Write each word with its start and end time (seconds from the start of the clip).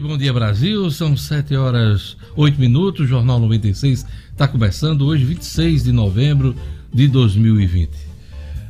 Bom 0.00 0.16
dia 0.16 0.32
Brasil, 0.32 0.90
são 0.90 1.14
7 1.14 1.54
horas 1.54 2.16
8 2.34 2.58
minutos, 2.58 3.06
Jornal 3.06 3.38
96 3.38 4.06
está 4.30 4.48
começando 4.48 5.02
hoje, 5.02 5.22
26 5.22 5.84
de 5.84 5.92
novembro 5.92 6.56
de 6.92 7.06
2020. 7.08 7.90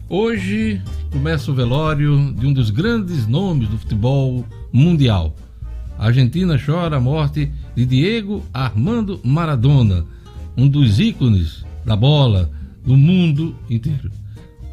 Hoje 0.08 0.82
começa 1.12 1.48
o 1.48 1.54
velório 1.54 2.34
de 2.36 2.44
um 2.44 2.52
dos 2.52 2.70
grandes 2.70 3.24
nomes 3.28 3.68
do 3.68 3.78
futebol 3.78 4.44
mundial. 4.72 5.36
A 5.96 6.06
Argentina 6.06 6.58
chora 6.58 6.96
a 6.96 7.00
morte 7.00 7.52
de 7.76 7.86
Diego 7.86 8.44
Armando 8.52 9.20
Maradona, 9.22 10.04
um 10.56 10.68
dos 10.68 10.98
ícones 10.98 11.64
da 11.86 11.94
bola 11.94 12.50
do 12.84 12.96
mundo 12.96 13.54
inteiro. 13.70 14.10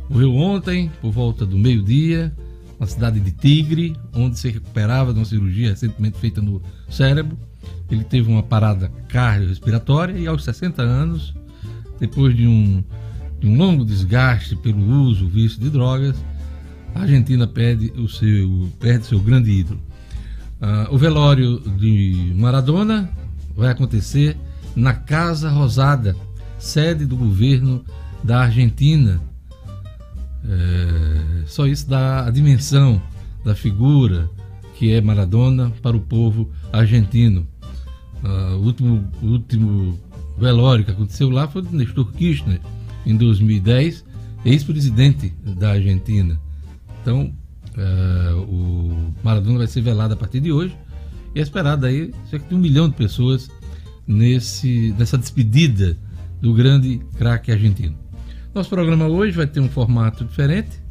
Morreu 0.10 0.36
ontem, 0.36 0.92
por 1.00 1.12
volta 1.12 1.46
do 1.46 1.60
meio-dia, 1.60 2.34
na 2.80 2.88
cidade 2.88 3.20
de 3.20 3.32
Tigre, 3.32 3.96
onde 4.14 4.40
se 4.40 4.50
recuperava 4.50 5.14
de 5.14 5.20
uma 5.20 5.26
cirurgia 5.26 5.72
recentemente 5.72 6.18
feita 6.18 6.42
no 6.42 6.62
cérebro. 6.90 7.38
Ele 7.92 8.04
teve 8.04 8.32
uma 8.32 8.42
parada 8.42 8.90
cardiorrespiratória 9.10 10.18
e 10.18 10.28
aos 10.28 10.44
60 10.44 10.82
anos, 10.82 11.36
depois 12.00 12.36
de 12.36 12.48
um, 12.48 12.84
de 13.40 13.48
um 13.48 13.58
longo 13.58 13.84
desgaste 13.84 14.56
pelo 14.56 14.80
uso, 14.80 15.28
vício 15.28 15.60
de 15.60 15.70
drogas, 15.70 16.16
a 16.96 17.02
Argentina 17.02 17.46
perde, 17.46 17.92
o 17.98 18.08
seu, 18.08 18.70
perde 18.80 19.06
seu 19.06 19.20
grande 19.20 19.52
ídolo. 19.52 19.80
Uh, 20.62 20.94
o 20.94 20.98
velório 20.98 21.60
de 21.78 22.34
Maradona 22.36 23.10
vai 23.56 23.70
acontecer 23.70 24.38
na 24.76 24.94
Casa 24.94 25.50
Rosada, 25.50 26.16
sede 26.58 27.06
do 27.06 27.16
governo 27.16 27.84
da 28.24 28.42
Argentina, 28.42 29.22
é, 30.50 31.46
só 31.46 31.68
isso 31.68 31.88
dá 31.88 32.26
a 32.26 32.32
dimensão 32.32 33.02
da 33.44 33.54
figura 33.54 34.30
que 34.80 34.94
é 34.94 35.02
Maradona 35.02 35.72
para 35.82 35.98
o 35.98 36.00
povo 36.00 36.50
argentino. 36.72 37.46
Uh, 38.24 38.56
o, 38.56 38.66
último, 38.66 39.12
o 39.22 39.26
último 39.26 40.00
velório 40.38 40.86
que 40.86 40.92
aconteceu 40.92 41.30
lá 41.30 41.50
foi 41.50 41.62
do 41.62 41.76
Nestor 41.76 42.10
Kirchner, 42.14 42.62
em 43.06 43.16
2010, 43.16 44.06
ex-presidente 44.46 45.34
da 45.58 45.72
Argentina. 45.72 46.40
Então, 47.02 47.34
uh, 47.76 48.40
o 48.42 49.14
Maradona 49.22 49.58
vai 49.58 49.68
ser 49.68 49.82
velado 49.82 50.14
a 50.14 50.18
partir 50.18 50.40
de 50.40 50.52
hoje 50.52 50.76
e 51.36 51.40
é 51.40 51.42
esperado 51.42 51.86
aí 51.86 52.14
cerca 52.30 52.48
de 52.48 52.56
um 52.56 52.60
milhão 52.60 52.88
de 52.88 52.96
pessoas 52.96 53.50
nesse, 54.08 54.96
nessa 54.98 55.18
despedida 55.18 55.98
do 56.42 56.54
grande 56.54 57.02
craque 57.18 57.52
argentino. 57.52 57.98
Nosso 58.54 58.70
programa 58.72 59.08
hoje 59.08 59.38
vai 59.38 59.46
ter 59.46 59.60
um 59.60 59.70
formato 59.70 60.26
diferente 60.26 60.82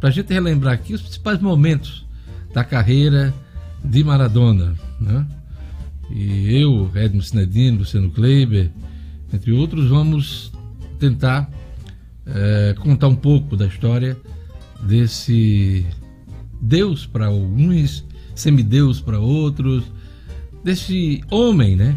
para 0.00 0.08
a 0.08 0.12
gente 0.12 0.32
relembrar 0.32 0.74
aqui 0.74 0.92
os 0.94 1.00
principais 1.00 1.40
momentos 1.40 2.04
da 2.52 2.64
carreira 2.64 3.32
de 3.84 4.02
Maradona. 4.02 4.74
Né? 5.00 5.24
E 6.10 6.60
eu, 6.60 6.90
Edmo 6.92 7.22
Sinedino, 7.22 7.78
Luciano 7.78 8.10
Kleiber, 8.10 8.68
entre 9.32 9.52
outros, 9.52 9.88
vamos 9.88 10.52
tentar 10.98 11.48
é, 12.26 12.74
contar 12.80 13.06
um 13.06 13.14
pouco 13.14 13.56
da 13.56 13.66
história 13.66 14.16
desse 14.82 15.86
Deus 16.60 17.06
para 17.06 17.26
alguns, 17.26 18.04
semideus 18.34 19.00
para 19.00 19.20
outros, 19.20 19.84
desse 20.64 21.22
homem, 21.30 21.76
né? 21.76 21.96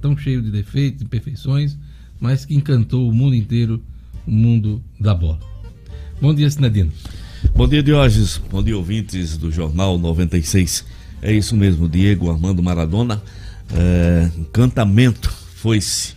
Tão 0.00 0.16
cheio 0.16 0.42
de 0.42 0.50
defeitos, 0.50 1.02
imperfeições, 1.02 1.78
mas 2.18 2.44
que 2.44 2.54
encantou 2.54 3.08
o 3.08 3.14
mundo 3.14 3.34
inteiro 3.36 3.80
mundo 4.26 4.82
da 4.98 5.14
bola. 5.14 5.38
Bom 6.20 6.34
dia, 6.34 6.50
Sinadino. 6.50 6.90
Bom 7.54 7.68
dia, 7.68 7.82
Diógenes. 7.82 8.40
Bom 8.50 8.62
dia, 8.62 8.76
ouvintes 8.76 9.36
do 9.36 9.52
Jornal 9.52 9.98
96. 9.98 10.84
É 11.22 11.32
isso 11.32 11.56
mesmo, 11.56 11.88
Diego 11.88 12.30
Armando 12.30 12.62
Maradona. 12.62 13.22
É, 13.72 14.30
encantamento 14.38 15.30
foi-se. 15.54 16.14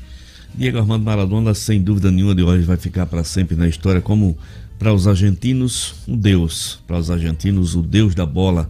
Diego 0.55 0.77
Armando 0.77 1.03
Maradona, 1.03 1.53
sem 1.53 1.81
dúvida 1.81 2.11
nenhuma, 2.11 2.33
de 2.33 2.43
hoje 2.43 2.65
vai 2.65 2.77
ficar 2.77 3.05
para 3.05 3.23
sempre 3.23 3.55
na 3.55 3.67
história 3.67 4.01
como, 4.01 4.37
para 4.77 4.93
os 4.93 5.07
argentinos, 5.07 5.95
um 6.07 6.17
deus. 6.17 6.79
Para 6.87 6.97
os 6.97 7.11
argentinos, 7.11 7.75
o 7.75 7.81
deus 7.81 8.15
da 8.15 8.25
bola. 8.25 8.69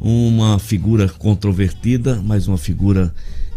Uma 0.00 0.58
figura 0.58 1.08
controvertida, 1.08 2.20
mas 2.22 2.46
uma 2.46 2.58
figura 2.58 3.12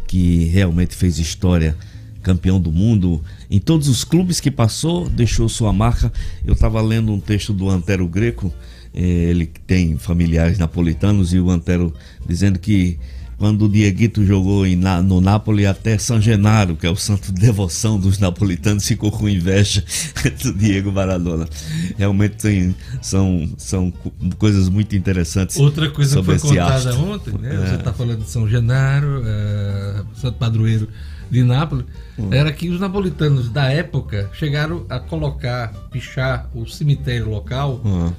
que 0.07 0.45
realmente 0.45 0.95
fez 0.95 1.19
história 1.19 1.75
campeão 2.21 2.59
do 2.59 2.71
mundo, 2.71 3.21
em 3.49 3.59
todos 3.59 3.87
os 3.87 4.03
clubes 4.03 4.39
que 4.39 4.51
passou, 4.51 5.09
deixou 5.09 5.49
sua 5.49 5.73
marca. 5.73 6.11
Eu 6.45 6.53
estava 6.53 6.81
lendo 6.81 7.11
um 7.11 7.19
texto 7.19 7.53
do 7.53 7.69
Antero 7.69 8.07
Greco, 8.07 8.53
eh, 8.93 9.01
ele 9.01 9.49
tem 9.67 9.97
familiares 9.97 10.57
napolitanos, 10.57 11.33
e 11.33 11.39
o 11.39 11.49
Antero 11.49 11.93
dizendo 12.27 12.59
que 12.59 12.99
quando 13.41 13.65
o 13.65 13.69
Dieguito 13.69 14.23
jogou 14.23 14.67
em, 14.67 14.75
no 14.75 15.19
Napoli, 15.19 15.65
até 15.65 15.97
São 15.97 16.21
Genaro, 16.21 16.75
que 16.75 16.85
é 16.85 16.91
o 16.91 16.95
santo 16.95 17.33
de 17.33 17.41
devoção 17.41 17.99
dos 17.99 18.19
napolitanos, 18.19 18.87
ficou 18.87 19.09
com 19.09 19.27
inveja 19.27 19.83
do 20.43 20.53
Diego 20.53 20.91
Maradona. 20.91 21.49
Realmente 21.97 22.35
tem, 22.35 22.75
são, 23.01 23.51
são 23.57 23.91
coisas 24.37 24.69
muito 24.69 24.95
interessantes. 24.95 25.57
Outra 25.57 25.89
coisa 25.89 26.19
que 26.19 26.23
foi 26.23 26.37
contada 26.37 26.91
astro. 26.91 27.03
ontem, 27.03 27.33
né? 27.39 27.55
É. 27.55 27.67
Você 27.67 27.75
está 27.77 27.91
falando 27.91 28.21
de 28.21 28.29
São 28.29 28.47
Genaro, 28.47 29.23
é, 29.25 30.03
santo 30.13 30.37
padroeiro 30.37 30.87
de 31.31 31.43
Nápoles, 31.43 31.85
hum. 32.19 32.27
era 32.31 32.51
que 32.51 32.69
os 32.69 32.79
napolitanos 32.79 33.49
da 33.49 33.65
época 33.71 34.29
chegaram 34.33 34.85
a 34.89 34.99
colocar, 34.99 35.69
pichar 35.89 36.49
o 36.53 36.67
cemitério 36.67 37.29
local 37.29 37.81
hum. 37.83 38.11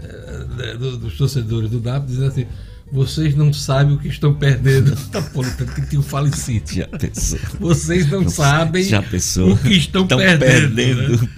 é, 0.00 0.76
dos 0.76 1.18
torcedores 1.18 1.68
do 1.68 1.80
Nápoles, 1.80 2.14
dizendo 2.14 2.28
assim 2.28 2.46
vocês 2.92 3.34
não 3.34 3.54
sabem 3.54 3.94
o 3.94 3.98
que 3.98 4.08
estão 4.08 4.34
perdendo. 4.34 4.94
Napolitano 5.10 5.72
que 5.72 5.86
tinha 5.86 6.02
falecido. 6.02 6.70
Já 6.70 6.86
pensou. 6.86 7.38
Vocês 7.58 8.10
não, 8.10 8.20
não 8.20 8.28
sabem 8.28 8.84
o 8.84 9.56
que 9.56 9.72
estão, 9.74 10.02
estão 10.02 10.18
perdendo. 10.18 10.74
perdendo. 10.74 11.22
Né? 11.22 11.28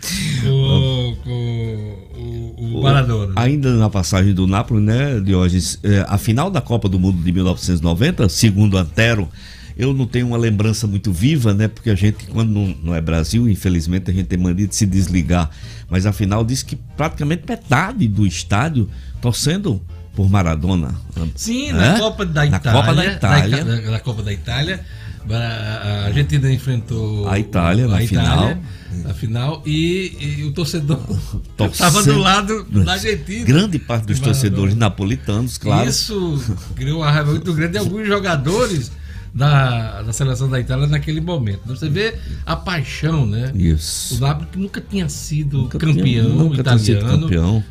O, 2.17 2.79
o 2.79 2.83
Maradona. 2.83 3.33
Ainda 3.37 3.75
na 3.77 3.89
passagem 3.89 4.35
do 4.35 4.47
Nápoles, 4.47 4.85
né, 4.85 5.21
Diógenes, 5.21 5.79
é, 5.83 6.05
a 6.06 6.19
final 6.19 6.51
da 6.51 6.61
Copa 6.61 6.89
do 6.89 6.99
Mundo 6.99 7.23
de 7.23 7.33
1990, 7.33 8.29
segundo 8.29 8.77
Antero, 8.77 9.29
eu 9.77 9.93
não 9.93 10.07
tenho 10.07 10.29
uma 10.29 10.37
lembrança 10.37 10.87
muito 10.87 11.12
viva, 11.12 11.53
né? 11.53 11.67
Porque 11.67 11.91
a 11.91 11.95
gente, 11.95 12.27
quando 12.27 12.51
não, 12.51 12.77
não 12.83 12.95
é 12.95 13.01
Brasil, 13.01 13.49
infelizmente, 13.49 14.11
a 14.11 14.15
gente 14.15 14.27
tem 14.27 14.39
mania 14.39 14.67
de 14.67 14.75
se 14.75 14.87
desligar. 14.87 15.51
Mas 15.89 16.07
afinal, 16.07 16.45
diz 16.45 16.62
que 16.62 16.77
praticamente 16.97 17.43
metade 17.47 18.07
do 18.07 18.27
estádio 18.27 18.89
torcendo 19.21 19.83
por 20.15 20.31
Maradona. 20.31 20.95
Sim, 21.35 21.73
na 21.73 21.99
Copa 21.99 22.25
da 22.25 22.47
Itália. 22.47 22.73
Na 22.73 22.73
Copa 22.73 22.95
da 22.95 23.07
Itália. 23.07 23.65
Na, 23.65 23.91
na 23.91 24.01
Copa 24.01 24.23
da 24.23 24.33
Itália. 24.33 24.85
A 25.29 26.05
Argentina 26.05 26.53
enfrentou 26.53 27.27
a 27.27 27.39
Itália 27.39 27.89
na 27.89 27.97
a 27.97 28.05
Itália, 28.05 28.61
final. 28.91 29.05
Na 29.05 29.15
final 29.15 29.62
e, 29.65 30.39
e 30.39 30.45
o 30.45 30.53
torcedor 30.53 31.01
estava 31.73 32.03
do 32.03 32.19
lado 32.19 32.65
da 32.65 32.93
Argentina. 32.93 33.45
Grande 33.47 33.79
parte 33.79 34.06
dos 34.06 34.21
torcedores 34.21 34.77
napolitanos, 34.77 35.56
claro. 35.56 35.89
Isso 35.89 36.45
criou 36.77 37.01
uma 37.01 37.11
raiva 37.11 37.31
muito 37.31 37.55
grande 37.55 37.73
de 37.73 37.79
alguns 37.79 38.06
jogadores 38.06 38.93
da, 39.34 40.03
da 40.03 40.12
seleção 40.12 40.49
da 40.49 40.61
Itália 40.61 40.87
naquele 40.87 41.21
momento. 41.21 41.62
Você 41.67 41.89
vê 41.89 42.15
a 42.47 42.55
paixão, 42.55 43.27
né? 43.27 43.50
Isso. 43.55 44.17
O 44.17 44.21
Napoli 44.21 44.47
que 44.53 44.59
nunca 44.59 44.81
tinha 44.81 45.09
sido 45.09 45.62
nunca 45.62 45.78
campeão 45.78 46.05
tinha, 46.05 46.22
nunca 46.22 46.61
italiano. 46.61 46.84
Tinha 46.84 47.00
sido 47.00 47.21
campeão. 47.21 47.65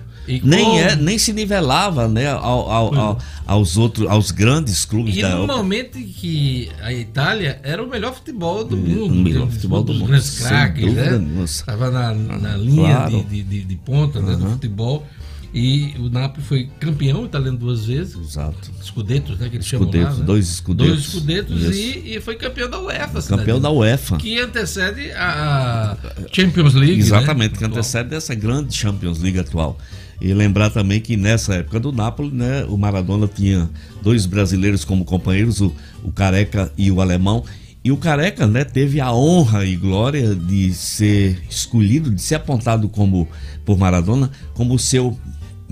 nem, 0.43 0.79
é, 0.81 0.95
nem 0.97 1.17
se 1.17 1.31
nivelava 1.31 2.09
né, 2.09 2.29
ao, 2.29 2.69
ao, 2.69 2.95
ao, 2.95 3.19
aos 3.45 3.77
outros 3.77 4.09
aos 4.09 4.29
grandes 4.31 4.83
clubes 4.83 5.15
e 5.15 5.21
da. 5.21 5.29
E 5.29 5.35
no 5.35 5.47
momento 5.47 5.97
em 5.97 6.03
que 6.03 6.69
a 6.81 6.91
Itália 6.91 7.61
era 7.63 7.81
o 7.81 7.89
melhor 7.89 8.13
futebol 8.13 8.65
do 8.65 8.75
mundo. 8.75 9.13
O 9.13 9.15
melhor 9.15 9.49
futebol 9.49 9.83
do 9.83 9.93
mundo. 9.93 10.07
Grandes 10.07 10.39
craques, 10.39 10.93
né? 10.93 11.43
Estava 11.45 11.89
na, 11.89 12.13
na 12.13 12.57
linha 12.57 12.95
claro. 13.07 13.23
de, 13.23 13.41
de, 13.41 13.63
de, 13.63 13.75
ponta 13.77 14.19
uhum. 14.19 14.25
né, 14.25 14.35
do 14.35 14.49
futebol. 14.49 15.07
E 15.53 15.93
o 15.99 16.09
Napoli 16.09 16.43
foi 16.43 16.69
campeão 16.79 17.25
italiano 17.25 17.57
duas 17.57 17.85
vezes. 17.85 18.17
Exato. 18.17 18.71
Escudetos, 18.81 19.37
né? 19.37 19.49
Que 19.49 19.57
eles 19.57 19.65
escudetos, 19.67 19.99
chamam 19.99 20.13
lá, 20.13 20.19
né? 20.19 20.25
dois 20.25 20.49
escudetos. 20.49 20.91
Dois 20.91 21.05
escudetos 21.05 21.75
e, 21.77 22.15
e, 22.15 22.21
foi 22.21 22.35
campeão 22.35 22.67
da 22.67 22.79
UEFA. 22.81 23.21
Campeão 23.21 23.61
da 23.61 23.69
UEFA. 23.69 24.17
Que 24.17 24.39
antecede 24.39 25.11
a 25.11 25.95
Champions 26.31 26.73
League. 26.73 26.95
Né? 26.95 27.01
Exatamente, 27.01 27.51
né? 27.53 27.57
que 27.59 27.65
antecede 27.65 28.15
essa 28.15 28.33
grande 28.33 28.75
Champions 28.75 29.19
League 29.19 29.37
atual. 29.37 29.77
E 30.19 30.33
lembrar 30.33 30.71
também 30.71 30.99
que 30.99 31.15
nessa 31.15 31.55
época 31.55 31.79
do 31.79 31.91
Napoli, 31.91 32.31
né, 32.31 32.65
o 32.67 32.77
Maradona 32.77 33.27
tinha 33.27 33.69
dois 34.01 34.25
brasileiros 34.25 34.83
como 34.83 35.05
companheiros, 35.05 35.61
o, 35.61 35.75
o 36.03 36.11
Careca 36.11 36.71
e 36.75 36.89
o 36.89 36.99
Alemão. 36.99 37.43
E 37.83 37.91
o 37.91 37.97
Careca 37.97 38.47
né, 38.47 38.63
teve 38.63 39.01
a 39.01 39.11
honra 39.13 39.65
e 39.65 39.75
glória 39.75 40.33
de 40.33 40.73
ser 40.73 41.43
escolhido, 41.49 42.09
de 42.09 42.21
ser 42.21 42.35
apontado 42.35 42.87
como 42.87 43.27
por 43.65 43.77
Maradona 43.77 44.31
como 44.53 44.79
seu 44.79 45.17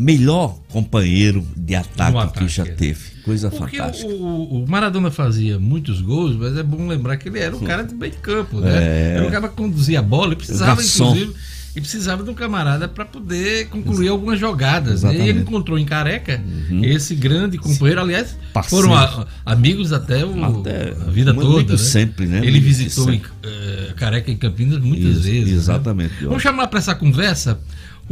melhor 0.01 0.57
companheiro 0.69 1.45
de 1.55 1.75
ataque, 1.75 2.17
ataque 2.17 2.39
que 2.39 2.47
já 2.47 2.63
é. 2.63 2.71
teve. 2.71 3.11
Coisa 3.23 3.51
Porque 3.51 3.77
fantástica. 3.77 4.11
O, 4.11 4.63
o, 4.63 4.67
Maradona 4.67 5.11
fazia 5.11 5.59
muitos 5.59 6.01
gols, 6.01 6.35
mas 6.35 6.57
é 6.57 6.63
bom 6.63 6.87
lembrar 6.87 7.17
que 7.17 7.29
ele 7.29 7.39
era 7.39 7.55
um 7.55 7.59
cara 7.59 7.83
de 7.83 7.93
meio 7.93 8.13
campo, 8.13 8.59
né? 8.59 8.71
É... 8.71 9.13
Era 9.17 9.27
um 9.27 9.31
cara 9.31 9.47
que 9.47 9.55
conduzia 9.55 9.99
a 9.99 10.01
bola 10.01 10.33
e 10.33 10.35
precisava, 10.35 10.81
inclusive, 10.81 11.33
e 11.75 11.79
precisava 11.79 12.23
de 12.23 12.29
um 12.31 12.33
camarada 12.33 12.87
para 12.87 13.05
poder 13.05 13.67
concluir 13.69 14.09
algumas 14.09 14.39
jogadas. 14.39 15.03
Né? 15.03 15.15
E 15.15 15.29
ele 15.29 15.41
encontrou 15.41 15.77
em 15.77 15.85
Careca 15.85 16.41
uhum. 16.69 16.83
esse 16.83 17.13
grande 17.13 17.59
companheiro, 17.59 18.01
aliás, 18.01 18.35
Parceiro. 18.51 18.87
foram 18.87 18.97
a, 18.97 19.27
amigos 19.45 19.93
até, 19.93 20.25
o, 20.25 20.43
até, 20.43 20.95
a 20.99 21.11
vida 21.11 21.31
toda. 21.33 21.73
Né? 21.73 21.77
Sempre, 21.77 22.25
né? 22.25 22.41
Ele 22.43 22.59
visitou 22.59 23.13
em, 23.13 23.19
uh, 23.19 23.93
Careca 23.95 24.31
em 24.31 24.35
Campinas 24.35 24.79
muitas 24.79 25.17
Isso, 25.17 25.21
vezes. 25.21 25.51
Né? 25.51 25.57
Exatamente. 25.57 26.13
Né? 26.15 26.27
Vamos 26.27 26.41
chamar 26.41 26.67
para 26.67 26.79
essa 26.79 26.95
conversa 26.95 27.59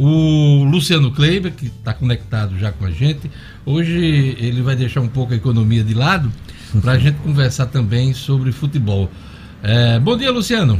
o 0.02 0.64
Luciano 0.64 1.10
Kleiber, 1.10 1.52
que 1.52 1.66
está 1.66 1.92
conectado 1.92 2.58
já 2.58 2.72
com 2.72 2.86
a 2.86 2.90
gente. 2.90 3.30
Hoje 3.66 4.34
ele 4.40 4.62
vai 4.62 4.74
deixar 4.74 5.02
um 5.02 5.08
pouco 5.08 5.34
a 5.34 5.36
economia 5.36 5.84
de 5.84 5.92
lado 5.92 6.32
para 6.80 6.92
a 6.92 6.98
gente 6.98 7.18
conversar 7.18 7.66
também 7.66 8.14
sobre 8.14 8.50
futebol. 8.50 9.10
É, 9.62 9.98
bom 9.98 10.16
dia, 10.16 10.30
Luciano. 10.30 10.78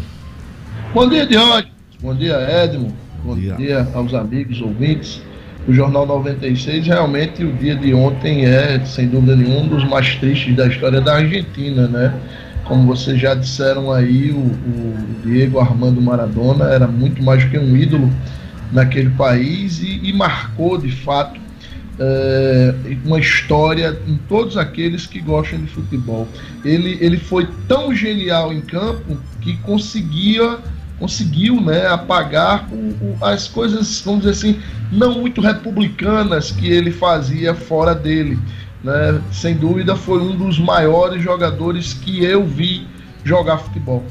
Bom 0.94 1.06
dia, 1.06 1.26
Diogo. 1.26 1.68
Bom 2.00 2.14
dia, 2.14 2.34
Edmo. 2.64 2.96
Bom 3.22 3.36
dia. 3.36 3.56
dia 3.56 3.86
aos 3.92 4.14
amigos, 4.14 4.62
ouvintes 4.62 5.20
do 5.66 5.74
Jornal 5.74 6.06
96. 6.06 6.86
Realmente, 6.86 7.44
o 7.44 7.52
dia 7.52 7.76
de 7.76 7.92
ontem 7.92 8.46
é, 8.46 8.82
sem 8.86 9.06
dúvida 9.06 9.36
nenhuma, 9.36 9.64
um 9.64 9.68
dos 9.68 9.84
mais 9.84 10.14
tristes 10.16 10.56
da 10.56 10.66
história 10.66 10.98
da 10.98 11.16
Argentina, 11.16 11.86
né? 11.86 12.18
Como 12.64 12.86
vocês 12.86 13.20
já 13.20 13.34
disseram 13.34 13.92
aí, 13.92 14.30
o, 14.30 14.38
o 14.38 14.94
Diego 15.26 15.60
Armando 15.60 16.00
Maradona 16.00 16.70
era 16.70 16.86
muito 16.86 17.22
mais 17.22 17.44
do 17.44 17.50
que 17.50 17.58
um 17.58 17.76
ídolo 17.76 18.10
naquele 18.72 19.10
país 19.10 19.80
e, 19.80 20.00
e 20.02 20.12
marcou, 20.12 20.78
de 20.78 20.92
fato, 20.92 21.40
é, 21.98 22.74
uma 23.04 23.18
história 23.18 24.00
em 24.06 24.16
todos 24.28 24.56
aqueles 24.56 25.06
que 25.06 25.20
gostam 25.20 25.60
de 25.60 25.66
futebol. 25.66 26.26
Ele, 26.64 26.96
ele 27.00 27.18
foi 27.18 27.46
tão 27.68 27.94
genial 27.94 28.52
em 28.52 28.60
campo 28.60 29.18
que 29.40 29.56
conseguia 29.58 30.58
conseguiu 31.00 31.58
né, 31.62 31.86
apagar 31.86 32.68
o, 32.70 32.76
o, 32.76 33.16
as 33.22 33.48
coisas, 33.48 34.02
vamos 34.04 34.20
dizer 34.20 34.32
assim, 34.32 34.60
não 34.92 35.18
muito 35.18 35.40
republicanas 35.40 36.52
que 36.52 36.68
ele 36.68 36.90
fazia 36.90 37.54
fora 37.54 37.94
dele. 37.94 38.38
Né? 38.84 39.20
Sem 39.32 39.54
dúvida, 39.54 39.96
foi 39.96 40.20
um 40.20 40.36
dos 40.36 40.58
maiores 40.58 41.22
jogadores 41.22 41.94
que 41.94 42.22
eu 42.22 42.44
vi 42.44 42.86
jogar 43.24 43.56
futebol. 43.56 44.04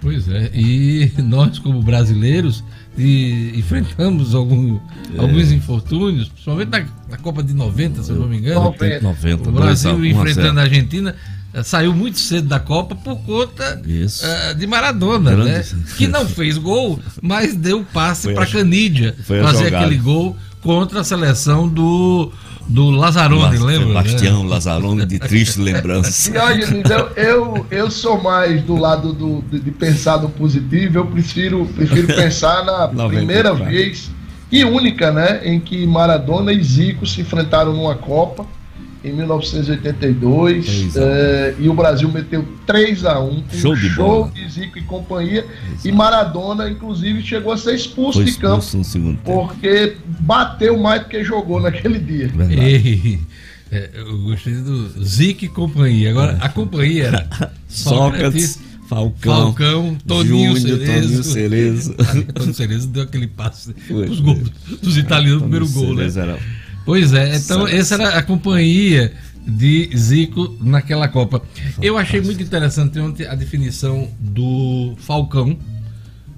Pois 0.00 0.28
é, 0.28 0.50
e 0.52 1.10
nós, 1.24 1.58
como 1.58 1.82
brasileiros, 1.82 2.62
e 2.96 3.52
enfrentamos 3.56 4.34
algum, 4.34 4.78
é. 5.14 5.20
alguns 5.20 5.50
infortúnios, 5.50 6.28
principalmente 6.28 6.68
na, 6.68 6.86
na, 7.10 7.16
Copa 7.18 7.42
de 7.42 7.52
90, 7.52 8.02
se 8.02 8.10
eu 8.10 8.16
não 8.16 8.28
me 8.28 8.38
engano. 8.38 8.60
90. 8.60 9.00
90 9.00 9.48
o 9.48 9.52
Brasil 9.52 10.04
enfrentando 10.06 10.60
a 10.60 10.62
Argentina 10.62 11.14
eh, 11.52 11.62
saiu 11.62 11.94
muito 11.94 12.18
cedo 12.18 12.48
da 12.48 12.60
Copa 12.60 12.94
por 12.94 13.16
conta 13.22 13.80
uh, 13.82 14.54
de 14.54 14.66
Maradona, 14.66 15.32
Grande. 15.32 15.50
né? 15.50 15.64
Que 15.96 16.06
não 16.06 16.26
fez 16.26 16.56
gol, 16.56 17.00
mas 17.20 17.56
deu 17.56 17.84
passe 17.92 18.32
para 18.32 18.46
Canídia 18.46 19.14
fazer 19.24 19.74
aquele 19.74 19.96
gol 19.96 20.36
contra 20.60 21.00
a 21.00 21.04
seleção 21.04 21.68
do 21.68 22.32
do 22.66 22.90
Lazzaroni, 22.90 23.58
lembra? 23.58 24.02
Sebastião 24.02 24.44
né? 24.44 24.50
Lazzaroni, 24.50 25.06
de 25.06 25.18
triste 25.18 25.60
lembrança. 25.60 26.32
então, 26.74 27.08
eu, 27.16 27.66
eu 27.70 27.90
sou 27.90 28.22
mais 28.22 28.62
do 28.62 28.76
lado 28.76 29.12
do, 29.12 29.42
de, 29.42 29.60
de 29.60 29.70
pensar 29.70 30.20
no 30.20 30.28
positivo, 30.28 30.98
eu 30.98 31.06
prefiro, 31.06 31.66
prefiro 31.66 32.06
pensar 32.08 32.64
na 32.64 32.88
primeira 33.08 33.52
vez 33.54 34.10
e 34.50 34.64
única, 34.64 35.10
né, 35.10 35.40
em 35.44 35.58
que 35.58 35.86
Maradona 35.86 36.52
e 36.52 36.62
Zico 36.62 37.06
se 37.06 37.20
enfrentaram 37.20 37.72
numa 37.72 37.94
Copa 37.94 38.46
em 39.04 39.12
1982 39.12 40.96
é, 40.96 41.54
e 41.58 41.68
o 41.68 41.74
Brasil 41.74 42.10
meteu 42.10 42.48
3 42.66 43.04
a 43.04 43.20
1 43.20 43.42
com 43.42 43.56
show, 43.56 43.74
de, 43.76 43.90
show 43.90 44.30
de 44.30 44.48
Zico 44.48 44.78
e 44.78 44.82
companhia 44.82 45.46
Exato. 45.72 45.88
e 45.88 45.92
Maradona 45.92 46.70
inclusive 46.70 47.22
chegou 47.22 47.52
a 47.52 47.58
ser 47.58 47.74
expulso, 47.74 48.22
Foi 48.22 48.24
de 48.24 48.38
campo 48.38 48.64
porque 49.22 49.96
bateu 50.20 50.78
mais 50.78 51.02
do 51.02 51.08
que 51.08 51.22
jogou 51.22 51.60
naquele 51.60 51.98
dia. 51.98 52.30
Ei, 52.50 53.20
é, 53.70 53.90
eu 53.94 54.18
gostei 54.22 54.54
do 54.54 55.04
Zico 55.04 55.44
e 55.44 55.48
companhia. 55.48 56.10
Agora 56.10 56.38
a 56.40 56.48
companhia 56.48 57.04
era 57.04 57.28
Sócrates, 57.68 58.58
Falcão, 58.88 59.52
Falcão 59.52 59.96
Toninho 60.06 60.56
Júnior, 60.56 60.78
Cerezo. 60.78 61.06
Toninho 61.06 61.24
Cerezo. 61.24 61.94
Toninho 62.32 62.54
Cerezo 62.54 62.88
deu 62.88 63.02
aquele 63.02 63.26
passo 63.26 63.74
dos, 63.88 64.20
gols, 64.20 64.50
dos 64.80 64.96
italianos 64.96 65.42
no 65.42 65.48
primeiro 65.48 65.68
gol, 65.68 65.94
né? 65.94 66.04
Era 66.04 66.38
Pois 66.84 67.12
é, 67.12 67.36
então 67.36 67.66
essa 67.66 67.94
era 67.94 68.18
a 68.18 68.22
companhia 68.22 69.12
de 69.46 69.90
Zico 69.96 70.56
naquela 70.60 71.08
Copa. 71.08 71.42
Eu 71.80 71.96
achei 71.98 72.20
muito 72.20 72.42
interessante 72.42 72.98
ontem 72.98 73.26
a 73.26 73.34
definição 73.34 74.10
do 74.18 74.94
Falcão, 74.98 75.58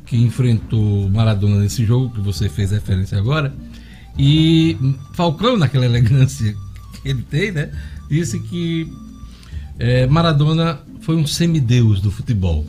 que 0.04 0.16
enfrentou 0.16 1.08
Maradona 1.10 1.60
nesse 1.60 1.84
jogo, 1.84 2.14
que 2.14 2.20
você 2.20 2.48
fez 2.48 2.70
referência 2.70 3.19
agora. 3.19 3.52
E 4.19 4.76
Falcão, 5.14 5.56
naquela 5.56 5.84
elegância 5.84 6.54
que 7.02 7.08
ele 7.08 7.22
tem, 7.22 7.52
né? 7.52 7.70
Disse 8.08 8.38
que 8.40 8.90
é, 9.78 10.06
Maradona 10.06 10.81
foi 11.00 11.16
um 11.16 11.26
semideus 11.26 12.00
do 12.00 12.10
futebol. 12.10 12.66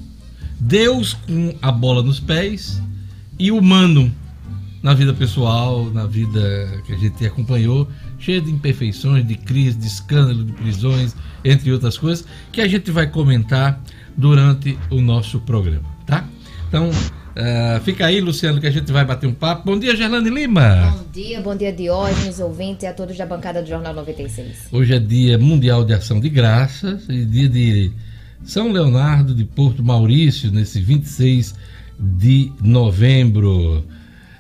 Deus 0.60 1.14
com 1.14 1.56
a 1.62 1.72
bola 1.72 2.02
nos 2.02 2.20
pés 2.20 2.82
e 3.38 3.52
humano 3.52 4.12
na 4.88 4.94
vida 4.94 5.14
pessoal, 5.14 5.84
na 5.94 6.06
vida 6.06 6.82
que 6.86 6.94
a 6.94 6.98
gente 6.98 7.26
acompanhou, 7.26 7.90
cheia 8.18 8.40
de 8.40 8.50
imperfeições, 8.50 9.28
de 9.28 9.36
crise, 9.36 9.78
de 9.78 9.86
escândalo, 9.86 10.46
de 10.46 10.54
prisões, 10.54 11.14
entre 11.44 11.74
outras 11.74 11.98
coisas, 11.98 12.26
que 12.54 12.62
a 12.62 12.68
gente 12.70 12.90
vai 12.90 13.06
comentar 13.06 13.82
durante 14.16 14.80
o 14.90 15.02
nosso 15.02 15.42
programa, 15.42 15.84
tá? 16.06 16.26
Então, 16.70 16.90
uh, 16.90 17.84
fica 17.84 18.06
aí, 18.06 18.22
Luciano, 18.22 18.62
que 18.62 18.68
a 18.68 18.72
gente 18.72 18.90
vai 18.90 19.04
bater 19.04 19.28
um 19.28 19.34
papo. 19.34 19.66
Bom 19.66 19.78
dia, 19.78 19.94
Gerlane 19.94 20.30
Lima. 20.30 20.94
Bom 20.98 21.12
dia, 21.12 21.42
bom 21.42 21.56
dia, 21.58 21.74
Diógenes, 21.74 22.40
ouvintes 22.40 22.84
e 22.84 22.88
a 22.88 22.94
todos 22.94 23.18
da 23.18 23.26
bancada 23.26 23.62
do 23.62 23.68
Jornal 23.68 23.94
96. 23.94 24.70
Hoje 24.72 24.96
é 24.96 25.00
dia 25.00 25.38
mundial 25.38 25.84
de 25.84 25.94
ação 25.94 26.18
de 26.18 26.30
graças 26.30 27.10
e 27.10 27.26
dia 27.26 27.50
de 27.50 27.92
São 28.46 28.72
Leonardo 28.72 29.36
de 29.36 29.44
Porto 29.44 29.84
Maurício, 29.84 30.50
nesse 30.50 30.80
26 30.80 31.54
de 32.00 32.54
novembro. 32.62 33.84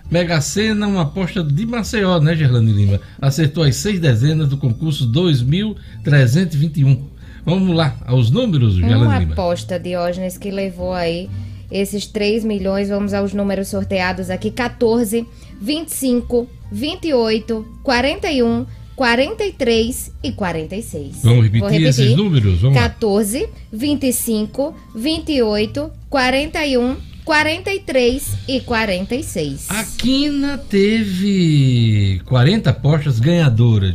Mega 0.10 0.40
Sena, 0.40 0.88
uma 0.88 1.02
aposta 1.02 1.44
de 1.44 1.66
Maceió, 1.66 2.20
né, 2.20 2.36
Gerlane 2.36 2.72
Lima? 2.72 3.00
Acertou 3.22 3.64
as 3.64 3.76
seis 3.76 4.00
dezenas 4.00 4.48
do 4.48 4.58
concurso 4.58 5.06
2321. 5.06 7.04
Vamos 7.46 7.76
lá, 7.76 7.98
aos 8.06 8.32
números, 8.32 8.76
Gerlane 8.76 9.04
Lima. 9.04 9.18
Uma 9.18 9.34
aposta, 9.34 9.78
Diógenes, 9.80 10.38
que 10.38 10.50
levou 10.50 10.94
aí 10.94 11.30
esses 11.72 12.06
3 12.08 12.44
milhões. 12.44 12.90
Vamos 12.90 13.14
aos 13.14 13.34
números 13.34 13.68
sorteados 13.68 14.30
aqui: 14.30 14.50
14, 14.52 15.26
25, 15.62 16.48
28, 16.72 17.66
41, 17.84 18.66
43 18.96 20.12
e 20.24 20.32
46. 20.32 21.20
Vamos 21.24 21.44
repetir, 21.44 21.60
Vou 21.60 21.70
repetir. 21.70 21.88
esses 21.90 22.16
números? 22.16 22.62
Vamos 22.62 22.78
14, 22.80 23.48
25, 23.72 24.76
28, 24.96 25.92
41, 26.10 26.98
43 27.28 28.38
e 28.48 28.62
46. 28.62 29.70
A 29.70 29.84
Quina 29.84 30.58
teve 30.58 32.22
40 32.24 32.70
apostas 32.70 33.20
ganhadoras. 33.20 33.94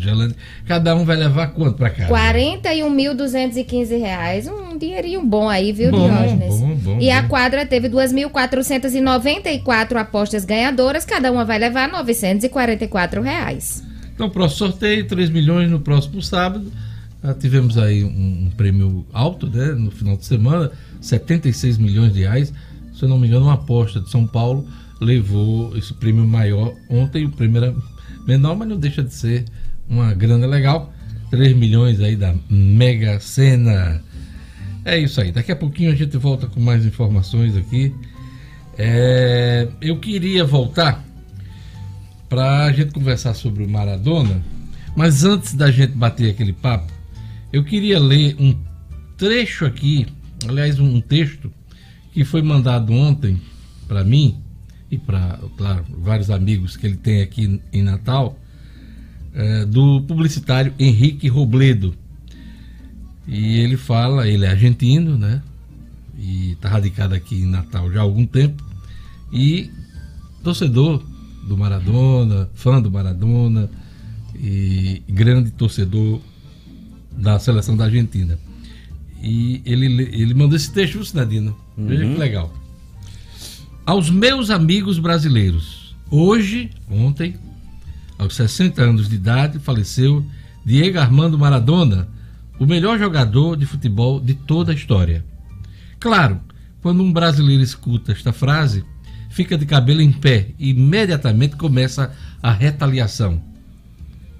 Cada 0.66 0.94
um 0.94 1.06
vai 1.06 1.16
levar 1.16 1.46
quanto 1.46 1.78
para 1.78 1.88
cá? 1.88 2.08
41.215 2.08 3.98
reais. 3.98 4.46
Um 4.46 4.76
dinheirinho 4.76 5.24
bom 5.24 5.48
aí, 5.48 5.72
viu, 5.72 5.90
bom, 5.90 6.10
Diógenes? 6.10 6.60
Bom, 6.60 6.74
bom, 6.74 6.98
e 7.00 7.06
bom. 7.06 7.12
a 7.14 7.22
quadra 7.22 7.64
teve 7.64 7.88
2.494 7.88 9.96
apostas 9.96 10.44
ganhadoras. 10.44 11.06
Cada 11.06 11.32
uma 11.32 11.46
vai 11.46 11.58
levar 11.58 11.88
944 11.88 13.22
reais. 13.22 13.82
Então, 14.14 14.28
próximo 14.28 14.58
sorteio, 14.58 15.06
3 15.06 15.30
milhões 15.30 15.70
no 15.70 15.80
próximo 15.80 16.20
sábado. 16.20 16.70
Já 17.24 17.32
tivemos 17.32 17.78
aí 17.78 18.04
um, 18.04 18.08
um 18.08 18.50
prêmio 18.54 19.06
alto, 19.10 19.46
né? 19.46 19.68
No 19.68 19.90
final 19.90 20.18
de 20.18 20.26
semana, 20.26 20.70
76 21.00 21.78
milhões 21.78 22.12
de 22.12 22.20
reais 22.20 22.52
se 23.02 23.08
não 23.08 23.18
me 23.18 23.26
engano, 23.26 23.46
uma 23.46 23.54
aposta 23.54 24.00
de 24.00 24.08
São 24.08 24.24
Paulo 24.28 24.64
levou 25.00 25.76
esse 25.76 25.92
prêmio 25.92 26.24
maior. 26.24 26.72
Ontem 26.88 27.24
o 27.24 27.30
prêmio 27.30 27.60
era 27.60 27.74
menor, 28.28 28.54
mas 28.54 28.68
não 28.68 28.76
deixa 28.76 29.02
de 29.02 29.12
ser 29.12 29.44
uma 29.88 30.14
grana 30.14 30.46
legal. 30.46 30.92
3 31.28 31.56
milhões 31.56 31.98
aí 31.98 32.14
da 32.14 32.32
Mega 32.48 33.18
Sena. 33.18 34.00
É 34.84 34.96
isso 34.96 35.20
aí. 35.20 35.32
Daqui 35.32 35.50
a 35.50 35.56
pouquinho 35.56 35.90
a 35.90 35.96
gente 35.96 36.16
volta 36.16 36.46
com 36.46 36.60
mais 36.60 36.86
informações 36.86 37.56
aqui. 37.56 37.92
É, 38.78 39.66
eu 39.80 39.98
queria 39.98 40.44
voltar 40.44 41.04
para 42.28 42.66
a 42.66 42.72
gente 42.72 42.92
conversar 42.92 43.34
sobre 43.34 43.64
o 43.64 43.68
Maradona, 43.68 44.40
mas 44.94 45.24
antes 45.24 45.54
da 45.54 45.72
gente 45.72 45.92
bater 45.92 46.30
aquele 46.30 46.52
papo, 46.52 46.92
eu 47.52 47.64
queria 47.64 47.98
ler 47.98 48.36
um 48.38 48.56
trecho 49.16 49.66
aqui, 49.66 50.06
aliás, 50.48 50.78
um 50.78 51.00
texto 51.00 51.52
que 52.12 52.24
foi 52.24 52.42
mandado 52.42 52.92
ontem 52.92 53.40
para 53.88 54.04
mim 54.04 54.38
e 54.90 54.98
para, 54.98 55.38
claro, 55.56 55.84
vários 55.98 56.30
amigos 56.30 56.76
que 56.76 56.86
ele 56.86 56.96
tem 56.96 57.22
aqui 57.22 57.60
em 57.72 57.82
Natal, 57.82 58.38
é, 59.34 59.64
do 59.64 60.02
publicitário 60.02 60.74
Henrique 60.78 61.28
Robledo. 61.28 61.94
E 63.26 63.58
ele 63.60 63.76
fala, 63.76 64.28
ele 64.28 64.44
é 64.44 64.50
argentino, 64.50 65.16
né? 65.16 65.42
E 66.18 66.52
está 66.52 66.68
radicado 66.68 67.14
aqui 67.14 67.36
em 67.36 67.46
Natal 67.46 67.90
já 67.90 68.00
há 68.00 68.02
algum 68.02 68.26
tempo. 68.26 68.62
E 69.32 69.70
torcedor 70.42 71.02
do 71.48 71.56
Maradona, 71.56 72.50
fã 72.54 72.80
do 72.80 72.90
Maradona 72.90 73.70
e 74.34 75.02
grande 75.08 75.50
torcedor 75.52 76.20
da 77.16 77.38
seleção 77.38 77.76
da 77.76 77.84
Argentina. 77.84 78.38
E 79.22 79.62
ele, 79.64 79.86
ele 79.86 80.34
mandou 80.34 80.56
esse 80.56 80.72
texto, 80.72 81.04
Cidadino. 81.04 81.56
Uhum. 81.76 81.86
Veja 81.86 82.04
que 82.04 82.18
legal. 82.18 82.52
Aos 83.86 84.10
meus 84.10 84.50
amigos 84.50 84.98
brasileiros, 84.98 85.94
hoje, 86.10 86.70
ontem, 86.90 87.36
aos 88.18 88.34
60 88.34 88.82
anos 88.82 89.08
de 89.08 89.14
idade, 89.14 89.58
faleceu 89.60 90.24
Diego 90.64 90.98
Armando 90.98 91.38
Maradona, 91.38 92.08
o 92.58 92.66
melhor 92.66 92.98
jogador 92.98 93.56
de 93.56 93.66
futebol 93.66 94.20
de 94.20 94.34
toda 94.34 94.72
a 94.72 94.74
história. 94.74 95.24
Claro, 95.98 96.40
quando 96.80 97.02
um 97.02 97.12
brasileiro 97.12 97.62
escuta 97.62 98.12
esta 98.12 98.32
frase, 98.32 98.84
fica 99.30 99.56
de 99.56 99.64
cabelo 99.64 100.00
em 100.00 100.12
pé 100.12 100.48
e 100.58 100.70
imediatamente 100.70 101.56
começa 101.56 102.12
a 102.42 102.52
retaliação. 102.52 103.40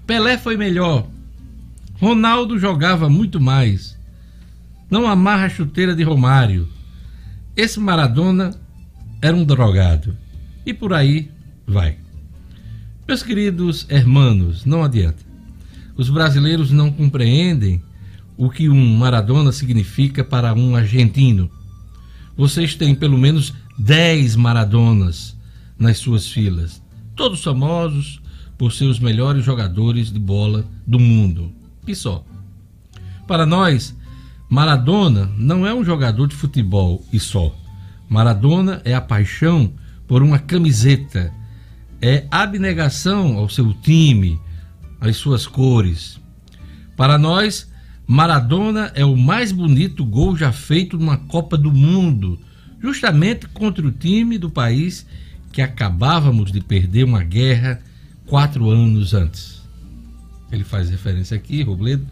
Pelé 0.06 0.36
foi 0.36 0.56
melhor. 0.56 1.06
Ronaldo 2.00 2.58
jogava 2.58 3.08
muito 3.08 3.40
mais. 3.40 3.96
Não 4.92 5.06
amarra 5.06 5.46
a 5.46 5.48
chuteira 5.48 5.96
de 5.96 6.02
Romário. 6.02 6.68
Esse 7.56 7.80
Maradona 7.80 8.54
era 9.22 9.34
um 9.34 9.42
drogado. 9.42 10.14
E 10.66 10.74
por 10.74 10.92
aí 10.92 11.30
vai. 11.66 11.96
Meus 13.08 13.22
queridos 13.22 13.86
hermanos, 13.88 14.66
não 14.66 14.84
adianta. 14.84 15.24
Os 15.96 16.10
brasileiros 16.10 16.70
não 16.70 16.92
compreendem 16.92 17.82
o 18.36 18.50
que 18.50 18.68
um 18.68 18.98
Maradona 18.98 19.50
significa 19.50 20.22
para 20.22 20.52
um 20.52 20.76
argentino. 20.76 21.50
Vocês 22.36 22.74
têm 22.74 22.94
pelo 22.94 23.16
menos 23.16 23.54
10 23.78 24.36
Maradonas 24.36 25.34
nas 25.78 25.96
suas 25.96 26.28
filas, 26.28 26.82
todos 27.16 27.42
famosos 27.42 28.20
por 28.58 28.70
seus 28.70 28.98
melhores 28.98 29.42
jogadores 29.42 30.12
de 30.12 30.18
bola 30.18 30.66
do 30.86 31.00
mundo. 31.00 31.50
E 31.86 31.94
só. 31.94 32.22
Para 33.26 33.46
nós, 33.46 33.96
Maradona 34.52 35.30
não 35.38 35.66
é 35.66 35.72
um 35.72 35.82
jogador 35.82 36.26
de 36.26 36.36
futebol 36.36 37.02
e 37.10 37.18
só. 37.18 37.56
Maradona 38.06 38.82
é 38.84 38.94
a 38.94 39.00
paixão 39.00 39.72
por 40.06 40.22
uma 40.22 40.38
camiseta, 40.38 41.32
é 42.02 42.26
abnegação 42.30 43.38
ao 43.38 43.48
seu 43.48 43.72
time, 43.72 44.38
às 45.00 45.16
suas 45.16 45.46
cores. 45.46 46.20
Para 46.98 47.16
nós, 47.16 47.72
Maradona 48.06 48.92
é 48.94 49.06
o 49.06 49.16
mais 49.16 49.52
bonito 49.52 50.04
gol 50.04 50.36
já 50.36 50.52
feito 50.52 50.98
numa 50.98 51.16
Copa 51.16 51.56
do 51.56 51.72
Mundo, 51.72 52.38
justamente 52.78 53.46
contra 53.46 53.86
o 53.86 53.90
time 53.90 54.36
do 54.36 54.50
país 54.50 55.06
que 55.50 55.62
acabávamos 55.62 56.52
de 56.52 56.60
perder 56.60 57.04
uma 57.04 57.24
guerra 57.24 57.80
quatro 58.26 58.68
anos 58.68 59.14
antes. 59.14 59.62
Ele 60.52 60.62
faz 60.62 60.90
referência 60.90 61.38
aqui, 61.38 61.62
Robledo, 61.62 62.06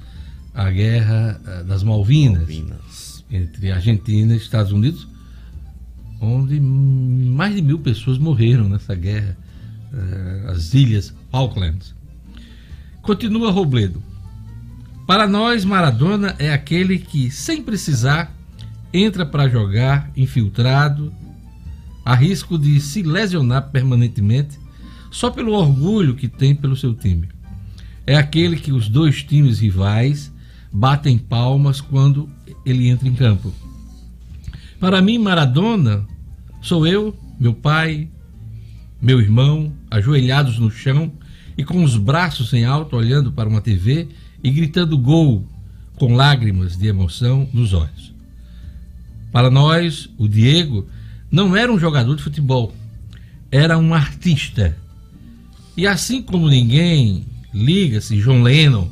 à 0.54 0.71
guerra 0.71 1.40
eh, 1.47 1.64
das 1.64 1.83
Malvinas, 1.83 2.40
Malvinas. 2.40 3.25
entre 3.30 3.71
Argentina 3.71 4.35
e 4.35 4.37
Estados 4.37 4.73
Unidos, 4.73 5.07
onde 6.21 6.61
mais 6.61 7.54
de 7.54 7.62
mil 7.62 7.78
pessoas 7.78 8.19
morreram 8.19 8.69
nessa 8.69 8.95
guerra, 8.95 9.37
eh, 9.92 10.45
as 10.49 10.75
ilhas 10.75 11.14
Falklands. 11.30 11.95
Continua 13.02 13.50
Robledo. 13.50 14.02
Para 15.07 15.26
nós, 15.26 15.64
Maradona 15.64 16.37
é 16.38 16.52
aquele 16.52 16.99
que, 16.99 17.30
sem 17.30 17.62
precisar, 17.62 18.33
entra 18.92 19.25
para 19.25 19.49
jogar 19.49 20.11
infiltrado, 20.16 21.12
a 22.04 22.14
risco 22.14 22.59
de 22.59 22.80
se 22.80 23.02
lesionar 23.02 23.71
permanentemente, 23.71 24.59
só 25.11 25.30
pelo 25.30 25.52
orgulho 25.52 26.14
que 26.14 26.28
tem 26.28 26.54
pelo 26.54 26.76
seu 26.76 26.95
time. 26.95 27.28
É 28.07 28.16
aquele 28.16 28.57
que 28.57 28.73
os 28.73 28.88
dois 28.88 29.23
times 29.23 29.59
rivais 29.59 30.33
batem 30.73 31.19
palmas 31.19 31.81
quando 31.81 32.29
ele 32.65 32.89
entra 32.89 33.09
em 33.09 33.15
campo. 33.15 33.53
Para 34.79 35.03
mim, 35.03 35.19
Maradona 35.19 36.07
sou 36.62 36.87
eu, 36.87 37.17
meu 37.39 37.55
pai, 37.55 38.09
meu 39.00 39.21
irmão, 39.21 39.73
ajoelhados 39.91 40.59
no 40.59 40.71
chão 40.71 41.12
e 41.57 41.65
com 41.65 41.83
os 41.83 41.97
braços 41.97 42.53
em 42.53 42.65
alto 42.65 42.97
olhando 42.97 43.33
para 43.33 43.49
uma 43.49 43.61
TV 43.61 44.09
e 44.43 44.50
gritando 44.50 44.97
gol 44.97 45.47
com 45.97 46.15
lágrimas 46.15 46.77
de 46.77 46.87
emoção 46.87 47.49
nos 47.53 47.73
olhos. 47.73 48.15
Para 49.33 49.50
nós, 49.50 50.09
o 50.19 50.27
Diego 50.27 50.87
não 51.31 51.55
era 51.55 51.71
um 51.71 51.79
jogador 51.79 52.17
de 52.17 52.23
futebol, 52.23 52.75
era 53.50 53.79
um 53.79 53.95
artista. 53.95 54.77
E 55.77 55.87
assim 55.87 56.23
como 56.23 56.49
ninguém 56.49 57.25
liga 57.53 58.00
se 58.00 58.21
John 58.21 58.43
Lennon 58.43 58.89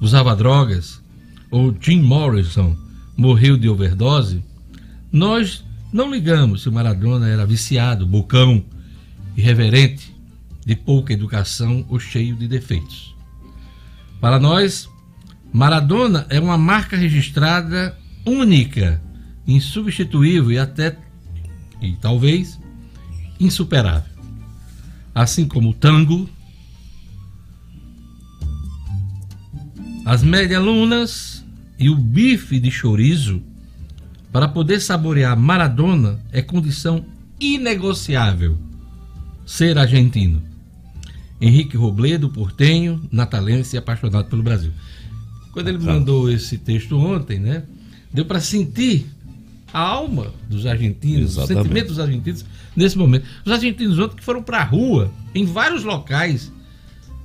usava 0.00 0.36
drogas 0.36 1.02
ou 1.50 1.74
Jim 1.80 2.02
Morrison 2.02 2.76
morreu 3.16 3.56
de 3.56 3.68
overdose, 3.68 4.42
nós 5.10 5.64
não 5.92 6.10
ligamos 6.12 6.62
se 6.62 6.68
o 6.68 6.72
Maradona 6.72 7.28
era 7.28 7.46
viciado, 7.46 8.06
bocão, 8.06 8.64
irreverente, 9.36 10.14
de 10.64 10.76
pouca 10.76 11.12
educação 11.12 11.84
ou 11.88 11.98
cheio 11.98 12.36
de 12.36 12.46
defeitos. 12.46 13.14
Para 14.20 14.38
nós, 14.38 14.88
Maradona 15.52 16.26
é 16.28 16.38
uma 16.38 16.58
marca 16.58 16.96
registrada 16.96 17.96
única, 18.26 19.00
insubstituível 19.46 20.52
e 20.52 20.58
até, 20.58 20.96
e 21.80 21.92
talvez, 21.92 22.60
insuperável. 23.40 24.12
Assim 25.14 25.48
como 25.48 25.70
o 25.70 25.74
tango, 25.74 26.28
as 30.08 30.22
lunas 30.22 31.44
e 31.78 31.90
o 31.90 31.94
bife 31.94 32.58
de 32.58 32.70
chorizo, 32.70 33.42
para 34.32 34.48
poder 34.48 34.80
saborear 34.80 35.38
Maradona 35.38 36.18
é 36.32 36.40
condição 36.40 37.04
inegociável 37.38 38.56
ser 39.44 39.76
argentino. 39.76 40.42
Henrique 41.38 41.76
Robledo, 41.76 42.30
portenho, 42.30 43.06
natalense 43.12 43.76
e 43.76 43.78
apaixonado 43.78 44.30
pelo 44.30 44.42
Brasil. 44.42 44.72
Quando 45.52 45.68
ele 45.68 45.78
mandou 45.78 46.30
esse 46.30 46.56
texto 46.56 46.96
ontem, 46.96 47.38
né, 47.38 47.64
deu 48.10 48.24
para 48.24 48.40
sentir 48.40 49.04
a 49.74 49.80
alma 49.80 50.32
dos 50.48 50.64
argentinos, 50.64 51.32
Exatamente. 51.32 51.52
o 51.52 51.62
sentimento 51.62 51.88
dos 51.88 51.98
argentinos 51.98 52.44
nesse 52.74 52.96
momento. 52.96 53.26
Os 53.44 53.52
argentinos 53.52 53.98
ontem 53.98 54.16
que 54.16 54.24
foram 54.24 54.42
para 54.42 54.60
a 54.60 54.64
rua, 54.64 55.12
em 55.34 55.44
vários 55.44 55.84
locais 55.84 56.50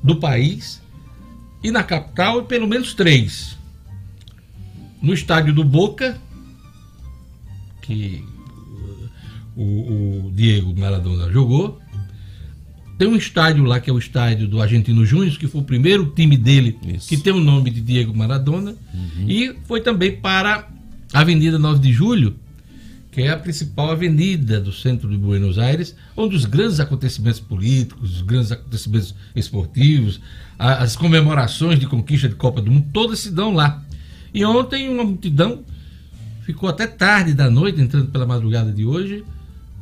do 0.03 0.17
país, 0.17 0.82
e 1.63 1.71
na 1.71 1.83
capital, 1.83 2.43
pelo 2.43 2.67
menos 2.67 2.93
três. 2.93 3.57
No 5.01 5.13
estádio 5.13 5.53
do 5.53 5.63
Boca, 5.63 6.19
que 7.81 8.23
o, 9.55 9.63
o 10.27 10.31
Diego 10.33 10.77
Maradona 10.77 11.31
jogou, 11.31 11.79
tem 12.97 13.07
um 13.07 13.15
estádio 13.15 13.63
lá 13.63 13.79
que 13.79 13.89
é 13.89 13.93
o 13.93 13.97
estádio 13.97 14.47
do 14.47 14.61
Argentino 14.61 15.05
Júnior, 15.05 15.37
que 15.37 15.47
foi 15.47 15.61
o 15.61 15.63
primeiro 15.63 16.05
time 16.15 16.37
dele 16.37 16.77
Isso. 16.85 17.09
que 17.09 17.17
tem 17.17 17.33
o 17.33 17.39
nome 17.39 17.69
de 17.69 17.81
Diego 17.81 18.15
Maradona. 18.15 18.75
Uhum. 18.93 19.25
E 19.27 19.55
foi 19.65 19.81
também 19.81 20.15
para 20.15 20.67
a 21.11 21.19
Avenida 21.19 21.57
9 21.57 21.79
de 21.79 21.91
Julho, 21.91 22.35
que 23.13 23.21
é 23.21 23.29
a 23.29 23.37
principal 23.37 23.91
avenida 23.91 24.59
do 24.59 24.73
centro 24.73 25.07
de 25.07 25.15
Buenos 25.15 25.59
Aires, 25.59 25.95
onde 26.17 26.35
os 26.35 26.45
grandes 26.45 26.79
acontecimentos 26.79 27.39
políticos, 27.39 28.15
os 28.15 28.21
grandes 28.23 28.51
acontecimentos 28.51 29.13
esportivos, 29.35 30.19
as 30.57 30.95
comemorações 30.95 31.79
de 31.79 31.85
conquista 31.85 32.27
de 32.27 32.33
Copa 32.33 32.59
do 32.59 32.71
Mundo, 32.71 32.87
todas 32.91 33.19
se 33.19 33.29
dão 33.29 33.53
lá. 33.53 33.83
E 34.33 34.43
ontem 34.43 34.89
uma 34.89 35.03
multidão 35.03 35.63
ficou 36.41 36.67
até 36.67 36.87
tarde 36.87 37.35
da 37.35 37.51
noite, 37.51 37.79
entrando 37.79 38.07
pela 38.07 38.25
madrugada 38.25 38.71
de 38.71 38.83
hoje, 38.83 39.23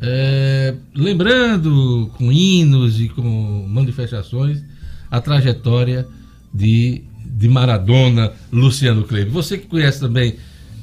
é, 0.02 0.76
lembrando 0.94 2.12
com 2.18 2.34
hinos 2.34 3.00
e 3.00 3.08
com 3.08 3.66
manifestações 3.70 4.62
a 5.10 5.22
trajetória 5.22 6.06
de, 6.54 7.04
de 7.26 7.48
Maradona, 7.48 8.34
Luciano 8.52 9.06
Kleber. 9.06 9.32
Você 9.32 9.58
que 9.58 9.68
conhece 9.68 10.02
também 10.02 10.36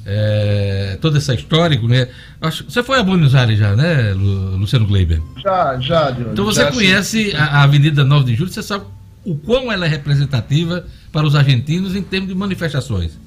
é, 0.09 0.97
toda 0.99 1.17
essa 1.17 1.33
história, 1.33 1.79
né? 1.83 2.07
Você 2.67 2.81
foi 2.81 2.99
a 2.99 3.03
Buenos 3.03 3.35
Aires 3.35 3.57
já, 3.57 3.75
né, 3.75 4.13
Luciano 4.13 4.87
Kleber? 4.87 5.21
Já, 5.43 5.77
já, 5.79 6.11
Diogo. 6.11 6.31
Então 6.31 6.45
você 6.45 6.61
já, 6.61 6.71
conhece 6.71 7.33
a, 7.35 7.59
a, 7.59 7.63
Avenida 7.63 8.03
9 8.03 8.25
de 8.25 8.35
Julho, 8.35 8.51
você 8.51 8.63
sabe 8.63 8.85
o 9.23 9.35
quão 9.35 9.71
ela 9.71 9.85
é 9.85 9.89
representativa 9.89 10.85
para 11.11 11.25
os 11.25 11.35
argentinos 11.35 11.95
em 11.95 12.01
termos 12.01 12.29
de 12.29 12.35
manifestações. 12.35 13.17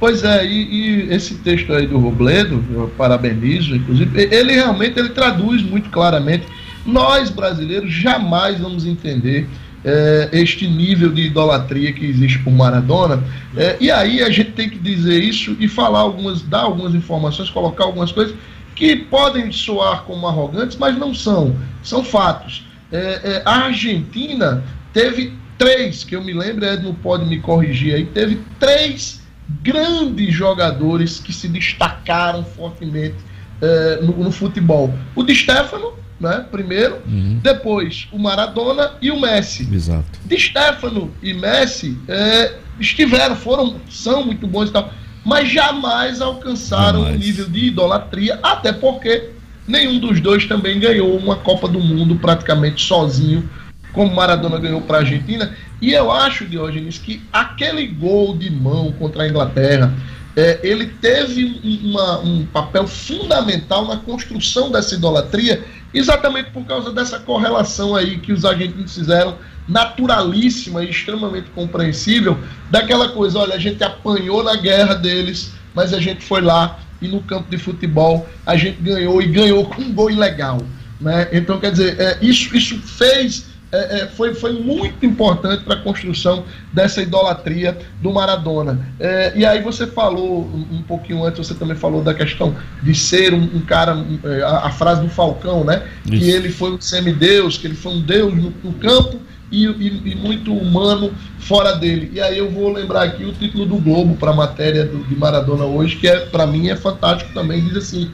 Pois 0.00 0.24
é, 0.24 0.44
e, 0.44 0.62
e, 0.64 1.14
esse 1.14 1.36
texto 1.36 1.72
aí 1.72 1.86
do 1.86 1.98
Robledo, 1.98 2.64
eu 2.72 2.92
parabenizo, 2.98 3.76
inclusive, 3.76 4.28
ele 4.32 4.52
realmente 4.52 4.98
ele 4.98 5.10
traduz 5.10 5.62
muito 5.62 5.90
claramente. 5.90 6.44
Nós, 6.84 7.30
brasileiros, 7.30 7.92
jamais 7.92 8.58
vamos 8.58 8.84
entender 8.84 9.48
é, 9.84 10.28
este 10.32 10.66
nível 10.66 11.12
de 11.12 11.22
idolatria 11.22 11.92
que 11.92 12.04
existe 12.04 12.38
por 12.40 12.52
Maradona. 12.52 13.22
É, 13.56 13.76
e 13.80 13.90
aí 13.90 14.22
a 14.22 14.30
gente 14.30 14.52
tem 14.52 14.68
que 14.68 14.78
dizer 14.78 15.22
isso 15.22 15.56
e 15.58 15.68
falar 15.68 16.00
algumas, 16.00 16.42
dar 16.42 16.62
algumas 16.62 16.94
informações, 16.94 17.50
colocar 17.50 17.84
algumas 17.84 18.12
coisas 18.12 18.34
que 18.74 18.96
podem 18.96 19.52
soar 19.52 20.02
como 20.04 20.26
arrogantes, 20.26 20.76
mas 20.76 20.96
não 20.96 21.14
são, 21.14 21.54
são 21.82 22.02
fatos. 22.02 22.66
É, 22.90 22.98
é, 22.98 23.42
a 23.44 23.64
Argentina 23.66 24.62
teve 24.92 25.32
três, 25.58 26.04
que 26.04 26.16
eu 26.16 26.22
me 26.22 26.32
lembro, 26.32 26.64
Ed 26.64 26.82
não 26.82 26.94
pode 26.94 27.24
me 27.24 27.40
corrigir 27.40 27.94
aí, 27.94 28.06
teve 28.06 28.40
três 28.58 29.22
grandes 29.62 30.34
jogadores 30.34 31.18
que 31.18 31.32
se 31.32 31.48
destacaram 31.48 32.44
fortemente 32.44 33.16
é, 33.60 34.00
no, 34.02 34.24
no, 34.24 34.32
futebol. 34.32 34.92
O 35.14 35.22
de 35.22 35.34
Stefano, 35.34 35.92
né, 36.22 36.46
primeiro, 36.50 37.02
uhum. 37.06 37.40
depois 37.42 38.06
o 38.12 38.18
Maradona 38.18 38.92
e 39.02 39.10
o 39.10 39.20
Messi. 39.20 39.68
Exato. 39.72 40.20
De 40.24 40.38
Stefano 40.38 41.10
e 41.20 41.34
Messi 41.34 41.98
é, 42.06 42.54
estiveram, 42.78 43.34
foram, 43.34 43.76
são 43.90 44.24
muito 44.24 44.46
bons 44.46 44.68
e 44.68 44.72
tal, 44.72 44.92
mas 45.24 45.50
jamais 45.50 46.20
alcançaram 46.20 47.02
o 47.02 47.06
um 47.06 47.16
nível 47.16 47.48
de 47.48 47.66
idolatria, 47.66 48.38
até 48.42 48.72
porque 48.72 49.30
nenhum 49.66 49.98
dos 49.98 50.20
dois 50.20 50.46
também 50.46 50.78
ganhou 50.78 51.16
uma 51.16 51.36
Copa 51.36 51.66
do 51.68 51.80
Mundo 51.80 52.16
praticamente 52.16 52.84
sozinho, 52.84 53.48
como 53.92 54.14
Maradona 54.14 54.58
ganhou 54.58 54.80
para 54.80 54.98
a 54.98 55.00
Argentina. 55.00 55.54
E 55.80 55.92
eu 55.92 56.10
acho, 56.10 56.46
Diógenes, 56.46 56.98
que 56.98 57.20
aquele 57.32 57.86
gol 57.86 58.36
de 58.36 58.50
mão 58.50 58.92
contra 58.92 59.24
a 59.24 59.28
Inglaterra, 59.28 59.92
é, 60.36 60.60
ele 60.62 60.86
teve 60.86 61.80
uma, 61.84 62.20
um 62.20 62.46
papel 62.46 62.86
fundamental 62.86 63.86
na 63.86 63.98
construção 63.98 64.70
dessa 64.70 64.94
idolatria, 64.94 65.64
exatamente 65.92 66.50
por 66.50 66.64
causa 66.64 66.90
dessa 66.90 67.18
correlação 67.18 67.94
aí 67.94 68.18
que 68.18 68.32
os 68.32 68.44
argentinos 68.44 68.94
fizeram, 68.94 69.36
naturalíssima 69.68 70.82
e 70.82 70.90
extremamente 70.90 71.50
compreensível, 71.50 72.38
daquela 72.70 73.10
coisa, 73.10 73.38
olha, 73.38 73.54
a 73.54 73.58
gente 73.58 73.82
apanhou 73.84 74.42
na 74.42 74.56
guerra 74.56 74.94
deles, 74.94 75.52
mas 75.74 75.92
a 75.92 76.00
gente 76.00 76.24
foi 76.24 76.40
lá 76.40 76.80
e 77.00 77.08
no 77.08 77.20
campo 77.22 77.50
de 77.50 77.58
futebol 77.58 78.28
a 78.46 78.56
gente 78.56 78.80
ganhou 78.80 79.20
e 79.20 79.26
ganhou 79.26 79.64
com 79.66 79.82
um 79.82 79.92
gol 79.92 80.10
ilegal. 80.10 80.58
Né? 81.00 81.28
Então, 81.32 81.58
quer 81.58 81.72
dizer, 81.72 82.00
é, 82.00 82.18
isso, 82.22 82.56
isso 82.56 82.78
fez 82.78 83.51
é, 83.72 84.00
é, 84.00 84.06
foi, 84.06 84.34
foi 84.34 84.52
muito 84.52 85.04
importante 85.06 85.64
para 85.64 85.74
a 85.74 85.78
construção 85.78 86.44
dessa 86.72 87.00
idolatria 87.00 87.78
do 88.02 88.12
Maradona. 88.12 88.86
É, 89.00 89.32
e 89.34 89.46
aí 89.46 89.62
você 89.62 89.86
falou, 89.86 90.42
um, 90.42 90.76
um, 90.76 90.82
pouquinho 90.82 91.24
antes, 91.24 91.46
você 91.46 91.54
também 91.54 91.74
falou 91.74 92.02
da 92.02 92.12
questão 92.12 92.54
de 92.82 92.94
ser 92.94 93.32
um, 93.32 93.42
um 93.42 93.60
cara, 93.60 94.04
é, 94.24 94.42
a, 94.42 94.66
a, 94.66 94.70
frase 94.70 95.00
do 95.00 95.08
Falcão, 95.08 95.64
né? 95.64 95.82
Isso. 96.04 96.22
Que 96.22 96.30
ele 96.30 96.50
foi 96.50 96.72
um 96.72 96.80
semideus, 96.80 97.56
que 97.56 97.66
ele 97.66 97.74
foi 97.74 97.92
um 97.92 98.02
deus 98.02 98.34
no, 98.34 98.52
no 98.62 98.74
campo 98.74 99.18
e, 99.50 99.64
e, 99.64 100.12
e, 100.12 100.14
muito 100.16 100.52
humano 100.52 101.10
fora 101.38 101.72
dele. 101.74 102.10
E 102.12 102.20
aí 102.20 102.36
eu 102.36 102.50
vou 102.50 102.70
lembrar 102.70 103.04
aqui 103.04 103.24
o 103.24 103.32
título 103.32 103.64
do 103.64 103.76
Globo 103.76 104.16
para 104.16 104.32
a 104.32 104.36
matéria 104.36 104.84
do, 104.84 105.02
de 105.04 105.16
Maradona 105.16 105.64
hoje, 105.64 105.96
que 105.96 106.06
é 106.06 106.20
para 106.26 106.46
mim 106.46 106.68
é 106.68 106.76
fantástico 106.76 107.32
também, 107.32 107.64
diz 107.64 107.76
assim, 107.78 108.10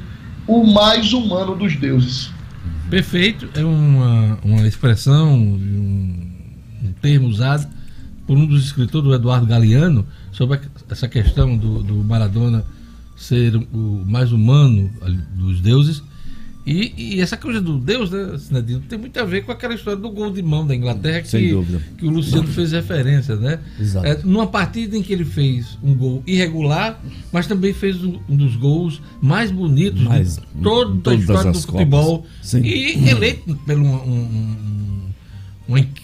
o 0.46 0.64
mais 0.64 1.12
humano 1.12 1.56
dos 1.56 1.74
deuses. 1.74 2.30
Perfeito, 2.90 3.48
é 3.54 3.62
uma, 3.62 4.38
uma 4.42 4.66
expressão, 4.66 5.34
um, 5.34 6.26
um 6.82 6.92
termo 7.02 7.28
usado 7.28 7.68
por 8.26 8.36
um 8.36 8.46
dos 8.46 8.64
escritores, 8.64 9.12
Eduardo 9.12 9.46
Galeano, 9.46 10.06
sobre 10.32 10.58
essa 10.90 11.06
questão 11.06 11.56
do, 11.56 11.82
do 11.82 11.96
Maradona 11.96 12.64
ser 13.14 13.56
o 13.56 14.04
mais 14.06 14.32
humano 14.32 14.90
dos 15.34 15.60
deuses 15.60 16.02
e, 16.70 17.14
e, 17.16 17.20
essa 17.20 17.36
coisa 17.36 17.62
do 17.62 17.78
Deus, 17.78 18.10
né, 18.10 18.36
Sinadino, 18.38 18.80
tem 18.80 18.98
muito 18.98 19.18
a 19.18 19.24
ver 19.24 19.42
com 19.42 19.50
aquela 19.50 19.74
história 19.74 19.98
do 19.98 20.10
gol 20.10 20.30
de 20.30 20.42
mão 20.42 20.66
da 20.66 20.74
Inglaterra 20.74 21.22
que, 21.22 21.54
que 21.96 22.04
o 22.04 22.10
Luciano 22.10 22.46
fez 22.48 22.72
referência, 22.72 23.36
né? 23.36 23.58
Exato. 23.80 24.06
É, 24.06 24.18
numa 24.22 24.46
partida 24.46 24.94
em 24.94 25.02
que 25.02 25.10
ele 25.10 25.24
fez 25.24 25.78
um 25.82 25.94
gol 25.94 26.22
irregular, 26.26 27.00
mas 27.32 27.46
também 27.46 27.72
fez 27.72 28.04
um, 28.04 28.18
um 28.28 28.36
dos 28.36 28.54
gols 28.56 29.00
mais 29.22 29.50
bonitos 29.50 30.02
mais, 30.02 30.36
de 30.36 30.42
toda 30.62 31.10
a 31.10 31.14
história 31.14 31.52
do 31.52 31.60
futebol. 31.60 32.26
E 32.62 33.08
eleito 33.08 33.56
pelo 33.64 33.84
um, 33.84 33.94
um 33.94 35.07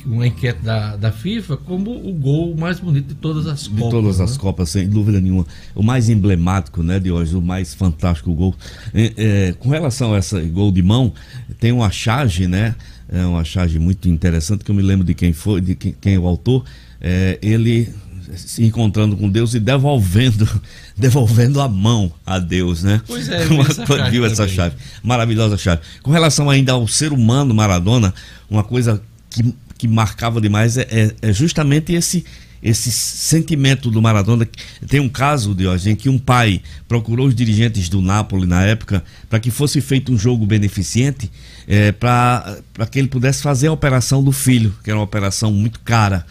uma 0.05 0.27
enquete 0.27 0.61
da, 0.63 0.95
da 0.95 1.11
FIFA 1.11 1.57
como 1.57 1.91
o 1.91 2.13
gol 2.13 2.55
mais 2.55 2.79
bonito 2.79 3.09
de 3.09 3.15
todas 3.15 3.47
as 3.47 3.67
Copas. 3.67 3.85
De 3.85 3.91
todas 3.91 4.19
né? 4.19 4.25
as 4.25 4.37
Copas, 4.37 4.69
sem 4.69 4.87
dúvida 4.87 5.19
nenhuma. 5.23 5.47
O 5.75 5.83
mais 5.83 6.11
emblemático, 6.11 6.83
né, 6.83 7.01
de 7.01 7.11
hoje, 7.11 7.35
o 7.35 7.41
mais 7.41 7.73
fantástico 7.73 8.35
gol. 8.35 8.55
É, 8.93 9.13
é, 9.17 9.53
com 9.55 9.71
relação 9.71 10.13
a 10.13 10.19
esse 10.19 10.39
gol 10.43 10.71
de 10.71 10.83
mão, 10.83 11.15
tem 11.59 11.73
uma 11.73 11.91
charge, 11.91 12.47
né? 12.47 12.75
É 13.09 13.25
uma 13.25 13.43
charge 13.43 13.79
muito 13.79 14.07
interessante, 14.07 14.65
que 14.65 14.71
eu 14.71 14.75
me 14.75 14.83
lembro 14.83 15.05
de 15.05 15.15
quem 15.15 15.33
foi, 15.33 15.63
de 15.63 15.75
quem, 15.75 15.95
quem 15.99 16.15
é 16.15 16.19
o 16.19 16.27
autor. 16.27 16.65
É, 17.01 17.39
ele 17.41 17.89
se 18.37 18.65
encontrando 18.65 19.17
com 19.17 19.29
Deus 19.29 19.55
e 19.55 19.61
devolvendo, 19.61 20.49
devolvendo 20.97 21.61
a 21.61 21.69
mão 21.69 22.13
a 22.27 22.39
Deus, 22.39 22.83
né? 22.83 23.01
Pois 23.07 23.29
é, 23.31 23.47
quando 23.87 24.11
viu 24.11 24.27
essa 24.27 24.47
chave, 24.47 24.77
maravilhosa 25.03 25.57
chave. 25.57 25.81
Com 26.03 26.11
relação 26.11 26.51
ainda 26.51 26.73
ao 26.73 26.87
ser 26.87 27.13
humano 27.13 27.55
Maradona, 27.55 28.13
uma 28.51 28.63
coisa 28.63 29.03
que, 29.35 29.55
que 29.77 29.89
marcava 29.89 30.41
demais 30.41 30.77
é, 30.79 30.87
é, 30.91 31.15
é 31.23 31.33
justamente 31.33 31.93
esse 31.93 32.25
esse 32.63 32.91
sentimento 32.91 33.91
do 33.91 34.01
Maradona. 34.01 34.49
Tem 34.89 34.99
um 34.99 35.09
caso, 35.09 35.55
de 35.55 35.67
hoje 35.67 35.91
em 35.91 35.95
que 35.95 36.09
um 36.09 36.19
pai 36.19 36.63
procurou 36.89 37.27
os 37.27 37.35
dirigentes 37.35 37.91
do 37.91 38.01
Napoli 38.01 38.47
na 38.47 38.65
época 38.65 39.05
para 39.29 39.39
que 39.39 39.51
fosse 39.51 39.83
feito 39.83 40.11
um 40.11 40.17
jogo 40.17 40.47
beneficente 40.47 41.31
é, 41.69 41.93
para 41.93 42.57
que 42.91 42.99
ele 42.99 43.09
pudesse 43.09 43.43
fazer 43.43 43.67
a 43.67 43.73
operação 43.73 44.25
do 44.25 44.33
filho, 44.33 44.75
que 44.83 44.89
era 44.89 44.99
uma 44.99 45.05
operação 45.05 45.53
muito 45.53 45.79
cara. 45.81 46.25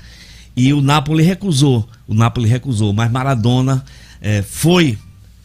E 0.57 0.73
o 0.73 0.81
Napoli 0.81 1.21
recusou. 1.21 1.87
O 2.07 2.15
Napoli 2.15 2.49
recusou, 2.49 2.93
mas 2.93 3.11
Maradona 3.11 3.85
é, 4.19 4.41
foi 4.41 4.97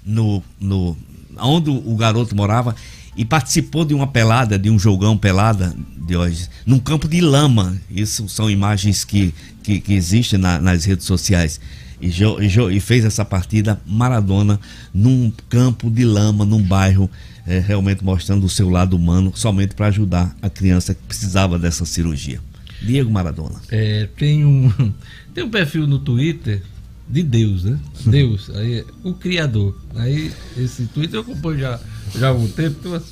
no, 0.03 0.43
no 0.59 0.97
onde 1.39 1.69
o 1.69 1.97
garoto 1.97 2.35
morava 2.35 2.75
e 3.19 3.25
participou 3.25 3.85
de 3.85 3.93
uma 3.93 4.07
pelada, 4.07 4.57
de 4.57 4.71
um 4.71 4.79
jogão 4.79 5.19
pelada 5.19 5.75
de 6.07 6.17
hoje, 6.17 6.49
num 6.65 6.79
campo 6.79 7.09
de 7.09 7.21
lama. 7.21 7.77
Isso 7.91 8.29
são 8.29 8.49
imagens 8.49 9.05
que, 9.05 9.35
que, 9.61 9.81
que 9.81 9.93
existem 9.93 10.39
na, 10.39 10.61
nas 10.61 10.85
redes 10.85 11.05
sociais. 11.05 11.61
E, 12.01 12.09
jo, 12.09 12.41
e, 12.41 12.49
jo, 12.49 12.71
e, 12.71 12.79
fez 12.79 13.05
essa 13.05 13.25
partida 13.25 13.81
Maradona 13.85 14.61
num 14.95 15.33
campo 15.49 15.91
de 15.91 16.05
lama, 16.05 16.45
num 16.45 16.63
bairro, 16.63 17.11
é, 17.45 17.59
realmente 17.59 18.05
mostrando 18.05 18.47
o 18.47 18.49
seu 18.49 18.71
lado 18.71 18.95
humano, 18.95 19.33
somente 19.35 19.75
para 19.75 19.89
ajudar 19.89 20.37
a 20.41 20.49
criança 20.49 20.95
que 20.95 21.03
precisava 21.03 21.59
dessa 21.59 21.85
cirurgia. 21.85 22.41
Diego 22.81 23.11
Maradona. 23.11 23.61
É, 23.69 24.09
tem, 24.17 24.45
um, 24.45 24.73
tem 25.35 25.43
um 25.43 25.51
perfil 25.51 25.89
no 25.89 25.99
Twitter 25.99 26.63
de 27.09 27.25
Deus, 27.25 27.65
né? 27.65 27.81
Deus, 28.07 28.49
aí 28.51 28.85
o 29.03 29.13
Criador. 29.13 29.77
Aí 29.97 30.31
esse 30.57 30.87
Twitter 30.87 31.17
eu 31.17 31.23
acompanho 31.23 31.59
já, 31.59 31.81
já 32.17 32.27
há 32.27 32.31
algum 32.31 32.49
tempo, 32.49 32.77
tem 32.81 32.91
umas, 32.91 33.05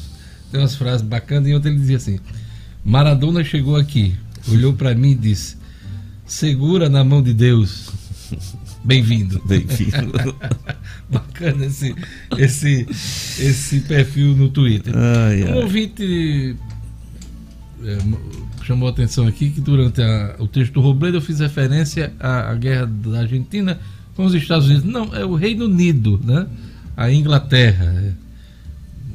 tem 0.50 0.60
umas 0.60 0.76
frases 0.76 1.02
bacanas, 1.02 1.48
e 1.48 1.54
ontem 1.54 1.70
ele 1.70 1.78
dizia 1.78 1.96
assim: 1.96 2.18
Maradona 2.84 3.42
chegou 3.42 3.76
aqui, 3.76 4.14
olhou 4.48 4.72
para 4.72 4.94
mim 4.94 5.12
e 5.12 5.14
disse: 5.16 5.56
Segura 6.26 6.88
na 6.88 7.04
mão 7.04 7.22
de 7.22 7.32
Deus. 7.32 7.90
Bem-vindo. 8.84 9.42
Bem-vindo. 9.44 10.12
Bacana 11.10 11.66
esse, 11.66 11.94
esse, 12.38 12.86
esse 12.90 13.80
perfil 13.80 14.36
no 14.36 14.48
Twitter. 14.48 14.94
Ai, 14.96 15.42
ai. 15.42 15.52
Um 15.52 15.56
ouvinte 15.56 16.56
é, 17.84 17.98
chamou 18.64 18.88
a 18.88 18.90
atenção 18.90 19.26
aqui 19.26 19.50
que 19.50 19.60
durante 19.60 20.02
a, 20.02 20.36
o 20.38 20.48
texto 20.48 20.74
do 20.74 20.80
Robledo 20.80 21.16
eu 21.18 21.20
fiz 21.20 21.40
referência 21.40 22.12
à, 22.18 22.50
à, 22.50 22.54
guerra 22.54 22.86
da 22.86 23.20
Argentina 23.20 23.78
com 24.14 24.24
os 24.24 24.34
Estados 24.34 24.66
Unidos. 24.66 24.84
Não, 24.84 25.14
é 25.14 25.24
o 25.24 25.34
Reino 25.34 25.66
Unido, 25.66 26.20
né? 26.24 26.46
A 26.96 27.10
Inglaterra. 27.12 28.16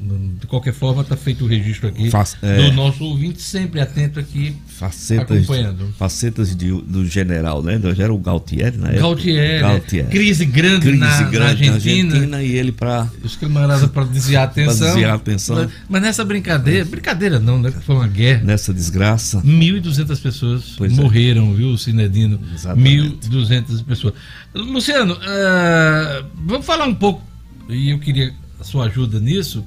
É 0.02 0.40
de 0.40 0.48
qualquer 0.48 0.74
forma, 0.74 1.04
está 1.04 1.16
feito 1.16 1.46
o 1.46 1.48
registro 1.48 1.88
aqui 1.88 2.10
Fac, 2.10 2.36
é, 2.42 2.70
do 2.70 2.74
nosso 2.74 3.04
ouvinte, 3.04 3.42
sempre 3.42 3.80
atento 3.80 4.20
aqui, 4.20 4.56
facetas, 4.68 5.38
acompanhando. 5.38 5.94
Facetas 5.98 6.56
de, 6.56 6.72
do 6.72 7.06
general, 7.06 7.62
né? 7.62 7.78
Do 7.78 7.94
general 7.94 8.18
Galtieri, 8.18 8.78
na 8.78 8.92
Galtieri, 8.92 9.62
Galtieri. 9.62 10.08
Crise 10.10 10.46
grande, 10.46 10.88
crise 10.88 11.00
na, 11.00 11.24
grande 11.24 11.68
na, 11.68 11.74
Argentina, 11.74 12.10
na 12.10 12.16
Argentina. 12.16 12.44
E 12.44 12.52
ele 12.54 12.72
para. 12.72 13.08
Os 13.24 13.36
camaradas 13.36 13.90
para 13.92 14.06
desviar 14.06 14.44
a 14.44 14.46
atenção. 14.50 14.88
desviar 14.88 15.12
a 15.12 15.16
atenção. 15.16 15.56
Mas, 15.56 15.72
mas, 15.88 16.02
nessa 16.02 16.26
brincadeira, 16.26 16.86
brincadeira 16.86 17.40
não, 17.40 17.60
né? 17.60 17.72
Foi 17.72 17.96
uma 17.96 18.08
guerra. 18.08 18.44
Nessa 18.44 18.74
desgraça. 18.74 19.42
1.200 19.42 20.22
pessoas 20.22 20.74
pois 20.78 20.92
é. 20.92 20.96
morreram, 20.96 21.52
é. 21.52 21.56
viu, 21.56 21.78
Cinedino? 21.78 22.40
1.200 22.58 23.84
pessoas. 23.84 24.16
Luciano, 24.54 25.14
uh, 25.14 26.26
vamos 26.44 26.66
falar 26.66 26.86
um 26.86 26.96
pouco, 26.96 27.22
e 27.70 27.92
eu 27.92 28.00
queria 28.00 28.34
a 28.60 28.64
sua 28.64 28.86
ajuda 28.86 29.20
nisso 29.20 29.64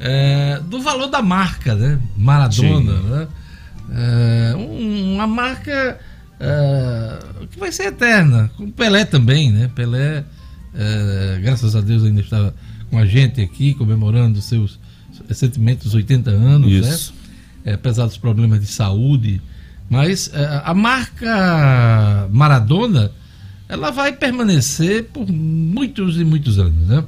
é, 0.00 0.60
do 0.64 0.80
valor 0.80 1.08
da 1.08 1.22
marca, 1.22 1.74
né? 1.74 1.98
Maradona, 2.16 2.96
Sim. 2.96 3.08
né? 3.08 3.28
É, 3.90 4.54
uma 4.54 5.26
marca 5.26 5.98
é, 6.38 7.18
que 7.50 7.58
vai 7.58 7.72
ser 7.72 7.86
eterna, 7.86 8.50
com 8.56 8.70
Pelé 8.70 9.04
também, 9.04 9.50
né? 9.50 9.70
Pelé, 9.74 10.24
é, 10.74 11.40
graças 11.42 11.74
a 11.74 11.80
Deus, 11.80 12.04
ainda 12.04 12.20
estava 12.20 12.54
com 12.90 12.98
a 12.98 13.06
gente 13.06 13.40
aqui, 13.40 13.74
comemorando 13.74 14.40
seus 14.40 14.78
recentemente 15.28 15.86
os 15.86 15.94
80 15.94 16.30
anos, 16.30 16.70
né? 16.70 16.78
Isso. 16.78 17.14
né? 17.64 17.74
apesar 17.74 18.06
dos 18.06 18.16
problemas 18.16 18.60
de 18.60 18.66
saúde, 18.66 19.42
mas 19.90 20.30
é, 20.32 20.62
a 20.64 20.72
marca 20.72 22.28
Maradona, 22.30 23.10
ela 23.68 23.90
vai 23.90 24.12
permanecer 24.12 25.04
por 25.04 25.26
muitos 25.30 26.18
e 26.18 26.24
muitos 26.24 26.58
anos, 26.58 26.86
né? 26.86 27.04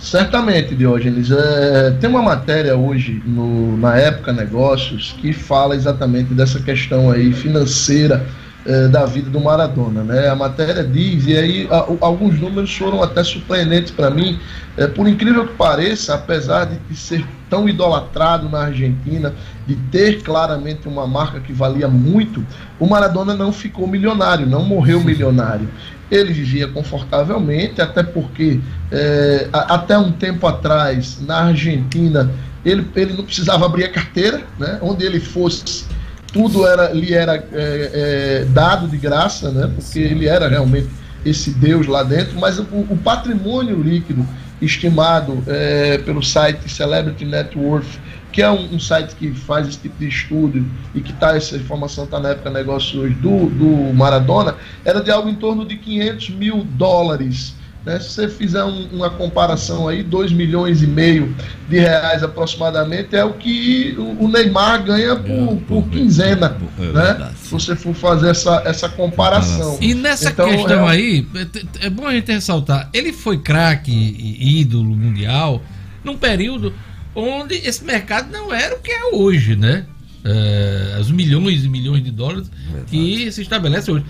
Certamente, 0.00 0.74
Diógenes. 0.74 1.30
É, 1.30 1.90
tem 2.00 2.08
uma 2.08 2.22
matéria 2.22 2.74
hoje 2.76 3.22
no, 3.26 3.76
na 3.76 3.96
Época 3.96 4.32
Negócios 4.32 5.14
que 5.20 5.32
fala 5.32 5.76
exatamente 5.76 6.32
dessa 6.32 6.58
questão 6.58 7.10
aí 7.10 7.32
financeira 7.32 8.24
é, 8.66 8.88
da 8.88 9.06
vida 9.06 9.30
do 9.30 9.40
Maradona. 9.40 10.02
Né? 10.02 10.28
A 10.28 10.34
matéria 10.34 10.84
diz, 10.84 11.26
e 11.26 11.36
aí 11.36 11.68
a, 11.70 11.86
alguns 12.00 12.38
números 12.38 12.74
foram 12.76 13.02
até 13.02 13.22
surpreendentes 13.24 13.90
para 13.90 14.10
mim, 14.10 14.38
é, 14.76 14.86
por 14.86 15.08
incrível 15.08 15.46
que 15.46 15.54
pareça, 15.54 16.14
apesar 16.14 16.66
de, 16.66 16.96
ser 16.96 17.24
tão 17.48 17.68
idolatrado 17.68 18.48
na 18.48 18.66
Argentina, 18.66 19.34
de 19.66 19.74
ter 19.74 20.22
claramente 20.22 20.86
uma 20.86 21.06
marca 21.06 21.40
que 21.40 21.52
valia 21.52 21.88
muito, 21.88 22.44
o 22.78 22.86
Maradona 22.86 23.34
não 23.34 23.52
ficou 23.52 23.86
milionário, 23.86 24.46
não 24.46 24.64
morreu 24.64 25.00
milionário. 25.02 25.68
Ele 26.10 26.32
vivia 26.32 26.68
confortavelmente, 26.68 27.80
até 27.80 28.02
porque 28.02 28.60
é, 28.90 29.48
até 29.52 29.96
um 29.96 30.12
tempo 30.12 30.46
atrás, 30.46 31.20
na 31.20 31.44
Argentina, 31.44 32.30
ele, 32.64 32.86
ele 32.94 33.14
não 33.14 33.24
precisava 33.24 33.64
abrir 33.66 33.84
a 33.84 33.88
carteira, 33.88 34.42
né? 34.58 34.78
onde 34.82 35.04
ele 35.04 35.20
fosse, 35.20 35.84
tudo 36.32 36.66
era, 36.66 36.92
lhe 36.92 37.12
era 37.12 37.36
é, 37.36 37.42
é, 37.52 38.44
dado 38.46 38.88
de 38.88 38.96
graça, 38.96 39.50
né? 39.50 39.70
porque 39.74 39.98
ele 39.98 40.26
era 40.26 40.48
realmente 40.48 40.88
esse 41.24 41.50
Deus 41.50 41.86
lá 41.86 42.02
dentro, 42.02 42.38
mas 42.38 42.58
o, 42.58 42.64
o 42.88 42.96
patrimônio 42.96 43.82
líquido 43.82 44.26
estimado 44.60 45.42
é, 45.46 45.98
pelo 45.98 46.22
site 46.22 46.70
Celebrity 46.70 47.24
Net 47.24 47.56
Worth, 47.58 47.98
que 48.32 48.42
é 48.42 48.50
um, 48.50 48.74
um, 48.74 48.78
site 48.78 49.14
que 49.16 49.32
faz 49.32 49.66
esse 49.66 49.78
tipo 49.78 49.98
de 49.98 50.08
estudo 50.08 50.64
e 50.94 51.00
que 51.00 51.12
tá, 51.14 51.36
essa 51.36 51.56
informação 51.56 52.04
está 52.04 52.20
na 52.20 52.30
época 52.30 52.50
negócios 52.50 53.14
do, 53.16 53.46
do 53.46 53.94
Maradona, 53.94 54.56
era 54.84 55.00
de 55.00 55.10
algo 55.10 55.28
em 55.28 55.34
torno 55.34 55.64
de 55.64 55.76
500 55.76 56.30
mil 56.30 56.64
dólares. 56.64 57.54
Né? 57.84 57.98
Se 57.98 58.10
você 58.10 58.28
fizer 58.28 58.62
um, 58.62 58.88
uma 58.92 59.08
comparação 59.08 59.88
aí, 59.88 60.02
2 60.02 60.32
milhões 60.32 60.82
e 60.82 60.86
meio 60.86 61.34
de 61.68 61.78
reais 61.78 62.22
aproximadamente 62.22 63.16
é 63.16 63.24
o 63.24 63.32
que 63.32 63.94
o, 63.96 64.28
Neymar 64.28 64.84
ganha 64.84 65.16
por, 65.16 65.30
é, 65.30 65.46
por, 65.46 65.56
por 65.62 65.88
quinzena. 65.88 66.56
É 66.78 66.82
né? 66.92 67.32
Se 67.36 67.50
você 67.50 67.74
for 67.74 67.94
fazer 67.94 68.30
essa, 68.30 68.62
essa 68.66 68.88
comparação. 68.88 69.78
E 69.80 69.94
nessa 69.94 70.30
então, 70.30 70.48
questão 70.48 70.88
é... 70.88 70.92
aí, 70.92 71.26
é, 71.34 71.86
é 71.86 71.90
bom 71.90 72.06
a 72.06 72.12
gente 72.12 72.30
ressaltar, 72.30 72.90
ele 72.92 73.12
foi 73.12 73.38
craque, 73.38 73.90
ídolo 73.90 74.94
mundial, 74.94 75.62
num 76.04 76.18
período 76.18 76.74
onde 77.14 77.54
esse 77.54 77.82
mercado 77.84 78.30
não 78.30 78.52
era 78.52 78.76
o 78.76 78.80
que 78.80 78.90
é 78.90 79.14
hoje, 79.14 79.56
né? 79.56 79.86
É, 80.22 80.98
os 81.00 81.10
milhões 81.10 81.64
e 81.64 81.68
milhões 81.68 82.04
de 82.04 82.10
dólares 82.10 82.50
que 82.88 83.32
se 83.32 83.40
estabelece 83.40 83.90
hoje. 83.90 84.04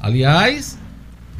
Aliás, 0.00 0.78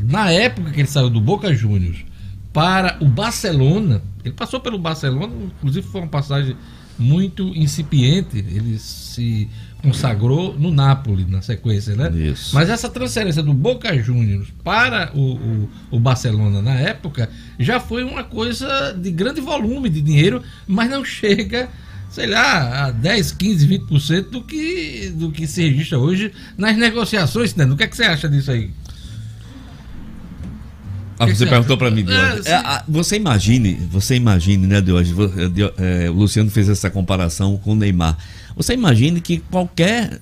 na 0.02 0.30
época 0.30 0.70
que 0.70 0.80
ele 0.80 0.88
saiu 0.88 1.10
do 1.10 1.20
Boca 1.20 1.52
Juniors 1.54 2.04
para 2.52 2.96
o 3.00 3.06
Barcelona, 3.06 4.02
ele 4.24 4.34
passou 4.34 4.60
pelo 4.60 4.78
Barcelona, 4.78 5.32
inclusive 5.58 5.86
foi 5.86 6.00
uma 6.00 6.08
passagem 6.08 6.56
muito 6.98 7.48
incipiente, 7.56 8.36
ele 8.36 8.78
se 8.78 9.48
consagrou 9.82 10.54
no 10.58 10.70
Napoli 10.70 11.24
na 11.24 11.40
sequência, 11.40 11.96
né? 11.96 12.10
Isso. 12.14 12.54
Mas 12.54 12.68
essa 12.68 12.88
transferência 12.90 13.42
do 13.42 13.54
Boca 13.54 13.96
Juniors 13.98 14.48
para 14.62 15.10
o, 15.14 15.36
o, 15.36 15.70
o, 15.92 15.98
Barcelona 15.98 16.60
na 16.60 16.74
época 16.74 17.30
já 17.58 17.80
foi 17.80 18.04
uma 18.04 18.22
coisa 18.22 18.92
de 18.92 19.10
grande 19.10 19.40
volume 19.40 19.88
de 19.88 20.02
dinheiro, 20.02 20.42
mas 20.66 20.90
não 20.90 21.02
chega, 21.02 21.70
sei 22.10 22.26
lá, 22.26 22.86
a 22.86 22.90
10, 22.90 23.32
15, 23.32 23.66
20% 23.66 24.22
do 24.28 24.42
que, 24.42 25.10
do 25.14 25.30
que 25.32 25.46
se 25.46 25.62
registra 25.62 25.98
hoje 25.98 26.30
nas 26.58 26.76
negociações, 26.76 27.54
né? 27.54 27.64
O 27.64 27.76
que, 27.76 27.84
é 27.84 27.86
que 27.86 27.96
você 27.96 28.04
acha 28.04 28.28
disso 28.28 28.50
aí? 28.50 28.70
Ah, 31.20 31.26
você 31.26 31.46
perguntou 31.46 31.76
para 31.76 31.90
mim, 31.90 32.02
Diogo. 32.02 32.48
É, 32.48 32.82
você 32.88 33.16
imagine, 33.16 33.74
você 33.90 34.14
imagine, 34.14 34.66
né, 34.66 34.80
Diogo? 34.80 35.02
É, 35.76 36.08
o 36.08 36.14
Luciano 36.14 36.50
fez 36.50 36.66
essa 36.66 36.88
comparação 36.88 37.58
com 37.58 37.72
o 37.72 37.76
Neymar. 37.76 38.16
Você 38.56 38.72
imagine 38.72 39.20
que 39.20 39.38
qualquer. 39.38 40.18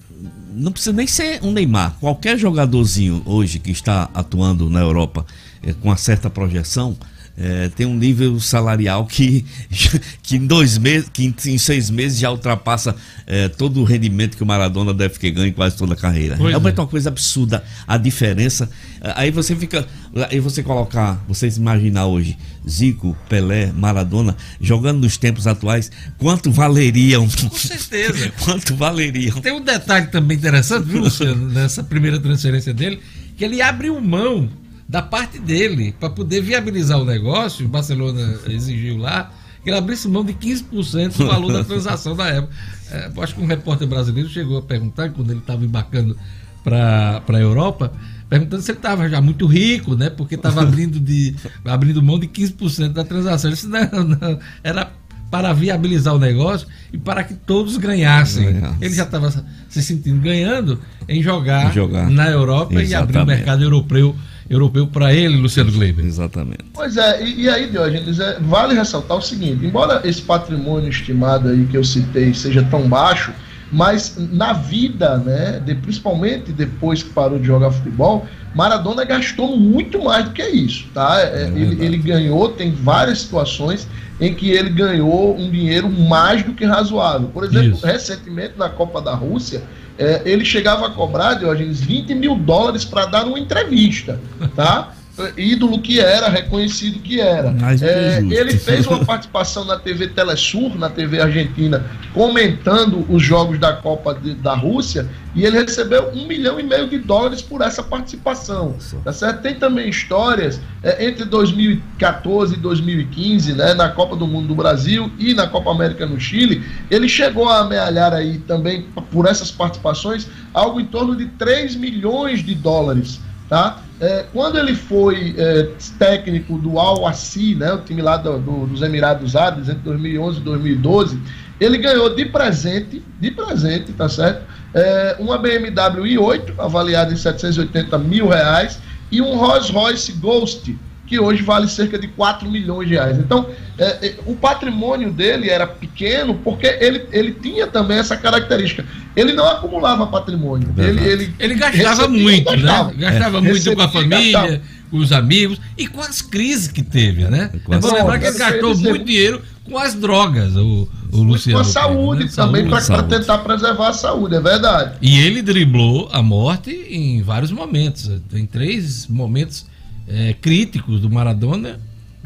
Não 0.52 0.72
precisa 0.72 0.92
nem 0.92 1.06
ser 1.06 1.38
um 1.40 1.52
Neymar. 1.52 1.96
Qualquer 2.00 2.37
jogadorzinho 2.37 3.22
hoje 3.24 3.61
que 3.61 3.70
está 3.70 4.11
atuando 4.12 4.68
na 4.68 4.80
Europa 4.80 5.24
é, 5.62 5.72
com 5.72 5.88
uma 5.88 5.96
certa 5.96 6.28
projeção 6.28 6.96
é, 7.40 7.68
tem 7.68 7.87
um 7.87 7.94
nível 7.94 8.40
salarial 8.40 9.07
que, 9.07 9.44
que 10.22 10.37
em 10.37 10.44
dois 10.44 10.77
meses, 10.77 11.09
que 11.12 11.24
em, 11.24 11.59
seis 11.59 11.88
meses 11.88 12.18
já 12.18 12.31
ultrapassa 12.31 12.96
é, 13.27 13.48
todo 13.48 13.81
o 13.81 13.85
rendimento 13.85 14.37
que 14.37 14.42
o 14.42 14.46
Maradona 14.46 14.92
deve 14.92 15.16
ter 15.18 15.31
ganho 15.31 15.46
em 15.46 15.53
quase 15.53 15.77
toda 15.77 15.94
a 15.94 15.96
carreira. 15.96 16.37
Pois 16.37 16.53
é, 16.53 16.55
é 16.55 16.59
uma 16.59 16.87
coisa 16.87 17.11
absurda 17.11 17.62
a 17.87 17.96
diferença. 17.96 18.68
Aí 19.14 19.31
você 19.31 19.55
fica. 19.55 19.87
Aí 20.31 20.40
você 20.40 20.62
colocar, 20.62 21.22
vocês 21.29 21.57
imaginar 21.57 22.07
hoje, 22.07 22.37
Zico, 22.68 23.16
Pelé, 23.29 23.70
Maradona, 23.72 24.37
jogando 24.61 25.01
nos 25.01 25.16
tempos 25.16 25.46
atuais, 25.46 25.92
quanto 26.16 26.51
valeriam? 26.51 27.29
Com 27.29 27.57
certeza. 27.57 28.33
quanto 28.44 28.74
valeriam? 28.74 29.40
Tem 29.40 29.53
um 29.53 29.61
detalhe 29.61 30.09
também 30.09 30.37
interessante, 30.37 30.87
viu, 30.87 31.03
Luciano, 31.03 31.48
nessa 31.51 31.85
primeira 31.85 32.18
transferência 32.18 32.74
dele, 32.74 33.01
que 33.37 33.44
ele 33.44 33.62
abriu 33.62 34.01
mão 34.01 34.48
da 34.88 35.03
parte 35.03 35.38
dele, 35.38 35.94
para 36.01 36.09
poder 36.09 36.40
viabilizar 36.40 36.98
o 36.98 37.05
negócio, 37.05 37.66
o 37.66 37.68
Barcelona 37.68 38.40
exigiu 38.46 38.96
lá 38.96 39.31
que 39.62 39.68
ele 39.68 39.77
abrisse 39.77 40.09
mão 40.09 40.24
de 40.24 40.33
15% 40.33 41.16
do 41.16 41.27
valor 41.27 41.53
da 41.53 41.62
transação 41.64 42.16
da 42.16 42.27
época. 42.29 42.55
É, 42.90 43.11
acho 43.20 43.35
que 43.35 43.42
um 43.42 43.46
repórter 43.46 43.87
brasileiro 43.87 44.29
chegou 44.29 44.57
a 44.57 44.62
perguntar, 44.62 45.11
quando 45.11 45.31
ele 45.31 45.40
estava 45.40 45.64
embarcando 45.64 46.16
para 46.64 47.22
a 47.29 47.38
Europa, 47.38 47.92
perguntando 48.29 48.62
se 48.62 48.70
ele 48.70 48.79
estava 48.79 49.09
já 49.09 49.20
muito 49.20 49.46
rico, 49.46 49.94
né? 49.94 50.09
Porque 50.09 50.37
estava 50.37 50.62
abrindo, 50.62 50.98
de, 50.98 51.35
abrindo 51.64 52.03
mão 52.03 52.18
de 52.18 52.27
15% 52.27 52.92
da 52.92 53.05
transação. 53.05 53.51
Ele 53.51 53.57
disse, 53.57 53.68
não, 53.68 54.05
não, 54.05 54.38
era 54.62 54.90
para 55.31 55.53
viabilizar 55.53 56.14
o 56.14 56.18
negócio 56.18 56.66
e 56.90 56.96
para 56.96 57.22
que 57.22 57.35
todos 57.35 57.77
ganhassem. 57.77 58.46
Ele 58.81 58.94
já 58.94 59.03
estava 59.03 59.31
se 59.68 59.83
sentindo 59.83 60.20
ganhando 60.20 60.81
em 61.07 61.22
jogar, 61.22 61.72
jogar. 61.74 62.09
na 62.09 62.31
Europa 62.31 62.81
Exatamente. 62.81 62.90
e 62.90 62.94
abrir 62.94 63.18
o 63.18 63.27
mercado 63.27 63.62
europeu 63.62 64.16
europeu 64.48 64.87
para 64.87 65.12
ele, 65.12 65.37
Luciano 65.37 65.70
Gleiber. 65.70 66.04
Exatamente. 66.04 66.64
Pois 66.72 66.96
é, 66.96 67.22
e, 67.22 67.42
e 67.42 67.48
aí, 67.48 67.70
Diógenes, 67.70 68.18
é, 68.18 68.38
vale 68.40 68.74
ressaltar 68.74 69.16
o 69.16 69.22
seguinte: 69.22 69.64
embora 69.64 70.00
esse 70.04 70.22
patrimônio 70.22 70.88
estimado 70.88 71.48
aí 71.48 71.66
que 71.66 71.76
eu 71.76 71.84
citei 71.84 72.32
seja 72.32 72.62
tão 72.64 72.88
baixo, 72.88 73.32
mas 73.70 74.16
na 74.16 74.52
vida, 74.52 75.18
né, 75.18 75.61
de, 75.64 75.74
principalmente 75.74 76.52
depois 76.52 77.02
que 77.02 77.11
parou 77.11 77.38
de 77.38 77.46
jogar 77.46 77.70
futebol, 77.70 78.26
Maradona 78.54 79.04
gastou 79.04 79.56
muito 79.56 80.02
mais 80.02 80.24
do 80.24 80.30
que 80.30 80.42
isso, 80.42 80.87
tá? 80.94 81.20
É, 81.20 81.44
é 81.44 81.46
ele, 81.48 81.84
ele, 81.84 81.98
ganhou, 81.98 82.48
tem 82.48 82.72
várias 82.72 83.20
situações 83.20 83.87
em 84.20 84.34
que 84.34 84.50
ele 84.50 84.70
ganhou 84.70 85.38
um 85.38 85.50
dinheiro 85.50 85.88
mais 85.88 86.42
do 86.42 86.52
que 86.52 86.64
razoável. 86.64 87.28
Por 87.28 87.44
exemplo, 87.44 87.76
isso. 87.76 87.87
recentemente 87.87 88.54
na 88.56 88.68
Copa 88.68 89.00
da 89.00 89.14
Rússia, 89.14 89.62
é, 89.98 90.22
ele 90.24 90.44
chegava 90.44 90.87
a 90.87 90.90
cobrar, 90.90 91.34
Diogenes, 91.34 91.80
20 91.80 92.14
mil 92.14 92.37
dólares 92.37 92.84
para 92.84 93.06
dar 93.06 93.26
uma 93.26 93.38
entrevista, 93.38 94.20
tá? 94.54 94.94
Ídolo 95.37 95.81
que 95.81 96.00
era, 96.00 96.28
reconhecido 96.28 97.00
que 97.00 97.20
era. 97.20 97.54
É, 97.81 98.18
ele 98.18 98.57
fez 98.57 98.87
uma 98.87 99.04
participação 99.04 99.64
na 99.64 99.78
TV 99.78 100.09
Telesur, 100.09 100.76
na 100.78 100.88
TV 100.88 101.20
argentina, 101.20 101.85
comentando 102.12 103.07
os 103.09 103.22
jogos 103.22 103.59
da 103.59 103.72
Copa 103.72 104.14
de, 104.14 104.35
da 104.35 104.54
Rússia, 104.54 105.09
e 105.35 105.44
ele 105.44 105.59
recebeu 105.59 106.11
um 106.14 106.26
milhão 106.26 106.59
e 106.59 106.62
meio 106.62 106.88
de 106.88 106.98
dólares 106.98 107.42
por 107.42 107.61
essa 107.61 107.83
participação. 107.83 108.76
Tá 109.04 109.12
certo? 109.12 109.42
Tem 109.42 109.54
também 109.54 109.88
histórias 109.88 110.61
é, 110.83 111.07
entre 111.07 111.24
2014 111.24 112.54
e 112.54 112.57
2015, 112.59 113.52
né, 113.52 113.74
na 113.74 113.88
Copa 113.88 114.16
do 114.16 114.26
Mundo 114.26 114.48
do 114.48 114.54
Brasil 114.54 115.11
e 115.18 115.35
na 115.35 115.46
Copa 115.46 115.70
América 115.70 116.07
no 116.07 116.18
Chile, 116.20 116.64
ele 116.90 117.09
chegou 117.09 117.48
a 117.48 117.61
amealhar 117.61 118.12
aí 118.12 118.38
também, 118.38 118.87
por 119.11 119.26
essas 119.26 119.50
participações, 119.50 120.28
algo 120.52 120.81
em 120.81 120.87
torno 120.87 121.14
de 121.16 121.26
3 121.26 121.76
milhões 121.76 122.44
de 122.44 122.54
dólares. 122.54 123.20
Tá? 123.48 123.83
É, 124.00 124.24
quando 124.32 124.58
ele 124.58 124.74
foi 124.74 125.34
é, 125.37 125.70
técnico 125.98 126.56
do 126.58 126.78
Al 126.78 127.06
Assi, 127.06 127.54
né, 127.56 127.72
o 127.72 127.78
time 127.78 128.00
lá 128.00 128.16
do, 128.16 128.38
do, 128.38 128.66
dos 128.66 128.82
Emirados 128.82 129.34
Árabes, 129.34 129.68
entre 129.68 129.82
2011 129.82 130.38
e 130.38 130.42
2012, 130.42 131.20
ele 131.61 131.78
ganhou 131.78 132.14
de 132.14 132.24
presente, 132.26 133.02
de 133.18 133.30
presente, 133.32 133.92
tá 133.92 134.08
certo? 134.08 134.44
É, 134.72 135.16
uma 135.18 135.37
BMW 135.38 136.16
i8, 136.16 136.54
avaliada 136.58 137.12
em 137.12 137.16
780 137.16 137.98
mil 137.98 138.28
reais, 138.28 138.78
e 139.11 139.20
um 139.20 139.37
Rolls 139.37 139.72
Royce 139.72 140.12
Ghost, 140.12 140.78
que 141.09 141.18
hoje 141.18 141.42
vale 141.42 141.66
cerca 141.68 141.99
de 141.99 142.07
4 142.07 142.49
milhões 142.51 142.87
de 142.87 142.94
reais. 142.94 143.18
Então, 143.18 143.49
é, 143.79 144.07
é, 144.07 144.14
o 144.27 144.37
patrimônio 144.37 145.11
dele 145.11 145.49
era 145.49 145.66
pequeno 145.66 146.35
porque 146.44 146.66
ele, 146.66 147.07
ele 147.11 147.33
tinha 147.33 147.66
também 147.66 147.99
essa 147.99 148.16
característica. 148.16 148.85
Ele 149.16 149.33
não 149.33 149.49
acumulava 149.49 150.07
patrimônio. 150.07 150.73
Ele, 150.77 151.01
ele, 151.03 151.35
ele 151.38 151.55
gastava 151.55 152.07
muito, 152.07 152.44
gastava. 152.44 152.92
né? 152.92 152.94
Gastava 152.99 153.38
é. 153.38 153.40
muito 153.40 153.55
recebia, 153.55 153.77
com 153.77 153.83
a 153.83 153.88
família, 153.88 154.33
gastava. 154.33 154.61
com 154.90 154.97
os 154.99 155.12
amigos 155.12 155.61
e 155.79 155.87
com 155.87 156.01
as 156.01 156.21
crises 156.21 156.68
que 156.68 156.83
teve, 156.83 157.25
né? 157.25 157.51
É 157.71 157.79
bom 157.79 157.92
lembrar 157.92 158.18
que 158.18 158.27
ele 158.27 158.38
gastou 158.38 158.77
muito 158.77 159.05
dinheiro 159.05 159.42
com 159.64 159.79
as 159.79 159.94
drogas, 159.94 160.57
o, 160.57 160.88
o 161.12 161.23
Luciano. 161.23 161.59
Com 161.59 161.62
a 161.62 161.73
saúde 161.73 162.25
né? 162.25 162.31
também, 162.35 162.68
para 162.68 163.03
tentar 163.03 163.38
preservar 163.38 163.88
a 163.88 163.92
saúde, 163.94 164.37
é 164.37 164.40
verdade. 164.40 164.99
E 165.01 165.21
ele 165.21 165.40
driblou 165.40 166.09
a 166.12 166.23
morte 166.23 166.71
em 166.71 167.23
vários 167.23 167.51
momentos. 167.51 168.11
Tem 168.31 168.44
três 168.44 169.07
momentos 169.07 169.66
é, 170.09 170.33
críticos 170.35 171.01
do 171.01 171.11
Maradona, 171.11 171.79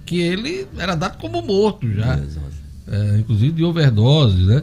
que 0.05 0.21
ele 0.21 0.67
era 0.79 0.95
dado 0.95 1.19
como 1.19 1.43
morto 1.43 1.91
já. 1.93 2.21
É, 2.89 3.19
inclusive 3.19 3.53
de 3.53 3.65
overdose, 3.65 4.43
né? 4.43 4.63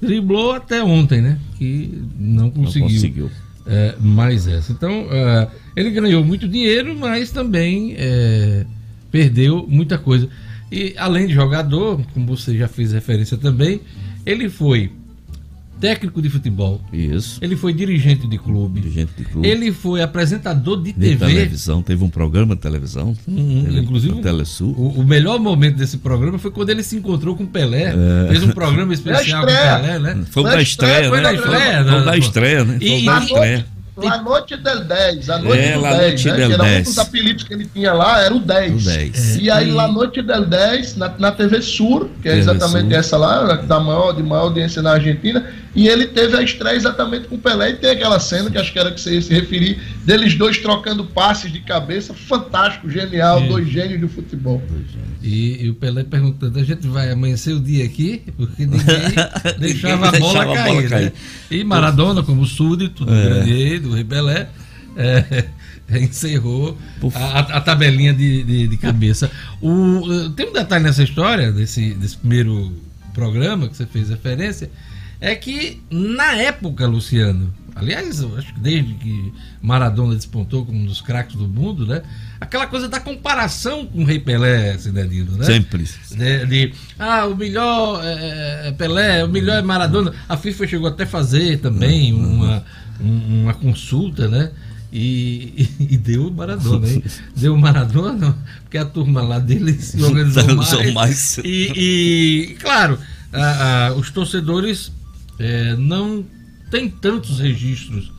Driblou 0.00 0.52
até 0.52 0.82
ontem, 0.82 1.20
né? 1.20 1.38
Que 1.56 2.02
não 2.18 2.50
conseguiu, 2.50 2.88
não 2.88 2.94
conseguiu. 2.94 3.30
É, 3.66 3.94
mais 4.00 4.46
essa. 4.46 4.72
Então, 4.72 5.06
é, 5.10 5.48
ele 5.76 5.90
ganhou 5.90 6.24
muito 6.24 6.48
dinheiro, 6.48 6.96
mas 6.98 7.30
também 7.30 7.94
é, 7.98 8.64
perdeu 9.10 9.66
muita 9.68 9.98
coisa. 9.98 10.28
E 10.70 10.94
além 10.96 11.26
de 11.26 11.34
jogador, 11.34 12.00
como 12.14 12.26
você 12.26 12.56
já 12.56 12.68
fez 12.68 12.92
referência 12.92 13.36
também, 13.36 13.80
ele 14.24 14.48
foi 14.48 14.92
técnico 15.80 16.20
de 16.20 16.28
futebol. 16.28 16.80
Isso. 16.92 17.38
Ele 17.42 17.56
foi 17.56 17.72
dirigente 17.72 18.26
de 18.26 18.38
clube. 18.38 18.80
Dirigente 18.80 19.12
de 19.16 19.24
clube. 19.24 19.48
Ele 19.48 19.72
foi 19.72 20.02
apresentador 20.02 20.82
de, 20.82 20.92
de 20.92 20.98
TV. 20.98 21.26
televisão, 21.26 21.82
teve 21.82 22.04
um 22.04 22.08
programa 22.08 22.54
de 22.54 22.60
televisão. 22.60 23.16
Hum, 23.26 23.64
tele, 23.64 23.80
inclusive, 23.80 24.20
Telesul. 24.20 24.74
O, 24.76 25.00
o, 25.00 25.04
melhor 25.04 25.38
momento 25.38 25.76
desse 25.76 25.98
programa 25.98 26.38
foi 26.38 26.50
quando 26.50 26.70
ele 26.70 26.82
se 26.82 26.96
encontrou 26.96 27.36
com 27.36 27.46
Pelé. 27.46 27.94
É. 27.94 28.28
Fez 28.28 28.42
um 28.42 28.50
programa 28.50 28.92
especial 28.94 29.42
com 29.42 29.46
Pelé, 29.46 29.98
né? 29.98 30.24
Foi 30.30 30.42
da 30.42 30.60
estreia, 30.60 31.08
Foi 31.08 31.22
da 31.22 31.32
estreia, 31.32 31.82
né? 31.84 31.92
Foi 31.92 32.04
da 32.04 32.16
estreia, 32.16 32.64
né? 32.64 32.78
Foi 32.78 33.04
da 33.04 33.18
estreia. 33.18 33.77
La 34.06 34.22
Noite 34.22 34.56
del 34.56 34.84
10, 34.84 35.30
a 35.30 35.38
Noite 35.38 35.64
é, 35.64 35.74
do 35.74 35.82
10, 35.82 36.24
né? 36.24 36.36
Del 36.36 36.48
que 36.48 36.54
era 36.54 36.64
10. 36.64 36.80
um 36.80 36.82
dos 36.90 36.98
apelidos 36.98 37.44
que 37.44 37.54
ele 37.54 37.66
tinha 37.66 37.92
lá, 37.92 38.20
era 38.20 38.34
o 38.34 38.38
10. 38.38 38.82
O 38.82 38.84
10. 38.88 39.36
E 39.38 39.50
aí, 39.50 39.70
La 39.70 39.88
Noite 39.88 40.22
del 40.22 40.46
10, 40.46 40.96
na, 40.96 41.14
na 41.18 41.32
TV 41.32 41.60
Sur, 41.62 42.08
que 42.22 42.28
é 42.28 42.32
TV 42.32 42.40
exatamente 42.40 42.88
Sur. 42.88 42.98
essa 42.98 43.16
lá, 43.16 43.54
da 43.54 43.80
maior, 43.80 44.12
de 44.12 44.22
maior 44.22 44.42
audiência 44.42 44.80
na 44.80 44.92
Argentina, 44.92 45.44
e 45.74 45.86
ele 45.86 46.06
teve 46.06 46.36
a 46.36 46.42
estreia 46.42 46.76
exatamente 46.76 47.28
com 47.28 47.36
o 47.36 47.38
Pelé, 47.38 47.70
e 47.70 47.74
tem 47.74 47.90
aquela 47.90 48.18
cena 48.18 48.50
que 48.50 48.58
acho 48.58 48.72
que 48.72 48.78
era 48.78 48.90
que 48.90 49.00
você 49.00 49.14
ia 49.14 49.22
se 49.22 49.32
referir, 49.32 49.80
deles 50.04 50.34
dois 50.34 50.58
trocando 50.58 51.04
passes 51.04 51.52
de 51.52 51.60
cabeça, 51.60 52.14
fantástico, 52.14 52.90
genial, 52.90 53.40
é. 53.40 53.46
dois 53.48 53.68
gênios 53.68 54.00
do 54.00 54.08
futebol. 54.08 54.62
E, 55.22 55.64
e, 55.64 55.70
o 55.70 55.74
Pelé 55.74 56.04
perguntando, 56.04 56.58
a 56.58 56.64
gente 56.64 56.86
vai 56.86 57.10
amanhecer 57.10 57.52
o 57.52 57.60
dia 57.60 57.84
aqui? 57.84 58.22
Porque 58.36 58.64
ninguém 58.64 58.84
deixava 59.58 60.08
a 60.08 60.12
bola, 60.18 60.44
cair, 60.46 60.58
a 60.58 60.64
bola 60.64 60.82
cair. 60.88 61.04
Né? 61.06 61.12
E 61.50 61.64
Maradona, 61.64 62.22
como 62.22 62.46
súdito 62.46 63.04
do 63.04 63.14
é. 63.14 63.24
grande 63.24 63.52
do 63.88 63.94
Rei 63.94 64.04
Pelé, 64.04 64.48
é, 64.96 65.44
encerrou 65.98 66.76
a, 67.14 67.38
a, 67.40 67.60
tabelinha 67.60 68.12
de, 68.12 68.42
de, 68.42 68.68
de 68.68 68.76
cabeça. 68.76 69.30
O, 69.60 70.30
tem 70.36 70.48
um 70.48 70.52
detalhe 70.52 70.84
nessa 70.84 71.02
história, 71.02 71.52
desse, 71.52 71.94
desse 71.94 72.16
primeiro 72.16 72.72
programa 73.14 73.68
que 73.68 73.76
você 73.76 73.86
fez 73.86 74.10
referência, 74.10 74.70
é 75.20 75.34
que 75.34 75.82
na 75.90 76.34
época, 76.34 76.86
Luciano, 76.86 77.52
aliás, 77.74 78.22
acho 78.22 78.54
que 78.54 78.60
desde 78.60 78.94
que 78.94 79.32
Maradona 79.60 80.14
despontou 80.14 80.64
como 80.64 80.78
um 80.78 80.86
dos 80.86 81.00
craques 81.00 81.34
do 81.34 81.48
mundo, 81.48 81.86
né? 81.86 82.02
Aquela 82.40 82.66
coisa 82.68 82.88
da 82.88 83.00
comparação 83.00 83.86
com 83.86 84.02
o 84.02 84.04
Rei 84.04 84.20
Pelé, 84.20 84.78
Cidadino, 84.78 85.36
né? 85.36 85.44
Sempre. 85.44 85.84
De, 86.10 86.46
de, 86.46 86.74
ah, 86.98 87.26
o 87.26 87.36
melhor 87.36 88.00
é, 88.04 88.68
é 88.68 88.72
Pelé, 88.72 89.24
o 89.24 89.28
melhor 89.28 89.58
é 89.58 89.62
Maradona. 89.62 90.14
A 90.28 90.36
FIFA 90.36 90.66
chegou 90.68 90.88
até 90.88 91.02
a 91.02 91.06
fazer 91.06 91.58
também 91.58 92.12
uma, 92.12 92.64
uma 93.00 93.54
consulta, 93.54 94.28
né? 94.28 94.50
E, 94.92 95.68
e, 95.80 95.86
e, 95.94 95.96
deu 95.96 96.30
Maradona, 96.30 96.88
hein? 96.88 97.02
Deu 97.36 97.56
Maradona, 97.56 98.36
porque 98.62 98.78
a 98.78 98.84
turma 98.84 99.22
lá 99.22 99.38
dele 99.38 99.72
se 99.74 100.00
organizou 100.02 100.54
mais. 100.54 100.92
mais. 100.94 101.38
E, 101.44 101.72
e, 101.76 102.54
claro, 102.60 102.98
a, 103.32 103.86
a, 103.88 103.94
os 103.94 104.10
torcedores 104.10 104.90
é, 105.38 105.76
não 105.76 106.24
tem 106.70 106.88
tantos 106.88 107.38
registros 107.38 108.12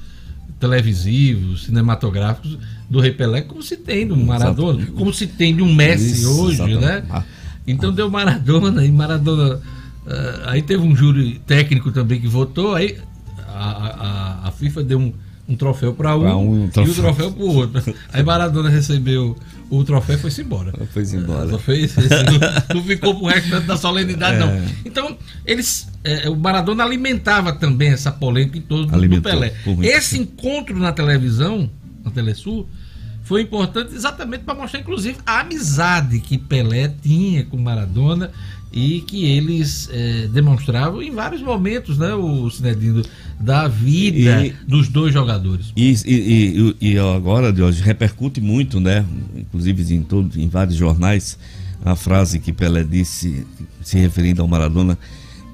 televisivos, 0.59 1.63
cinematográficos 1.65 2.57
do 2.89 2.99
Rei 2.99 3.11
Pelé 3.11 3.41
como 3.41 3.63
se 3.63 3.77
tem 3.77 4.05
do 4.05 4.17
Maradona, 4.17 4.81
Exato. 4.81 4.93
como 4.93 5.13
se 5.13 5.27
tem 5.27 5.55
de 5.55 5.61
um 5.61 5.73
Messi 5.73 6.13
Isso, 6.13 6.41
hoje, 6.41 6.55
exatamente. 6.55 6.81
né? 6.81 7.03
Ah. 7.09 7.23
Então 7.65 7.93
deu 7.93 8.09
Maradona 8.09 8.85
e 8.85 8.91
Maradona. 8.91 9.55
Uh, 9.55 10.47
aí 10.47 10.61
teve 10.61 10.81
um 10.81 10.95
júri 10.95 11.39
técnico 11.45 11.91
também 11.91 12.19
que 12.19 12.27
votou, 12.27 12.73
aí 12.73 12.97
a, 13.53 14.43
a, 14.43 14.47
a 14.47 14.51
FIFA 14.51 14.83
deu 14.83 14.99
um, 14.99 15.13
um 15.47 15.55
troféu 15.55 15.93
para 15.93 16.15
um, 16.15 16.63
um 16.63 16.67
troféu. 16.69 16.93
e 16.93 16.97
o 16.97 17.01
troféu 17.01 17.31
para 17.31 17.43
o 17.43 17.55
outro. 17.55 17.95
Aí 18.13 18.23
Maradona 18.23 18.69
recebeu 18.69 19.35
o 19.69 19.83
troféu 19.83 20.15
e 20.15 20.19
foi-se 20.19 20.41
embora. 20.41 20.73
Foi-se 20.93 21.15
embora. 21.15 21.49
Só 21.49 21.59
fez, 21.59 21.95
não, 21.95 22.75
não 22.75 22.83
ficou 22.83 23.15
pro 23.15 23.27
resto 23.27 23.59
da 23.61 23.77
solenidade, 23.77 24.37
é. 24.37 24.39
não. 24.39 24.65
Então, 24.85 25.17
eles. 25.45 25.87
É, 26.03 26.29
o 26.29 26.35
Maradona 26.35 26.83
alimentava 26.83 27.53
também 27.53 27.89
essa 27.89 28.11
polêmica 28.11 28.57
em 28.57 28.61
torno 28.61 28.85
do 28.85 29.21
Pelé. 29.21 29.53
Esse 29.81 30.17
encontro 30.17 30.77
na 30.77 30.91
televisão, 30.91 31.69
na 32.03 32.11
Telesul, 32.11 32.67
foi 33.23 33.41
importante 33.41 33.93
exatamente 33.93 34.43
para 34.43 34.55
mostrar, 34.55 34.79
inclusive, 34.79 35.17
a 35.25 35.41
amizade 35.41 36.19
que 36.19 36.37
Pelé 36.37 36.91
tinha 37.01 37.45
com 37.45 37.57
Maradona 37.57 38.31
e 38.71 39.01
que 39.01 39.25
eles 39.25 39.89
é, 39.91 40.27
demonstravam 40.27 41.01
em 41.01 41.11
vários 41.11 41.41
momentos, 41.41 41.97
né, 41.97 42.13
o 42.13 42.49
Cinedino, 42.49 43.03
da 43.39 43.67
vida 43.67 44.45
e, 44.45 44.53
dos 44.67 44.89
dois 44.89 45.13
jogadores. 45.13 45.71
E, 45.75 45.95
e, 46.05 46.75
e, 46.81 46.91
e 46.91 46.99
agora, 46.99 47.53
Deus, 47.53 47.79
repercute 47.79 48.41
muito, 48.41 48.79
né, 48.79 49.05
inclusive 49.35 49.95
em, 49.95 50.03
todo, 50.03 50.39
em 50.39 50.49
vários 50.49 50.75
jornais, 50.75 51.37
a 51.83 51.95
frase 51.95 52.39
que 52.39 52.51
Pelé 52.51 52.83
disse, 52.83 53.45
se 53.81 53.97
referindo 53.97 54.41
ao 54.41 54.47
Maradona, 54.47 54.97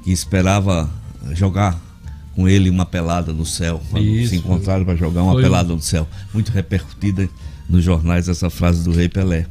que 0.03 0.11
esperava 0.11 0.89
jogar 1.33 1.79
com 2.33 2.49
ele 2.49 2.69
uma 2.69 2.85
pelada 2.85 3.31
no 3.31 3.45
céu, 3.45 3.81
quando 3.91 4.03
Isso, 4.03 4.31
se 4.31 4.35
encontraram 4.37 4.83
para 4.83 4.95
jogar 4.95 5.23
uma 5.23 5.35
pelada 5.35 5.73
no 5.73 5.81
céu. 5.81 6.07
Muito 6.33 6.51
repercutida 6.51 7.29
nos 7.69 7.83
jornais 7.83 8.27
essa 8.27 8.49
frase 8.49 8.83
do 8.83 8.91
Rei 8.91 9.07
Pelé 9.07 9.45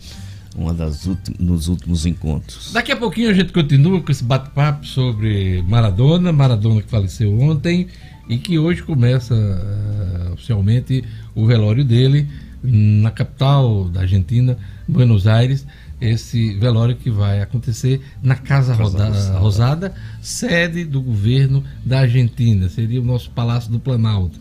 uma 0.57 0.73
das 0.73 1.05
últimos, 1.07 1.41
nos 1.41 1.69
últimos 1.69 2.07
encontros. 2.07 2.73
Daqui 2.73 2.93
a 2.93 2.97
pouquinho 2.97 3.31
a 3.31 3.33
gente 3.33 3.53
continua 3.53 4.01
com 4.01 4.11
esse 4.11 4.23
bate-papo 4.23 4.87
sobre 4.87 5.63
Maradona, 5.63 6.33
Maradona 6.33 6.81
que 6.81 6.89
faleceu 6.89 7.37
ontem 7.41 7.89
e 8.29 8.39
que 8.39 8.59
hoje 8.59 8.83
começa 8.83 9.35
uh, 9.35 10.33
oficialmente 10.33 11.05
o 11.35 11.47
velório 11.47 11.85
dele 11.85 12.29
na 12.63 13.11
capital 13.11 13.89
da 13.91 14.01
Argentina, 14.01 14.57
Buenos 14.89 15.27
Aires. 15.27 15.67
Esse 16.01 16.55
velório 16.55 16.97
que 16.97 17.11
vai 17.11 17.41
acontecer 17.41 18.01
na 18.23 18.35
Casa, 18.35 18.75
Rosada, 18.75 19.95
sede 20.21 20.85
do 20.85 21.01
governo 21.01 21.63
da 21.85 22.01
Argentina, 22.01 22.69
seria 22.69 23.01
o 23.01 23.05
nosso 23.05 23.31
Palácio 23.31 23.71
do 23.71 23.79
Planalto. 23.79 24.39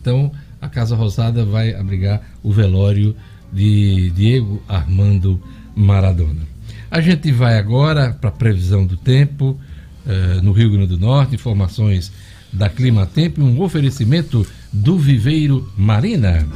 Então, 0.00 0.32
a 0.60 0.68
Casa 0.68 0.96
Rosada 0.96 1.44
vai 1.44 1.74
abrigar 1.74 2.22
o 2.42 2.50
velório 2.50 3.14
de 3.52 4.10
Diego 4.10 4.62
Armando 4.68 5.40
Maradona. 5.74 6.42
A 6.90 7.00
gente 7.00 7.30
vai 7.32 7.58
agora 7.58 8.12
para 8.12 8.28
a 8.28 8.32
previsão 8.32 8.86
do 8.86 8.96
tempo 8.96 9.58
uh, 10.06 10.42
no 10.42 10.52
Rio 10.52 10.70
Grande 10.70 10.88
do 10.88 10.98
Norte, 10.98 11.34
informações 11.34 12.12
da 12.56 12.70
Clima 12.70 13.06
Tempo 13.06 13.42
um 13.42 13.60
oferecimento 13.60 14.46
do 14.72 14.98
Viveiro 14.98 15.70
Marina. 15.76 16.48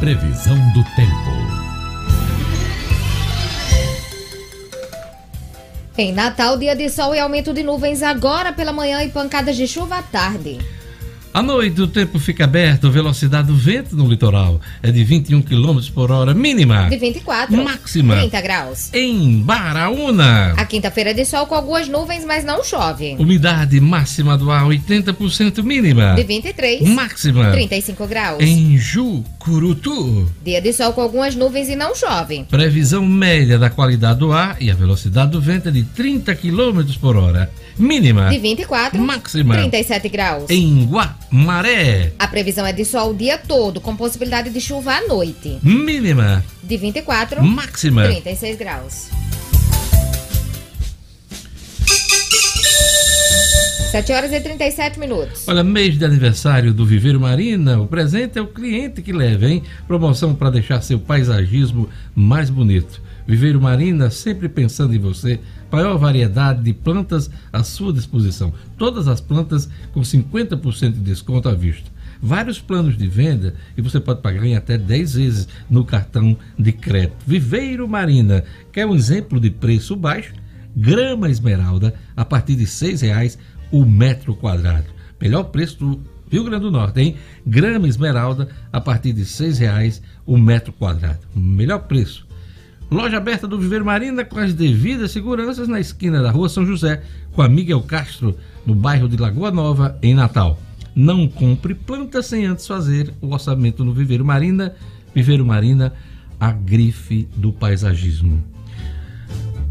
Previsão 0.00 0.56
do 0.72 0.82
tempo. 0.96 1.38
Em 5.96 6.12
Natal, 6.12 6.58
dia 6.58 6.76
de 6.76 6.88
sol 6.90 7.14
e 7.14 7.20
aumento 7.20 7.52
de 7.52 7.62
nuvens 7.62 8.02
agora 8.02 8.52
pela 8.52 8.72
manhã 8.72 9.02
e 9.02 9.10
pancadas 9.10 9.56
de 9.56 9.66
chuva 9.66 9.98
à 9.98 10.02
tarde. 10.02 10.58
À 11.32 11.42
noite 11.42 11.80
o 11.80 11.86
tempo 11.86 12.18
fica 12.18 12.44
aberto, 12.44 12.90
velocidade 12.90 13.48
do 13.48 13.56
vento 13.56 13.94
no 13.94 14.08
litoral 14.08 14.60
é 14.82 14.90
de 14.90 15.04
21 15.04 15.42
km 15.42 15.78
por 15.94 16.10
hora 16.10 16.32
mínima. 16.34 16.88
De 16.88 16.96
24. 16.96 17.56
Máxima. 17.56 18.16
30 18.16 18.40
graus. 18.40 18.94
Em 18.94 19.40
Baraúna. 19.40 20.54
A 20.56 20.64
quinta-feira 20.64 21.12
de 21.12 21.24
sol 21.24 21.46
com 21.46 21.54
algumas 21.54 21.86
nuvens, 21.86 22.24
mas 22.24 22.44
não 22.44 22.64
chove. 22.64 23.14
Umidade 23.18 23.78
máxima 23.80 24.36
do 24.38 24.50
ar 24.50 24.64
80% 24.64 25.62
mínima. 25.62 26.14
De 26.14 26.24
23. 26.24 26.82
Máxima. 26.88 27.50
35 27.52 28.06
graus. 28.06 28.42
Em 28.42 28.76
Jucurutu. 28.78 30.30
Dia 30.42 30.60
de 30.60 30.72
sol 30.72 30.92
com 30.92 31.02
algumas 31.02 31.36
nuvens 31.36 31.68
e 31.68 31.76
não 31.76 31.94
chove. 31.94 32.44
Previsão 32.50 33.04
média 33.04 33.58
da 33.58 33.70
qualidade 33.70 34.18
do 34.18 34.32
ar 34.32 34.56
e 34.60 34.70
a 34.70 34.74
velocidade 34.74 35.30
do 35.32 35.40
vento 35.40 35.68
é 35.68 35.72
de 35.72 35.82
30 35.82 36.34
km 36.34 36.82
por 37.00 37.16
hora. 37.16 37.50
Mínima. 37.78 38.28
De 38.28 38.38
24. 38.38 39.00
Máxima. 39.00 39.54
37 39.54 40.08
graus. 40.08 40.50
Em 40.50 40.84
Guamaré. 40.84 42.12
A 42.18 42.26
previsão 42.26 42.66
é 42.66 42.72
de 42.72 42.84
sol 42.84 43.10
o 43.10 43.14
dia 43.14 43.38
todo, 43.38 43.80
com 43.80 43.94
possibilidade 43.94 44.50
de 44.50 44.60
chuva 44.60 44.94
à 44.94 45.06
noite. 45.06 45.58
Mínima. 45.62 46.44
De 46.62 46.76
24. 46.76 47.42
Máxima. 47.42 48.04
36 48.04 48.56
graus. 48.56 49.08
7 53.90 54.12
horas 54.12 54.32
e 54.32 54.40
37 54.40 54.98
minutos. 54.98 55.48
Olha, 55.48 55.64
mês 55.64 55.98
de 55.98 56.04
aniversário 56.04 56.74
do 56.74 56.84
Viveiro 56.84 57.18
Marina, 57.18 57.80
o 57.80 57.86
presente 57.86 58.38
é 58.38 58.42
o 58.42 58.46
cliente 58.46 59.00
que 59.00 59.14
leva, 59.14 59.46
hein? 59.46 59.62
Promoção 59.86 60.34
para 60.34 60.50
deixar 60.50 60.82
seu 60.82 60.98
paisagismo 60.98 61.88
mais 62.14 62.50
bonito. 62.50 63.00
Viveiro 63.28 63.60
Marina, 63.60 64.08
sempre 64.08 64.48
pensando 64.48 64.94
em 64.94 64.98
você, 64.98 65.38
maior 65.70 65.98
variedade 65.98 66.62
de 66.62 66.72
plantas 66.72 67.30
à 67.52 67.62
sua 67.62 67.92
disposição. 67.92 68.54
Todas 68.78 69.06
as 69.06 69.20
plantas 69.20 69.68
com 69.92 70.00
50% 70.00 70.92
de 70.92 71.00
desconto 71.00 71.46
à 71.46 71.54
vista. 71.54 71.90
vários 72.22 72.58
planos 72.58 72.96
de 72.96 73.06
venda 73.06 73.54
e 73.76 73.82
você 73.82 74.00
pode 74.00 74.22
pagar 74.22 74.44
em 74.44 74.56
até 74.56 74.78
10 74.78 75.14
vezes 75.14 75.48
no 75.68 75.84
cartão 75.84 76.36
de 76.58 76.72
crédito. 76.72 77.18
Viveiro 77.26 77.86
Marina, 77.86 78.44
quer 78.72 78.86
um 78.86 78.94
exemplo 78.94 79.38
de 79.38 79.50
preço 79.50 79.94
baixo? 79.94 80.32
Grama 80.74 81.28
esmeralda 81.28 81.94
a 82.16 82.24
partir 82.24 82.54
de 82.54 82.64
R$ 82.64 82.70
6,00 82.70 83.36
o 83.70 83.84
metro 83.84 84.34
quadrado. 84.34 84.86
Melhor 85.20 85.44
preço 85.44 85.78
do 85.78 86.00
Rio 86.30 86.44
Grande 86.44 86.62
do 86.62 86.70
Norte, 86.70 87.00
hein? 87.00 87.16
Grama 87.46 87.86
esmeralda 87.86 88.48
a 88.72 88.80
partir 88.80 89.12
de 89.12 89.20
R$ 89.20 89.26
6,00 89.26 90.00
o 90.24 90.38
metro 90.38 90.72
quadrado. 90.72 91.20
Melhor 91.34 91.80
preço. 91.80 92.27
Loja 92.90 93.18
aberta 93.18 93.46
do 93.46 93.58
Viveiro 93.58 93.84
Marina 93.84 94.24
com 94.24 94.38
as 94.38 94.54
devidas 94.54 95.10
seguranças 95.10 95.68
na 95.68 95.78
esquina 95.78 96.22
da 96.22 96.30
Rua 96.30 96.48
São 96.48 96.64
José, 96.64 97.02
com 97.32 97.42
a 97.42 97.48
Miguel 97.48 97.82
Castro, 97.82 98.34
no 98.64 98.74
bairro 98.74 99.06
de 99.06 99.18
Lagoa 99.18 99.50
Nova, 99.50 99.98
em 100.02 100.14
Natal. 100.14 100.58
Não 100.94 101.28
compre 101.28 101.74
planta 101.74 102.22
sem 102.22 102.46
antes 102.46 102.66
fazer 102.66 103.12
o 103.20 103.30
orçamento 103.30 103.84
no 103.84 103.92
Viveiro 103.92 104.24
Marina. 104.24 104.74
Viveiro 105.14 105.44
Marina, 105.44 105.92
a 106.40 106.50
grife 106.50 107.28
do 107.36 107.52
paisagismo. 107.52 108.42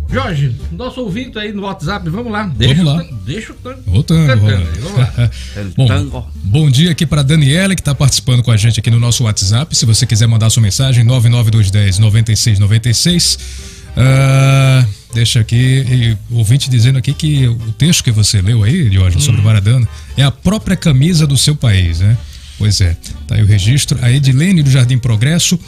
Jorge, 0.09 0.55
nosso 0.71 1.01
ouvinte 1.01 1.37
aí 1.37 1.51
no 1.51 1.63
WhatsApp, 1.63 2.09
vamos 2.09 2.31
lá. 2.31 2.43
Deixa 2.55 2.75
vamos 2.83 2.93
lá. 2.93 3.03
O, 3.03 3.15
deixa 3.25 3.51
o 3.51 3.55
tango. 3.55 3.97
O 3.99 4.03
tango. 4.03 4.45
Vamos 4.81 4.97
lá. 4.97 5.13
bom, 6.09 6.31
bom 6.43 6.69
dia 6.69 6.91
aqui 6.91 7.05
para 7.05 7.21
Daniela, 7.21 7.75
que 7.75 7.81
está 7.81 7.93
participando 7.93 8.41
com 8.41 8.51
a 8.51 8.57
gente 8.57 8.79
aqui 8.79 8.89
no 8.89 8.99
nosso 8.99 9.25
WhatsApp. 9.25 9.75
Se 9.75 9.85
você 9.85 10.05
quiser 10.05 10.27
mandar 10.27 10.49
sua 10.49 10.63
mensagem, 10.63 11.03
99210 11.03 11.99
9696. 11.99 13.39
Uh, 13.97 14.87
deixa 15.13 15.39
aqui, 15.39 16.15
o 16.29 16.37
ouvinte 16.37 16.69
dizendo 16.69 16.97
aqui 16.97 17.13
que 17.13 17.47
o 17.47 17.71
texto 17.73 18.03
que 18.03 18.11
você 18.11 18.41
leu 18.41 18.63
aí, 18.63 18.89
Jorge, 18.91 19.17
hum. 19.17 19.21
sobre 19.21 19.41
Maradona, 19.41 19.87
é 20.15 20.23
a 20.23 20.31
própria 20.31 20.77
camisa 20.77 21.27
do 21.27 21.35
seu 21.35 21.55
país, 21.55 21.99
né? 21.99 22.17
Pois 22.57 22.79
é, 22.81 22.95
tá 23.27 23.35
aí 23.35 23.43
o 23.43 23.45
registro. 23.45 23.99
A 24.01 24.11
Edilene 24.11 24.63
do 24.63 24.69
Jardim 24.69 24.97
Progresso. 24.97 25.59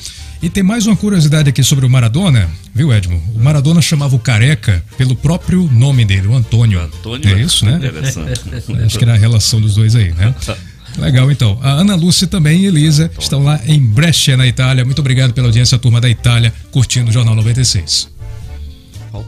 E 0.41 0.49
tem 0.49 0.63
mais 0.63 0.87
uma 0.87 0.95
curiosidade 0.95 1.49
aqui 1.49 1.61
sobre 1.61 1.85
o 1.85 1.89
Maradona, 1.89 2.49
viu, 2.73 2.93
Edmo? 2.93 3.21
O 3.35 3.43
Maradona 3.43 3.81
chamava 3.81 4.15
o 4.15 4.19
careca 4.19 4.81
pelo 4.97 5.13
próprio 5.13 5.69
nome 5.69 6.05
dele, 6.05 6.27
o 6.27 6.33
Antônio. 6.33 6.79
Antônio 6.79 7.35
é 7.35 7.41
isso, 7.41 7.65
né? 7.65 7.75
Interessante. 7.75 8.39
Acho 8.85 8.97
que 8.97 9.03
era 9.03 9.15
a 9.15 9.17
relação 9.17 9.59
dos 9.59 9.75
dois 9.75 9.95
aí, 9.95 10.13
né? 10.13 10.33
Legal, 10.97 11.29
então. 11.29 11.59
A 11.61 11.71
Ana 11.71 11.93
Lúcia 11.93 12.25
também 12.25 12.61
e 12.61 12.67
Elisa 12.67 13.11
estão 13.19 13.43
lá 13.43 13.59
em 13.65 13.81
Brescia, 13.81 14.37
na 14.37 14.47
Itália. 14.47 14.85
Muito 14.85 14.99
obrigado 14.99 15.33
pela 15.33 15.47
audiência, 15.47 15.77
turma 15.77 15.99
da 15.99 16.09
Itália, 16.09 16.53
curtindo 16.71 17.09
o 17.09 17.13
Jornal 17.13 17.35
96. 17.35 18.09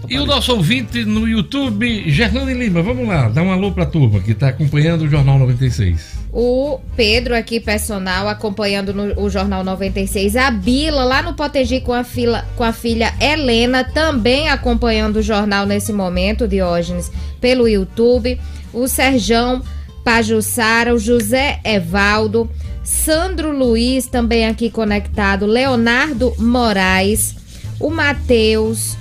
E 0.08 0.18
o 0.18 0.26
nosso 0.26 0.54
ouvinte 0.54 1.04
no 1.04 1.28
YouTube, 1.28 2.10
Gerlane 2.10 2.54
Lima, 2.54 2.82
vamos 2.82 3.06
lá, 3.06 3.28
dá 3.28 3.42
um 3.42 3.52
alô 3.52 3.72
pra 3.72 3.86
turma 3.86 4.22
que 4.22 4.32
está 4.32 4.50
acompanhando 4.50 5.02
o 5.02 5.10
Jornal 5.10 5.40
96. 5.40 6.21
O 6.34 6.80
Pedro 6.96 7.36
aqui, 7.36 7.60
personal, 7.60 8.30
acompanhando 8.30 8.94
no, 8.94 9.22
o 9.22 9.30
Jornal 9.30 9.66
96. 9.66 10.38
A 10.38 10.50
Bila, 10.50 11.04
lá 11.04 11.22
no 11.22 11.34
Potegi 11.34 11.82
com 11.82 11.92
a, 11.92 12.06
fila, 12.06 12.48
com 12.56 12.64
a 12.64 12.72
filha 12.72 13.14
Helena, 13.20 13.84
também 13.84 14.48
acompanhando 14.48 15.18
o 15.18 15.22
jornal 15.22 15.66
nesse 15.66 15.92
momento, 15.92 16.48
Diógenes, 16.48 17.12
pelo 17.42 17.68
YouTube. 17.68 18.40
O 18.74 18.88
Serjão 18.88 19.62
Pajussara, 20.06 20.96
o 20.96 21.00
José 21.00 21.60
Evaldo, 21.66 22.50
Sandro 22.82 23.52
Luiz, 23.52 24.08
também 24.08 24.48
aqui 24.48 24.70
conectado, 24.70 25.46
Leonardo 25.46 26.34
Moraes, 26.38 27.36
o 27.78 27.90
Matheus, 27.90 28.96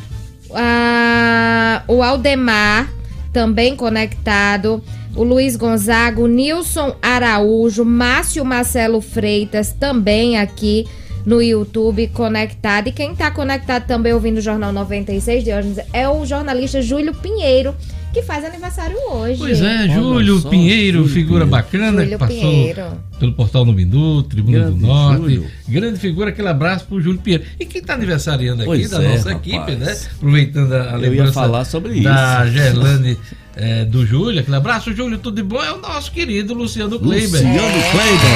o 1.86 2.02
Aldemar, 2.02 2.90
também 3.32 3.76
conectado 3.76 4.82
o 5.14 5.22
Luiz 5.22 5.56
Gonzaga, 5.56 6.20
o 6.20 6.26
Nilson 6.26 6.94
Araújo, 7.02 7.84
Márcio 7.84 8.44
Marcelo 8.44 9.00
Freitas, 9.00 9.72
também 9.72 10.38
aqui 10.38 10.86
no 11.26 11.42
YouTube 11.42 12.08
conectado. 12.08 12.88
E 12.88 12.92
quem 12.92 13.12
está 13.12 13.30
conectado 13.30 13.86
também 13.86 14.12
ouvindo 14.12 14.38
o 14.38 14.40
Jornal 14.40 14.72
96 14.72 15.44
de 15.44 15.52
hoje 15.52 15.74
é 15.92 16.08
o 16.08 16.24
jornalista 16.24 16.80
Júlio 16.80 17.14
Pinheiro, 17.14 17.74
que 18.12 18.22
faz 18.22 18.44
aniversário 18.44 18.96
hoje. 19.10 19.38
Pois 19.38 19.60
é, 19.60 19.88
Júlio 19.88 20.40
Pinheiro, 20.42 20.98
Júlio 21.00 21.12
figura 21.12 21.44
Pinheiro. 21.44 21.50
bacana, 21.50 22.02
Júlio 22.02 22.08
que 22.08 22.16
passou 22.18 22.36
Pinheiro. 22.36 22.82
pelo 23.18 23.32
Portal 23.34 23.64
no 23.64 23.72
Minuto, 23.72 24.30
Tribuna 24.30 24.58
Grande 24.60 24.78
do 24.78 24.86
Norte. 24.86 25.20
Júlio. 25.20 25.46
Grande 25.68 25.98
figura, 26.00 26.30
aquele 26.30 26.48
abraço 26.48 26.86
pro 26.86 27.00
Júlio 27.00 27.20
Pinheiro. 27.20 27.44
E 27.58 27.66
quem 27.66 27.80
está 27.80 27.94
aniversariando 27.94 28.62
aqui 28.62 28.66
pois 28.66 28.90
da 28.90 29.02
é, 29.02 29.08
nossa 29.08 29.32
rapaz. 29.32 29.46
equipe, 29.46 29.72
né? 29.76 29.96
Aproveitando 30.16 30.72
a, 30.72 30.96
a 30.96 30.98
Eu 31.00 31.14
ia 31.14 31.32
falar 31.32 31.64
sobre 31.64 32.00
da 32.00 32.44
isso. 32.46 32.52
Gerlane 32.54 33.18
é, 33.60 33.84
do 33.84 34.06
Júlio, 34.06 34.40
aquele 34.40 34.56
abraço, 34.56 34.94
Júlio, 34.94 35.18
tudo 35.18 35.36
de 35.36 35.42
bom? 35.42 35.62
É 35.62 35.70
o 35.70 35.76
nosso 35.76 36.10
querido 36.10 36.54
Luciano 36.54 36.98
Kleiber. 36.98 37.42
Luciano 37.42 37.78
é. 37.78 37.90
Kleiber. 37.90 38.30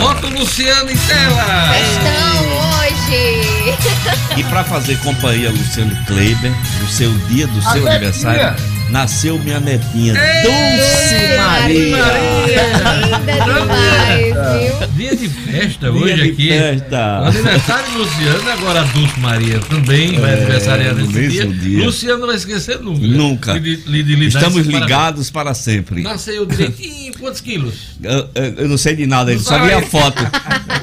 Bota 0.00 0.26
o 0.26 0.30
Luciano 0.30 0.90
em 0.90 0.96
tela. 0.96 1.44
Estão 1.78 2.58
hoje. 2.58 3.76
E 4.36 4.42
para 4.44 4.64
fazer 4.64 4.98
companhia 4.98 5.50
Luciano 5.50 5.96
Kleiber, 6.06 6.52
no 6.80 6.88
seu 6.88 7.12
dia 7.28 7.46
do 7.46 7.62
seu 7.62 7.86
aniversário 7.86 8.56
nasceu 8.90 9.38
minha 9.38 9.60
netinha, 9.60 10.14
Dulce 10.42 11.36
Maria. 11.36 11.96
Maria. 11.96 13.15
Dia 14.96 15.16
de 15.16 15.28
festa 15.28 15.90
hoje 15.90 16.14
dia 16.14 16.24
aqui. 16.32 16.48
Festa. 16.48 17.22
O 17.22 17.24
aniversário 17.26 17.92
do 17.92 17.98
Luciano, 17.98 18.50
agora 18.50 18.80
a 18.80 18.84
Dulce 18.84 19.20
Maria 19.20 19.58
também 19.60 20.18
vai 20.18 20.30
é, 20.30 20.34
aniversariar 20.34 20.94
nesse 20.94 21.28
dia. 21.28 21.46
dia. 21.46 21.84
Luciano 21.84 22.18
não 22.20 22.26
vai 22.26 22.36
esquecer 22.36 22.80
nunca. 22.80 23.06
Nunca. 23.06 23.60
De, 23.60 23.76
de, 23.76 24.02
de 24.02 24.26
Estamos 24.26 24.66
ligados 24.66 25.30
para, 25.30 25.46
para 25.46 25.54
sempre. 25.54 26.02
Nasceu 26.02 26.44
direitinho, 26.46 27.12
quantos 27.18 27.40
quilos? 27.40 27.96
Eu, 28.06 28.28
eu, 28.58 28.68
não 28.68 28.76
sei 28.76 28.94
de 28.94 29.06
nada, 29.06 29.32
ele 29.32 29.40
só 29.40 29.58
vi 29.58 29.72
a 29.72 29.82
foto. 29.82 30.22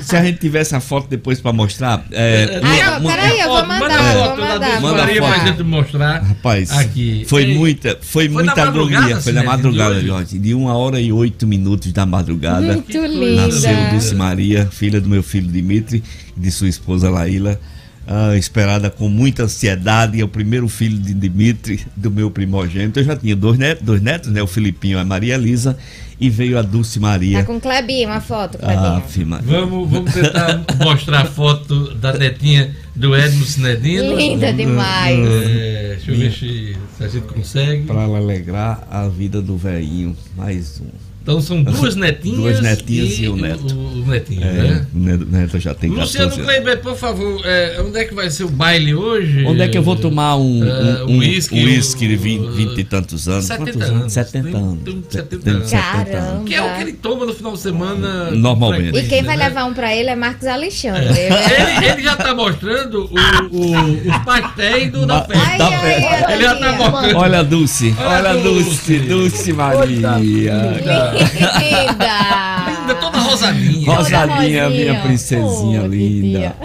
Se 0.01 0.15
a 0.15 0.23
gente 0.23 0.39
tivesse 0.39 0.75
a 0.75 0.81
foto 0.81 1.07
depois 1.07 1.39
para 1.39 1.53
mostrar. 1.53 2.05
É, 2.11 2.59
ah, 2.61 2.99
peraí, 2.99 3.39
eu 3.39 3.47
vou 3.47 3.65
mandar. 3.65 3.79
Manda 3.79 3.95
a 3.95 4.13
foto 4.13 4.41
da 4.41 4.57
Dulce 4.57 4.95
Maria 4.95 5.21
pra 5.21 5.45
gente 5.45 5.63
mostrar. 5.63 6.21
Rapaz, 6.21 6.71
aqui. 6.71 7.25
foi 7.27 7.53
muita 7.53 7.97
foi, 8.01 8.27
foi 8.27 8.29
muita 8.29 8.63
agonia. 8.63 9.21
Foi 9.21 9.31
na 9.31 9.43
madrugada, 9.43 10.01
Jorge. 10.01 10.37
De 10.37 10.53
uma 10.53 10.75
hora 10.75 10.99
e 10.99 11.11
oito 11.11 11.47
minutos 11.47 11.91
da 11.93 12.05
madrugada. 12.05 12.73
Muito 12.73 13.05
linda. 13.05 13.47
Nasceu 13.47 13.82
Dulce 13.91 14.15
Maria, 14.15 14.65
filha 14.71 14.99
do 14.99 15.09
meu 15.09 15.23
filho 15.23 15.47
Dimitri 15.47 16.03
e 16.35 16.39
de 16.39 16.51
sua 16.51 16.69
esposa 16.69 17.09
Laíla. 17.09 17.59
Uh, 18.05 18.35
esperada 18.35 18.89
com 18.89 19.07
muita 19.07 19.43
ansiedade. 19.43 20.19
É 20.19 20.23
o 20.25 20.27
primeiro 20.27 20.67
filho 20.67 20.97
de 20.97 21.13
Dimitri, 21.13 21.85
do 21.95 22.11
meu 22.11 22.29
primogênito. 22.29 22.99
Eu 22.99 23.05
já 23.05 23.15
tinha 23.15 23.33
dois 23.33 23.57
netos, 23.57 23.85
dois 23.85 24.01
netos 24.01 24.29
né? 24.29 24.43
O 24.43 24.47
Filipinho 24.47 24.97
e 24.97 25.01
a 25.01 25.05
Maria 25.05 25.35
Elisa 25.35 25.77
e 26.19 26.29
veio 26.29 26.57
a 26.57 26.61
Dulce 26.61 26.99
Maria. 26.99 27.39
Tá 27.39 27.45
com 27.45 27.59
Clebinho, 27.59 28.09
uma 28.09 28.21
foto, 28.21 28.57
Clebinho. 28.57 28.79
Ah, 28.79 29.01
vamos, 29.41 29.89
vamos 29.89 30.13
tentar 30.13 30.63
mostrar 30.79 31.21
a 31.21 31.25
foto 31.25 31.93
da 31.95 32.13
netinha 32.13 32.75
do 32.95 33.15
Edmo 33.15 33.43
Sinedino. 33.43 34.15
Linda 34.15 34.53
demais. 34.53 35.19
É, 35.19 35.95
deixa 35.95 36.11
eu 36.11 36.17
ver 36.17 36.31
se, 36.31 36.77
se 36.97 37.03
a 37.03 37.07
gente 37.07 37.27
consegue. 37.27 37.83
Para 37.83 38.03
alegrar 38.03 38.87
a 38.89 39.07
vida 39.07 39.41
do 39.41 39.57
velhinho. 39.57 40.15
Mais 40.37 40.79
um. 40.79 41.02
Então 41.23 41.39
são 41.39 41.63
duas 41.63 41.95
netinhas. 41.95 42.37
duas 42.37 42.61
netinhas 42.61 43.17
e, 43.17 43.23
e 43.23 43.29
o 43.29 43.37
neto. 43.37 43.73
O, 43.73 44.01
o 44.01 44.05
netinho, 44.05 44.43
é, 44.43 44.51
né? 44.51 44.87
O 44.93 45.25
neto 45.25 45.57
já 45.57 45.73
tem 45.73 45.89
Luciano 45.89 46.35
Kleiber, 46.35 46.81
por 46.81 46.97
favor, 46.97 47.41
é, 47.45 47.81
onde 47.81 47.97
é 47.97 48.03
que 48.03 48.13
vai 48.13 48.29
ser 48.29 48.43
o 48.43 48.49
baile 48.49 48.93
hoje? 48.93 49.45
Onde 49.45 49.61
é 49.61 49.69
que 49.69 49.77
eu 49.77 49.81
vou 49.81 49.95
tomar 49.95 50.35
um 50.35 50.61
uh, 50.61 51.05
um 51.07 51.19
whisky 51.19 51.55
um, 51.55 52.05
um 52.05 52.09
de 52.09 52.15
vinte 52.17 52.77
e 52.77 52.83
tantos 52.83 53.29
anos? 53.29 53.45
70 53.45 53.85
anos. 53.85 54.13
70 54.13 54.57
anos. 54.57 54.79
70 55.09 55.49
anos. 55.49 55.71
Caramba. 55.71 56.43
Que 56.45 56.55
é 56.55 56.61
o 56.61 56.75
que 56.75 56.81
ele 56.81 56.93
toma 56.93 57.25
no 57.25 57.33
final 57.33 57.53
de 57.53 57.59
semana. 57.59 58.31
Normalmente. 58.31 58.99
E 58.99 59.07
quem 59.07 59.23
vai 59.23 59.37
né? 59.37 59.47
levar 59.47 59.63
um 59.63 59.73
pra 59.73 59.95
ele 59.95 60.09
é 60.09 60.15
Marcos 60.15 60.45
Alexandre. 60.45 61.07
É. 61.07 61.77
ele, 61.77 61.85
ele, 61.91 62.03
já 62.03 62.17
tá 62.17 62.35
mostrando 62.35 63.05
o, 63.05 63.55
o, 63.55 64.11
os 64.11 64.17
pastéis 64.25 64.91
do, 64.91 65.05
da 65.05 65.23
festa. 65.23 65.41
Ai, 65.41 65.57
ai, 65.61 66.03
ai, 66.03 66.33
ele 66.33 66.43
já 66.43 66.55
tá 66.55 66.71
mostrando. 66.73 67.17
Olha 67.17 67.39
a 67.39 67.43
Dulce. 67.43 67.95
Olha 67.97 68.31
a 68.31 68.35
Dulce. 68.35 68.99
Dulce 68.99 69.53
Maria 69.53 71.12
linda! 71.13 72.73
linda, 72.83 72.95
toda 72.95 73.19
rosadinha. 73.19 73.95
Rosadinha, 73.95 74.69
minha 74.69 75.01
princesinha 75.01 75.81
oh, 75.83 75.87
linda. 75.87 76.55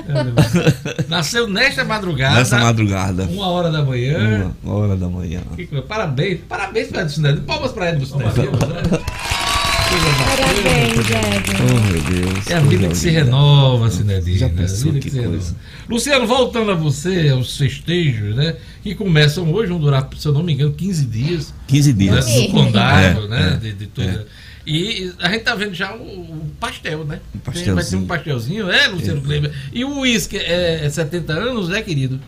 Nasceu 1.08 1.48
nesta 1.48 1.84
madrugada. 1.84 2.34
Nesta 2.37 2.58
madrugada. 2.58 3.24
Uma 3.24 3.48
hora 3.48 3.70
da 3.70 3.82
manhã. 3.82 4.52
Uma 4.62 4.74
hora 4.74 4.96
da 4.96 5.08
manhã. 5.08 5.40
Que, 5.56 5.66
parabéns, 5.82 6.40
parabéns 6.48 6.88
para 6.88 7.02
Edson 7.02 7.14
Sinedino. 7.14 7.46
Palmas 7.46 7.72
para 7.72 7.90
Edson 7.90 8.18
Sinedino. 8.18 8.58
Parabéns, 10.24 10.99
Edson. 10.99 11.64
Oh, 11.64 11.93
meu 11.93 12.03
Deus. 12.03 12.51
É 12.51 12.55
a 12.55 12.61
vida 12.61 12.89
que 12.89 12.97
se 12.97 13.11
renova, 13.11 13.91
Sinedino. 13.91 14.39
Já 14.39 14.49
pensou 14.49 14.93
que, 14.93 15.11
que 15.11 15.22
coisa. 15.22 15.57
Luciano, 15.89 16.26
voltando 16.26 16.70
a 16.70 16.74
você, 16.74 17.30
aos 17.30 17.57
festejos, 17.57 18.36
né? 18.36 18.57
Que 18.82 18.95
começam 18.95 19.53
hoje, 19.53 19.70
vão 19.70 19.80
durar, 19.80 20.09
se 20.16 20.26
eu 20.26 20.32
não 20.32 20.43
me 20.43 20.53
engano, 20.53 20.72
15 20.72 21.05
dias. 21.07 21.55
15 21.66 21.93
dias. 21.93 22.26
Né, 22.26 22.41
no 22.41 22.51
condado, 22.51 23.24
é, 23.24 23.28
né? 23.28 23.53
É, 23.55 23.57
de, 23.57 23.72
de 23.72 23.86
toda... 23.86 24.09
É 24.09 24.49
e 24.70 25.11
a 25.18 25.30
gente 25.30 25.45
tá 25.45 25.55
vendo 25.55 25.72
já 25.72 25.97
o, 25.97 26.03
o 26.03 26.47
pastel, 26.61 27.03
né? 27.03 27.20
Um 27.34 27.74
vai 27.74 27.82
ser 27.82 27.97
um 27.97 28.07
pastelzinho, 28.07 28.70
é, 28.70 28.86
Luciano 28.89 29.22
é. 29.22 29.24
Kleber. 29.24 29.53
E 29.72 29.82
o 29.82 30.01
uísque 30.01 30.36
é, 30.36 30.84
é 30.84 30.91
70 30.91 31.32
anos, 31.32 31.70
né, 31.70 31.80
querido? 31.80 32.20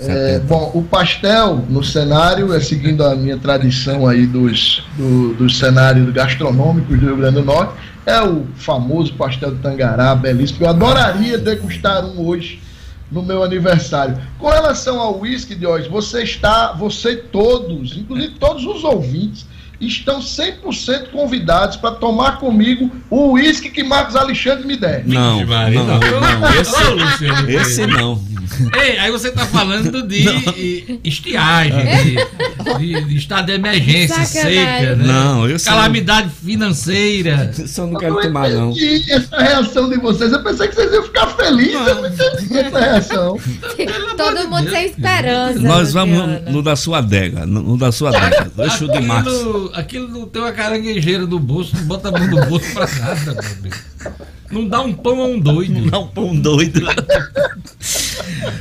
É, 0.00 0.38
bom, 0.38 0.70
o 0.74 0.82
pastel 0.84 1.64
no 1.68 1.82
cenário 1.82 2.54
é 2.54 2.60
seguindo 2.60 3.02
a 3.04 3.16
minha 3.16 3.36
tradição 3.36 4.06
aí 4.06 4.26
dos, 4.26 4.84
do, 4.96 5.34
dos 5.34 5.58
cenários 5.58 6.08
gastronômicos 6.12 7.00
do 7.00 7.06
Rio 7.06 7.16
Grande 7.16 7.36
do 7.36 7.44
Norte. 7.44 7.74
É 8.06 8.22
o 8.22 8.46
famoso 8.54 9.12
pastel 9.14 9.56
de 9.56 9.60
Tangará, 9.60 10.14
belíssimo. 10.14 10.64
Eu 10.64 10.70
adoraria 10.70 11.36
degustar 11.36 12.04
um 12.04 12.24
hoje 12.24 12.60
no 13.10 13.22
meu 13.22 13.42
aniversário. 13.42 14.16
Com 14.38 14.48
relação 14.48 15.00
ao 15.00 15.20
de 15.20 15.66
hoje, 15.66 15.88
você 15.88 16.22
está, 16.22 16.72
você 16.74 17.16
todos, 17.16 17.96
inclusive 17.96 18.34
todos 18.34 18.64
os 18.64 18.84
ouvintes, 18.84 19.46
estão 19.80 20.20
100% 20.20 21.10
convidados 21.10 21.76
para 21.76 21.92
tomar 21.92 22.38
comigo 22.38 22.90
o 23.08 23.32
uísque 23.32 23.70
que 23.70 23.82
Marcos 23.82 24.16
Alexandre 24.16 24.66
me 24.66 24.76
der. 24.76 25.06
Não, 25.06 25.44
não, 25.44 25.70
não, 25.70 25.98
não, 26.00 26.60
esse, 26.60 27.52
esse 27.52 27.86
não. 27.86 28.20
Ei, 28.80 28.98
aí 28.98 29.10
você 29.10 29.30
tá 29.30 29.46
falando 29.46 30.02
de 30.02 31.00
estiagem, 31.04 31.84
de, 32.04 32.57
de, 32.74 33.04
de, 33.04 33.16
estado 33.16 33.46
de 33.46 33.52
emergência 33.52 34.24
seca, 34.24 34.96
né? 34.96 35.06
Não, 35.06 35.48
eu 35.48 35.58
Calamidade 35.58 36.30
financeira. 36.30 37.50
Eu 37.76 37.86
não 37.86 37.98
quero 37.98 38.20
tomar, 38.20 38.50
não. 38.50 38.74
essa 39.08 39.36
reação 39.36 39.88
de 39.88 39.98
vocês, 39.98 40.32
eu 40.32 40.42
pensei 40.42 40.68
que 40.68 40.74
vocês 40.74 40.92
iam 40.92 41.02
ficar 41.04 41.26
felizes, 41.28 41.74
não. 41.74 41.88
eu 41.88 41.94
não 42.02 42.08
entendi 42.08 42.58
essa 42.58 42.80
reação. 42.80 43.40
Todo 44.16 44.48
mundo 44.48 44.70
sem 44.70 44.86
esperança. 44.86 45.58
Nós 45.60 45.92
vamos 45.92 46.18
no, 46.18 46.52
no, 46.52 46.62
da 46.62 46.76
sua 46.76 46.98
adega, 46.98 47.46
no, 47.46 47.62
no 47.62 47.78
da 47.78 47.92
sua 47.92 48.10
adega. 48.10 48.50
Deixa 48.56 48.84
o 48.84 48.90
de 48.90 49.00
Marcos. 49.00 49.70
Aquilo 49.74 50.08
não 50.08 50.26
tem 50.26 50.42
uma 50.42 50.52
caranguejeira 50.52 51.26
no 51.26 51.38
bolso, 51.38 51.76
não 51.76 51.84
bota 51.84 52.08
a 52.08 52.12
mão 52.12 52.26
no 52.26 52.46
bolso 52.46 52.72
pra 52.72 52.86
nada, 52.86 53.34
meu 53.34 53.54
Deus. 53.62 54.37
Não 54.50 54.66
dá 54.66 54.80
um 54.80 54.92
pão 54.92 55.20
a 55.20 55.26
um 55.26 55.38
doido. 55.38 55.72
Não 55.72 55.86
dá 55.86 55.98
um 55.98 56.08
pão 56.08 56.34
doido. 56.34 56.80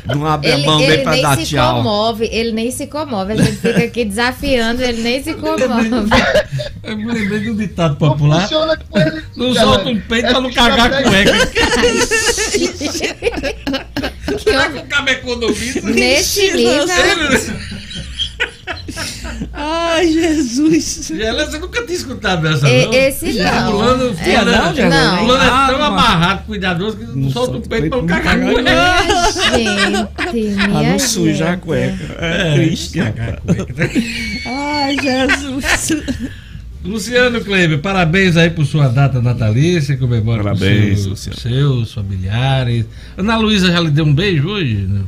Não 0.05 0.25
abre 0.25 0.49
ele, 0.49 0.63
a 0.63 0.65
mão 0.65 0.79
nem 0.79 1.03
pra 1.03 1.15
dar 1.15 1.37
tchau. 1.37 1.77
Comove, 1.77 2.29
ele 2.31 2.51
nem 2.51 2.71
se 2.71 2.87
comove. 2.87 3.33
A 3.33 3.35
gente 3.37 3.57
fica 3.57 3.83
aqui 3.83 4.05
desafiando, 4.05 4.83
ele 4.83 5.01
nem 5.01 5.23
se 5.23 5.33
comove. 5.33 5.65
Eu 6.83 6.97
me 6.97 7.05
lembrei 7.05 7.39
de 7.39 7.51
um 7.51 7.55
ditado 7.55 7.95
popular. 7.95 8.49
Não, 8.51 9.47
não 9.47 9.53
solta 9.53 9.89
um 9.89 9.99
peito 9.99 10.27
é 10.27 10.31
pra 10.31 10.41
não 10.41 10.51
cagar 10.51 10.93
a 10.93 11.03
cueca. 11.03 11.51
Será 14.43 14.69
que 14.69 14.79
o 14.79 14.85
cabo 14.85 15.09
é 15.09 15.13
economista? 15.13 15.89
Nível. 15.89 16.85
Ai, 19.53 20.07
Jesus. 20.11 21.11
Ela, 21.11 21.45
você 21.45 21.59
nunca 21.59 21.83
tinha 21.83 21.97
escutado 21.97 22.47
essa, 22.47 22.67
não? 22.67 22.93
Esse 22.93 23.33
não. 23.33 23.71
Fulano, 23.71 24.03
é, 24.09 24.13
fulano, 24.13 24.51
não, 24.51 24.67
é, 24.77 24.89
não. 24.89 25.17
fulano 25.17 25.43
é 25.43 25.67
tão 25.67 25.83
amarrado, 25.83 26.43
cuidadoso, 26.45 26.97
que 26.97 27.03
não 27.05 27.29
solta 27.29 27.57
o 27.57 27.61
peito 27.61 27.89
pra 27.89 27.97
não 27.99 28.05
cagar 28.07 28.35
a 28.37 28.39
cueca. 28.39 28.71
Gente, 29.57 30.57
Pra 30.67 30.83
não 30.83 30.99
sujar 30.99 31.53
a 31.53 31.57
cueca. 31.57 32.15
É, 32.19 32.49
É, 32.49 32.53
triste. 32.55 32.99
cueca. 32.99 33.41
Ai, 34.45 34.97
Jesus. 35.01 36.03
Luciano 36.83 37.41
Kleber, 37.41 37.79
parabéns 37.79 38.37
aí 38.37 38.49
por 38.49 38.65
sua 38.65 38.87
data 38.87 39.21
natalícia, 39.21 39.97
comemora 39.97 40.41
Parabéns, 40.43 41.03
com 41.03 41.09
Luciano. 41.09 41.37
seus 41.39 41.91
familiares. 41.93 42.85
Ana 43.17 43.35
Luísa 43.37 43.69
já 43.71 43.79
lhe 43.81 43.89
deu 43.89 44.05
um 44.05 44.13
beijo 44.13 44.47
hoje? 44.47 44.85
Não? 44.87 45.05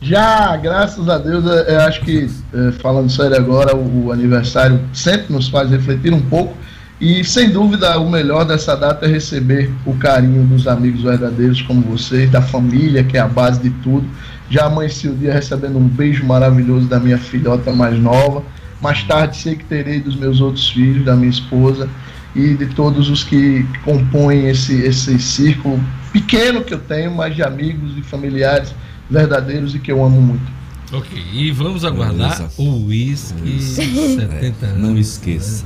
Já, 0.00 0.56
graças 0.56 1.08
a 1.08 1.18
Deus, 1.18 1.44
eu 1.44 1.80
acho 1.80 2.00
que, 2.02 2.30
é, 2.54 2.72
falando 2.72 3.10
sério 3.10 3.36
agora, 3.36 3.76
o, 3.76 4.06
o 4.06 4.12
aniversário 4.12 4.80
sempre 4.92 5.32
nos 5.32 5.48
faz 5.48 5.70
refletir 5.70 6.12
um 6.12 6.20
pouco. 6.20 6.56
E 7.00 7.24
sem 7.24 7.50
dúvida, 7.50 7.98
o 7.98 8.10
melhor 8.10 8.44
dessa 8.44 8.76
data 8.76 9.06
é 9.06 9.08
receber 9.08 9.70
o 9.84 9.94
carinho 9.94 10.44
dos 10.44 10.66
amigos 10.66 11.02
verdadeiros 11.02 11.62
como 11.62 11.80
vocês, 11.82 12.30
da 12.30 12.42
família, 12.42 13.04
que 13.04 13.16
é 13.16 13.20
a 13.20 13.28
base 13.28 13.60
de 13.60 13.70
tudo. 13.82 14.06
Já 14.50 14.66
amanheci 14.66 15.08
o 15.08 15.14
dia 15.14 15.32
recebendo 15.32 15.78
um 15.78 15.86
beijo 15.86 16.24
maravilhoso 16.24 16.86
da 16.86 16.98
minha 16.98 17.18
filhota 17.18 17.72
mais 17.72 17.98
nova. 17.98 18.42
Mais 18.80 19.02
tarde 19.02 19.36
sei 19.36 19.56
que 19.56 19.64
terei 19.64 20.00
dos 20.00 20.16
meus 20.16 20.40
outros 20.40 20.70
filhos, 20.70 21.04
da 21.04 21.14
minha 21.14 21.30
esposa 21.30 21.88
e 22.34 22.54
de 22.54 22.66
todos 22.66 23.10
os 23.10 23.24
que 23.24 23.66
compõem 23.84 24.48
esse, 24.48 24.80
esse 24.80 25.18
círculo 25.18 25.80
pequeno 26.12 26.62
que 26.62 26.72
eu 26.72 26.78
tenho, 26.78 27.14
mas 27.14 27.34
de 27.34 27.42
amigos 27.42 27.96
e 27.96 28.02
familiares 28.02 28.72
verdadeiros 29.10 29.74
e 29.74 29.78
que 29.78 29.90
eu 29.90 30.04
amo 30.04 30.20
muito. 30.20 30.58
Ok, 30.92 31.22
e 31.32 31.50
vamos 31.50 31.84
aguardar 31.84 32.36
Beleza. 32.38 32.50
o 32.56 32.86
uísque 32.86 33.60
70 33.60 34.66
anos. 34.66 34.78
Não 34.80 34.98
esqueça. 34.98 35.64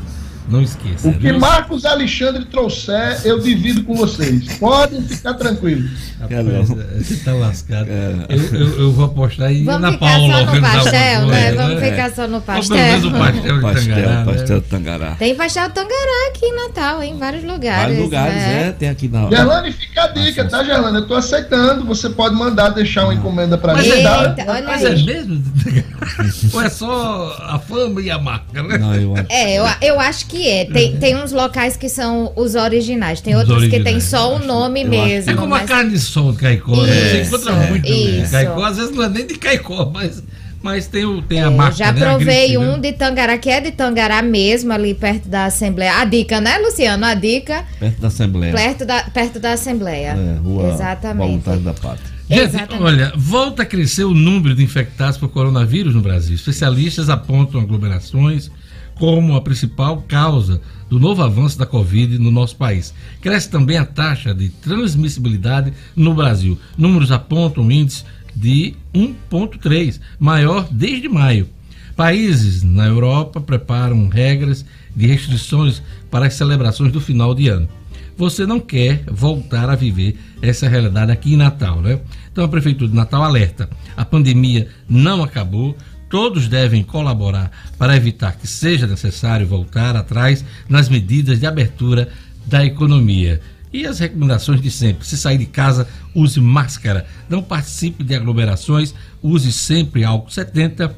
Não 0.48 0.60
esqueça. 0.60 1.08
O 1.08 1.14
que? 1.14 1.32
Marcos 1.32 1.84
Alexandre 1.84 2.44
trouxer, 2.44 3.20
eu 3.24 3.38
divido 3.38 3.84
com 3.84 3.94
vocês. 3.94 4.58
Podem 4.58 5.02
ficar 5.02 5.34
tranquilos. 5.34 5.90
Rapaz, 6.20 6.68
não. 6.68 6.76
você 6.76 7.16
tá 7.24 7.32
lascado. 7.32 7.88
É. 7.88 8.26
Eu, 8.28 8.42
eu, 8.54 8.80
eu 8.80 8.92
vou 8.92 9.04
apostar 9.06 9.52
em 9.52 9.64
Vamos 9.64 9.82
Ana 9.82 9.92
ficar 9.92 10.06
Paula 10.06 10.20
só 10.20 10.32
no 10.32 10.46
organizar 10.46 10.66
alguma 10.68 10.82
pastel, 10.84 11.26
né? 11.26 11.52
Vamos 11.52 11.80
né? 11.80 11.90
ficar 11.90 12.10
só 12.12 12.28
no 12.28 12.34
Ou 12.36 12.42
pelo 12.42 12.68
menos 12.68 13.04
o 13.04 13.10
pastel. 13.10 13.22
pastel 13.22 13.54
de 13.54 13.62
Pastel, 13.62 13.94
Tangará, 13.94 14.24
pastel 14.24 14.56
né? 14.56 14.62
de 14.62 14.68
Tangará. 14.68 15.14
Tem 15.14 15.34
pastel 15.34 15.70
Tangará 15.70 16.28
aqui 16.28 16.46
em 16.46 16.56
Natal, 16.56 17.02
em 17.02 17.18
vários 17.18 17.44
lugares. 17.44 17.82
Vários 17.82 17.98
lugares, 17.98 18.34
né? 18.34 18.68
é, 18.68 18.72
tem 18.72 18.88
aqui 18.88 19.08
na 19.08 19.28
Gerlane, 19.30 19.72
fica 19.72 20.04
a 20.04 20.08
dica, 20.08 20.44
tá, 20.44 20.64
Gerlane? 20.64 20.96
Eu 20.98 21.06
tô 21.06 21.14
aceitando. 21.14 21.84
Você 21.86 22.10
pode 22.10 22.34
mandar 22.34 22.70
deixar 22.70 23.04
uma 23.04 23.14
encomenda 23.14 23.56
pra 23.56 23.74
Mas 23.74 23.86
mim. 23.86 23.92
é- 23.92 24.02
tá? 24.02 24.34
Eita, 24.38 24.52
olha 24.52 24.66
Mas 24.66 24.84
é 24.84 24.88
aí. 24.88 25.04
mesmo? 25.04 25.42
Ou 26.52 26.62
é 26.62 26.68
só 26.68 27.36
a 27.48 27.58
fama 27.58 28.00
e 28.00 28.10
a 28.10 28.18
marca, 28.18 28.62
né? 28.62 28.78
Não, 28.78 28.94
eu 28.94 29.14
acho. 29.14 29.26
É, 29.28 29.54
eu, 29.58 29.64
eu 29.80 30.00
acho 30.00 30.26
que 30.26 30.31
é. 30.46 30.64
Tem, 30.64 30.96
tem 30.96 31.16
uns 31.16 31.32
locais 31.32 31.76
que 31.76 31.88
são 31.88 32.32
os 32.36 32.54
originais, 32.54 33.20
tem 33.20 33.34
Os 33.34 33.40
outros 33.48 33.64
que 33.64 33.70
tem 33.70 33.80
originais, 33.94 34.04
só 34.04 34.36
o 34.36 34.38
nome 34.38 34.84
mesmo. 34.84 35.30
É 35.30 35.34
como 35.34 35.54
a 35.54 35.58
mas- 35.58 35.68
carne 35.68 35.90
de 35.90 35.98
sol 35.98 36.32
de 36.32 36.38
Caicó. 36.38 36.76
né? 36.82 36.92
Você 36.92 37.20
Isso, 37.22 37.34
encontra 37.34 37.52
é. 37.52 37.70
muito 37.70 37.88
Isso. 37.88 38.30
Caicó. 38.30 38.64
Às 38.64 38.76
vezes 38.76 38.94
não 38.94 39.02
é 39.02 39.08
nem 39.08 39.26
de 39.26 39.34
Caicó, 39.34 39.90
mas, 39.92 40.22
mas 40.62 40.86
tem, 40.86 41.04
o, 41.04 41.20
tem 41.22 41.40
a 41.40 41.46
Eu 41.46 41.50
marca. 41.52 41.76
já 41.76 41.92
né? 41.92 42.02
A 42.06 42.10
provei 42.16 42.48
grife, 42.48 42.58
um 42.58 42.72
né? 42.72 42.78
de 42.78 42.92
Tangará, 42.92 43.36
que 43.38 43.50
é 43.50 43.60
de 43.60 43.72
Tangará 43.72 44.22
mesmo, 44.22 44.72
ali 44.72 44.94
perto 44.94 45.28
da 45.28 45.46
Assembleia. 45.46 45.96
A 45.98 46.04
dica, 46.04 46.40
né, 46.40 46.58
Luciano? 46.58 47.04
A 47.04 47.14
dica, 47.14 47.64
Perto 47.80 48.00
da 48.00 48.08
Assembleia. 48.08 48.52
perto 48.54 48.84
da, 48.86 49.02
perto 49.04 49.38
da 49.40 49.52
Assembleia. 49.52 50.16
É, 50.18 50.38
rua 50.38 50.72
Exatamente. 50.72 51.26
Voluntário 51.28 51.60
da 51.60 51.74
Pátria. 51.74 52.12
Gente, 52.30 52.40
Exatamente. 52.44 52.82
olha, 52.82 53.12
volta 53.14 53.62
a 53.62 53.66
crescer 53.66 54.04
o 54.04 54.14
número 54.14 54.54
de 54.54 54.62
infectados 54.62 55.18
por 55.18 55.28
coronavírus 55.28 55.94
no 55.94 56.00
Brasil. 56.00 56.34
Especialistas 56.34 57.10
apontam 57.10 57.60
aglomerações 57.60 58.50
como 58.94 59.34
a 59.34 59.40
principal 59.40 60.02
causa 60.02 60.60
do 60.88 60.98
novo 60.98 61.22
avanço 61.22 61.58
da 61.58 61.66
Covid 61.66 62.18
no 62.18 62.30
nosso 62.30 62.56
país. 62.56 62.92
Cresce 63.20 63.50
também 63.50 63.78
a 63.78 63.84
taxa 63.84 64.34
de 64.34 64.48
transmissibilidade 64.48 65.72
no 65.96 66.14
Brasil. 66.14 66.58
Números 66.76 67.10
apontam 67.10 67.64
um 67.64 67.70
índice 67.70 68.04
de 68.34 68.74
1,3, 68.94 70.00
maior 70.18 70.66
desde 70.70 71.08
maio. 71.08 71.48
Países 71.96 72.62
na 72.62 72.86
Europa 72.86 73.40
preparam 73.40 74.08
regras 74.08 74.64
de 74.94 75.06
restrições 75.06 75.82
para 76.10 76.26
as 76.26 76.34
celebrações 76.34 76.92
do 76.92 77.00
final 77.00 77.34
de 77.34 77.48
ano 77.48 77.68
você 78.16 78.46
não 78.46 78.60
quer 78.60 79.02
voltar 79.10 79.68
a 79.68 79.74
viver 79.74 80.18
essa 80.40 80.68
realidade 80.68 81.10
aqui 81.10 81.34
em 81.34 81.36
Natal, 81.36 81.80
né? 81.80 82.00
Então 82.30 82.44
a 82.44 82.48
Prefeitura 82.48 82.88
de 82.88 82.96
Natal 82.96 83.22
alerta: 83.22 83.68
a 83.96 84.04
pandemia 84.04 84.68
não 84.88 85.22
acabou, 85.22 85.76
todos 86.12 86.46
devem 86.46 86.82
colaborar 86.82 87.50
para 87.78 87.96
evitar 87.96 88.36
que 88.36 88.46
seja 88.46 88.86
necessário 88.86 89.46
voltar 89.46 89.96
atrás 89.96 90.44
nas 90.68 90.90
medidas 90.90 91.40
de 91.40 91.46
abertura 91.46 92.10
da 92.44 92.62
economia. 92.62 93.40
E 93.72 93.86
as 93.86 93.98
recomendações 93.98 94.60
de 94.60 94.70
sempre: 94.70 95.06
se 95.06 95.16
sair 95.16 95.38
de 95.38 95.46
casa, 95.46 95.88
use 96.14 96.38
máscara, 96.38 97.06
não 97.30 97.42
participe 97.42 98.04
de 98.04 98.14
aglomerações, 98.14 98.94
use 99.22 99.50
sempre 99.50 100.04
álcool 100.04 100.30
70, 100.30 100.94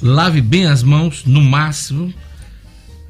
lave 0.00 0.40
bem 0.40 0.66
as 0.66 0.84
mãos, 0.84 1.24
no 1.26 1.42
máximo, 1.42 2.14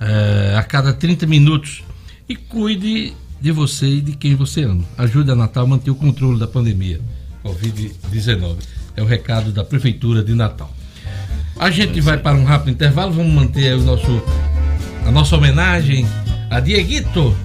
eh, 0.00 0.55
a 0.57 0.62
cada 0.62 0.94
30 0.94 1.26
minutos 1.26 1.84
e 2.26 2.34
cuide 2.34 3.12
de 3.38 3.53
você 3.53 3.96
e 3.96 4.00
de 4.00 4.12
quem 4.12 4.34
você 4.34 4.62
ama. 4.62 4.86
Ajude 4.96 5.30
a 5.30 5.34
Natal 5.34 5.64
a 5.64 5.68
manter 5.68 5.90
o 5.90 5.94
controle 5.94 6.38
da 6.38 6.46
pandemia 6.46 6.98
Covid-19. 7.44 8.57
É 8.96 9.03
o 9.03 9.07
recado 9.07 9.53
da 9.53 9.62
Prefeitura 9.62 10.24
de 10.24 10.34
Natal. 10.34 10.74
A 11.63 11.71
gente 11.71 12.01
vai 12.01 12.19
para 12.19 12.37
um 12.37 12.43
rápido 12.43 12.73
intervalo, 12.73 13.13
vamos 13.13 13.33
manter 13.33 13.77
o 13.77 13.83
nosso, 13.85 14.21
a 15.07 15.13
nossa 15.13 15.37
homenagem 15.37 16.05
a 16.51 16.59
Dieguito, 16.59 17.37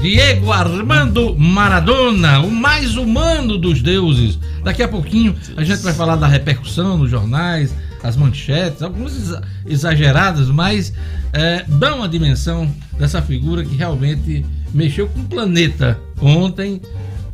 Diego 0.00 0.52
Armando 0.52 1.36
Maradona, 1.36 2.38
o 2.42 2.48
mais 2.52 2.94
humano 2.94 3.58
dos 3.58 3.82
deuses. 3.82 4.38
Daqui 4.62 4.84
a 4.84 4.88
pouquinho 4.88 5.34
a 5.56 5.64
gente 5.64 5.82
vai 5.82 5.92
falar 5.92 6.14
da 6.14 6.28
repercussão 6.28 6.96
nos 6.96 7.10
jornais, 7.10 7.74
as 8.04 8.14
manchetes, 8.16 8.82
algumas 8.82 9.16
exa- 9.16 9.42
exageradas, 9.66 10.46
mas 10.46 10.92
é, 11.32 11.64
dão 11.66 12.04
a 12.04 12.06
dimensão 12.06 12.72
dessa 13.00 13.20
figura 13.20 13.64
que 13.64 13.74
realmente 13.74 14.46
mexeu 14.72 15.08
com 15.08 15.22
o 15.22 15.24
planeta 15.24 15.98
ontem, 16.22 16.80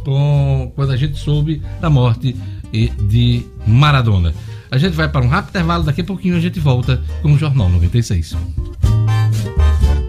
com, 0.02 0.72
quando 0.74 0.92
a 0.92 0.96
gente 0.96 1.18
soube 1.18 1.60
da 1.78 1.90
morte 1.90 2.34
de 2.72 3.44
Maradona. 3.66 4.32
A 4.70 4.78
gente 4.78 4.94
vai 4.94 5.08
para 5.08 5.24
um 5.24 5.28
rápido 5.28 5.50
intervalo, 5.50 5.84
daqui 5.84 6.00
a 6.00 6.04
pouquinho 6.04 6.36
a 6.36 6.40
gente 6.40 6.58
volta 6.60 7.02
com 7.22 7.32
o 7.32 7.38
Jornal 7.38 7.68
96. 7.68 8.30
Jornal 8.30 8.46
96. 8.50 10.05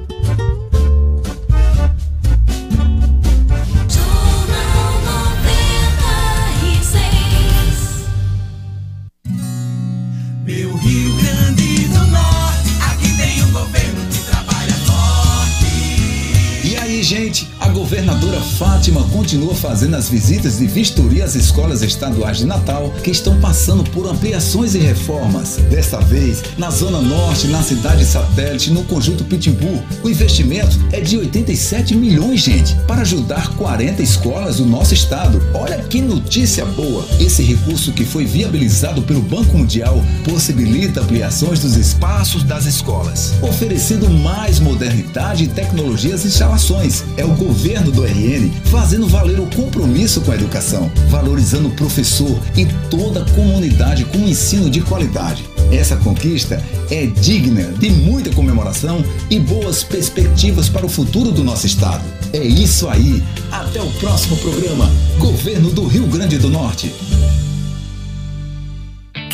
Gente, 17.07 17.47
a 17.57 17.69
governadora 17.69 18.41
Fátima 18.41 19.01
continua 19.03 19.55
fazendo 19.55 19.95
as 19.95 20.09
visitas 20.09 20.57
de 20.57 20.67
vistoria 20.67 21.23
às 21.23 21.35
escolas 21.35 21.81
estaduais 21.81 22.39
de 22.39 22.45
Natal 22.45 22.93
que 23.01 23.11
estão 23.11 23.39
passando 23.39 23.89
por 23.91 24.05
ampliações 24.09 24.75
e 24.75 24.79
reformas. 24.79 25.55
Desta 25.69 26.01
vez, 26.01 26.43
na 26.57 26.69
Zona 26.69 26.99
Norte, 26.99 27.47
na 27.47 27.63
cidade 27.63 28.03
satélite, 28.03 28.71
no 28.71 28.83
conjunto 28.83 29.23
Pitimbu, 29.23 29.81
o 30.03 30.09
investimento 30.09 30.77
é 30.91 30.99
de 30.99 31.17
87 31.17 31.95
milhões, 31.95 32.41
gente, 32.41 32.75
para 32.85 33.03
ajudar 33.03 33.55
40 33.55 34.03
escolas 34.03 34.57
do 34.57 34.65
nosso 34.65 34.93
estado. 34.93 35.41
Olha 35.53 35.77
que 35.77 36.01
notícia 36.01 36.65
boa! 36.65 37.05
Esse 37.21 37.41
recurso 37.41 37.93
que 37.93 38.03
foi 38.03 38.25
viabilizado 38.25 39.01
pelo 39.01 39.21
Banco 39.21 39.57
Mundial 39.57 40.03
possibilita 40.25 40.99
ampliações 40.99 41.61
dos 41.61 41.77
espaços 41.77 42.43
das 42.43 42.65
escolas, 42.65 43.33
oferecendo 43.41 44.09
mais 44.09 44.59
modernidade 44.59 45.45
e 45.45 45.47
tecnologias 45.47 46.25
e 46.25 46.27
instalações. 46.27 46.96
É 47.15 47.25
o 47.25 47.35
governo 47.35 47.91
do 47.91 48.03
RN 48.03 48.51
fazendo 48.65 49.07
valer 49.07 49.39
o 49.39 49.47
compromisso 49.47 50.21
com 50.21 50.31
a 50.31 50.35
educação, 50.35 50.91
valorizando 51.09 51.67
o 51.67 51.75
professor 51.75 52.39
e 52.55 52.65
toda 52.89 53.21
a 53.21 53.29
comunidade 53.31 54.05
com 54.05 54.19
um 54.19 54.27
ensino 54.27 54.69
de 54.69 54.81
qualidade. 54.81 55.45
Essa 55.71 55.97
conquista 55.97 56.63
é 56.89 57.05
digna 57.05 57.73
de 57.73 57.89
muita 57.89 58.31
comemoração 58.31 59.03
e 59.29 59.39
boas 59.39 59.83
perspectivas 59.83 60.69
para 60.69 60.85
o 60.85 60.89
futuro 60.89 61.31
do 61.31 61.43
nosso 61.43 61.65
estado. 61.65 62.03
É 62.33 62.43
isso 62.43 62.87
aí. 62.87 63.23
Até 63.51 63.81
o 63.81 63.89
próximo 63.93 64.37
programa. 64.37 64.89
Governo 65.17 65.71
do 65.71 65.85
Rio 65.85 66.07
Grande 66.07 66.37
do 66.37 66.49
Norte. 66.49 66.93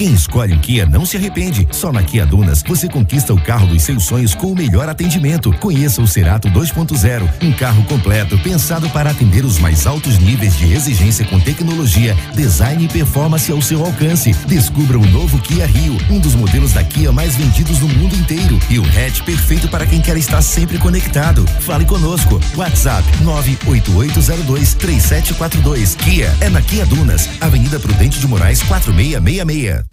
Quem 0.03 0.15
escolhe 0.15 0.53
um 0.53 0.59
Kia 0.59 0.85
não 0.85 1.05
se 1.05 1.15
arrepende. 1.15 1.65
Só 1.71 1.89
na 1.89 2.03
Kia 2.03 2.25
Dunas 2.25 2.61
você 2.67 2.89
conquista 2.89 3.33
o 3.33 3.39
carro 3.39 3.67
dos 3.67 3.83
seus 3.83 4.03
sonhos 4.03 4.35
com 4.35 4.51
o 4.51 4.55
melhor 4.55 4.89
atendimento. 4.89 5.53
Conheça 5.59 6.01
o 6.01 6.07
Cerato 6.07 6.49
2.0, 6.49 7.29
um 7.41 7.53
carro 7.53 7.81
completo 7.85 8.37
pensado 8.39 8.89
para 8.89 9.11
atender 9.11 9.45
os 9.45 9.59
mais 9.59 9.87
altos 9.87 10.19
níveis 10.19 10.57
de 10.57 10.73
exigência 10.73 11.23
com 11.23 11.39
tecnologia, 11.39 12.17
design 12.35 12.83
e 12.83 12.89
performance 12.89 13.49
ao 13.49 13.61
seu 13.61 13.85
alcance. 13.85 14.33
Descubra 14.45 14.99
o 14.99 15.05
novo 15.05 15.39
Kia 15.39 15.65
Rio, 15.65 15.97
um 16.09 16.19
dos 16.19 16.35
modelos 16.35 16.73
da 16.73 16.83
Kia 16.83 17.13
mais 17.13 17.37
vendidos 17.37 17.79
no 17.79 17.87
mundo 17.87 18.13
inteiro 18.13 18.59
e 18.69 18.79
o 18.79 18.83
hatch 18.83 19.21
perfeito 19.21 19.69
para 19.69 19.85
quem 19.85 20.01
quer 20.01 20.17
estar 20.17 20.41
sempre 20.41 20.77
conectado. 20.79 21.45
Fale 21.61 21.85
conosco. 21.85 22.41
WhatsApp 22.57 23.07
988023742. 23.23 25.95
Kia 25.95 26.35
é 26.41 26.49
na 26.49 26.61
Kia 26.61 26.85
Dunas, 26.85 27.29
Avenida 27.39 27.79
Prudente 27.79 28.19
de 28.19 28.27
Moraes 28.27 28.61
4666. 28.63 29.92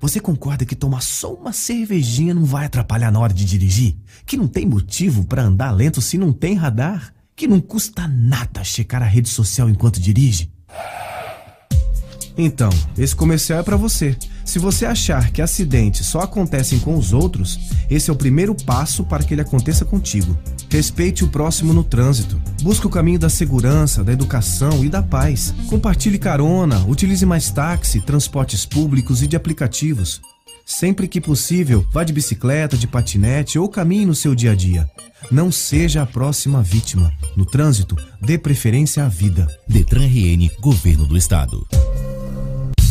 Você 0.00 0.20
concorda 0.20 0.64
que 0.64 0.74
tomar 0.74 1.02
só 1.02 1.32
uma 1.32 1.52
cervejinha 1.52 2.34
não 2.34 2.44
vai 2.44 2.66
atrapalhar 2.66 3.10
na 3.10 3.20
hora 3.20 3.32
de 3.32 3.44
dirigir? 3.44 3.96
Que 4.26 4.36
não 4.36 4.48
tem 4.48 4.66
motivo 4.66 5.24
para 5.24 5.42
andar 5.42 5.70
lento 5.70 6.00
se 6.00 6.18
não 6.18 6.32
tem 6.32 6.54
radar? 6.54 7.12
Que 7.36 7.46
não 7.46 7.60
custa 7.60 8.06
nada 8.06 8.62
checar 8.64 9.02
a 9.02 9.06
rede 9.06 9.28
social 9.28 9.68
enquanto 9.68 10.00
dirige? 10.00 10.52
Então, 12.36 12.70
esse 12.98 13.14
comercial 13.14 13.60
é 13.60 13.62
para 13.62 13.76
você. 13.76 14.16
Se 14.44 14.58
você 14.58 14.84
achar 14.84 15.30
que 15.30 15.40
acidentes 15.40 16.06
só 16.06 16.20
acontecem 16.20 16.78
com 16.78 16.96
os 16.96 17.12
outros, 17.12 17.58
esse 17.88 18.10
é 18.10 18.12
o 18.12 18.16
primeiro 18.16 18.54
passo 18.54 19.04
para 19.04 19.22
que 19.22 19.34
ele 19.34 19.40
aconteça 19.40 19.84
contigo. 19.84 20.36
Respeite 20.68 21.24
o 21.24 21.28
próximo 21.28 21.72
no 21.72 21.84
trânsito. 21.84 22.40
Busque 22.62 22.86
o 22.86 22.90
caminho 22.90 23.18
da 23.18 23.28
segurança, 23.28 24.02
da 24.02 24.12
educação 24.12 24.84
e 24.84 24.88
da 24.88 25.02
paz. 25.02 25.54
Compartilhe 25.68 26.18
carona, 26.18 26.84
utilize 26.86 27.24
mais 27.24 27.50
táxi, 27.50 28.00
transportes 28.00 28.66
públicos 28.66 29.22
e 29.22 29.26
de 29.26 29.36
aplicativos. 29.36 30.20
Sempre 30.66 31.06
que 31.06 31.20
possível, 31.20 31.86
vá 31.92 32.02
de 32.04 32.12
bicicleta, 32.12 32.76
de 32.76 32.86
patinete 32.86 33.58
ou 33.58 33.68
caminhe 33.68 34.06
no 34.06 34.14
seu 34.14 34.34
dia 34.34 34.52
a 34.52 34.54
dia. 34.54 34.90
Não 35.30 35.52
seja 35.52 36.02
a 36.02 36.06
próxima 36.06 36.62
vítima. 36.62 37.12
No 37.36 37.44
trânsito, 37.44 37.96
dê 38.20 38.38
preferência 38.38 39.04
à 39.04 39.08
vida. 39.08 39.46
Detran 39.68 40.06
RN, 40.06 40.50
Governo 40.60 41.06
do 41.06 41.16
Estado. 41.16 41.66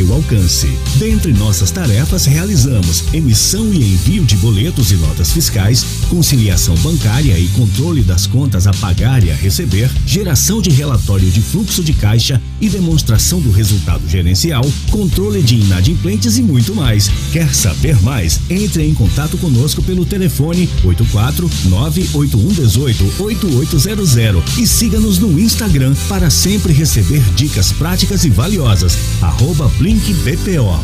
alcance. 0.00 0.66
Dentre 0.96 1.32
nossas 1.34 1.70
tarefas, 1.70 2.24
realizamos 2.24 3.04
emissão 3.12 3.72
e 3.74 3.76
envio 3.76 4.24
de 4.24 4.36
boletos 4.36 4.90
e 4.90 4.94
notas 4.96 5.32
fiscais, 5.32 5.84
conciliação 6.08 6.74
bancária 6.76 7.38
e 7.38 7.46
controle 7.48 8.02
das 8.02 8.26
contas 8.26 8.66
a 8.66 8.72
pagar 8.72 9.22
e 9.22 9.30
a 9.30 9.34
receber, 9.34 9.90
geração 10.06 10.62
de 10.62 10.70
relatório 10.70 11.30
de 11.30 11.42
fluxo 11.42 11.84
de 11.84 11.92
caixa 11.92 12.40
e 12.58 12.70
demonstração 12.70 13.38
do 13.38 13.50
resultado 13.50 14.08
gerencial, 14.08 14.64
controle 14.90 15.42
de 15.42 15.56
inadimplentes 15.56 16.38
e 16.38 16.42
muito 16.42 16.74
mais. 16.74 17.10
Quer 17.30 17.54
saber 17.54 18.00
mais? 18.02 18.40
Entre 18.48 18.86
em 18.86 18.94
contato 18.94 19.36
conosco 19.36 19.82
pelo 19.82 20.06
telefone 20.06 20.70
84 20.84 21.50
98118 21.66 23.22
8800 23.22 24.58
e 24.58 24.66
siga-nos 24.66 25.18
no 25.18 25.38
Instagram 25.38 25.94
para 26.08 26.30
sempre 26.30 26.72
receber 26.72 27.22
dicas 27.34 27.72
práticas 27.72 28.24
e 28.24 28.30
valiosas. 28.30 28.96
Arroba 29.20 29.68
Blink 29.82 30.14
BPO. 30.14 30.78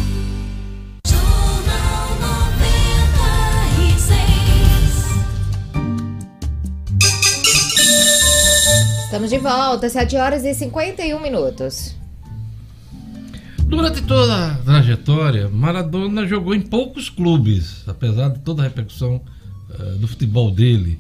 Estamos 9.04 9.30
de 9.30 9.38
volta, 9.38 9.88
7 9.88 10.16
horas 10.16 10.44
e 10.44 10.52
51 10.52 11.22
minutos. 11.22 11.94
Durante 13.68 14.02
toda 14.02 14.48
a 14.48 14.54
trajetória, 14.56 15.48
Maradona 15.48 16.26
jogou 16.26 16.52
em 16.52 16.60
poucos 16.60 17.08
clubes, 17.08 17.84
apesar 17.86 18.30
de 18.30 18.40
toda 18.40 18.62
a 18.62 18.64
repercussão 18.64 19.22
uh, 19.70 19.96
do 19.98 20.08
futebol 20.08 20.50
dele. 20.50 20.98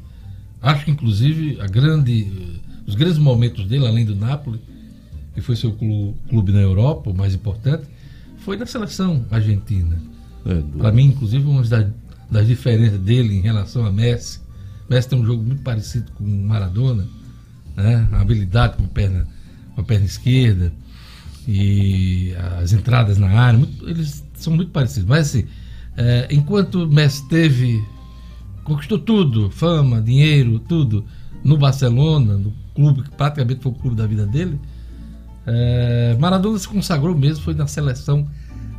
Acho 0.62 0.84
que 0.84 0.92
inclusive 0.92 1.60
a 1.60 1.66
grande, 1.66 2.30
uh, 2.30 2.60
os 2.86 2.94
grandes 2.94 3.18
momentos 3.18 3.66
dele, 3.66 3.88
além 3.88 4.04
do 4.04 4.14
Napoli, 4.14 4.60
que 5.38 5.44
foi 5.44 5.54
seu 5.54 5.72
clube 6.28 6.52
na 6.52 6.60
Europa, 6.60 7.10
o 7.10 7.14
mais 7.14 7.32
importante, 7.32 7.84
foi 8.38 8.56
na 8.56 8.66
seleção 8.66 9.24
argentina. 9.30 9.96
É, 10.44 10.62
Para 10.76 10.90
mim, 10.90 11.06
inclusive, 11.06 11.44
uma 11.46 11.62
das, 11.62 11.86
das 12.28 12.46
diferenças 12.46 12.98
dele 12.98 13.36
em 13.36 13.40
relação 13.40 13.86
a 13.86 13.92
Messi. 13.92 14.40
Messi 14.90 15.08
tem 15.08 15.18
um 15.18 15.24
jogo 15.24 15.42
muito 15.42 15.62
parecido 15.62 16.10
com 16.12 16.24
o 16.24 16.44
Maradona, 16.44 17.06
né? 17.76 18.08
a 18.10 18.20
habilidade 18.20 18.76
com 18.76 18.84
a 18.84 18.88
perna, 18.88 19.28
com 19.74 19.80
a 19.80 19.84
perna 19.84 20.06
esquerda 20.06 20.72
e 21.46 22.34
as 22.60 22.72
entradas 22.72 23.16
na 23.16 23.28
área, 23.28 23.58
muito, 23.58 23.88
eles 23.88 24.24
são 24.34 24.54
muito 24.54 24.72
parecidos. 24.72 25.08
Mas 25.08 25.28
assim, 25.28 25.44
é, 25.96 26.26
enquanto 26.30 26.86
Messi 26.88 27.28
teve, 27.28 27.80
conquistou 28.64 28.98
tudo, 28.98 29.50
fama, 29.50 30.02
dinheiro, 30.02 30.58
tudo, 30.58 31.04
no 31.44 31.56
Barcelona, 31.56 32.36
no 32.36 32.52
clube 32.74 33.04
que 33.04 33.10
praticamente 33.10 33.62
foi 33.62 33.70
o 33.70 33.74
clube 33.74 33.96
da 33.96 34.06
vida 34.06 34.26
dele, 34.26 34.58
é, 35.50 36.16
Maradona 36.18 36.58
se 36.58 36.68
consagrou 36.68 37.16
mesmo, 37.16 37.42
foi 37.42 37.54
na 37.54 37.66
seleção 37.66 38.28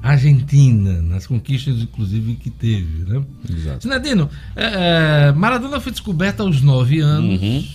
argentina, 0.03 1.01
nas 1.01 1.25
conquistas, 1.25 1.81
inclusive, 1.81 2.35
que 2.35 2.51
teve. 2.51 3.09
Né? 3.09 3.23
Exato. 3.49 3.81
Sinadino, 3.81 4.29
é, 4.55 5.29
é, 5.29 5.31
Maradona 5.31 5.79
foi 5.79 5.91
descoberto 5.91 6.41
aos 6.41 6.61
nove 6.61 6.99
anos, 6.99 7.41
uhum. 7.41 7.65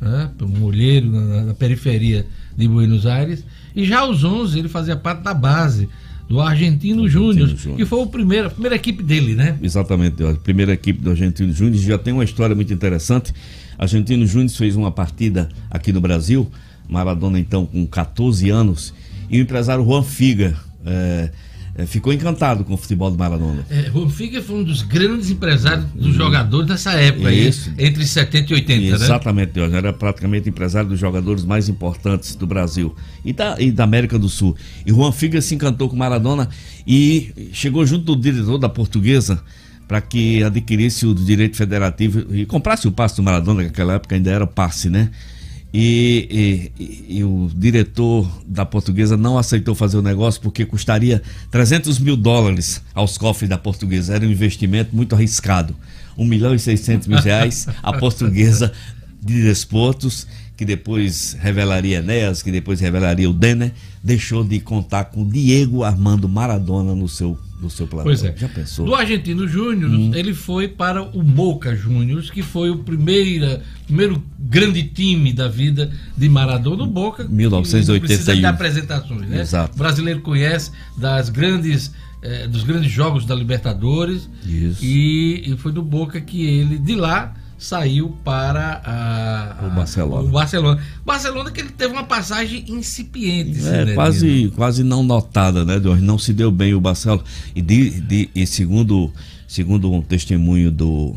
né, 0.00 0.30
um 0.42 0.64
olheiro 0.64 1.08
na, 1.08 1.42
na, 1.44 1.54
periferia 1.54 2.26
de 2.56 2.66
Buenos 2.66 3.06
Aires, 3.06 3.44
e 3.76 3.84
já 3.84 4.00
aos 4.00 4.24
onze 4.24 4.58
ele 4.58 4.68
fazia 4.68 4.96
parte 4.96 5.22
da 5.22 5.32
base 5.32 5.88
do 6.28 6.40
Argentino, 6.40 7.08
Júnior, 7.08 7.48
que 7.76 7.84
foi 7.84 8.00
o 8.00 8.06
primeiro, 8.06 8.48
a 8.48 8.50
primeira 8.50 8.76
equipe 8.76 9.02
dele, 9.02 9.34
né? 9.34 9.56
Exatamente, 9.62 10.22
a 10.24 10.34
primeira 10.34 10.72
equipe 10.72 11.00
do 11.00 11.10
Argentino 11.10 11.52
Júnior 11.52 11.76
já 11.76 11.98
tem 11.98 12.12
uma 12.12 12.24
história 12.24 12.54
muito 12.54 12.72
interessante 12.72 13.32
Argentino 13.80 14.26
Júnior 14.26 14.50
fez 14.50 14.76
uma 14.76 14.92
partida 14.92 15.48
aqui 15.70 15.90
no 15.90 16.02
Brasil, 16.02 16.50
Maradona 16.90 17.38
então 17.38 17.64
com 17.64 17.86
14 17.86 18.50
anos, 18.50 18.92
e 19.30 19.38
o 19.38 19.42
empresário 19.42 19.84
Juan 19.84 20.02
Figa. 20.02 20.56
É, 20.84 21.30
é, 21.76 21.86
ficou 21.86 22.12
encantado 22.12 22.64
com 22.64 22.74
o 22.74 22.76
futebol 22.76 23.10
do 23.10 23.16
Maradona. 23.16 23.64
É, 23.70 23.90
Juan 23.90 24.08
Figa 24.08 24.42
foi 24.42 24.56
um 24.56 24.64
dos 24.64 24.82
grandes 24.82 25.30
empresários 25.30 25.86
dos 25.94 26.14
jogadores 26.14 26.66
dessa 26.66 26.92
época, 26.92 27.32
Isso. 27.32 27.72
Aí, 27.78 27.86
entre 27.86 28.04
70 28.04 28.52
e 28.52 28.54
80, 28.56 28.98
né? 28.98 29.04
Exatamente, 29.04 29.58
né? 29.58 29.78
era 29.78 29.92
praticamente 29.92 30.48
empresário 30.48 30.88
dos 30.88 30.98
jogadores 30.98 31.44
mais 31.44 31.68
importantes 31.68 32.34
do 32.34 32.46
Brasil 32.46 32.94
e 33.24 33.32
da, 33.32 33.56
e 33.60 33.70
da 33.70 33.84
América 33.84 34.18
do 34.18 34.28
Sul. 34.28 34.56
E 34.84 34.90
Juan 34.90 35.12
Figa 35.12 35.40
se 35.40 35.54
encantou 35.54 35.88
com 35.88 35.96
Maradona 35.96 36.48
e 36.86 37.50
chegou 37.52 37.86
junto 37.86 38.04
do 38.04 38.16
diretor 38.16 38.58
da 38.58 38.68
portuguesa 38.68 39.42
para 39.86 40.00
que 40.00 40.42
adquirisse 40.42 41.06
o 41.06 41.14
direito 41.14 41.56
federativo 41.56 42.34
e 42.34 42.46
comprasse 42.46 42.86
o 42.86 42.92
passe 42.92 43.16
do 43.16 43.22
Maradona, 43.22 43.62
que 43.62 43.68
naquela 43.68 43.94
época 43.94 44.14
ainda 44.14 44.30
era 44.30 44.46
passe, 44.46 44.88
né? 44.88 45.10
E, 45.72 46.72
e, 46.78 47.18
e, 47.18 47.24
o 47.24 47.48
diretor 47.54 48.28
da 48.44 48.66
portuguesa 48.66 49.16
não 49.16 49.38
aceitou 49.38 49.72
fazer 49.72 49.96
o 49.96 50.02
negócio 50.02 50.40
porque 50.40 50.64
custaria 50.64 51.22
300 51.48 52.00
mil 52.00 52.16
dólares 52.16 52.82
aos 52.92 53.16
cofres 53.16 53.48
da 53.48 53.56
portuguesa. 53.56 54.16
Era 54.16 54.26
um 54.26 54.30
investimento 54.30 54.94
muito 54.94 55.14
arriscado. 55.14 55.76
1 56.18 56.24
milhão 56.24 56.54
e 56.54 56.58
600 56.58 57.06
mil 57.06 57.18
reais 57.18 57.68
a 57.82 57.92
portuguesa 57.92 58.72
de 59.22 59.42
desportos, 59.42 60.26
que 60.56 60.64
depois 60.64 61.36
revelaria 61.38 61.98
Enéas, 61.98 62.42
que 62.42 62.50
depois 62.50 62.80
revelaria 62.80 63.30
o 63.30 63.32
Denner, 63.32 63.72
deixou 64.02 64.42
de 64.42 64.58
contar 64.58 65.04
com 65.04 65.26
Diego 65.26 65.84
Armando 65.84 66.28
Maradona 66.28 66.94
no 66.94 67.08
seu 67.08 67.38
do 67.60 67.68
seu 67.68 67.86
planeta. 67.86 68.08
Pois 68.08 68.24
é. 68.24 68.34
Já 68.36 68.48
pensou? 68.48 68.86
Do 68.86 68.94
Argentino 68.94 69.46
Júnior, 69.46 69.90
hum. 69.90 70.12
ele 70.14 70.32
foi 70.32 70.66
para 70.66 71.02
o 71.02 71.22
Boca 71.22 71.76
Juniors, 71.76 72.30
que 72.30 72.42
foi 72.42 72.70
o 72.70 72.78
primeira, 72.78 73.62
primeiro 73.86 74.22
grande 74.38 74.82
time 74.82 75.32
da 75.32 75.48
vida 75.48 75.92
de 76.16 76.28
Maradona. 76.28 76.84
O 76.84 76.86
Boca. 76.86 77.24
1981. 77.28 78.00
Precisa 78.00 78.36
de 78.36 78.46
apresentações, 78.46 79.28
né? 79.28 79.40
Exato. 79.40 79.74
O 79.74 79.78
brasileiro 79.78 80.20
conhece 80.20 80.70
das 80.96 81.28
grandes. 81.28 81.92
Eh, 82.22 82.46
dos 82.46 82.64
grandes 82.64 82.92
jogos 82.92 83.24
da 83.24 83.34
Libertadores. 83.34 84.28
Isso. 84.44 84.84
E, 84.84 85.52
e 85.52 85.56
foi 85.56 85.72
do 85.72 85.82
Boca 85.82 86.20
que 86.20 86.44
ele, 86.44 86.76
de 86.76 86.94
lá, 86.94 87.34
saiu 87.60 88.16
para 88.24 88.80
a, 88.82 89.66
o 89.66 89.70
Barcelona. 89.70 90.28
O 90.28 90.32
Barcelona. 90.32 90.82
Barcelona 91.04 91.50
que 91.50 91.60
ele 91.60 91.68
teve 91.68 91.92
uma 91.92 92.04
passagem 92.04 92.64
incipiente. 92.66 93.60
É, 93.68 93.92
quase, 93.92 94.50
quase 94.56 94.82
não 94.82 95.02
notada, 95.02 95.62
né, 95.62 95.76
Eduardo? 95.76 96.02
Não 96.02 96.18
se 96.18 96.32
deu 96.32 96.50
bem 96.50 96.72
o 96.72 96.80
Barcelona. 96.80 97.22
E, 97.54 97.60
de, 97.60 98.00
de, 98.00 98.30
e 98.34 98.46
segundo, 98.46 99.12
segundo 99.46 99.92
um 99.92 100.00
testemunho 100.00 100.70
do 100.70 101.14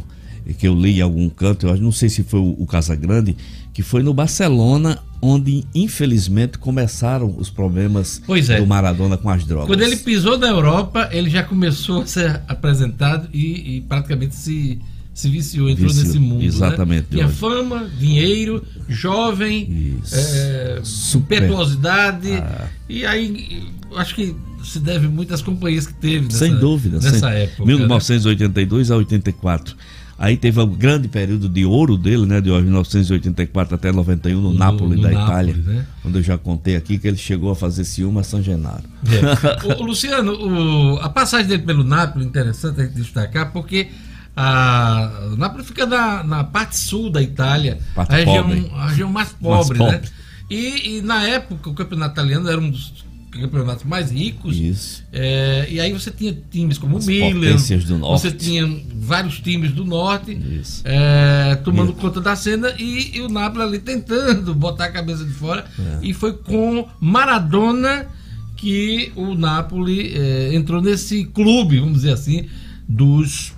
que 0.58 0.68
eu 0.68 0.76
li 0.76 0.98
em 0.98 1.02
algum 1.02 1.30
canto, 1.30 1.66
eu 1.66 1.78
não 1.78 1.94
sei 1.94 2.10
se 2.10 2.22
foi 2.24 2.42
o, 2.42 2.58
o 2.60 2.68
Casagrande, 2.68 3.38
que 3.74 3.82
foi 3.82 4.04
no 4.04 4.14
Barcelona 4.14 5.00
onde 5.22 5.64
infelizmente 5.74 6.58
começaram 6.58 7.34
os 7.38 7.50
problemas 7.50 8.22
é. 8.50 8.60
do 8.60 8.68
Maradona 8.68 9.18
com 9.18 9.30
as 9.30 9.46
drogas. 9.46 9.68
Quando 9.68 9.82
ele 9.82 9.96
pisou 9.96 10.38
na 10.38 10.48
Europa, 10.48 11.08
ele 11.14 11.30
já 11.30 11.42
começou 11.42 12.02
a 12.02 12.06
ser 12.06 12.42
apresentado 12.50 13.30
e, 13.34 13.78
e 13.78 13.82
praticamente 13.82 14.36
se 14.36 14.82
se 15.14 15.30
viciou, 15.30 15.70
entrou 15.70 15.88
viciou, 15.88 16.06
nesse 16.06 16.20
mundo. 16.20 16.40
Né? 16.40 16.46
Exatamente. 16.46 17.02
Né? 17.04 17.18
Tinha 17.18 17.30
fama, 17.30 17.88
dinheiro, 18.00 18.64
jovem, 18.90 20.00
é, 20.12 20.82
impetuosidade. 21.16 22.32
Ah. 22.34 22.68
E 22.90 23.06
aí, 23.06 23.64
acho 23.96 24.16
que 24.16 24.36
se 24.64 24.80
deve 24.80 25.08
muito 25.08 25.34
às 25.34 25.42
companhias 25.42 25.86
que 25.86 25.94
teve 25.94 26.26
nessa, 26.26 26.40
sem 26.40 26.56
dúvida, 26.58 27.00
nessa 27.00 27.20
sem, 27.20 27.30
época. 27.30 27.66
1982 27.66 28.90
né? 28.90 28.96
a 28.96 28.98
84. 28.98 29.76
Aí 30.18 30.38
teve 30.38 30.60
um 30.62 30.68
grande 30.68 31.08
período 31.08 31.50
de 31.50 31.66
ouro 31.66 31.98
dele, 31.98 32.26
né? 32.26 32.40
De 32.40 32.50
1984 32.50 33.76
até 33.76 33.92
91 33.92 34.40
no, 34.40 34.52
no 34.52 34.58
Nápoles 34.58 35.02
da 35.02 35.10
Nápoles, 35.10 35.28
Itália. 35.28 35.56
Né? 35.56 35.86
Onde 36.06 36.20
eu 36.20 36.24
já 36.24 36.38
contei 36.38 36.76
aqui 36.76 36.98
que 36.98 37.08
ele 37.08 37.18
chegou 37.18 37.52
a 37.52 37.56
fazer 37.56 37.84
ciúme 37.84 38.20
a 38.20 38.24
San 38.24 38.42
Genaro. 38.42 38.84
É. 39.06 39.74
o, 39.82 39.84
Luciano, 39.84 40.32
o, 40.34 40.98
a 41.00 41.10
passagem 41.10 41.48
dele 41.48 41.64
pelo 41.64 41.84
Nápoles, 41.84 42.28
interessante 42.28 42.80
a 42.80 42.86
gente 42.86 42.96
destacar, 42.96 43.52
porque 43.52 43.90
a 44.36 45.34
Nápoles 45.38 45.68
fica 45.68 45.86
na, 45.86 46.24
na 46.24 46.44
parte 46.44 46.78
sul 46.78 47.10
da 47.10 47.22
Itália, 47.22 47.80
parte 47.94 48.14
a, 48.14 48.18
região, 48.18 48.44
pobre. 48.44 48.72
a 48.74 48.88
região 48.88 49.10
mais 49.12 49.30
pobre, 49.30 49.80
mais 49.80 49.92
né? 49.92 49.98
Pobre. 50.00 50.24
E, 50.50 50.98
e, 50.98 51.02
na 51.02 51.24
época 51.28 51.70
o 51.70 51.74
campeonato 51.74 52.14
italiano 52.14 52.50
era 52.50 52.60
um 52.60 52.70
dos 52.70 53.06
campeonatos 53.32 53.84
mais 53.84 54.12
ricos. 54.12 55.04
É, 55.12 55.68
e 55.70 55.80
aí 55.80 55.92
você 55.92 56.12
tinha 56.12 56.36
times 56.52 56.78
como 56.78 56.98
o 57.00 57.04
Milan, 57.04 57.58
você 57.58 58.32
tinha 58.32 58.68
vários 58.96 59.40
times 59.40 59.72
do 59.72 59.84
norte 59.86 60.40
é, 60.84 61.56
tomando 61.64 61.92
Isso. 61.92 62.00
conta 62.00 62.22
da 62.22 62.36
cena 62.36 62.74
e, 62.78 63.18
e, 63.18 63.22
o 63.22 63.30
Napoli 63.30 63.64
ali 63.64 63.80
tentando 63.80 64.54
botar 64.56 64.86
a 64.86 64.92
cabeça 64.92 65.24
de 65.24 65.34
fora. 65.34 65.66
É. 65.78 66.00
E 66.06 66.14
foi 66.14 66.34
com 66.34 66.88
Maradona 67.00 68.08
que 68.56 69.12
o 69.16 69.34
Napoli 69.36 70.14
é, 70.16 70.56
entrou 70.56 70.82
nesse 70.82 71.26
clube, 71.26 71.80
vamos 71.80 71.96
dizer 71.96 72.14
assim, 72.14 72.48
dos 72.88 73.54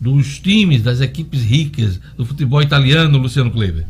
dos 0.00 0.38
times, 0.38 0.82
das 0.82 1.00
equipes 1.00 1.42
ricas 1.42 2.00
do 2.16 2.24
futebol 2.24 2.62
italiano, 2.62 3.18
Luciano 3.18 3.50
Kleber? 3.50 3.84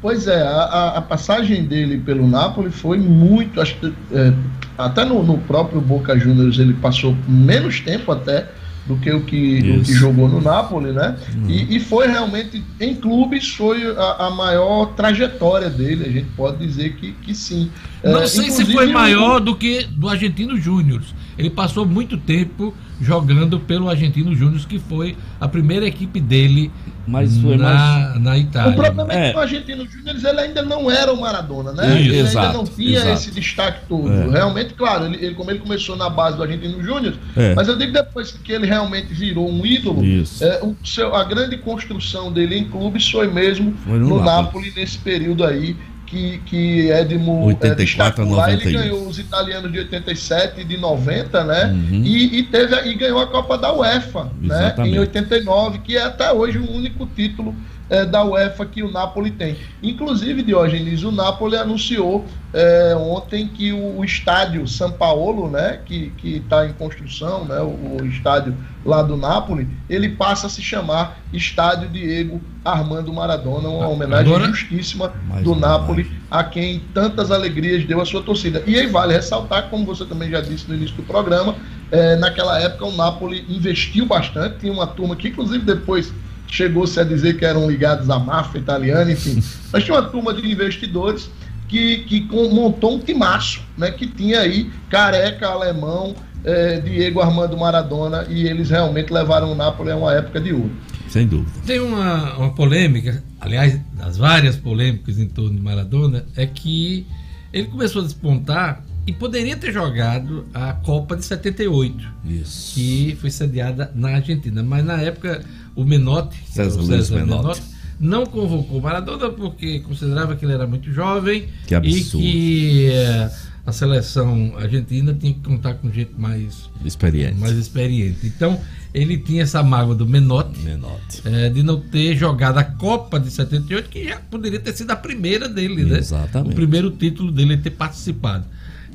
Pois 0.00 0.26
é, 0.26 0.42
a, 0.42 0.94
a 0.96 1.02
passagem 1.02 1.64
dele 1.64 1.98
pelo 1.98 2.26
Napoli 2.26 2.70
foi 2.70 2.96
muito. 2.96 3.60
Acho 3.60 3.76
que, 3.76 3.92
é, 4.12 4.32
até 4.78 5.04
no, 5.04 5.22
no, 5.22 5.36
próprio 5.38 5.80
Boca 5.80 6.18
Juniors 6.18 6.58
ele 6.58 6.72
passou 6.74 7.14
menos 7.28 7.80
tempo 7.80 8.10
até 8.10 8.48
do 8.86 8.96
que 8.96 9.12
o 9.12 9.20
que, 9.22 9.58
o 9.58 9.82
que 9.82 9.92
jogou 9.92 10.26
no 10.26 10.40
Napoli, 10.40 10.90
né? 10.92 11.16
Hum. 11.36 11.44
E, 11.48 11.76
e, 11.76 11.80
foi 11.80 12.06
realmente, 12.06 12.64
em 12.80 12.94
clubes, 12.94 13.50
foi 13.50 13.86
a, 13.94 14.26
a, 14.26 14.30
maior 14.30 14.86
trajetória 14.94 15.68
dele, 15.68 16.06
a 16.06 16.10
gente 16.10 16.28
pode 16.34 16.66
dizer 16.66 16.96
que, 16.96 17.12
que 17.12 17.34
sim. 17.34 17.70
Não 18.02 18.22
é, 18.22 18.26
sei 18.26 18.50
se 18.50 18.64
foi 18.64 18.90
maior 18.90 19.38
do 19.38 19.54
que 19.54 19.84
do 19.84 20.08
Argentino 20.08 20.56
Júnior. 20.56 21.02
Ele 21.38 21.50
passou 21.50 21.86
muito 21.86 22.16
tempo 22.16 22.74
jogando 23.00 23.58
pelo 23.58 23.88
Argentino 23.88 24.34
Júnior, 24.34 24.66
que 24.66 24.78
foi 24.78 25.16
a 25.40 25.48
primeira 25.48 25.86
equipe 25.86 26.20
dele 26.20 26.70
mas 27.06 27.38
foi 27.38 27.56
na, 27.56 27.74
mais... 27.74 28.22
na 28.22 28.38
Itália. 28.38 28.72
O 28.72 28.76
problema 28.76 29.12
é, 29.12 29.28
é 29.28 29.30
que 29.32 29.36
o 29.36 29.40
Argentino 29.40 29.86
Júnior 29.86 30.16
ele 30.16 30.40
ainda 30.40 30.62
não 30.62 30.90
era 30.90 31.12
o 31.12 31.20
Maradona, 31.20 31.72
né? 31.72 32.00
Isso, 32.00 32.08
ele 32.10 32.18
exato, 32.18 32.46
ainda 32.46 32.58
não 32.58 32.64
tinha 32.64 32.98
exato. 32.98 33.12
esse 33.12 33.30
destaque 33.32 33.80
todo. 33.88 34.12
É. 34.12 34.28
Realmente, 34.28 34.74
claro, 34.74 35.06
ele, 35.06 35.16
ele, 35.16 35.34
como 35.34 35.50
ele 35.50 35.58
começou 35.58 35.96
na 35.96 36.08
base 36.08 36.36
do 36.36 36.42
Argentino 36.42 36.82
Júnior, 36.82 37.14
é. 37.36 37.54
mas 37.54 37.66
eu 37.68 37.76
digo 37.76 37.92
depois 37.92 38.30
que 38.32 38.52
ele 38.52 38.66
realmente 38.66 39.12
virou 39.12 39.50
um 39.50 39.66
ídolo, 39.66 40.02
é, 40.40 40.60
o 40.62 40.76
seu, 40.84 41.14
a 41.14 41.24
grande 41.24 41.56
construção 41.58 42.32
dele 42.32 42.56
em 42.56 42.64
clubes 42.64 43.10
foi 43.10 43.26
mesmo 43.26 43.74
foi 43.84 43.98
no, 43.98 44.08
no 44.08 44.22
Napoli 44.22 44.72
nesse 44.76 44.98
período 44.98 45.44
aí 45.44 45.76
que, 46.10 46.38
que 46.44 46.90
Edmo 46.90 47.44
84 47.46 48.24
é, 48.24 48.28
lá, 48.28 48.52
ele 48.52 48.72
ganhou 48.72 49.06
os 49.06 49.18
italianos 49.18 49.70
de 49.70 49.78
87 49.78 50.60
e 50.60 50.64
de 50.64 50.76
90, 50.76 51.44
né? 51.44 51.66
Uhum. 51.66 52.02
E, 52.04 52.38
e, 52.38 52.42
teve, 52.42 52.74
e 52.88 52.94
ganhou 52.94 53.20
a 53.20 53.28
Copa 53.28 53.56
da 53.56 53.72
UEFA, 53.72 54.28
né? 54.42 54.74
Em 54.78 54.98
89, 54.98 55.78
que 55.78 55.96
é 55.96 56.02
até 56.02 56.32
hoje 56.32 56.58
o 56.58 56.68
único 56.68 57.06
título 57.06 57.54
é, 57.90 58.06
da 58.06 58.24
UEFA 58.24 58.64
que 58.64 58.82
o 58.82 58.90
Napoli 58.90 59.32
tem. 59.32 59.56
Inclusive, 59.82 60.42
Diógenes, 60.42 61.02
o 61.02 61.10
Napoli 61.10 61.56
anunciou 61.56 62.24
é, 62.54 62.94
ontem 62.96 63.48
que 63.48 63.72
o, 63.72 63.98
o, 63.98 64.04
estádio 64.04 64.66
São 64.66 64.92
Paulo, 64.92 65.50
né, 65.50 65.80
que 65.84 66.12
está 66.24 66.66
em 66.66 66.72
construção, 66.72 67.44
né, 67.44 67.60
o, 67.60 67.98
o, 68.00 68.06
estádio 68.06 68.56
lá 68.84 69.02
do 69.02 69.16
Napoli, 69.16 69.68
ele 69.88 70.10
passa 70.10 70.46
a 70.46 70.50
se 70.50 70.62
chamar 70.62 71.18
Estádio 71.32 71.88
Diego 71.88 72.40
Armando 72.64 73.12
Maradona, 73.12 73.68
uma 73.68 73.88
homenagem 73.88 74.32
Agora, 74.32 74.48
justíssima 74.48 75.12
do 75.42 75.54
Napoli, 75.54 76.04
mais. 76.04 76.16
a 76.30 76.44
quem 76.44 76.80
tantas 76.94 77.30
alegrias 77.30 77.84
deu 77.84 78.00
a 78.00 78.06
sua 78.06 78.22
torcida. 78.22 78.62
E 78.66 78.78
aí 78.78 78.86
vale 78.86 79.14
ressaltar, 79.14 79.68
como 79.68 79.84
você 79.84 80.04
também 80.04 80.30
já 80.30 80.40
disse 80.40 80.68
no 80.68 80.74
início 80.74 80.96
do 80.96 81.02
programa, 81.02 81.56
é, 81.90 82.16
naquela 82.16 82.58
época 82.60 82.86
o 82.86 82.96
Napoli 82.96 83.44
investiu 83.48 84.06
bastante, 84.06 84.58
tinha 84.60 84.72
uma 84.72 84.86
turma 84.86 85.16
que 85.16 85.28
inclusive 85.28 85.64
depois 85.64 86.12
chegou-se 86.50 86.98
a 86.98 87.04
dizer 87.04 87.38
que 87.38 87.44
eram 87.44 87.70
ligados 87.70 88.10
à 88.10 88.18
máfia 88.18 88.58
italiana, 88.58 89.10
enfim. 89.10 89.42
Mas 89.72 89.84
tinha 89.84 89.96
uma 89.96 90.08
turma 90.08 90.34
de 90.34 90.50
investidores 90.50 91.30
que, 91.68 91.98
que 91.98 92.20
montou 92.32 92.96
um 92.96 92.98
timaço, 92.98 93.62
né, 93.78 93.90
que 93.92 94.06
tinha 94.06 94.40
aí 94.40 94.70
Careca, 94.88 95.46
Alemão, 95.46 96.14
é, 96.44 96.80
Diego 96.80 97.20
Armando 97.20 97.56
Maradona, 97.56 98.26
e 98.28 98.46
eles 98.46 98.70
realmente 98.70 99.12
levaram 99.12 99.52
o 99.52 99.54
Napoli 99.54 99.90
a 99.90 99.96
uma 99.96 100.12
época 100.12 100.40
de 100.40 100.52
ouro. 100.52 100.72
Sem 101.08 101.26
dúvida. 101.26 101.52
Tem 101.66 101.80
uma, 101.80 102.36
uma 102.36 102.54
polêmica, 102.54 103.22
aliás, 103.40 103.78
das 103.92 104.16
várias 104.16 104.56
polêmicas 104.56 105.18
em 105.18 105.28
torno 105.28 105.56
de 105.56 105.62
Maradona, 105.62 106.24
é 106.36 106.46
que 106.46 107.06
ele 107.52 107.68
começou 107.68 108.02
a 108.02 108.04
despontar 108.04 108.84
e 109.06 109.12
poderia 109.12 109.56
ter 109.56 109.72
jogado 109.72 110.46
a 110.54 110.72
Copa 110.72 111.16
de 111.16 111.24
78, 111.24 112.08
Isso. 112.24 112.74
que 112.74 113.16
foi 113.20 113.30
sediada 113.30 113.90
na 113.94 114.10
Argentina. 114.10 114.62
Mas 114.62 114.84
na 114.84 115.00
época 115.00 115.44
o 115.74 115.84
Menotti, 115.84 116.36
César, 116.46 116.82
César 116.82 117.16
Menotti. 117.16 117.42
Menotti, 117.42 117.62
não 117.98 118.24
convocou 118.24 118.80
Maradona 118.80 119.30
porque 119.30 119.80
considerava 119.80 120.34
que 120.34 120.44
ele 120.44 120.54
era 120.54 120.66
muito 120.66 120.90
jovem 120.92 121.48
e 121.82 122.04
que 122.04 122.88
eh, 122.90 123.30
a 123.66 123.72
seleção 123.72 124.54
argentina 124.56 125.14
tinha 125.14 125.34
que 125.34 125.40
contar 125.40 125.74
com 125.74 125.90
gente 125.92 126.12
mais 126.16 126.70
experiente. 126.84 127.34
Mais 127.38 127.56
experiente. 127.56 128.26
Então 128.26 128.58
ele 128.92 129.18
tinha 129.18 129.42
essa 129.42 129.62
mágoa 129.62 129.94
do 129.94 130.06
Menotti, 130.06 130.60
Menotti. 130.60 131.22
É, 131.24 131.50
de 131.50 131.62
não 131.62 131.80
ter 131.80 132.16
jogado 132.16 132.58
a 132.58 132.64
Copa 132.64 133.20
de 133.20 133.30
78, 133.30 133.88
que 133.88 134.04
já 134.04 134.16
poderia 134.16 134.58
ter 134.58 134.72
sido 134.72 134.90
a 134.90 134.96
primeira 134.96 135.48
dele, 135.48 135.84
né? 135.84 135.98
Exatamente. 135.98 136.52
O 136.52 136.54
primeiro 136.54 136.90
título 136.90 137.30
dele 137.30 137.56
ter 137.58 137.70
participado. 137.70 138.44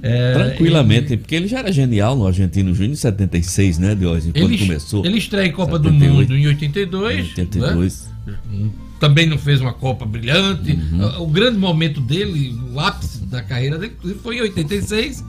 É, 0.02 0.34
Tranquilamente, 0.34 1.14
ele, 1.14 1.18
porque 1.18 1.36
ele 1.36 1.48
já 1.48 1.60
era 1.60 1.72
genial 1.72 2.16
no 2.16 2.28
Argentino 2.28 2.74
Júnior 2.74 2.94
em 2.94 2.96
76, 2.96 3.78
né, 3.80 3.96
Diógenes? 3.96 4.34
Quando 4.34 4.54
ele, 4.54 4.58
começou. 4.58 5.06
Ele 5.06 5.18
estreia 5.18 5.48
em 5.48 5.52
Copa 5.52 5.78
78, 5.78 6.00
do 6.00 6.14
Mundo 6.14 6.38
em 6.38 6.48
82. 6.48 7.30
82. 7.30 8.10
Né? 8.26 8.36
Também 9.00 9.28
não 9.28 9.38
fez 9.38 9.62
uma 9.62 9.74
Copa 9.74 10.06
brilhante. 10.06 10.72
Uhum. 10.72 11.24
O 11.24 11.28
grande 11.28 11.58
momento 11.58 12.00
dele, 12.00 12.58
o 12.72 12.80
ápice 12.80 13.26
da 13.26 13.42
carreira 13.42 13.78
dele, 13.78 13.96
foi 14.22 14.38
em 14.38 14.42
86 14.42 15.24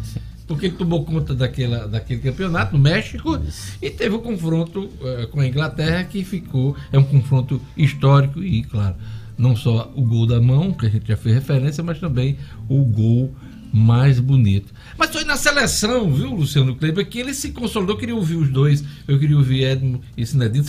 porque 0.47 0.67
ele 0.67 0.77
tomou 0.77 1.05
conta 1.05 1.35
daquela, 1.35 1.89
daquele 1.89 2.21
campeonato 2.21 2.77
no 2.77 2.83
México 2.83 3.39
e 3.83 3.91
teve 3.91 4.15
o 4.15 4.19
um 4.19 4.23
confronto 4.23 4.85
uh, 4.85 5.27
com 5.33 5.41
a 5.41 5.47
Inglaterra 5.47 6.05
que 6.05 6.23
ficou, 6.25 6.77
é 6.93 6.99
um 6.99 7.05
confronto 7.05 7.61
histórico 7.77 8.43
e, 8.43 8.63
claro, 8.63 8.95
não 9.37 9.57
só 9.57 9.93
o 9.95 10.03
gol 10.03 10.27
da 10.27 10.41
mão, 10.41 10.73
que 10.73 10.87
a 10.87 10.89
gente 10.89 11.09
já 11.09 11.17
fez 11.17 11.35
referência, 11.35 11.83
mas 11.83 11.99
também 11.99 12.37
o 12.69 12.85
gol 12.85 13.35
mais 13.73 14.19
bonito. 14.19 14.73
Mas 14.99 15.11
foi 15.11 15.25
na 15.25 15.37
seleção, 15.37 16.13
viu, 16.13 16.31
Luciano 16.35 16.75
Kleber, 16.77 17.07
que 17.07 17.19
ele 17.19 17.35
se 17.35 17.51
consolidou. 17.51 17.95
Eu 17.95 17.99
queria 17.99 18.15
ouvir 18.15 18.37
os 18.37 18.49
dois, 18.49 18.85
eu 19.07 19.19
queria 19.19 19.37
ouvir 19.37 19.65
Edmo 19.65 20.01
e 20.17 20.25
Sinedino. 20.25 20.65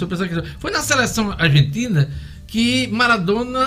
Foi 0.59 0.71
na 0.71 0.81
seleção 0.81 1.33
argentina 1.37 2.09
que 2.47 2.87
Maradona 2.87 3.65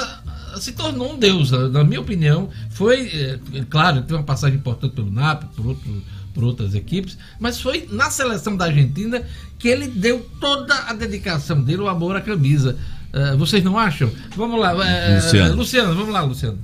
se 0.58 0.72
tornou 0.72 1.14
um 1.14 1.18
deus, 1.18 1.50
na 1.50 1.84
minha 1.84 2.00
opinião. 2.00 2.48
Foi, 2.70 3.06
é, 3.08 3.38
claro, 3.68 4.02
teve 4.02 4.14
uma 4.14 4.22
passagem 4.22 4.56
importante 4.56 4.94
pelo 4.94 5.10
Napoli, 5.10 5.50
por, 5.54 5.66
outro, 5.66 6.02
por 6.34 6.44
outras 6.44 6.74
equipes, 6.74 7.16
mas 7.38 7.60
foi 7.60 7.88
na 7.90 8.10
seleção 8.10 8.56
da 8.56 8.66
Argentina 8.66 9.22
que 9.58 9.68
ele 9.68 9.86
deu 9.86 10.26
toda 10.40 10.74
a 10.74 10.92
dedicação 10.92 11.62
dele, 11.62 11.82
o 11.82 11.88
amor 11.88 12.16
à 12.16 12.20
camisa. 12.20 12.76
Uh, 13.12 13.36
vocês 13.36 13.62
não 13.62 13.78
acham? 13.78 14.10
Vamos 14.36 14.58
lá, 14.58 14.72
uh, 14.72 15.14
Luciano. 15.14 15.56
Luciano, 15.56 15.94
vamos 15.94 16.12
lá, 16.12 16.22
Luciano. 16.22 16.58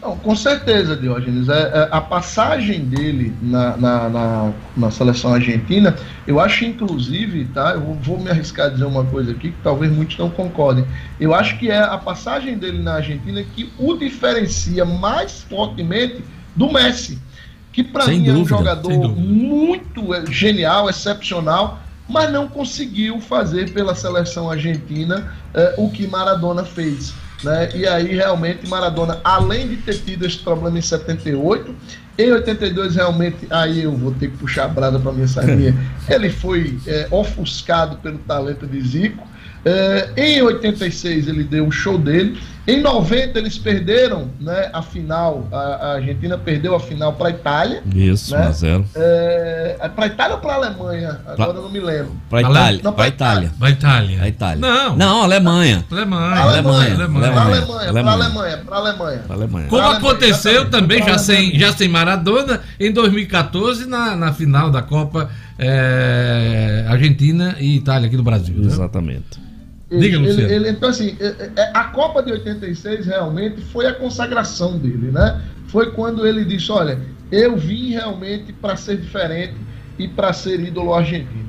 Não, 0.00 0.16
com 0.16 0.34
certeza, 0.36 0.96
Diógenes. 0.96 1.48
É, 1.48 1.60
é, 1.60 1.88
a 1.90 2.00
passagem 2.00 2.84
dele 2.84 3.34
na, 3.42 3.76
na, 3.76 4.08
na, 4.08 4.52
na, 4.76 4.90
seleção 4.92 5.34
argentina, 5.34 5.96
eu 6.24 6.38
acho 6.38 6.64
inclusive, 6.64 7.46
tá? 7.46 7.72
Eu 7.72 7.94
vou 7.94 8.18
me 8.18 8.30
arriscar 8.30 8.66
a 8.66 8.68
dizer 8.70 8.84
uma 8.84 9.04
coisa 9.04 9.32
aqui 9.32 9.50
que 9.50 9.58
talvez 9.62 9.92
muitos 9.92 10.16
não 10.16 10.30
concordem. 10.30 10.84
Eu 11.18 11.34
acho 11.34 11.58
que 11.58 11.68
é 11.68 11.80
a 11.80 11.98
passagem 11.98 12.56
dele 12.56 12.80
na 12.80 12.94
Argentina 12.94 13.42
que 13.42 13.72
o 13.76 13.96
diferencia 13.96 14.84
mais 14.84 15.42
fortemente 15.42 16.22
do 16.54 16.72
Messi, 16.72 17.18
que 17.72 17.82
para 17.82 18.06
mim 18.06 18.22
dúvida, 18.22 18.38
é 18.38 18.42
um 18.42 18.46
jogador 18.46 19.08
muito 19.16 20.14
é, 20.14 20.24
genial, 20.26 20.88
excepcional, 20.88 21.80
mas 22.08 22.32
não 22.32 22.46
conseguiu 22.46 23.20
fazer 23.20 23.72
pela 23.72 23.96
seleção 23.96 24.48
argentina 24.48 25.34
é, 25.52 25.74
o 25.76 25.90
que 25.90 26.06
Maradona 26.06 26.64
fez. 26.64 27.12
Né? 27.42 27.70
E 27.74 27.86
aí 27.86 28.14
realmente 28.14 28.68
Maradona, 28.68 29.20
além 29.22 29.68
de 29.68 29.76
ter 29.76 29.98
tido 29.98 30.26
esse 30.26 30.38
problema 30.38 30.78
em 30.78 30.82
78, 30.82 31.74
em 32.18 32.32
82 32.32 32.96
realmente 32.96 33.46
aí 33.48 33.82
eu 33.84 33.96
vou 33.96 34.12
ter 34.12 34.28
que 34.30 34.36
puxar 34.38 34.64
a 34.64 34.68
brada 34.68 34.98
para 34.98 35.12
minha 35.12 35.28
sardinha. 35.28 35.74
ele 36.10 36.30
foi 36.30 36.78
é, 36.86 37.06
ofuscado 37.10 37.96
pelo 37.98 38.18
talento 38.18 38.66
de 38.66 38.80
Zico. 38.80 39.26
É, 39.64 40.10
em 40.16 40.42
86 40.42 41.28
ele 41.28 41.44
deu 41.44 41.66
o 41.66 41.72
show 41.72 41.96
dele. 41.96 42.40
Em 42.68 42.82
90 42.82 43.38
eles 43.38 43.56
perderam 43.56 44.28
né, 44.38 44.68
a 44.74 44.82
final, 44.82 45.48
a, 45.50 45.56
a 45.56 45.92
Argentina 45.94 46.36
perdeu 46.36 46.74
a 46.74 46.80
final 46.80 47.14
para 47.14 47.28
a 47.28 47.30
Itália. 47.30 47.82
Isso, 47.94 48.36
né? 48.36 48.50
1 48.50 48.84
É, 48.94 49.76
é 49.80 49.88
para 49.88 50.04
a 50.04 50.06
Itália 50.08 50.34
ou 50.34 50.40
para 50.42 50.52
a 50.52 50.56
Alemanha? 50.56 51.18
Agora 51.26 51.52
pra, 51.52 51.60
eu 51.60 51.62
não 51.62 51.70
me 51.70 51.80
lembro. 51.80 52.12
Para 52.28 52.40
a 52.40 52.42
Itália. 52.42 52.80
Não, 52.84 52.92
para 52.92 53.08
Itália. 53.08 53.52
Para 53.58 53.70
Itália. 53.70 54.22
A 54.22 54.28
Itália. 54.28 54.60
Não. 54.60 54.96
Não, 54.96 55.22
Alemanha. 55.22 55.82
Alemanha. 55.90 56.42
Alemanha. 56.42 56.92
Para 56.92 57.40
Alemanha. 57.40 57.90
Para 57.90 58.12
Alemanha. 58.12 58.58
Para 58.58 58.76
Alemanha. 58.76 59.24
Alemanha. 59.30 59.68
Como 59.68 59.88
aconteceu 59.88 60.68
também 60.68 61.02
já 61.02 61.16
sem, 61.16 61.58
já 61.58 61.72
sem 61.72 61.88
Maradona 61.88 62.60
em 62.78 62.92
2014 62.92 63.86
na, 63.86 64.14
na 64.14 64.34
final 64.34 64.70
da 64.70 64.82
Copa 64.82 65.30
é, 65.58 66.84
Argentina 66.86 67.56
e 67.58 67.76
Itália 67.76 68.08
aqui 68.08 68.16
no 68.18 68.22
Brasil. 68.22 68.54
Né? 68.56 68.68
Exatamente. 69.90 70.30
Ele, 70.30 70.42
ele, 70.42 70.54
ele, 70.54 70.70
então, 70.70 70.88
assim, 70.88 71.16
é, 71.18 71.50
é, 71.56 71.70
a 71.74 71.84
Copa 71.84 72.22
de 72.22 72.32
86 72.32 73.06
realmente 73.06 73.62
foi 73.72 73.86
a 73.86 73.94
consagração 73.94 74.78
dele, 74.78 75.10
né? 75.10 75.42
Foi 75.68 75.90
quando 75.92 76.26
ele 76.26 76.44
disse: 76.44 76.70
Olha, 76.70 77.00
eu 77.32 77.56
vim 77.56 77.90
realmente 77.90 78.52
para 78.52 78.76
ser 78.76 78.98
diferente 78.98 79.54
e 79.98 80.06
para 80.06 80.32
ser 80.32 80.60
ídolo 80.60 80.92
argentino. 80.92 81.48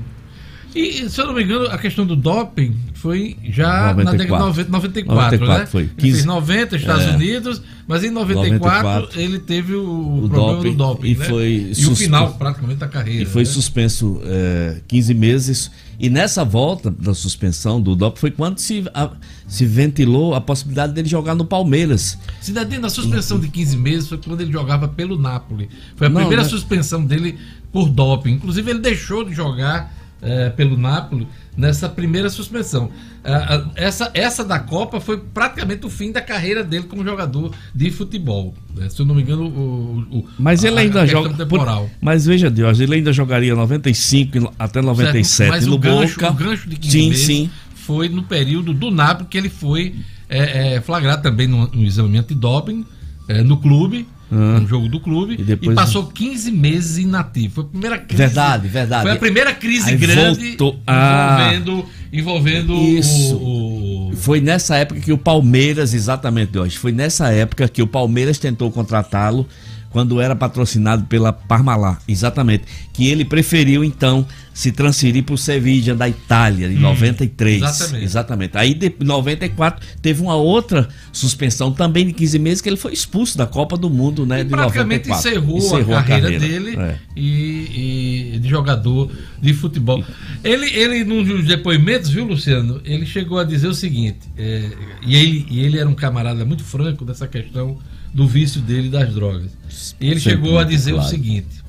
E, 0.75 1.09
se 1.09 1.19
eu 1.19 1.25
não 1.25 1.33
me 1.33 1.43
engano, 1.43 1.65
a 1.65 1.77
questão 1.79 2.05
do 2.05 2.15
doping 2.15 2.77
foi 2.93 3.35
já 3.43 3.93
94. 3.93 4.03
na 4.03 4.11
década 4.11 4.63
de 4.63 4.69
94, 4.71 5.39
94 5.39 5.59
né? 5.59 5.65
Foi. 5.65 5.89
15... 5.97 6.07
Ele 6.07 6.11
fez 6.11 6.25
90 6.25 6.75
Estados 6.75 7.05
é. 7.05 7.09
Unidos, 7.11 7.61
mas 7.87 8.03
em 8.03 8.11
94, 8.11 8.59
94 8.59 9.21
ele 9.21 9.39
teve 9.39 9.73
o, 9.73 10.25
o 10.25 10.29
problema 10.29 10.57
doping, 10.57 10.71
do 10.71 10.77
doping. 10.77 11.07
E, 11.07 11.15
né? 11.15 11.25
foi 11.25 11.71
e 11.75 11.85
o 11.87 11.95
final 11.95 12.33
praticamente 12.33 12.79
da 12.79 12.87
carreira. 12.87 13.23
E 13.23 13.25
foi 13.25 13.41
né? 13.41 13.49
suspenso 13.49 14.21
é, 14.23 14.77
15 14.87 15.13
meses. 15.15 15.71
E 15.99 16.09
nessa 16.09 16.45
volta 16.45 16.89
da 16.89 17.13
suspensão 17.13 17.81
do 17.81 17.93
doping 17.93 18.19
foi 18.19 18.31
quando 18.31 18.57
se, 18.59 18.85
a, 18.93 19.11
se 19.45 19.65
ventilou 19.65 20.33
a 20.33 20.39
possibilidade 20.39 20.93
dele 20.93 21.09
jogar 21.09 21.35
no 21.35 21.43
Palmeiras. 21.43 22.17
Cidadinho, 22.39 22.81
na 22.81 22.89
suspensão 22.89 23.37
de 23.37 23.49
15 23.49 23.75
meses 23.75 24.07
foi 24.07 24.17
quando 24.17 24.39
ele 24.39 24.51
jogava 24.51 24.87
pelo 24.87 25.17
Napoli. 25.19 25.69
Foi 25.97 26.07
a 26.07 26.09
Não, 26.09 26.21
primeira 26.21 26.43
né? 26.43 26.49
suspensão 26.49 27.05
dele 27.05 27.37
por 27.69 27.89
doping. 27.89 28.31
Inclusive, 28.31 28.71
ele 28.71 28.79
deixou 28.79 29.25
de 29.25 29.33
jogar 29.33 29.93
é, 30.21 30.49
pelo 30.49 30.77
Napoli 30.77 31.27
nessa 31.59 31.89
primeira 31.89 32.29
suspensão. 32.29 32.89
É, 33.21 33.83
essa, 33.85 34.09
essa 34.13 34.45
da 34.45 34.59
Copa 34.59 35.01
foi 35.01 35.17
praticamente 35.17 35.85
o 35.85 35.89
fim 35.89 36.09
da 36.09 36.21
carreira 36.21 36.63
dele 36.63 36.85
como 36.85 37.03
jogador 37.03 37.53
de 37.75 37.91
futebol. 37.91 38.55
Né? 38.73 38.87
Se 38.87 39.01
eu 39.01 39.05
não 39.05 39.13
me 39.13 39.21
engano, 39.21 39.43
o, 39.43 40.19
o 40.19 40.29
mas 40.39 40.63
ele 40.63 40.79
ainda 40.79 41.05
joga. 41.05 41.33
Temporal. 41.33 41.83
Por, 41.83 41.91
mas 41.99 42.25
veja, 42.25 42.49
Deus, 42.49 42.79
ele 42.79 42.95
ainda 42.95 43.11
jogaria 43.11 43.53
95 43.53 44.53
até 44.57 44.81
97 44.81 45.27
certo, 45.27 45.65
no 45.67 45.75
o 45.75 45.77
gancho, 45.77 46.15
Boca. 46.15 46.31
O 46.31 46.33
gancho 46.33 46.69
de 46.69 46.77
15 46.77 46.91
sim, 46.91 47.09
meses 47.09 47.25
sim. 47.25 47.49
foi 47.75 48.07
no 48.07 48.23
período 48.23 48.73
do 48.73 48.89
Napoli 48.89 49.27
que 49.29 49.37
ele 49.37 49.49
foi 49.49 49.95
é, 50.29 50.75
é 50.75 50.81
flagrado 50.81 51.21
também 51.21 51.47
no, 51.47 51.67
no 51.67 51.83
exame 51.83 52.17
antidoping 52.17 52.85
é, 53.27 53.43
no 53.43 53.57
clube 53.57 54.07
ah. 54.07 54.18
Um 54.31 54.67
jogo 54.67 54.87
do 54.87 54.99
clube 54.99 55.35
e, 55.39 55.43
depois... 55.43 55.71
e, 55.71 55.75
passou 55.75 56.05
15 56.05 56.51
meses 56.51 56.97
inativo. 56.97 57.55
Foi 57.55 57.63
a 57.63 57.67
primeira 57.67 57.97
crise. 57.97 58.23
Verdade, 58.23 58.67
verdade. 58.67 59.01
Foi 59.03 59.11
a 59.11 59.15
primeira 59.15 59.53
crise 59.53 59.89
Aí 59.89 59.97
grande 59.97 60.49
voltou... 60.49 60.79
ah. 60.85 61.51
envolvendo, 61.51 61.85
envolvendo 62.13 62.73
Isso. 62.73 63.35
O, 63.35 64.11
o, 64.11 64.15
Foi 64.15 64.39
nessa 64.39 64.75
época 64.75 64.99
que 64.99 65.11
o 65.11 65.17
Palmeiras, 65.17 65.93
exatamente 65.93 66.57
hoje, 66.57 66.77
foi 66.77 66.91
nessa 66.91 67.29
época 67.29 67.67
que 67.67 67.81
o 67.81 67.87
Palmeiras 67.87 68.37
tentou 68.37 68.71
contratá-lo 68.71 69.47
quando 69.89 70.21
era 70.21 70.35
patrocinado 70.35 71.05
pela 71.05 71.33
Parmalat, 71.33 71.99
exatamente, 72.07 72.63
que 72.93 73.07
ele 73.07 73.25
preferiu 73.25 73.83
então 73.83 74.25
se 74.53 74.71
transferir 74.73 75.23
para 75.23 75.35
o 75.35 75.37
Sevilla 75.37 75.95
da 75.95 76.09
Itália 76.09 76.67
em 76.67 76.75
hum, 76.75 76.81
93. 76.81 77.61
Exatamente. 77.61 78.03
Exatamente. 78.03 78.57
Aí 78.57 78.77
em 78.99 79.05
94 79.05 79.87
teve 80.01 80.21
uma 80.21 80.35
outra 80.35 80.89
suspensão 81.13 81.71
também 81.71 82.05
de 82.05 82.13
15 82.13 82.39
meses 82.39 82.61
que 82.61 82.67
ele 82.67 82.75
foi 82.75 82.91
expulso 82.91 83.37
da 83.37 83.47
Copa 83.47 83.77
do 83.77 83.89
Mundo, 83.89 84.25
né, 84.25 84.41
e 84.41 84.43
de 84.43 84.49
praticamente 84.49 85.07
94. 85.07 85.29
Encerrou, 85.29 85.57
encerrou 85.57 85.95
a, 85.95 86.03
carreira, 86.03 86.27
a 86.27 86.31
carreira 86.39 86.59
dele 86.59 86.77
é. 86.77 86.97
e, 87.15 88.33
e, 88.35 88.39
de 88.39 88.49
jogador 88.49 89.09
de 89.41 89.53
futebol. 89.53 90.03
Ele 90.43 90.65
ele 90.65 91.03
nos 91.05 91.45
depoimentos, 91.45 92.09
viu, 92.09 92.25
Luciano, 92.25 92.81
ele 92.83 93.05
chegou 93.05 93.39
a 93.39 93.45
dizer 93.45 93.67
o 93.67 93.73
seguinte, 93.73 94.19
é, 94.37 94.69
e 95.01 95.15
ele 95.15 95.47
e 95.49 95.61
ele 95.61 95.79
era 95.79 95.87
um 95.87 95.95
camarada 95.95 96.43
muito 96.43 96.63
franco 96.63 97.05
dessa 97.05 97.27
questão 97.27 97.77
do 98.13 98.27
vício 98.27 98.61
dele 98.61 98.89
das 98.89 99.13
drogas. 99.13 99.51
E 99.99 100.07
ele 100.07 100.19
Sempre 100.19 100.19
chegou 100.19 100.59
a 100.59 100.63
dizer 100.63 100.91
claro. 100.93 101.05
o 101.05 101.09
seguinte: 101.09 101.63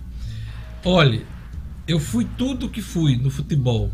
Olha, 0.84 1.22
eu 1.86 1.98
fui 1.98 2.26
tudo 2.36 2.68
que 2.68 2.80
fui 2.80 3.16
no 3.16 3.30
futebol 3.30 3.90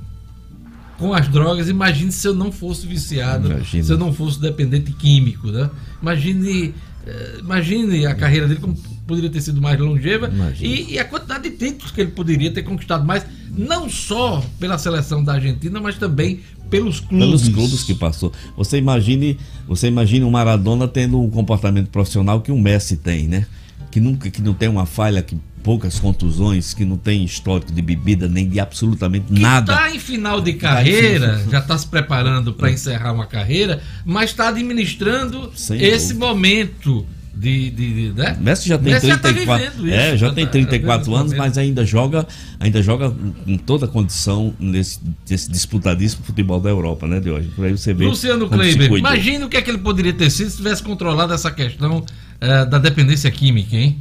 com 0.99 1.13
as 1.13 1.29
drogas. 1.29 1.69
Imagine 1.69 2.13
se 2.13 2.27
eu 2.27 2.35
não 2.35 2.51
fosse 2.53 2.87
viciado, 2.87 3.51
Imagina. 3.51 3.85
se 3.85 3.93
eu 3.93 3.99
não 3.99 4.13
fosse 4.13 4.41
dependente 4.41 4.93
químico, 4.93 5.51
né? 5.51 5.71
Imagine, 6.01 6.69
uh, 6.69 7.41
imagine 7.41 8.07
a 8.07 8.15
carreira 8.15 8.47
dele 8.47 8.61
como 8.61 8.77
poderia 9.07 9.31
ter 9.31 9.41
sido 9.41 9.63
mais 9.63 9.79
longeva 9.79 10.29
e, 10.59 10.95
e, 10.95 10.99
a 10.99 11.05
quantidade 11.05 11.49
de 11.49 11.57
títulos 11.57 11.93
que 11.93 12.01
ele 12.01 12.11
poderia 12.11 12.51
ter 12.51 12.65
conquistado 12.65 13.05
mais, 13.05 13.25
não 13.51 13.89
só 13.89 14.45
pela 14.59 14.77
seleção 14.79 15.23
da 15.23 15.35
Argentina, 15.35 15.81
mas 15.81 15.97
também 15.97 16.41
pelos 16.71 17.01
clubes. 17.01 17.27
Pelos 17.27 17.49
clubes 17.49 17.83
que 17.85 17.95
passou. 17.95 18.33
Você 18.57 18.79
imagine, 18.79 19.39
você 19.67 19.89
imagine 19.89 20.25
um 20.25 20.31
Maradona 20.31 20.87
tendo 20.87 21.21
um 21.21 21.31
comportamento 21.31 21.89
profissional 21.89 22.41
que 22.41 22.53
um 22.53 22.61
Messi 22.61 22.97
tem, 22.97 23.27
né? 23.27 23.47
Que 23.91 24.01
nunca 24.01 24.31
que 24.31 24.43
não 24.43 24.55
tem 24.55 24.69
uma 24.69 24.87
falha, 24.87 25.23
que 25.23 25.37
poucas 25.63 25.99
contusões, 25.99 26.73
que 26.73 26.85
não 26.85 26.97
tem 26.97 27.25
histórico 27.25 27.73
de 27.73 27.83
bebida 27.83 28.29
nem 28.29 28.49
de 28.49 28.61
absolutamente 28.61 29.27
que 29.33 29.41
nada. 29.41 29.73
Está 29.73 29.91
em 29.91 29.99
final 29.99 30.41
de 30.41 30.53
carreira, 30.53 31.45
já 31.51 31.59
está 31.59 31.77
se 31.77 31.89
preparando 31.89 32.55
para 32.55 32.71
encerrar 32.71 33.13
uma 33.13 33.27
carreira, 33.27 33.83
mas 34.05 34.31
está 34.31 34.49
administrando 34.49 35.51
Sem 35.57 35.83
esse 35.83 36.15
dúvida. 36.15 36.27
momento 36.27 37.05
de, 37.37 37.71
de, 37.71 38.11
de 38.11 38.13
né? 38.13 38.37
Messi 38.41 38.69
já 38.69 38.79
tem 38.79 38.95
Messi 38.95 39.07
34, 39.07 39.45
já 39.45 39.71
tá 39.71 39.77
isso, 39.77 39.87
é, 39.95 40.17
já, 40.17 40.33
tem 40.33 40.47
34 40.47 41.13
tá, 41.13 41.19
anos, 41.19 41.35
mas 41.35 41.59
ainda 41.59 41.85
joga, 41.85 42.27
ainda 42.59 42.83
joga 42.83 43.11
com 43.45 43.59
toda 43.59 43.85
a 43.85 43.89
condição 43.89 44.55
nesse, 44.59 44.99
nesse 45.29 45.51
disputadíssimo 45.51 46.25
futebol 46.25 46.59
da 46.59 46.71
Europa, 46.71 47.07
né, 47.07 47.21
de 47.21 47.31
hoje. 47.31 47.49
Por 47.55 47.67
aí 47.67 47.73
você 47.73 47.93
vê. 47.93 48.07
Luciano 48.07 48.49
Kleiber, 48.49 48.91
imagina 48.93 49.45
o 49.45 49.49
que 49.51 49.57
é 49.59 49.63
que 49.63 49.71
ele 49.71 49.79
poderia 49.79 50.15
ter 50.15 50.31
sido 50.31 50.51
se 50.51 50.57
tivesse 50.57 50.83
controlado 50.83 51.35
essa 51.35 51.51
questão 51.51 52.05
é, 52.41 52.65
da 52.65 52.79
dependência 52.79 53.31
química, 53.31 53.77
hein? 53.77 54.01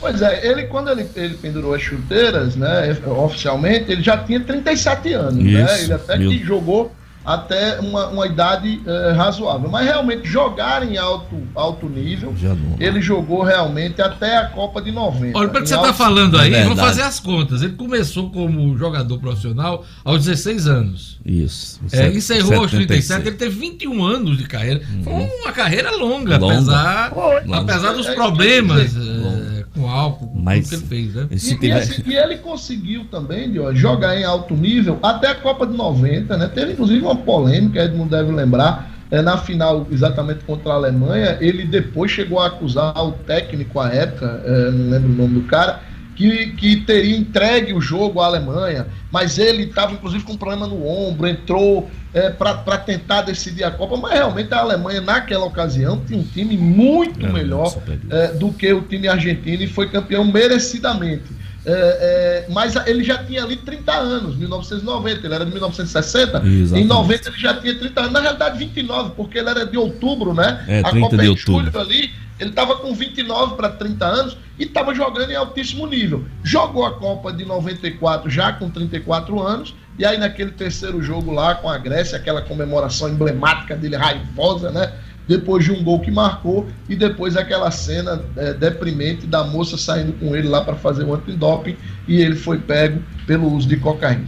Pois 0.00 0.20
é, 0.20 0.50
ele 0.50 0.64
quando 0.64 0.90
ele, 0.90 1.06
ele 1.14 1.34
pendurou 1.34 1.74
as 1.74 1.82
chuteiras, 1.82 2.56
né, 2.56 2.96
oficialmente, 3.06 3.92
ele 3.92 4.02
já 4.02 4.16
tinha 4.16 4.40
37 4.40 5.12
anos, 5.12 5.34
né? 5.34 5.50
Isso, 5.50 5.72
né? 5.72 5.84
Ele 5.84 5.92
até 5.92 6.18
meu... 6.18 6.30
que 6.30 6.44
jogou 6.44 6.90
até 7.24 7.78
uma, 7.80 8.08
uma 8.08 8.26
idade 8.26 8.80
é, 8.86 9.12
razoável. 9.12 9.68
Mas 9.68 9.86
realmente 9.86 10.28
jogar 10.28 10.86
em 10.86 10.96
alto, 10.96 11.36
alto 11.54 11.88
nível, 11.88 12.34
ele 12.78 13.00
jogou 13.00 13.42
realmente 13.42 14.00
até 14.00 14.38
a 14.38 14.46
Copa 14.46 14.80
de 14.80 14.90
90. 14.90 15.38
Olha, 15.38 15.48
para 15.48 15.62
que 15.62 15.68
você 15.68 15.74
está 15.74 15.92
falando 15.92 16.38
aí, 16.38 16.54
é 16.54 16.62
vamos 16.64 16.80
fazer 16.80 17.02
as 17.02 17.20
contas. 17.20 17.62
Ele 17.62 17.74
começou 17.74 18.30
como 18.30 18.76
jogador 18.76 19.18
profissional 19.18 19.84
aos 20.04 20.24
16 20.24 20.66
anos. 20.66 21.20
Isso. 21.24 21.80
É, 21.92 22.08
encerrou 22.08 22.60
aos 22.60 22.70
37, 22.70 23.28
ele 23.28 23.36
teve 23.36 23.58
21 23.58 24.02
anos 24.02 24.38
de 24.38 24.44
carreira. 24.44 24.80
Uhum. 24.90 25.04
Foi 25.04 25.40
uma 25.42 25.52
carreira 25.52 25.90
longa, 25.90 26.38
longa. 26.38 26.54
apesar, 26.54 27.12
longa. 27.14 27.58
apesar 27.58 27.92
dos 27.92 28.06
é, 28.06 28.14
problemas. 28.14 28.96
É, 28.96 29.39
com 29.80 29.88
álcool, 29.88 30.30
Mas 30.34 30.68
que 30.68 30.74
ele 30.74 30.86
fez, 30.86 31.14
né? 31.14 31.26
E, 31.30 31.36
tiver... 31.36 31.88
e, 32.06 32.10
e, 32.10 32.16
ele 32.16 32.36
conseguiu 32.38 33.04
também, 33.10 33.50
de, 33.50 33.58
ó, 33.58 33.72
jogar 33.72 34.18
em 34.18 34.24
alto 34.24 34.54
nível 34.54 34.98
até 35.02 35.28
a 35.28 35.34
Copa 35.34 35.66
de 35.66 35.76
90, 35.76 36.36
né? 36.36 36.48
Teve 36.48 36.72
inclusive 36.72 37.02
uma 37.02 37.16
polêmica, 37.16 37.84
Edmundo 37.84 38.10
deve 38.10 38.30
lembrar, 38.32 38.90
é, 39.10 39.20
na 39.20 39.36
final 39.38 39.86
exatamente 39.90 40.44
contra 40.44 40.72
a 40.72 40.76
Alemanha, 40.76 41.36
ele 41.40 41.64
depois 41.64 42.10
chegou 42.10 42.38
a 42.38 42.46
acusar 42.46 42.96
o 43.04 43.12
técnico 43.12 43.80
à 43.80 43.88
época, 43.88 44.42
é, 44.44 44.70
não 44.70 44.90
lembro 44.90 45.10
o 45.10 45.16
nome 45.16 45.40
do 45.40 45.46
cara, 45.46 45.80
que, 46.20 46.46
que 46.48 46.76
teria 46.76 47.16
entregue 47.16 47.72
o 47.72 47.80
jogo 47.80 48.20
à 48.20 48.26
Alemanha, 48.26 48.86
mas 49.10 49.38
ele 49.38 49.62
estava 49.62 49.94
inclusive 49.94 50.22
com 50.22 50.34
um 50.34 50.36
problema 50.36 50.66
no 50.66 50.86
ombro, 50.86 51.26
entrou 51.26 51.90
é, 52.12 52.28
para 52.28 52.76
tentar 52.76 53.22
decidir 53.22 53.64
a 53.64 53.70
Copa, 53.70 53.96
mas 53.96 54.12
realmente 54.12 54.52
a 54.52 54.58
Alemanha 54.58 55.00
naquela 55.00 55.46
ocasião 55.46 55.98
tinha 56.06 56.18
um 56.18 56.22
time 56.22 56.58
muito 56.58 57.24
é, 57.24 57.32
melhor 57.32 57.74
é, 58.10 58.28
do 58.34 58.52
que 58.52 58.70
o 58.70 58.82
time 58.82 59.08
argentino 59.08 59.62
e 59.62 59.66
foi 59.66 59.88
campeão 59.88 60.22
merecidamente. 60.22 61.39
É, 61.64 62.46
é, 62.46 62.52
mas 62.52 62.74
ele 62.86 63.04
já 63.04 63.22
tinha 63.22 63.44
ali 63.44 63.56
30 63.56 63.92
anos, 63.92 64.36
1990, 64.36 65.26
ele 65.26 65.34
era 65.34 65.44
de 65.44 65.50
1960, 65.50 66.38
Exatamente. 66.38 66.74
em 66.74 66.86
90 66.86 67.28
ele 67.28 67.38
já 67.38 67.54
tinha 67.54 67.78
30 67.78 68.00
anos, 68.00 68.12
na 68.12 68.20
realidade 68.20 68.58
29, 68.58 69.10
porque 69.14 69.38
ele 69.38 69.50
era 69.50 69.66
de 69.66 69.76
outubro, 69.76 70.32
né? 70.32 70.64
É, 70.66 70.80
a 70.80 70.90
Copa 70.90 71.18
de 71.18 71.26
é 71.26 71.30
em 71.30 71.36
julho 71.36 71.78
ali, 71.78 72.10
ele 72.38 72.50
estava 72.50 72.76
com 72.76 72.94
29 72.94 73.56
para 73.56 73.68
30 73.68 74.06
anos 74.06 74.36
e 74.58 74.64
estava 74.64 74.94
jogando 74.94 75.30
em 75.30 75.36
altíssimo 75.36 75.86
nível. 75.86 76.24
Jogou 76.42 76.86
a 76.86 76.92
Copa 76.92 77.30
de 77.30 77.44
94 77.44 78.30
já 78.30 78.52
com 78.52 78.70
34 78.70 79.42
anos, 79.42 79.74
e 79.98 80.04
aí 80.06 80.16
naquele 80.16 80.52
terceiro 80.52 81.02
jogo 81.02 81.30
lá 81.30 81.54
com 81.56 81.68
a 81.68 81.76
Grécia, 81.76 82.16
aquela 82.16 82.40
comemoração 82.40 83.10
emblemática 83.10 83.76
dele, 83.76 83.96
raivosa, 83.96 84.70
né? 84.70 84.90
Depois 85.30 85.64
de 85.64 85.70
um 85.70 85.84
gol 85.84 86.00
que 86.00 86.10
marcou 86.10 86.66
e 86.88 86.96
depois 86.96 87.36
aquela 87.36 87.70
cena 87.70 88.20
é, 88.36 88.52
deprimente 88.52 89.28
da 89.28 89.44
moça 89.44 89.78
saindo 89.78 90.12
com 90.14 90.34
ele 90.34 90.48
lá 90.48 90.64
para 90.64 90.74
fazer 90.74 91.04
o 91.04 91.14
antidoping 91.14 91.76
e 92.08 92.20
ele 92.20 92.34
foi 92.34 92.58
pego 92.58 93.00
pelo 93.28 93.48
uso 93.54 93.68
de 93.68 93.76
cocaína. 93.76 94.26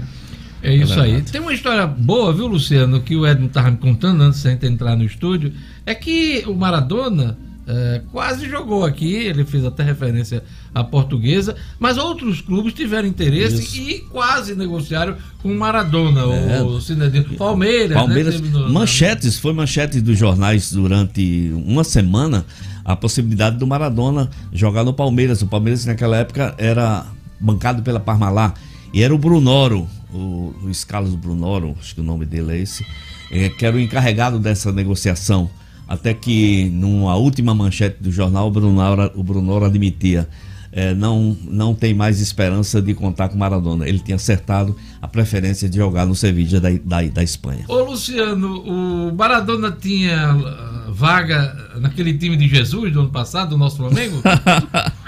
É 0.63 0.73
isso 0.73 1.01
é 1.01 1.03
aí. 1.03 1.23
Tem 1.23 1.41
uma 1.41 1.53
história 1.53 1.89
boa, 1.89 2.33
viu, 2.33 2.47
Luciano, 2.47 3.01
que 3.01 3.17
o 3.17 3.27
Edmo 3.27 3.49
estava 3.49 3.73
me 3.73 3.79
contando 3.79 4.23
antes 4.23 4.43
de 4.43 4.47
a 4.47 4.51
gente 4.53 4.65
entrar 4.65 4.95
no 4.95 5.03
estúdio, 5.03 5.53
é 5.85 5.93
que 5.93 6.45
o 6.47 6.55
Maradona 6.55 7.37
é, 7.67 8.03
quase 8.11 8.49
jogou 8.49 8.85
aqui, 8.85 9.15
ele 9.15 9.45
fez 9.45 9.65
até 9.65 9.85
referência 9.85 10.43
à 10.75 10.83
portuguesa, 10.83 11.55
mas 11.79 11.97
outros 11.97 12.41
clubes 12.41 12.75
tiveram 12.75 13.07
interesse 13.07 13.63
Isso. 13.63 13.77
e 13.77 14.01
quase 14.11 14.55
negociaram 14.55 15.17
com 15.41 15.55
Maradona, 15.55 16.23
é. 16.23 16.63
o 16.63 16.81
Cinedino. 16.81 17.37
Palmeiras, 17.37 17.97
Palmeiras 17.97 18.41
né, 18.41 18.49
no, 18.51 18.73
manchetes, 18.73 19.39
foi 19.39 19.53
manchete 19.53 20.01
dos 20.01 20.19
jornais 20.19 20.73
durante 20.73 21.53
uma 21.55 21.85
semana 21.85 22.45
a 22.85 22.97
possibilidade 22.97 23.59
do 23.59 23.67
Maradona 23.67 24.29
jogar 24.53 24.83
no 24.83 24.93
Palmeiras. 24.93 25.41
O 25.41 25.47
Palmeiras 25.47 25.87
naquela 25.87 26.17
época 26.17 26.55
era 26.59 27.07
bancado 27.39 27.83
pela 27.83 28.01
Parmalat 28.01 28.57
e 28.93 29.03
era 29.03 29.15
o 29.15 29.19
Brunoro, 29.19 29.89
o 30.13 30.53
Luiz 30.63 30.83
Carlos 30.83 31.15
Brunoro, 31.15 31.77
acho 31.79 31.95
que 31.95 32.01
o 32.01 32.05
nome 32.05 32.27
dele 32.27 32.53
é 32.53 32.59
esse, 32.59 32.85
é, 33.31 33.49
que 33.49 33.65
era 33.65 33.77
o 33.77 33.81
encarregado 33.81 34.39
dessa 34.41 34.73
negociação 34.73 35.49
até 35.93 36.15
que 36.15 36.71
numa 36.71 37.15
última 37.17 37.55
manchete 37.55 38.03
do 38.03 38.11
jornal 38.11 38.49
o 38.49 38.51
Brunoro, 38.51 39.13
o 39.15 39.23
Brunoro 39.23 39.67
admitia 39.67 40.27
é, 40.73 40.95
não, 40.95 41.37
não 41.45 41.75
tem 41.75 41.93
mais 41.93 42.19
esperança 42.19 42.81
de 42.81 42.95
contar 42.95 43.29
com 43.29 43.37
Maradona. 43.37 43.87
Ele 43.87 43.99
tinha 43.99 44.17
acertado 44.17 44.75
a 45.03 45.07
preferência 45.07 45.69
de 45.69 45.77
jogar 45.77 46.07
no 46.07 46.15
Sevilla 46.15 46.59
da, 46.59 46.71
da, 46.83 47.03
da 47.03 47.23
Espanha. 47.23 47.67
Ô 47.69 47.81
Luciano, 47.85 48.63
o 48.63 49.15
Maradona 49.15 49.71
tinha 49.71 50.35
uh, 50.35 50.91
vaga 50.95 51.55
naquele 51.79 52.17
time 52.17 52.39
de 52.39 52.49
Jesus 52.49 52.91
do 52.91 53.01
ano 53.01 53.11
passado, 53.11 53.51
do 53.51 53.59
nosso 53.59 53.77
Flamengo? 53.77 54.23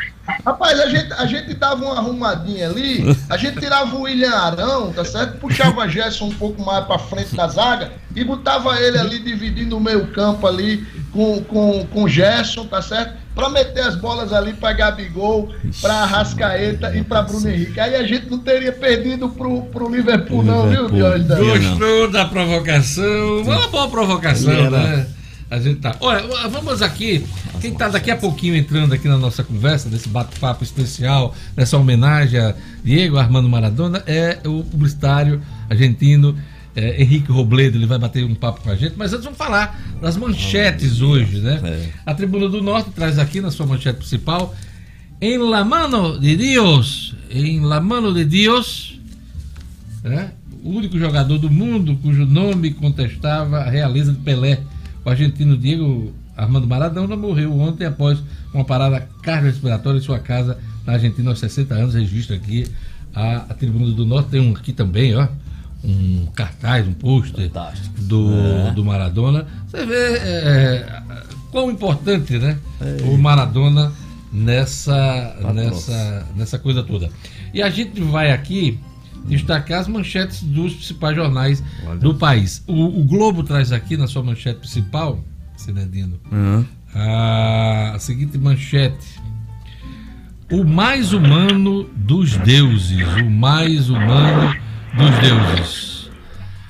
Rapaz, 0.44 0.80
a 0.80 0.88
gente, 0.88 1.12
a 1.12 1.26
gente 1.26 1.54
dava 1.54 1.84
uma 1.84 1.98
arrumadinha 1.98 2.68
ali, 2.68 3.04
a 3.28 3.36
gente 3.36 3.60
tirava 3.60 3.94
o 3.94 4.02
William 4.02 4.30
Arão, 4.30 4.92
tá 4.92 5.04
certo? 5.04 5.38
Puxava 5.38 5.86
Gerson 5.88 6.26
um 6.26 6.34
pouco 6.34 6.62
mais 6.62 6.84
pra 6.86 6.98
frente 6.98 7.36
da 7.36 7.46
zaga 7.46 7.92
e 8.16 8.24
botava 8.24 8.80
ele 8.80 8.98
ali 8.98 9.18
dividindo 9.18 9.76
o 9.76 9.80
meio 9.80 10.06
campo 10.08 10.46
ali 10.46 10.86
com, 11.12 11.42
com, 11.44 11.86
com 11.86 12.08
Gerson, 12.08 12.66
tá 12.66 12.80
certo? 12.80 13.22
Pra 13.34 13.50
meter 13.50 13.82
as 13.82 13.96
bolas 13.96 14.32
ali 14.32 14.52
pra 14.54 14.72
Gabigol, 14.72 15.52
pra 15.82 15.94
Arrascaeta 15.94 16.96
e 16.96 17.02
pra 17.02 17.22
Bruno 17.22 17.48
Henrique. 17.48 17.80
Aí 17.80 17.96
a 17.96 18.06
gente 18.06 18.30
não 18.30 18.38
teria 18.38 18.72
perdido 18.72 19.28
pro, 19.28 19.62
pro 19.62 19.92
Liverpool, 19.92 20.42
não, 20.42 20.68
viu, 20.68 20.88
Diógenes? 20.88 21.68
Gostou 21.68 22.10
da 22.10 22.24
provocação? 22.26 23.42
Uma 23.42 23.68
boa 23.68 23.88
provocação, 23.88 24.70
né? 24.70 25.06
A 25.50 25.58
gente 25.58 25.80
tá. 25.80 25.96
Olha, 26.00 26.22
vamos 26.48 26.82
aqui. 26.82 27.24
Quem 27.60 27.72
está 27.72 27.88
daqui 27.88 28.10
a 28.10 28.16
pouquinho 28.16 28.56
entrando 28.56 28.92
aqui 28.92 29.08
na 29.08 29.18
nossa 29.18 29.42
conversa, 29.44 29.88
nesse 29.88 30.08
bate-papo 30.08 30.64
especial, 30.64 31.34
nessa 31.56 31.78
homenagem 31.78 32.40
a 32.40 32.54
Diego 32.82 33.18
Armando 33.18 33.48
Maradona, 33.48 34.02
é 34.06 34.38
o 34.44 34.64
publicitário 34.64 35.40
argentino 35.68 36.36
é, 36.74 37.00
Henrique 37.02 37.30
Robledo. 37.30 37.78
Ele 37.78 37.86
vai 37.86 37.98
bater 37.98 38.24
um 38.24 38.34
papo 38.34 38.62
com 38.62 38.70
a 38.70 38.76
gente, 38.76 38.94
mas 38.96 39.12
antes 39.12 39.24
vamos 39.24 39.38
falar 39.38 39.80
das 40.00 40.16
manchetes 40.16 41.00
hoje, 41.00 41.38
né? 41.38 41.60
É. 41.62 41.88
A 42.04 42.14
Tribuna 42.14 42.48
do 42.48 42.62
Norte 42.62 42.90
traz 42.90 43.18
aqui 43.18 43.40
na 43.40 43.50
sua 43.50 43.66
manchete 43.66 43.98
principal. 43.98 44.54
Em 45.20 45.38
la 45.38 45.64
mano 45.64 46.18
de 46.18 46.36
Deus, 46.36 47.14
em 47.30 47.60
la 47.60 47.80
mano 47.80 48.12
de 48.12 48.24
Deus, 48.24 48.98
é, 50.02 50.30
o 50.62 50.70
único 50.70 50.98
jogador 50.98 51.38
do 51.38 51.50
mundo 51.50 51.96
cujo 52.02 52.26
nome 52.26 52.72
contestava 52.72 53.58
a 53.58 53.70
realeza 53.70 54.12
de 54.12 54.18
Pelé 54.18 54.60
o 55.04 55.10
argentino 55.10 55.56
Diego 55.56 56.12
Armando 56.36 56.66
Maradona 56.66 57.16
morreu 57.16 57.52
ontem 57.58 57.84
após 57.84 58.22
uma 58.52 58.64
parada 58.64 59.08
cardiorrespiratória 59.22 59.98
em 59.98 60.02
sua 60.02 60.18
casa 60.18 60.58
na 60.84 60.94
Argentina 60.94 61.30
aos 61.30 61.38
60 61.38 61.74
anos. 61.74 61.94
Registra 61.94 62.36
aqui 62.36 62.66
a, 63.14 63.36
a 63.36 63.54
Tribuna 63.54 63.92
do 63.92 64.04
Norte. 64.04 64.30
Tem 64.30 64.40
um 64.40 64.52
aqui 64.52 64.72
também, 64.72 65.14
ó. 65.14 65.28
Um 65.84 66.26
cartaz, 66.34 66.88
um 66.88 66.94
pôster 66.94 67.50
do, 67.98 68.30
é. 68.32 68.72
do 68.72 68.84
Maradona. 68.84 69.46
Você 69.68 69.84
vê 69.84 70.16
é, 70.16 71.02
quão 71.50 71.70
importante, 71.70 72.38
né? 72.38 72.58
É. 72.80 73.02
O 73.04 73.18
Maradona 73.18 73.92
nessa, 74.32 75.36
nessa, 75.54 76.26
nessa 76.34 76.58
coisa 76.58 76.82
toda. 76.82 77.10
E 77.52 77.62
a 77.62 77.70
gente 77.70 78.00
vai 78.00 78.32
aqui 78.32 78.80
destacar 79.24 79.80
as 79.80 79.88
manchetes 79.88 80.42
dos 80.42 80.74
principais 80.74 81.16
jornais 81.16 81.62
Olha. 81.86 81.98
do 81.98 82.14
país. 82.14 82.62
O, 82.66 83.00
o, 83.00 83.04
Globo 83.04 83.42
traz 83.42 83.72
aqui 83.72 83.96
na 83.96 84.06
sua 84.06 84.22
manchete 84.22 84.60
principal, 84.60 85.22
Cenedino, 85.56 86.18
uhum. 86.30 86.64
a, 86.94 87.92
a 87.94 87.98
seguinte 87.98 88.36
manchete. 88.38 89.20
O 90.50 90.62
mais 90.62 91.12
humano 91.12 91.84
dos 91.96 92.36
deuses. 92.36 93.06
O 93.22 93.30
mais 93.30 93.88
humano 93.88 94.54
dos 94.94 95.10
deuses. 95.18 96.10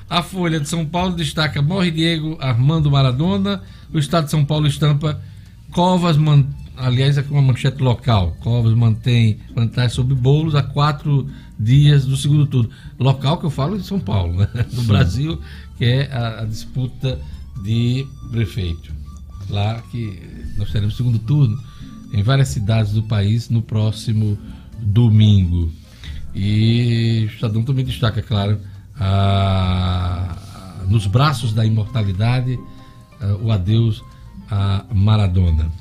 A 0.09 0.23
Folha 0.23 0.59
de 0.59 0.69
São 0.69 0.85
Paulo 0.85 1.13
destaca: 1.13 1.61
morre 1.61 1.91
Diego 1.91 2.37
Armando 2.39 2.89
Maradona. 2.89 3.61
O 3.93 3.99
Estado 3.99 4.25
de 4.25 4.31
São 4.31 4.45
Paulo 4.45 4.65
estampa 4.65 5.21
Covas 5.71 6.15
mantém 6.15 6.65
aliás, 6.77 7.17
aqui 7.17 7.31
uma 7.31 7.41
manchete 7.41 7.81
local. 7.81 8.35
Covas 8.41 8.73
mantém 8.73 9.39
vantagem 9.53 9.89
sobre 9.89 10.15
bolos 10.15 10.55
há 10.55 10.63
quatro 10.63 11.29
dias 11.59 12.05
do 12.05 12.17
segundo 12.17 12.45
turno. 12.45 12.69
Local 12.99 13.37
que 13.37 13.45
eu 13.45 13.49
falo 13.49 13.77
de 13.77 13.85
São 13.85 13.99
Paulo, 13.99 14.35
né? 14.35 14.47
no 14.73 14.83
Brasil, 14.83 15.39
que 15.77 15.85
é 15.85 16.11
a, 16.11 16.41
a, 16.41 16.45
disputa 16.45 17.19
de 17.63 18.05
prefeito. 18.31 18.93
Lá 19.49 19.81
que 19.91 20.21
nós 20.57 20.71
teremos 20.71 20.97
segundo 20.97 21.19
turno 21.19 21.57
em 22.11 22.23
várias 22.23 22.49
cidades 22.49 22.93
do 22.93 23.03
país 23.03 23.49
no 23.49 23.61
próximo 23.61 24.37
domingo. 24.79 25.71
E 26.33 27.27
o 27.29 27.33
Estadão 27.33 27.63
também 27.63 27.85
destaca, 27.85 28.21
claro, 28.21 28.59
a, 28.99 30.35
a, 30.81 30.85
nos 30.85 31.07
braços 31.07 31.53
da 31.53 31.65
imortalidade, 31.65 32.59
o 33.41 33.51
adeus 33.51 34.03
a 34.49 34.85
Maradona. 34.93 35.71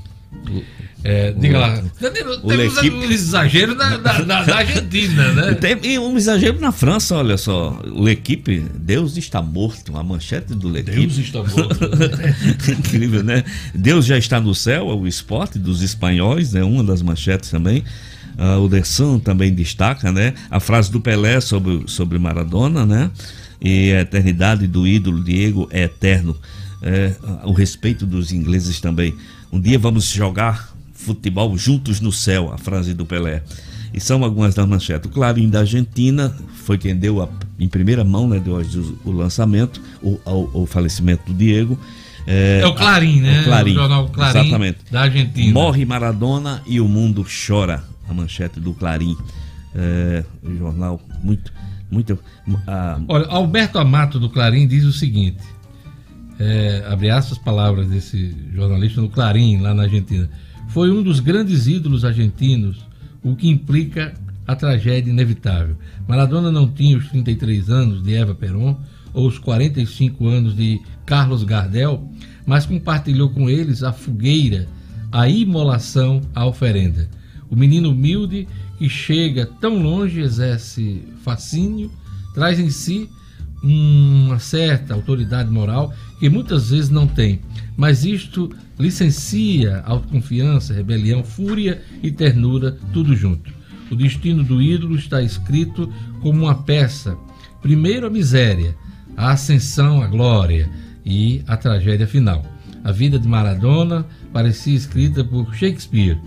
É, 1.04 1.32
diga 1.32 1.58
lá. 1.58 1.82
Danilo, 2.00 2.38
temos 2.38 2.78
um 2.78 3.02
exagero 3.10 3.74
na, 3.74 3.98
na, 3.98 4.18
na, 4.20 4.46
na 4.46 4.56
Argentina, 4.56 5.32
né? 5.32 5.54
Tem 5.60 5.98
um 5.98 6.16
exagero 6.16 6.58
na 6.58 6.72
França, 6.72 7.16
olha 7.16 7.36
só. 7.36 7.78
O 7.94 8.08
equipe, 8.08 8.64
Deus 8.74 9.18
está 9.18 9.42
morto. 9.42 9.94
A 9.98 10.02
manchete 10.02 10.54
do 10.54 10.70
L'Equipe. 10.70 10.96
Deus 10.96 11.18
está 11.18 11.42
morto. 11.42 11.78
Incrível, 12.72 13.22
né? 13.22 13.44
Deus 13.74 14.06
já 14.06 14.16
está 14.16 14.40
no 14.40 14.54
céu, 14.54 14.90
é 14.90 14.94
o 14.94 15.06
esporte 15.06 15.58
dos 15.58 15.82
espanhóis, 15.82 16.54
é 16.54 16.60
né? 16.60 16.64
uma 16.64 16.82
das 16.82 17.02
manchetes 17.02 17.50
também. 17.50 17.84
Uh, 18.38 18.60
o 18.64 18.68
Dersan 18.68 19.18
também 19.18 19.54
destaca, 19.54 20.10
né? 20.10 20.32
A 20.50 20.58
frase 20.58 20.90
do 20.90 21.00
Pelé 21.00 21.38
sobre, 21.40 21.84
sobre 21.86 22.18
Maradona, 22.18 22.86
né? 22.86 23.10
E 23.60 23.92
a 23.92 24.00
eternidade 24.00 24.66
do 24.66 24.86
ídolo 24.86 25.22
Diego 25.22 25.68
é 25.70 25.82
eterno. 25.82 26.34
É, 26.86 27.14
o 27.44 27.52
respeito 27.52 28.04
dos 28.04 28.30
ingleses 28.30 28.78
também. 28.78 29.14
Um 29.50 29.58
dia 29.58 29.78
vamos 29.78 30.04
jogar 30.04 30.74
futebol 30.92 31.56
juntos 31.56 31.98
no 31.98 32.12
céu, 32.12 32.52
a 32.52 32.58
frase 32.58 32.92
do 32.92 33.06
Pelé. 33.06 33.42
E 33.92 34.00
são 34.00 34.22
algumas 34.22 34.54
das 34.54 34.66
manchetes. 34.66 35.08
O 35.08 35.12
Clarim 35.12 35.48
da 35.48 35.60
Argentina 35.60 36.36
foi 36.64 36.76
quem 36.76 36.94
deu 36.94 37.22
a, 37.22 37.28
em 37.58 37.68
primeira 37.68 38.04
mão, 38.04 38.28
né, 38.28 38.38
deu 38.38 38.56
o, 38.56 38.98
o 39.08 39.12
lançamento, 39.12 39.80
o, 40.02 40.20
o, 40.26 40.62
o, 40.62 40.66
falecimento 40.66 41.24
do 41.26 41.34
Diego. 41.34 41.78
É, 42.26 42.60
é 42.62 42.66
o 42.66 42.74
Clarim, 42.74 43.20
né? 43.20 43.42
O 43.42 43.44
Clarim, 43.44 43.70
o 43.70 43.74
jornal 43.74 44.08
Clarim 44.08 44.40
exatamente. 44.40 44.78
da 44.90 45.02
Argentina. 45.02 45.52
Morre 45.52 45.84
Maradona 45.84 46.62
e 46.66 46.80
o 46.80 46.88
mundo 46.88 47.24
chora. 47.46 47.84
A 48.08 48.12
manchete 48.12 48.60
do 48.60 48.74
Clarim. 48.74 49.16
É, 49.74 50.24
um 50.42 50.58
jornal 50.58 51.00
muito, 51.22 51.52
muito. 51.90 52.14
Uh... 52.46 53.04
Olha, 53.08 53.26
Alberto 53.26 53.78
Amato 53.78 54.18
do 54.18 54.28
Clarim 54.28 54.66
diz 54.66 54.84
o 54.84 54.92
seguinte: 54.92 55.38
é, 56.38 56.84
abre 56.88 57.10
aspas 57.10 57.38
palavras 57.38 57.88
desse 57.88 58.34
jornalista 58.52 59.00
no 59.00 59.08
Clarim, 59.08 59.60
lá 59.60 59.72
na 59.74 59.84
Argentina 59.84 60.28
foi 60.68 60.90
um 60.90 61.02
dos 61.02 61.20
grandes 61.20 61.66
ídolos 61.66 62.04
argentinos, 62.04 62.84
o 63.22 63.36
que 63.36 63.48
implica 63.48 64.12
a 64.46 64.54
tragédia 64.54 65.10
inevitável. 65.10 65.76
Maradona 66.06 66.50
não 66.50 66.68
tinha 66.68 66.98
os 66.98 67.08
33 67.08 67.70
anos 67.70 68.02
de 68.02 68.14
Eva 68.14 68.34
Peron 68.34 68.76
ou 69.12 69.28
os 69.28 69.38
45 69.38 70.26
anos 70.26 70.56
de 70.56 70.80
Carlos 71.06 71.44
Gardel, 71.44 72.10
mas 72.44 72.66
compartilhou 72.66 73.30
com 73.30 73.48
eles 73.48 73.82
a 73.82 73.92
fogueira, 73.92 74.66
a 75.12 75.28
imolação, 75.28 76.20
a 76.34 76.44
oferenda. 76.44 77.08
O 77.48 77.56
menino 77.56 77.90
humilde 77.90 78.48
que 78.76 78.88
chega 78.88 79.46
tão 79.46 79.80
longe 79.80 80.20
exerce 80.20 81.04
fascínio, 81.22 81.90
traz 82.34 82.58
em 82.58 82.68
si 82.68 83.08
uma 83.62 84.38
certa 84.38 84.92
autoridade 84.92 85.50
moral 85.50 85.94
que 86.24 86.30
muitas 86.30 86.70
vezes 86.70 86.88
não 86.88 87.06
tem, 87.06 87.40
mas 87.76 88.02
isto 88.02 88.50
licencia 88.78 89.82
autoconfiança, 89.84 90.72
rebelião, 90.72 91.22
fúria 91.22 91.82
e 92.02 92.10
ternura, 92.10 92.78
tudo 92.94 93.14
junto. 93.14 93.52
O 93.90 93.94
destino 93.94 94.42
do 94.42 94.62
ídolo 94.62 94.96
está 94.96 95.20
escrito 95.20 95.92
como 96.22 96.44
uma 96.44 96.54
peça: 96.54 97.14
primeiro 97.60 98.06
a 98.06 98.10
miséria, 98.10 98.74
a 99.14 99.32
ascensão 99.32 100.00
à 100.00 100.06
glória 100.06 100.66
e 101.04 101.42
a 101.46 101.58
tragédia 101.58 102.06
final. 102.06 102.42
A 102.82 102.90
vida 102.90 103.18
de 103.18 103.28
Maradona 103.28 104.06
parecia 104.32 104.74
escrita 104.74 105.22
por 105.22 105.54
Shakespeare 105.54 106.18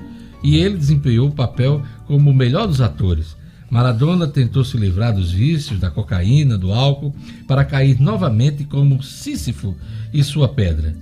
e 0.43 0.57
ele 0.57 0.77
desempenhou 0.77 1.29
o 1.29 1.33
papel 1.33 1.81
como 2.05 2.29
o 2.29 2.35
melhor 2.35 2.67
dos 2.67 2.81
atores. 2.81 3.35
Maradona 3.69 4.27
tentou 4.27 4.63
se 4.63 4.77
livrar 4.77 5.13
dos 5.13 5.31
vícios, 5.31 5.79
da 5.79 5.89
cocaína, 5.89 6.57
do 6.57 6.71
álcool, 6.71 7.13
para 7.45 7.65
cair 7.65 7.99
novamente 7.99 8.63
como 8.63 9.03
Sísifo 9.03 9.75
e 10.13 10.23
sua 10.23 10.47
pedra. 10.47 10.95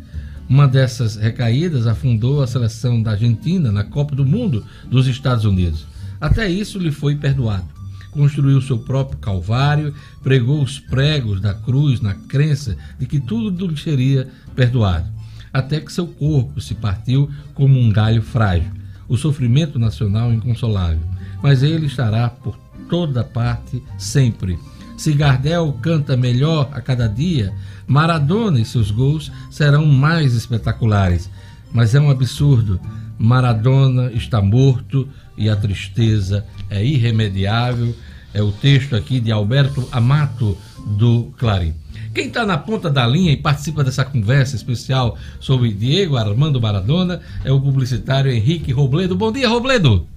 Uma 0.50 0.68
dessas 0.68 1.16
recaídas 1.16 1.86
afundou 1.86 2.42
a 2.42 2.48
seleção 2.48 3.02
da 3.02 3.12
Argentina 3.12 3.72
na 3.72 3.84
Copa 3.84 4.16
do 4.16 4.26
Mundo 4.26 4.66
dos 4.90 5.08
Estados 5.08 5.46
Unidos. 5.46 5.86
Até 6.20 6.50
isso 6.50 6.80
lhe 6.80 6.92
foi 6.92 7.16
perdoado. 7.16 7.66
Construiu 8.12 8.62
seu 8.62 8.80
próprio 8.80 9.18
calvário, 9.20 9.94
pregou 10.24 10.62
os 10.62 10.80
pregos 10.80 11.42
da 11.42 11.54
cruz 11.54 12.00
na 12.00 12.14
crença 12.14 12.78
de 12.98 13.06
que 13.06 13.20
tudo 13.20 13.68
lhe 13.68 13.78
seria 13.78 14.28
perdoado. 14.56 15.08
Até 15.52 15.80
que 15.80 15.92
seu 15.92 16.08
corpo 16.08 16.62
se 16.62 16.76
partiu 16.76 17.30
como 17.54 17.80
um 17.80 17.92
galho 17.92 18.22
frágil. 18.22 18.72
O 19.08 19.18
sofrimento 19.18 19.78
nacional 19.78 20.34
inconsolável. 20.34 21.15
Mas 21.46 21.62
ele 21.62 21.86
estará 21.86 22.28
por 22.28 22.58
toda 22.90 23.24
parte 23.24 23.80
sempre. 24.00 24.58
Se 24.98 25.14
Gardel 25.14 25.78
canta 25.80 26.18
melhor 26.18 26.72
a 26.74 26.82
cada 26.82 27.08
dia, 27.08 27.54
Maradona 27.86 28.60
e 28.60 28.66
seus 28.66 28.90
gols 28.90 29.32
serão 29.52 29.86
mais 29.86 30.34
espetaculares. 30.34 31.30
Mas 31.72 31.94
é 31.94 32.00
um 32.00 32.10
absurdo. 32.10 32.82
Maradona 33.20 34.12
está 34.12 34.42
morto 34.42 35.08
e 35.38 35.48
a 35.48 35.56
tristeza 35.56 36.44
é 36.68 36.84
irremediável. 36.84 37.96
É 38.34 38.42
o 38.42 38.52
texto 38.52 38.96
aqui 38.96 39.20
de 39.20 39.32
Alberto 39.32 39.88
Amato, 39.92 40.58
do 40.98 41.32
Clarim. 41.38 41.76
Quem 42.12 42.26
está 42.26 42.44
na 42.44 42.58
ponta 42.58 42.90
da 42.90 43.06
linha 43.06 43.32
e 43.32 43.38
participa 43.38 43.84
dessa 43.84 44.04
conversa 44.04 44.56
especial 44.56 45.16
sobre 45.40 45.72
Diego 45.72 46.18
Armando 46.18 46.60
Maradona 46.60 47.22
é 47.44 47.52
o 47.52 47.62
publicitário 47.62 48.32
Henrique 48.32 48.72
Robledo. 48.72 49.16
Bom 49.16 49.32
dia, 49.32 49.48
Robledo! 49.48 50.08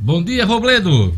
Bom 0.00 0.22
dia, 0.22 0.44
Robledo! 0.44 1.14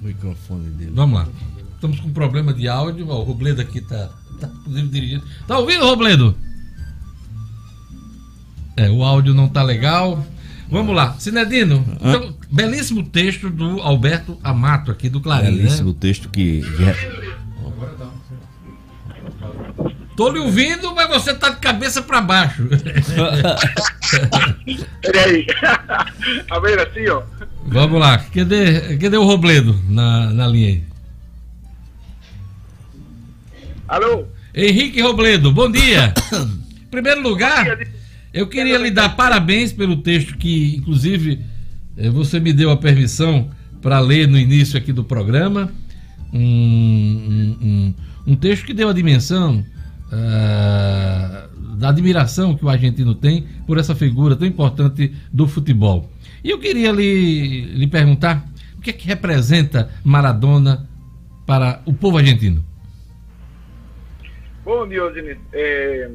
microfone 0.00 0.70
dele. 0.70 0.92
Vamos 0.94 1.20
lá. 1.20 1.28
Estamos 1.74 2.00
com 2.00 2.12
problema 2.12 2.52
de 2.52 2.68
áudio. 2.68 3.08
o 3.08 3.22
Robledo 3.22 3.60
aqui 3.60 3.78
está 3.78 4.08
tá, 4.40 4.50
dirigindo. 4.90 5.24
Tá 5.46 5.58
ouvindo, 5.58 5.84
Robledo? 5.84 6.36
É, 8.76 8.90
o 8.90 9.02
áudio 9.02 9.34
não 9.34 9.48
tá 9.48 9.62
legal. 9.62 10.24
Vamos 10.70 10.96
lá. 10.96 11.14
Sinedino, 11.18 11.84
então, 12.00 12.34
belíssimo 12.50 13.02
texto 13.04 13.50
do 13.50 13.80
Alberto 13.82 14.38
Amato 14.42 14.90
aqui 14.90 15.10
do 15.10 15.20
Clarim. 15.20 15.50
Né? 15.50 15.56
Belíssimo 15.58 15.90
né? 15.90 15.96
texto 16.00 16.30
que. 16.30 16.62
Tô 20.22 20.30
lhe 20.30 20.38
ouvindo, 20.38 20.94
mas 20.94 21.08
você 21.08 21.34
tá 21.34 21.48
de 21.48 21.56
cabeça 21.56 22.00
para 22.00 22.20
baixo. 22.20 22.62
Peraí. 25.02 25.44
A 26.48 26.60
ver 26.60 26.78
assim, 26.78 27.08
ó. 27.08 27.24
Vamos 27.66 27.98
lá. 27.98 28.18
Cadê, 28.18 28.98
cadê 28.98 29.16
o 29.16 29.24
Robledo 29.24 29.76
na, 29.88 30.30
na 30.32 30.46
linha 30.46 30.68
aí? 30.68 30.82
Alô? 33.88 34.26
Henrique 34.54 35.02
Robledo, 35.02 35.50
bom 35.50 35.68
dia. 35.68 36.14
em 36.32 36.86
primeiro 36.88 37.20
lugar, 37.20 37.80
eu 38.32 38.46
queria 38.46 38.78
lhe 38.78 38.92
dar 38.92 39.16
parabéns 39.16 39.72
pelo 39.72 39.96
texto 39.96 40.38
que, 40.38 40.76
inclusive, 40.76 41.44
eh, 41.96 42.10
você 42.10 42.38
me 42.38 42.52
deu 42.52 42.70
a 42.70 42.76
permissão 42.76 43.50
para 43.82 43.98
ler 43.98 44.28
no 44.28 44.38
início 44.38 44.78
aqui 44.78 44.92
do 44.92 45.02
programa. 45.02 45.72
Um, 46.32 46.38
um, 46.38 47.58
um, 47.60 47.94
um 48.28 48.36
texto 48.36 48.64
que 48.64 48.72
deu 48.72 48.88
a 48.88 48.92
dimensão 48.92 49.64
uh, 50.12 51.76
da 51.76 51.88
admiração 51.88 52.54
que 52.56 52.64
o 52.64 52.68
argentino 52.68 53.14
tem 53.14 53.46
por 53.66 53.78
essa 53.78 53.94
figura 53.94 54.36
tão 54.36 54.46
importante 54.46 55.12
do 55.32 55.48
futebol. 55.48 56.08
E 56.44 56.50
eu 56.50 56.58
queria 56.58 56.92
lhe, 56.92 57.62
lhe 57.62 57.86
perguntar 57.86 58.44
o 58.76 58.80
que 58.80 58.90
é 58.90 58.92
que 58.92 59.06
representa 59.06 59.90
Maradona 60.04 60.86
para 61.46 61.80
o 61.86 61.92
povo 61.92 62.18
argentino. 62.18 62.64
Bom, 64.64 64.86
Diógenes, 64.86 65.38
é, 65.52 66.08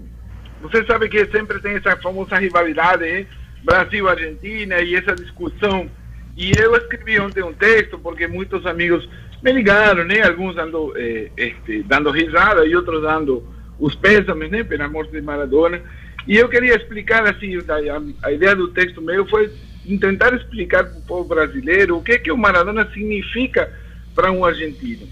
você 0.62 0.86
sabe 0.86 1.10
que 1.10 1.26
sempre 1.28 1.60
tem 1.60 1.76
essa 1.76 1.98
famosa 1.98 2.38
rivalidade 2.38 3.06
hein? 3.06 3.28
Brasil-Argentina 3.64 4.80
e 4.82 4.96
essa 4.96 5.14
discussão. 5.16 5.90
E 6.38 6.52
eu 6.58 6.76
escrevi 6.76 7.20
ontem 7.20 7.44
um 7.44 7.54
texto 7.54 8.00
porque 8.00 8.28
muitos 8.28 8.66
amigos 8.66 9.08
me 9.44 9.52
ligaram, 9.52 10.06
né? 10.06 10.22
Alguns 10.24 10.56
dando, 10.56 10.94
eh, 10.96 11.30
este, 11.36 11.84
dando 11.84 12.10
risada 12.12 12.66
e 12.66 12.76
outros 12.76 13.02
dando 13.02 13.44
os 13.80 13.96
pésames, 13.96 14.50
né? 14.50 14.64
Pela 14.64 14.88
morte 14.88 15.12
de 15.12 15.22
Maradona. 15.22 15.82
E 16.28 16.38
eu 16.38 16.50
queria 16.50 16.76
explicar 16.76 17.28
assim, 17.28 17.56
a, 17.58 18.28
a 18.28 18.32
ideia 18.32 18.56
do 18.56 18.68
texto 18.70 19.02
meu 19.02 19.26
foi 19.28 19.50
tentar 19.98 20.34
explicar 20.34 20.84
para 20.84 20.98
o 20.98 21.02
povo 21.04 21.30
brasileiro 21.30 21.98
o 21.98 22.04
que, 22.04 22.20
que 22.20 22.32
o 22.32 22.38
Maradona 22.38 22.90
significa 22.92 23.72
para 24.14 24.32
um 24.32 24.44
argentino. 24.44 25.08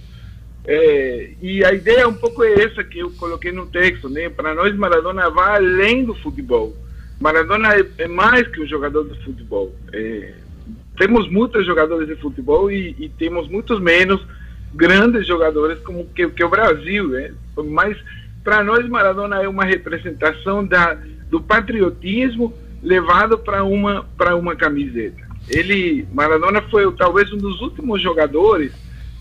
É, 0.68 1.30
e 1.41 1.63
a 1.63 1.72
ideia 1.72 2.07
um 2.07 2.16
pouco 2.16 2.43
é 2.43 2.53
essa 2.63 2.84
que 2.84 2.99
eu 2.99 3.11
coloquei 3.11 3.51
no 3.51 3.68
texto, 3.68 4.09
né? 4.09 4.30
Para 4.30 4.55
nós, 4.55 4.76
Maradona 4.76 5.30
vai 5.30 5.57
além 5.57 6.03
do 6.03 6.16
futebol. 6.16 6.76
Maradona 7.20 7.76
é, 7.76 7.86
é 7.99 8.07
mais 8.07 8.47
que 8.47 8.61
um 8.61 8.68
jogador 8.68 9.07
de 9.07 9.24
futebol. 9.24 9.74
É, 9.93 10.34
temos 10.97 11.30
muitos 11.30 11.66
jogadores 11.66 12.07
de 12.07 12.16
futebol 12.16 12.72
e, 12.72 12.95
e, 12.99 13.09
temos 13.09 13.47
muitos 13.47 13.80
menos 13.80 14.26
grandes 14.74 15.28
jogadores 15.28 15.80
como 15.80 16.05
que, 16.07 16.28
que 16.30 16.43
o 16.43 16.49
Brasil, 16.49 17.07
né? 17.09 17.32
Mas 17.55 17.97
para 18.46 18.64
nós, 18.64 18.88
Maradona 18.88 19.41
é 19.41 19.48
uma 19.50 19.66
representação 19.66 20.64
da, 20.64 20.96
do 21.32 21.41
patriotismo 21.41 22.54
levado 22.82 23.39
para 23.39 23.64
uma 23.64 24.06
para 24.16 24.36
uma 24.36 24.56
camiseta. 24.56 25.26
Ele 25.50 26.08
Maradona 26.14 26.62
foi 26.70 26.89
talvez 26.96 27.34
um 27.34 27.38
dos 27.38 27.60
últimos 27.60 28.00
jogadores 28.00 28.72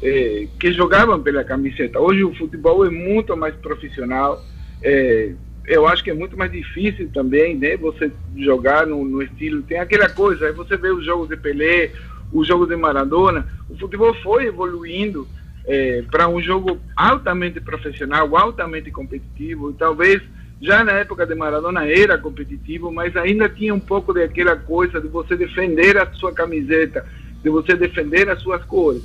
é, 0.02 0.46
que 0.60 0.70
jogavam 0.72 1.20
pela 1.22 1.42
camiseta. 1.42 1.98
Hoje 1.98 2.22
o 2.22 2.34
futebol 2.34 2.84
é 2.84 2.90
muito 2.90 3.34
mais 3.34 3.54
profissional. 3.56 4.44
É, 4.82 5.32
eu 5.66 5.88
acho 5.88 6.04
que 6.04 6.10
é 6.10 6.14
muito 6.14 6.36
mais 6.36 6.52
difícil 6.52 7.08
também, 7.14 7.56
né? 7.56 7.78
Você 7.78 8.12
jogar 8.36 8.86
no, 8.86 9.02
no 9.06 9.22
estilo. 9.22 9.62
Tem 9.62 9.78
aquela 9.78 10.10
coisa, 10.10 10.46
aí 10.46 10.52
você 10.52 10.76
vê 10.76 10.90
os 10.90 11.02
jogos 11.02 11.30
de 11.30 11.36
Pelé, 11.38 11.92
os 12.30 12.46
jogos 12.46 12.68
de 12.68 12.76
Maradona. 12.76 13.48
O 13.70 13.78
futebol 13.78 14.12
foi 14.22 14.44
evoluindo 14.44 15.26
é, 15.66 16.02
para 16.10 16.28
um 16.28 16.40
jogo 16.40 16.78
altamente 16.96 17.60
profissional, 17.60 18.36
altamente 18.36 18.90
competitivo. 18.90 19.70
E 19.70 19.74
talvez 19.74 20.22
já 20.60 20.84
na 20.84 20.92
época 20.92 21.26
de 21.26 21.34
Maradona 21.34 21.86
era 21.86 22.18
competitivo, 22.18 22.90
mas 22.92 23.16
ainda 23.16 23.48
tinha 23.48 23.74
um 23.74 23.80
pouco 23.80 24.12
daquela 24.12 24.56
coisa 24.56 25.00
de 25.00 25.08
você 25.08 25.36
defender 25.36 25.96
a 25.98 26.10
sua 26.12 26.32
camiseta, 26.32 27.04
de 27.42 27.50
você 27.50 27.74
defender 27.74 28.28
as 28.28 28.40
suas 28.40 28.64
cores. 28.64 29.02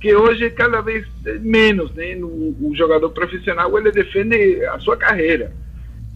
Que 0.00 0.14
hoje 0.14 0.44
é 0.44 0.50
cada 0.50 0.80
vez 0.80 1.06
menos, 1.40 1.92
né? 1.94 2.14
No, 2.14 2.28
o 2.28 2.72
jogador 2.74 3.10
profissional 3.10 3.76
ele 3.78 3.90
defende 3.90 4.64
a 4.66 4.78
sua 4.78 4.96
carreira. 4.96 5.52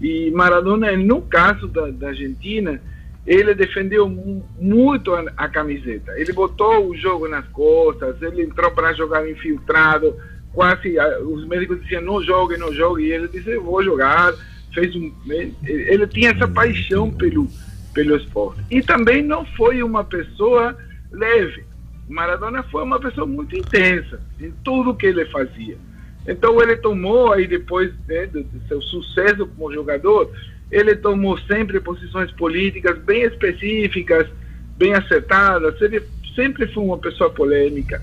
E 0.00 0.30
Maradona, 0.30 0.96
no 0.96 1.22
caso 1.22 1.68
da, 1.68 1.88
da 1.90 2.08
Argentina, 2.08 2.80
ele 3.26 3.54
defendeu 3.54 4.08
muito 4.08 5.14
a, 5.36 5.48
camiseta. 5.48 6.12
Ele 6.18 6.32
botou 6.32 6.88
o 6.88 6.96
jogo 6.96 7.28
nas 7.28 7.46
costas, 7.48 8.20
ele 8.20 8.42
entrou 8.42 8.70
para 8.72 8.92
jogar 8.94 9.28
infiltrado, 9.28 10.16
quase 10.52 10.96
os 11.24 11.46
médicos 11.46 11.80
diziam 11.82 12.02
não 12.02 12.22
jogue, 12.22 12.56
não 12.56 12.72
jogue, 12.72 13.04
e 13.04 13.12
ele 13.12 13.28
disse 13.28 13.50
eu 13.50 13.62
vou 13.62 13.82
jogar. 13.82 14.34
Fez 14.74 14.96
um, 14.96 15.12
ele, 15.26 15.54
ele 15.62 16.06
tinha 16.06 16.30
essa 16.30 16.48
paixão 16.48 17.10
pelo 17.10 17.48
pelo 17.92 18.16
esporte. 18.16 18.62
E 18.70 18.82
também 18.82 19.22
não 19.22 19.44
foi 19.44 19.82
uma 19.82 20.02
pessoa 20.02 20.76
leve. 21.10 21.64
Maradona 22.08 22.62
foi 22.64 22.82
uma 22.82 22.98
pessoa 22.98 23.26
muito 23.26 23.56
intensa 23.56 24.20
em 24.40 24.50
tudo 24.64 24.94
que 24.94 25.06
ele 25.06 25.24
fazia. 25.26 25.76
Então 26.26 26.60
ele 26.60 26.76
tomou 26.76 27.32
aí 27.32 27.46
depois 27.46 27.92
né, 28.06 28.26
do 28.26 28.44
seu 28.68 28.80
sucesso 28.82 29.46
como 29.46 29.72
jogador, 29.72 30.30
ele 30.72 30.96
tomou 30.96 31.38
sempre 31.40 31.78
posições 31.78 32.32
políticas 32.32 32.98
bem 33.00 33.24
específicas, 33.24 34.26
bem 34.78 34.94
acertadas, 34.94 35.78
ele 35.82 36.02
sempre 36.34 36.66
foi 36.68 36.82
uma 36.82 36.96
pessoa 36.96 37.28
polêmica. 37.28 38.02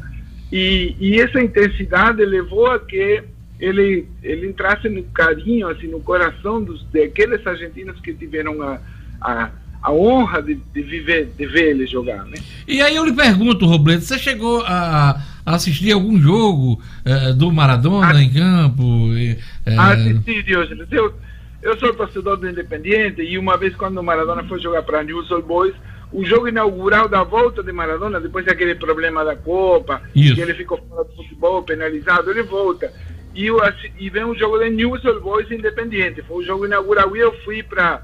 E, 0.52 0.96
e 1.00 1.20
essa 1.20 1.42
intensidade 1.42 2.24
levou 2.24 2.68
a 2.68 2.80
que 2.80 3.24
ele, 3.60 4.08
ele 4.22 4.48
entrasse 4.48 4.88
no 4.88 5.04
carinho, 5.06 5.68
assim, 5.68 5.88
no 5.88 6.00
coração 6.00 6.64
dos, 6.64 6.86
daqueles 6.92 7.46
argentinos 7.46 8.00
que 8.02 8.14
tiveram 8.14 8.62
a, 8.62 8.80
a, 9.20 9.50
a 9.82 9.92
honra 9.92 10.42
de, 10.42 10.56
de, 10.56 10.82
viver, 10.84 11.32
de 11.36 11.46
ver 11.48 11.72
ele 11.72 11.88
jogar. 11.88 12.24
Né? 12.26 12.38
E 12.68 12.82
aí 12.82 12.96
eu 12.96 13.04
lhe 13.04 13.14
pergunto, 13.14 13.66
Robledo, 13.66 14.04
você 14.04 14.18
chegou 14.18 14.64
a, 14.66 15.22
assistir 15.44 15.92
algum 15.92 16.20
jogo 16.20 16.80
eh, 17.04 17.34
do 17.34 17.52
Maradona 17.52 18.14
a, 18.14 18.24
em 18.24 18.32
campo? 18.32 19.12
Eh, 19.16 19.38
assisti, 19.66 20.44
Diógenes. 20.44 20.88
Eu, 20.92 21.14
eu 21.62 21.78
sou 21.78 21.94
torcedor 21.94 22.38
do 22.38 22.50
Independiente 22.50 23.22
e 23.22 23.38
uma 23.38 23.58
vez 23.58 23.76
quando 23.76 23.98
o 23.98 24.04
Maradona 24.04 24.44
foi 24.44 24.60
jogar 24.60 24.84
para 24.84 25.04
News 25.04 25.30
Old 25.30 25.46
Boys, 25.46 25.76
o 26.12 26.24
jogo 26.26 26.48
inaugural 26.48 27.08
da 27.08 27.24
volta 27.24 27.62
de 27.62 27.72
Maradona, 27.72 28.20
depois 28.20 28.46
daquele 28.46 28.76
problema 28.76 29.24
da 29.24 29.36
Copa, 29.36 30.02
Isso. 30.16 30.36
que 30.36 30.42
ele 30.42 30.54
ficou 30.54 30.78
fora 30.78 31.04
do 31.04 31.16
futebol, 31.16 31.62
penalizado, 31.62 32.32
ele 32.32 32.44
volta. 32.44 32.92
E, 33.36 33.46
eu, 33.46 33.60
e 34.00 34.10
vem 34.10 34.26
um 34.26 34.36
jogo 34.36 34.58
de 34.58 34.70
News 34.72 35.06
Old 35.06 35.20
Boys 35.20 35.52
Independiente. 35.52 36.24
Foi 36.24 36.38
o 36.38 36.46
jogo 36.46 36.66
inaugural 36.66 37.16
e 37.16 37.20
eu 37.20 37.32
fui 37.44 37.62
para 37.62 38.02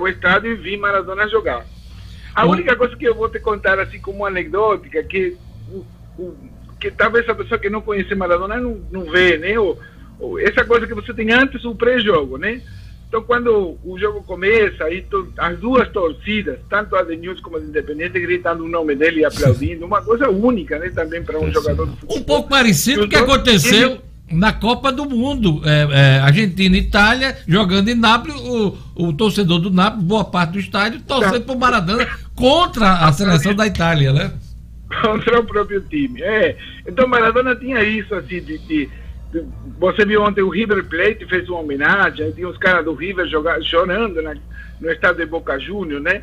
o 0.00 0.06
estádio 0.06 0.52
e 0.52 0.54
vi 0.54 0.76
Maradona 0.76 1.28
jogar. 1.28 1.64
A 2.34 2.46
única 2.46 2.76
coisa 2.76 2.96
que 2.96 3.04
eu 3.04 3.14
vou 3.14 3.28
te 3.28 3.40
contar, 3.40 3.78
assim 3.78 4.00
como 4.00 4.24
anedótica, 4.24 5.02
que, 5.02 5.36
que 6.80 6.90
talvez 6.90 7.28
a 7.28 7.34
pessoa 7.34 7.58
que 7.58 7.68
não 7.68 7.82
conhece 7.82 8.14
Maradona 8.14 8.56
não, 8.58 8.80
não 8.90 9.04
vê, 9.04 9.36
né? 9.36 9.58
Ou, 9.58 9.78
ou 10.18 10.38
essa 10.38 10.64
coisa 10.64 10.86
que 10.86 10.94
você 10.94 11.12
tem 11.12 11.32
antes 11.32 11.64
o 11.64 11.74
pré-jogo, 11.74 12.38
né? 12.38 12.62
Então, 13.12 13.22
quando 13.24 13.78
o 13.84 13.98
jogo 13.98 14.22
começa, 14.22 14.84
aí 14.84 15.04
as 15.36 15.58
duas 15.58 15.86
torcidas, 15.90 16.58
tanto 16.70 16.96
a 16.96 17.02
de 17.02 17.14
News 17.14 17.42
como 17.42 17.58
a 17.58 17.60
de 17.60 17.66
Independente, 17.66 18.18
gritando 18.18 18.64
o 18.64 18.68
nome 18.68 18.94
dele 18.94 19.20
e 19.20 19.24
aplaudindo, 19.26 19.84
uma 19.84 20.00
coisa 20.00 20.30
única, 20.30 20.78
né, 20.78 20.88
também 20.88 21.22
para 21.22 21.38
um 21.38 21.48
é 21.48 21.52
jogador 21.52 21.90
de 21.90 21.96
futebol. 21.96 22.16
Um 22.16 22.22
pouco 22.22 22.48
parecido 22.48 23.00
com 23.00 23.04
o 23.04 23.08
que 23.10 23.16
aconteceu 23.16 23.90
ele... 23.90 24.00
na 24.30 24.50
Copa 24.54 24.90
do 24.90 25.04
Mundo, 25.04 25.60
é, 25.62 25.88
é, 25.90 26.20
Argentina 26.20 26.74
e 26.74 26.80
Itália, 26.80 27.36
jogando 27.46 27.90
em 27.90 27.94
Nápoles, 27.94 28.34
o, 28.40 28.78
o 28.96 29.12
torcedor 29.12 29.58
do 29.58 29.70
Nápoles, 29.70 30.06
boa 30.06 30.24
parte 30.24 30.52
do 30.52 30.58
estádio, 30.58 31.02
torcendo 31.02 31.42
para 31.42 31.54
o 31.54 31.58
Maradona 31.58 32.08
contra 32.34 32.92
a 33.06 33.12
seleção 33.12 33.54
da 33.54 33.66
Itália, 33.66 34.14
né? 34.14 34.32
Contra 35.02 35.40
o 35.40 35.44
próprio 35.44 35.80
time, 35.82 36.22
é. 36.22 36.56
Então, 36.86 37.06
Maradona 37.06 37.56
tinha 37.56 37.82
isso, 37.82 38.14
assim, 38.14 38.42
de, 38.42 38.58
de 38.58 38.90
você 39.78 40.04
viu 40.04 40.22
ontem 40.22 40.42
o 40.42 40.48
River 40.48 40.84
Plate 40.84 41.26
fez 41.26 41.48
uma 41.48 41.60
homenagem, 41.60 42.32
tinha 42.32 42.48
os 42.48 42.58
caras 42.58 42.84
do 42.84 42.92
River 42.92 43.26
jogar, 43.26 43.62
chorando 43.62 44.20
né, 44.20 44.36
no 44.80 44.90
estado 44.90 45.16
de 45.16 45.26
Boca 45.26 45.58
Juniors, 45.58 46.02
né? 46.02 46.22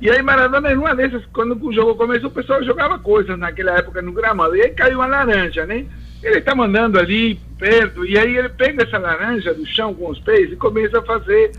E 0.00 0.10
aí 0.10 0.20
Maradona, 0.22 0.74
numa 0.74 0.94
dessas, 0.94 1.24
quando 1.32 1.58
o 1.62 1.72
jogo 1.72 1.94
começou, 1.94 2.28
o 2.28 2.32
pessoal 2.32 2.62
jogava 2.62 2.98
coisas 2.98 3.38
naquela 3.38 3.78
época 3.78 4.02
no 4.02 4.12
gramado. 4.12 4.54
E 4.54 4.62
aí 4.62 4.70
caiu 4.70 4.98
uma 4.98 5.06
laranja, 5.06 5.64
né? 5.64 5.86
Ele 6.22 6.38
está 6.38 6.54
mandando 6.54 6.98
ali 6.98 7.40
perto, 7.58 8.04
e 8.04 8.18
aí 8.18 8.36
ele 8.36 8.48
pega 8.50 8.82
essa 8.82 8.98
laranja 8.98 9.54
do 9.54 9.64
chão 9.66 9.94
com 9.94 10.10
os 10.10 10.18
pés 10.20 10.52
e 10.52 10.56
começa 10.56 10.98
a 10.98 11.02
fazer 11.02 11.52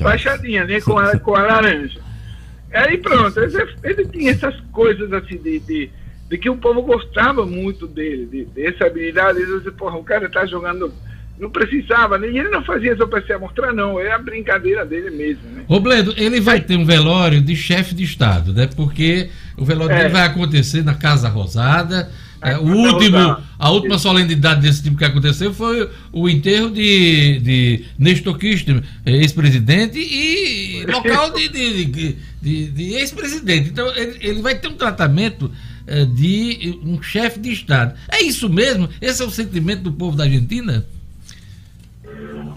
baixadinha, 0.00 0.64
né? 0.64 0.80
Com 0.80 0.98
a, 0.98 1.18
com 1.18 1.34
a 1.34 1.42
laranja. 1.42 2.00
Aí 2.72 2.98
pronto, 2.98 3.38
ele, 3.38 3.68
ele 3.82 4.06
tinha 4.06 4.30
essas 4.30 4.54
coisas 4.72 5.12
assim 5.12 5.36
de, 5.38 5.58
de 5.60 5.90
de 6.28 6.38
que 6.38 6.48
o 6.48 6.56
povo 6.56 6.82
gostava 6.82 7.44
muito 7.44 7.86
dele, 7.86 8.26
de, 8.26 8.44
dessa 8.46 8.86
habilidade. 8.86 9.40
Ele 9.40 9.58
disse, 9.58 9.70
porra, 9.72 9.96
o 9.96 10.04
cara 10.04 10.26
está 10.26 10.46
jogando. 10.46 10.92
Não 11.38 11.50
precisava, 11.50 12.18
né? 12.18 12.30
E 12.30 12.38
ele 12.38 12.50
não 12.50 12.62
fazia 12.62 12.96
só 12.96 13.06
para 13.06 13.22
se 13.22 13.36
mostrar, 13.36 13.72
não. 13.72 13.98
É 13.98 14.12
a 14.12 14.18
brincadeira 14.18 14.84
dele 14.84 15.10
mesmo, 15.10 15.42
né? 15.50 15.64
Robledo, 15.66 16.14
ele 16.16 16.40
vai 16.40 16.60
ter 16.60 16.76
um 16.76 16.84
velório 16.84 17.40
de 17.40 17.56
chefe 17.56 17.94
de 17.94 18.04
Estado, 18.04 18.52
né? 18.52 18.68
Porque 18.76 19.28
o 19.56 19.64
velório 19.64 19.94
é. 19.94 19.98
dele 19.98 20.10
vai 20.10 20.26
acontecer 20.26 20.84
na 20.84 20.94
Casa 20.94 21.28
Rosada. 21.28 22.10
É, 22.44 22.58
o 22.58 22.62
último, 22.62 23.36
a 23.56 23.70
última 23.70 23.98
solenidade 23.98 24.62
desse 24.62 24.82
tipo 24.82 24.96
que 24.96 25.04
aconteceu 25.04 25.54
foi 25.54 25.88
o 26.12 26.28
enterro 26.28 26.70
de, 26.70 27.38
de 27.38 27.84
Nestor 27.96 28.36
Kirchner, 28.36 28.82
ex-presidente, 29.06 29.98
e 29.98 30.84
local 30.86 31.30
de, 31.30 31.48
de, 31.48 31.84
de, 31.84 32.16
de, 32.40 32.66
de 32.66 32.94
ex-presidente. 32.94 33.70
Então, 33.70 33.88
ele, 33.96 34.16
ele 34.20 34.42
vai 34.42 34.56
ter 34.56 34.66
um 34.66 34.74
tratamento 34.74 35.52
de 36.04 36.78
um 36.84 37.02
chefe 37.02 37.40
de 37.40 37.52
Estado. 37.52 37.94
É 38.10 38.22
isso 38.22 38.48
mesmo? 38.48 38.88
Esse 39.00 39.22
é 39.22 39.26
o 39.26 39.30
sentimento 39.30 39.82
do 39.82 39.92
povo 39.92 40.16
da 40.16 40.24
Argentina? 40.24 40.84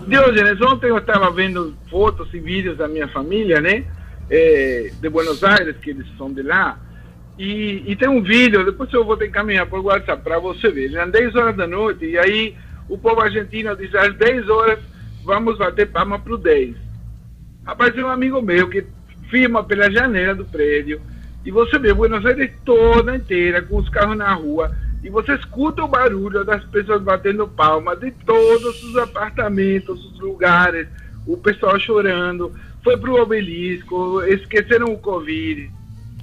Diógenes, 0.08 0.62
ontem 0.62 0.90
eu 0.90 0.98
estava 1.00 1.32
vendo 1.32 1.76
fotos 1.90 2.32
e 2.34 2.40
vídeos 2.40 2.78
da 2.78 2.88
minha 2.88 3.08
família, 3.08 3.60
né? 3.60 3.86
É, 4.30 4.92
de 5.00 5.10
Buenos 5.10 5.44
Aires, 5.44 5.78
que 5.78 5.90
eles 5.90 6.06
são 6.18 6.32
de 6.32 6.44
lá. 6.44 6.80
E, 7.38 7.84
e, 7.86 7.96
tem 7.96 8.08
um 8.08 8.22
vídeo, 8.22 8.64
depois 8.64 8.92
eu 8.94 9.04
vou 9.04 9.18
te 9.18 9.26
encaminhar 9.26 9.66
por 9.68 9.80
WhatsApp 9.80 10.24
para 10.24 10.40
você 10.40 10.70
ver. 10.70 10.94
Eram 10.94 11.12
10 11.12 11.36
horas 11.36 11.58
da 11.58 11.68
noite 11.68 12.06
e 12.06 12.18
aí 12.18 12.56
o 12.88 12.98
povo 12.98 13.20
argentino 13.22 13.76
diz 13.76 13.94
às 13.94 14.16
10 14.16 14.48
horas 14.48 14.80
vamos 15.24 15.58
bater 15.58 15.88
palma 15.88 16.18
para 16.18 16.34
o 16.34 16.38
10. 16.38 16.76
Rapaz, 17.66 17.96
um 17.98 18.08
amigo 18.08 18.42
meu 18.42 18.70
que 18.70 18.86
firma 19.30 19.64
pela 19.64 19.92
janela 19.92 20.36
do 20.36 20.46
prédio 20.46 21.02
e 21.46 21.52
você 21.52 21.78
vê 21.78 21.94
Buenos 21.94 22.26
Aires 22.26 22.52
toda 22.66 23.16
inteira, 23.16 23.62
com 23.62 23.78
os 23.78 23.88
carros 23.90 24.18
na 24.18 24.34
rua, 24.34 24.76
e 25.04 25.10
você 25.10 25.36
escuta 25.36 25.84
o 25.84 25.88
barulho 25.88 26.44
das 26.44 26.64
pessoas 26.66 27.04
batendo 27.04 27.48
palma 27.48 27.96
de 27.96 28.10
todos 28.26 28.84
os 28.84 28.98
apartamentos, 28.98 30.04
os 30.04 30.20
lugares, 30.20 30.88
o 31.28 31.38
pessoal 31.38 31.80
chorando. 31.80 32.52
Foi 32.84 32.98
pro 32.98 33.22
obelisco, 33.22 34.24
esqueceram 34.24 34.88
o 34.88 34.98
Covid. 34.98 35.72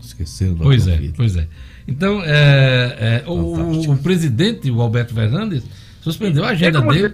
Esqueceram 0.01 0.55
do 0.55 0.65
Pois 0.65 0.89
é, 0.89 0.93
Covid. 0.93 1.09
é, 1.09 1.17
pois 1.17 1.37
é. 1.37 1.49
Então, 1.87 2.21
é, 2.25 3.23
é, 3.25 3.25
o, 3.29 3.93
o, 3.93 3.97
presidente, 3.99 4.69
o 4.71 4.81
Alberto 4.81 5.15
Fernandes, 5.15 5.65
suspendeu 6.01 6.45
a 6.45 6.49
agenda 6.49 6.81
é 6.81 6.83
dele. 6.83 7.11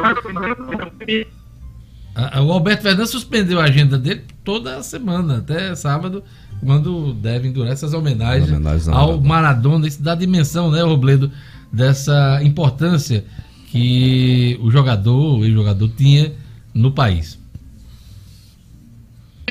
o 2.37 2.53
Alberto 2.53 2.83
Fernandes 2.83 3.11
suspendeu 3.11 3.61
a 3.61 3.65
agenda 3.65 3.99
dele 3.99 4.23
toda 4.43 4.83
semana, 4.83 5.39
até 5.39 5.75
sábado 5.75 6.25
quando 6.65 7.13
devem 7.15 7.53
durar 7.53 7.73
essas 7.73 7.95
homenagens, 7.95 8.49
homenagens 8.49 8.89
ao 8.89 9.21
Maradona. 9.21 9.87
Isso 9.87 10.03
dá 10.03 10.15
dimensão, 10.15 10.71
né, 10.71 10.83
Robledo, 10.83 11.31
dessa 11.73 12.41
importância 12.43 13.25
que 13.71 14.59
o 14.63 14.71
jogador, 14.71 15.39
o 15.39 15.51
jogador 15.51 15.89
tinha 15.91 16.33
no 16.75 16.93
país. 16.93 17.39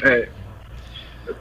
É. 0.03 0.29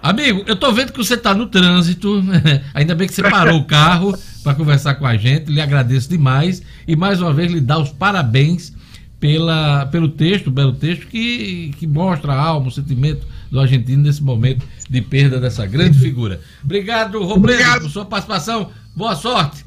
Amigo, 0.02 0.44
eu 0.47 0.56
tô 0.56 0.72
vendo 0.72 0.93
que 0.93 0.98
você 0.98 1.16
tá 1.16 1.34
no 1.34 1.47
trânsito, 1.47 2.22
ainda 2.74 2.94
bem 2.94 3.09
que 3.09 3.14
você 3.14 3.22
parou 3.22 3.59
o 3.59 3.64
carro 3.64 4.16
para 4.43 4.55
conversar 4.55 4.94
com 4.94 5.06
a 5.06 5.16
gente, 5.16 5.51
lhe 5.51 5.60
agradeço 5.60 6.09
demais 6.09 6.62
e 6.86 6.94
mais 6.94 7.20
uma 7.20 7.32
vez 7.32 7.51
lhe 7.51 7.60
dar 7.60 7.78
os 7.78 7.90
parabéns 7.90 8.72
pela, 9.18 9.86
pelo 9.86 10.09
texto, 10.09 10.51
belo 10.51 10.72
texto 10.72 11.06
que, 11.06 11.72
que 11.78 11.86
mostra 11.86 12.32
a 12.32 12.40
alma, 12.40 12.68
o 12.68 12.70
sentimento 12.70 13.26
do 13.51 13.60
argentino 13.60 14.02
nesse 14.02 14.23
momento 14.23 14.66
de 14.89 15.01
perda 15.01 15.40
dessa 15.40 15.66
grande 15.66 15.98
figura. 15.98 16.40
Obrigado, 16.62 17.23
Robledo, 17.23 17.81
por 17.82 17.90
sua 17.90 18.05
participação. 18.05 18.70
Boa 18.94 19.14
sorte. 19.14 19.64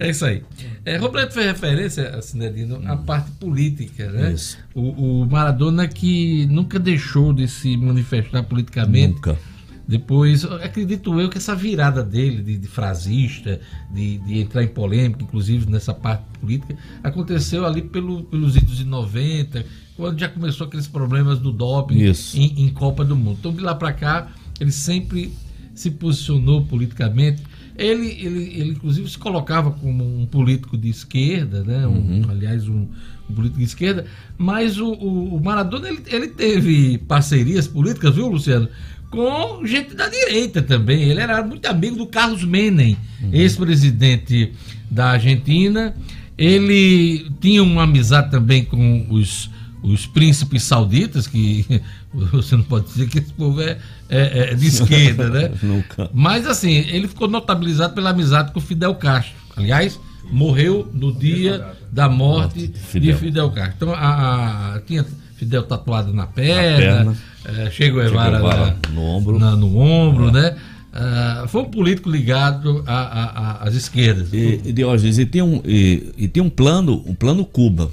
É 0.00 0.08
isso 0.08 0.24
aí. 0.24 0.42
É, 0.82 0.96
Robledo 0.96 1.30
fez 1.30 1.44
referência, 1.44 2.22
Cinedino, 2.22 2.78
hum. 2.78 2.90
à 2.90 2.96
parte 2.96 3.32
política, 3.32 4.10
né? 4.10 4.32
Isso. 4.32 4.56
O, 4.74 5.20
o, 5.20 5.26
Maradona 5.26 5.86
que 5.86 6.46
nunca 6.46 6.78
deixou 6.78 7.34
de 7.34 7.46
se 7.46 7.76
manifestar 7.76 8.42
politicamente. 8.44 9.16
Nunca. 9.16 9.38
Depois, 9.86 10.44
acredito 10.44 11.20
eu 11.20 11.28
que 11.28 11.36
essa 11.36 11.54
virada 11.54 12.02
dele 12.02 12.42
de, 12.42 12.56
de 12.56 12.68
frasista, 12.68 13.60
de, 13.92 14.18
de, 14.18 14.38
entrar 14.38 14.62
em 14.62 14.68
polêmica, 14.68 15.22
inclusive 15.22 15.68
nessa 15.68 15.92
parte 15.92 16.22
política, 16.40 16.78
aconteceu 17.02 17.66
ali 17.66 17.82
pelo, 17.82 18.22
pelos 18.22 18.56
idos 18.56 18.78
de 18.78 18.84
90, 18.84 19.66
quando 20.00 20.18
já 20.18 20.28
começou 20.28 20.66
aqueles 20.66 20.88
problemas 20.88 21.38
do 21.38 21.52
doping 21.52 22.12
em, 22.34 22.64
em, 22.64 22.68
Copa 22.70 23.04
do 23.04 23.14
Mundo. 23.14 23.36
Então, 23.38 23.52
de 23.52 23.60
lá 23.60 23.74
para 23.74 23.92
cá, 23.92 24.28
ele 24.58 24.72
sempre 24.72 25.30
se 25.74 25.90
posicionou 25.90 26.64
politicamente. 26.64 27.42
Ele, 27.76 28.08
ele, 28.08 28.42
ele, 28.58 28.70
inclusive, 28.70 29.08
se 29.08 29.18
colocava 29.18 29.70
como 29.70 30.04
um 30.04 30.24
político 30.24 30.76
de 30.76 30.88
esquerda, 30.88 31.62
né? 31.62 31.86
Um, 31.86 31.92
uhum. 31.92 32.22
aliás, 32.30 32.66
um, 32.66 32.86
um, 33.28 33.34
político 33.34 33.58
de 33.58 33.64
esquerda, 33.64 34.06
mas 34.38 34.78
o, 34.78 34.88
o, 34.88 35.36
o 35.36 35.44
Maradona 35.44 35.88
ele, 35.88 36.02
ele 36.06 36.28
teve 36.28 36.98
parcerias 36.98 37.66
políticas, 37.68 38.14
viu, 38.14 38.26
Luciano? 38.28 38.68
com 39.10 39.66
gente 39.66 39.94
da 39.94 40.08
direita 40.08 40.62
também. 40.62 41.02
Ele 41.02 41.20
era 41.20 41.42
muito 41.42 41.66
amigo 41.66 41.96
do 41.96 42.06
Carlos 42.06 42.44
Menem, 42.44 42.96
uhum. 43.20 43.30
ex-presidente 43.32 44.52
da 44.88 45.10
Argentina. 45.10 45.94
Ele 46.38 47.26
tinha 47.40 47.62
uma 47.62 47.82
amizade 47.82 48.30
também 48.30 48.64
com 48.64 49.06
os, 49.10 49.50
os 49.82 50.06
príncipes 50.06 50.62
sauditas, 50.62 51.26
que 51.26 51.82
você 52.12 52.56
não 52.56 52.64
pode 52.64 52.86
dizer 52.86 53.08
que 53.08 53.18
esse 53.18 53.32
povo 53.32 53.60
é, 53.60 53.78
é, 54.08 54.50
é 54.50 54.54
de 54.54 54.66
esquerda, 54.66 55.28
né? 55.28 55.50
Nunca. 55.62 56.10
Mas 56.12 56.46
assim, 56.46 56.72
ele 56.72 57.08
ficou 57.08 57.28
notabilizado 57.28 57.94
pela 57.94 58.10
amizade 58.10 58.52
com 58.52 58.60
Fidel 58.60 58.94
Castro. 58.94 59.34
Aliás, 59.56 59.98
morreu 60.30 60.88
no 60.92 61.12
dia 61.12 61.74
da 61.90 62.08
morte 62.08 62.68
de 62.68 63.14
Fidel 63.14 63.50
Castro. 63.50 63.74
Então, 63.76 63.94
a, 63.94 64.74
a 64.74 64.80
tinha 64.80 65.04
Fidel 65.36 65.62
tatuado 65.62 66.12
na 66.12 66.26
perna, 66.26 67.04
na 67.04 67.14
perna. 67.14 67.16
É, 67.66 67.70
Che 67.70 67.90
Guevara, 67.90 68.76
no 68.92 69.02
ombro, 69.02 69.38
na, 69.38 69.56
no 69.56 69.78
ombro 69.78 70.28
é. 70.28 70.32
né? 70.32 70.56
Uh, 70.90 71.46
foi 71.48 71.62
um 71.62 71.66
político 71.66 72.10
ligado 72.10 72.84
às 72.86 73.74
esquerdas. 73.74 74.32
E, 74.32 74.60
e, 74.64 74.72
Diógenes, 74.72 75.18
e 75.18 75.24
tem 75.24 75.40
um, 75.40 75.62
e, 75.64 76.12
e, 76.18 76.28
tem 76.28 76.42
um 76.42 76.50
plano, 76.50 77.02
um 77.06 77.14
plano 77.14 77.44
Cuba. 77.44 77.90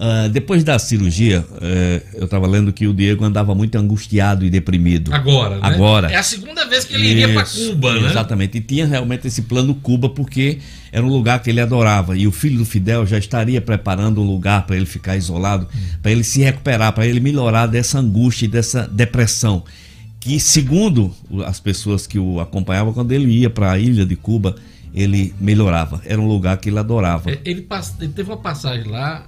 Uh, 0.00 0.30
depois 0.30 0.64
da 0.64 0.78
cirurgia, 0.78 1.44
uh, 1.50 2.06
eu 2.14 2.24
estava 2.24 2.46
lendo 2.46 2.72
que 2.72 2.86
o 2.86 2.94
Diego 2.94 3.22
andava 3.22 3.54
muito 3.54 3.76
angustiado 3.76 4.46
e 4.46 4.48
deprimido. 4.48 5.12
Agora, 5.12 5.56
né? 5.56 5.60
Agora. 5.60 6.10
É 6.10 6.16
a 6.16 6.22
segunda 6.22 6.66
vez 6.66 6.86
que 6.86 6.94
ele 6.94 7.04
Isso, 7.04 7.12
iria 7.12 7.34
para 7.34 7.44
Cuba, 7.44 8.00
né? 8.00 8.08
Exatamente. 8.08 8.56
E 8.56 8.60
tinha 8.62 8.86
realmente 8.86 9.26
esse 9.26 9.42
plano 9.42 9.74
Cuba, 9.74 10.08
porque 10.08 10.56
era 10.90 11.04
um 11.04 11.10
lugar 11.10 11.42
que 11.42 11.50
ele 11.50 11.60
adorava. 11.60 12.16
E 12.16 12.26
o 12.26 12.32
filho 12.32 12.56
do 12.56 12.64
Fidel 12.64 13.04
já 13.04 13.18
estaria 13.18 13.60
preparando 13.60 14.22
um 14.22 14.26
lugar 14.26 14.66
para 14.66 14.74
ele 14.74 14.86
ficar 14.86 15.18
isolado, 15.18 15.68
hum. 15.74 15.78
para 16.00 16.10
ele 16.10 16.24
se 16.24 16.40
recuperar, 16.40 16.94
para 16.94 17.06
ele 17.06 17.20
melhorar 17.20 17.66
dessa 17.66 17.98
angústia 17.98 18.46
e 18.46 18.48
dessa 18.48 18.88
depressão. 18.88 19.62
Que, 20.18 20.40
segundo 20.40 21.14
as 21.44 21.60
pessoas 21.60 22.06
que 22.06 22.18
o 22.18 22.40
acompanhavam, 22.40 22.94
quando 22.94 23.12
ele 23.12 23.30
ia 23.30 23.50
para 23.50 23.72
a 23.72 23.78
ilha 23.78 24.06
de 24.06 24.16
Cuba, 24.16 24.56
ele 24.94 25.34
melhorava. 25.40 26.00
Era 26.04 26.20
um 26.20 26.26
lugar 26.26 26.56
que 26.58 26.68
ele 26.68 26.78
adorava. 26.78 27.30
É, 27.30 27.38
ele, 27.44 27.66
ele 28.00 28.12
teve 28.12 28.30
uma 28.30 28.36
passagem 28.36 28.90
lá. 28.90 29.26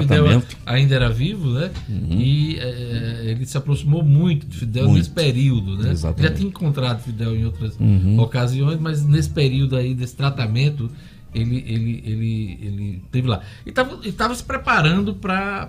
Fidel 0.00 0.42
ainda 0.66 0.94
era 0.94 1.10
vivo, 1.10 1.50
né? 1.50 1.70
Uhum. 1.88 2.20
E 2.20 2.58
é, 2.58 3.22
ele 3.26 3.46
se 3.46 3.56
aproximou 3.56 4.02
muito 4.04 4.46
de 4.46 4.58
Fidel 4.58 4.84
muito. 4.84 4.98
nesse 4.98 5.10
período, 5.10 5.76
né? 5.78 5.90
Exatamente. 5.90 6.30
Já 6.30 6.36
tinha 6.36 6.48
encontrado 6.48 7.02
Fidel 7.02 7.34
em 7.36 7.44
outras 7.44 7.78
uhum. 7.78 8.18
ocasiões, 8.20 8.78
mas 8.78 9.04
nesse 9.04 9.30
período 9.30 9.76
aí 9.76 9.94
desse 9.94 10.14
tratamento, 10.14 10.90
ele, 11.34 11.64
ele, 11.66 12.02
ele, 12.06 12.58
ele 12.62 13.02
teve 13.10 13.28
lá. 13.28 13.40
E 13.66 14.08
estava 14.08 14.34
se 14.34 14.44
preparando 14.44 15.14
para 15.14 15.68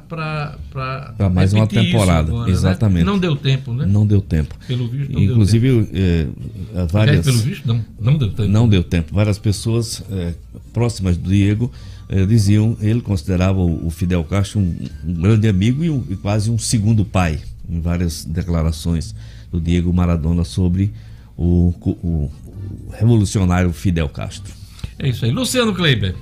mais 1.33 1.53
uma 1.53 1.67
temporada. 1.67 2.29
Agora, 2.29 2.45
né? 2.45 2.51
Exatamente. 2.51 3.05
Né? 3.05 3.11
Não 3.11 3.19
deu 3.19 3.35
tempo, 3.35 3.73
né? 3.73 3.85
Não 3.85 4.05
deu 4.05 4.21
tempo. 4.21 4.55
Pelo 4.67 4.87
visto, 4.87 5.11
não 5.11 5.21
Inclusive, 5.21 5.67
deu 5.67 5.85
tempo. 5.85 5.97
É, 6.75 6.85
várias. 6.85 7.25
pelo 7.25 7.39
visto, 7.39 7.67
não, 7.67 7.85
não 7.99 8.17
deu 8.17 8.31
tempo. 8.31 8.49
Não 8.49 8.69
deu 8.69 8.83
tempo. 8.83 9.13
Várias 9.13 9.39
pessoas 9.39 10.03
é, 10.11 10.33
próximas 10.71 11.17
do 11.17 11.29
Diego 11.29 11.71
é, 12.07 12.25
diziam, 12.25 12.77
ele 12.79 13.01
considerava 13.01 13.59
o, 13.59 13.89
Fidel 13.89 14.23
Castro 14.23 14.59
um, 14.59 14.75
um 15.03 15.13
grande 15.13 15.47
amigo 15.47 15.83
e, 15.83 15.89
um, 15.89 16.03
e 16.09 16.15
quase 16.15 16.51
um 16.51 16.57
segundo 16.57 17.03
pai, 17.03 17.39
em 17.67 17.81
várias 17.81 18.23
declarações 18.23 19.15
do 19.51 19.59
Diego 19.59 19.91
Maradona 19.91 20.43
sobre 20.43 20.93
o, 21.35 21.73
o, 21.81 21.89
o 21.89 22.31
revolucionário 22.91 23.73
Fidel 23.73 24.09
Castro. 24.09 24.64
É 24.99 25.09
isso 25.09 25.25
aí. 25.25 25.31
Luciano 25.31 25.73
Kleiber. 25.73 26.15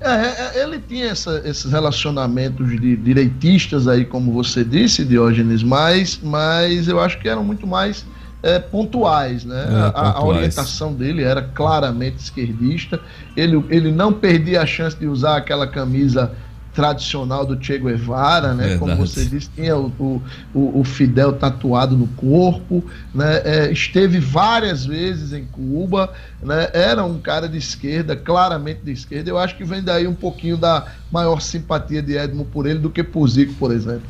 É, 0.00 0.10
é, 0.10 0.52
é, 0.56 0.62
ele 0.64 0.80
tinha 0.80 1.06
essa, 1.06 1.40
esses 1.44 1.70
relacionamentos 1.70 2.68
de 2.80 2.96
direitistas 2.96 3.86
aí, 3.86 4.04
como 4.04 4.32
você 4.32 4.64
disse, 4.64 5.04
Diógenes, 5.04 5.62
mas, 5.62 6.18
mas 6.22 6.88
eu 6.88 7.00
acho 7.00 7.20
que 7.20 7.28
eram 7.28 7.44
muito 7.44 7.66
mais 7.66 8.04
é, 8.42 8.58
pontuais, 8.58 9.44
né? 9.44 9.60
É, 9.60 9.80
a, 9.80 9.92
pontuais. 9.92 10.16
a, 10.16 10.24
orientação 10.24 10.92
dele 10.92 11.22
era 11.22 11.42
claramente 11.42 12.16
esquerdista. 12.16 13.00
Ele, 13.36 13.64
ele 13.70 13.92
não 13.92 14.12
perdia 14.12 14.62
a 14.62 14.66
chance 14.66 14.96
de 14.96 15.06
usar 15.06 15.36
aquela 15.36 15.68
camisa 15.68 16.32
tradicional 16.74 17.44
do 17.44 17.62
Che 17.62 17.78
Guevara, 17.78 18.54
né? 18.54 18.68
Verdade. 18.68 18.78
Como 18.78 18.96
você 18.96 19.24
disse, 19.24 19.50
tinha 19.54 19.76
o, 19.76 20.22
o, 20.54 20.80
o 20.80 20.84
Fidel 20.84 21.34
tatuado 21.34 21.96
no 21.96 22.06
corpo, 22.08 22.84
né? 23.14 23.42
É, 23.44 23.72
esteve 23.72 24.18
várias 24.18 24.84
vezes 24.84 25.32
em 25.32 25.44
Cuba, 25.44 26.12
né? 26.42 26.68
Era 26.72 27.04
um 27.04 27.18
cara 27.18 27.48
de 27.48 27.58
esquerda, 27.58 28.16
claramente 28.16 28.80
de 28.82 28.92
esquerda. 28.92 29.30
Eu 29.30 29.38
acho 29.38 29.56
que 29.56 29.64
vem 29.64 29.82
daí 29.82 30.06
um 30.06 30.14
pouquinho 30.14 30.56
da 30.56 30.86
maior 31.10 31.40
simpatia 31.40 32.02
de 32.02 32.16
Edmo 32.16 32.46
por 32.46 32.66
ele 32.66 32.78
do 32.78 32.88
que 32.88 33.02
por 33.02 33.28
Zico, 33.28 33.54
por 33.54 33.70
exemplo. 33.70 34.02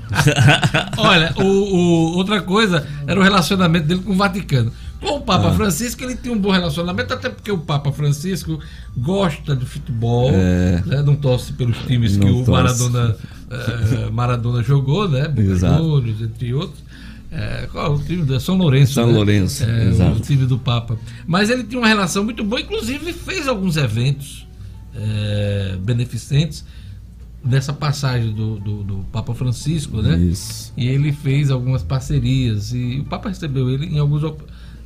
Olha, 0.97 1.35
o, 1.37 1.43
o, 1.43 2.17
outra 2.17 2.41
coisa 2.41 2.87
era 3.07 3.19
o 3.19 3.23
relacionamento 3.23 3.87
dele 3.87 4.03
com 4.03 4.13
o 4.13 4.17
Vaticano. 4.17 4.73
Com 5.03 5.17
o 5.17 5.21
Papa 5.21 5.49
ah. 5.49 5.53
Francisco, 5.53 6.03
ele 6.05 6.15
tinha 6.15 6.33
um 6.33 6.39
bom 6.39 6.53
relacionamento, 6.53 7.13
até 7.13 7.29
porque 7.29 7.51
o 7.51 7.59
Papa 7.59 7.91
Francisco 7.91 8.61
gosta 8.97 9.57
de 9.57 9.67
futebol, 9.67 10.31
é. 10.33 10.81
né? 10.87 11.03
não 11.03 11.17
torce 11.17 11.53
pelos 11.53 11.77
times 11.79 12.17
não 12.17 12.27
que 12.27 12.33
o 12.33 12.51
Maradona, 12.51 13.17
eh, 13.51 14.11
Maradona 14.13 14.63
jogou, 14.63 15.09
né? 15.09 15.25
Juniors, 15.37 16.23
entre 16.23 16.55
outros. 16.55 16.83
É, 17.33 17.67
qual 17.73 17.87
é 17.87 17.89
o 17.89 17.99
time? 17.99 18.41
São 18.41 18.57
Lourenço. 18.57 18.93
São 18.93 19.07
né? 19.07 19.13
Lourenço, 19.15 19.65
é, 19.65 19.89
exato. 19.89 20.19
O 20.19 20.21
time 20.21 20.47
do 20.47 20.59
Papa. 20.59 20.99
Mas 21.27 21.51
ele 21.51 21.65
tinha 21.65 21.81
uma 21.81 21.89
relação 21.89 22.23
muito 22.23 22.45
boa, 22.45 22.61
inclusive 22.61 23.13
fez 23.13 23.49
alguns 23.49 23.77
eventos 23.77 24.47
é, 24.95 25.77
beneficentes 25.81 26.65
nessa 27.45 27.73
passagem 27.73 28.33
do, 28.33 28.59
do, 28.59 28.83
do, 28.85 28.97
Papa 29.11 29.35
Francisco, 29.35 30.01
né? 30.01 30.17
Isso. 30.17 30.73
E 30.77 30.87
ele 30.87 31.11
fez 31.11 31.51
algumas 31.51 31.83
parcerias 31.83 32.73
e 32.73 33.01
o 33.01 33.05
Papa 33.05 33.31
recebeu 33.31 33.69
ele 33.69 33.87
em 33.87 33.99
alguns 33.99 34.23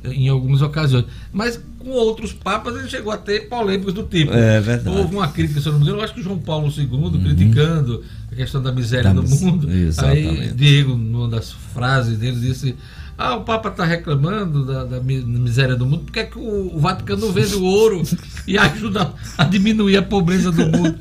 em 0.03 0.27
algumas 0.29 0.61
ocasiões. 0.61 1.05
Mas 1.31 1.61
com 1.79 1.89
outros 1.89 2.33
papas 2.33 2.75
ele 2.75 2.89
chegou 2.89 3.11
a 3.11 3.17
ter 3.17 3.47
polêmicas 3.47 3.93
do 3.93 4.03
tipo. 4.03 4.33
É 4.33 4.59
verdade. 4.59 4.97
Houve 4.97 5.15
uma 5.15 5.27
crítica, 5.27 5.61
se 5.61 5.67
eu 5.67 5.73
não 5.73 5.79
me 5.79 5.85
engano, 5.85 5.99
eu 5.99 6.03
acho 6.03 6.13
que 6.13 6.21
João 6.21 6.39
Paulo 6.39 6.71
II 6.75 6.87
uhum. 6.91 7.23
criticando 7.23 8.03
a 8.31 8.35
questão 8.35 8.61
da 8.61 8.71
miséria 8.71 9.13
da 9.13 9.13
no 9.13 9.23
mundo. 9.23 9.71
Exatamente. 9.71 10.27
Aí 10.27 10.51
Diego, 10.53 10.95
numa 10.95 11.27
das 11.27 11.51
frases 11.51 12.17
dele, 12.17 12.39
disse. 12.39 12.75
Ah, 13.19 13.35
o 13.35 13.43
Papa 13.43 13.69
está 13.69 13.83
reclamando 13.83 14.63
da, 14.63 14.83
da, 14.83 14.99
miséria 15.01 15.75
do 15.75 15.87
mundo, 15.87 16.03
porque 16.03 16.19
é 16.19 16.23
que 16.23 16.37
o, 16.37 16.75
o 16.75 16.79
Vaticano 16.79 17.25
não 17.25 17.33
vende 17.33 17.55
o 17.55 17.63
ouro 17.63 18.03
e 18.45 18.55
ajuda 18.59 19.11
a 19.35 19.43
diminuir 19.43 19.97
a 19.97 20.03
pobreza 20.03 20.51
do 20.51 20.67
mundo? 20.67 20.95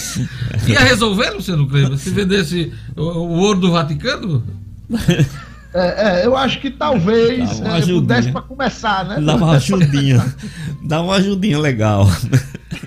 Ia 0.66 0.80
resolver, 0.80 1.32
Luciano 1.32 1.68
Kleber, 1.68 1.98
se 1.98 2.08
vendesse 2.08 2.72
o, 2.96 3.02
o 3.02 3.40
ouro 3.40 3.60
do 3.60 3.72
Vaticano? 3.72 4.42
É, 5.72 6.22
é, 6.22 6.26
eu 6.26 6.36
acho 6.36 6.60
que 6.60 6.70
talvez 6.70 7.60
é, 7.60 7.80
pudesse 7.92 8.32
para 8.32 8.42
começar, 8.42 9.04
né? 9.04 9.20
Dá 9.20 9.36
uma 9.36 9.52
ajudinha. 9.52 10.34
Dá 10.82 11.00
uma 11.00 11.14
ajudinha 11.16 11.58
legal. 11.58 12.06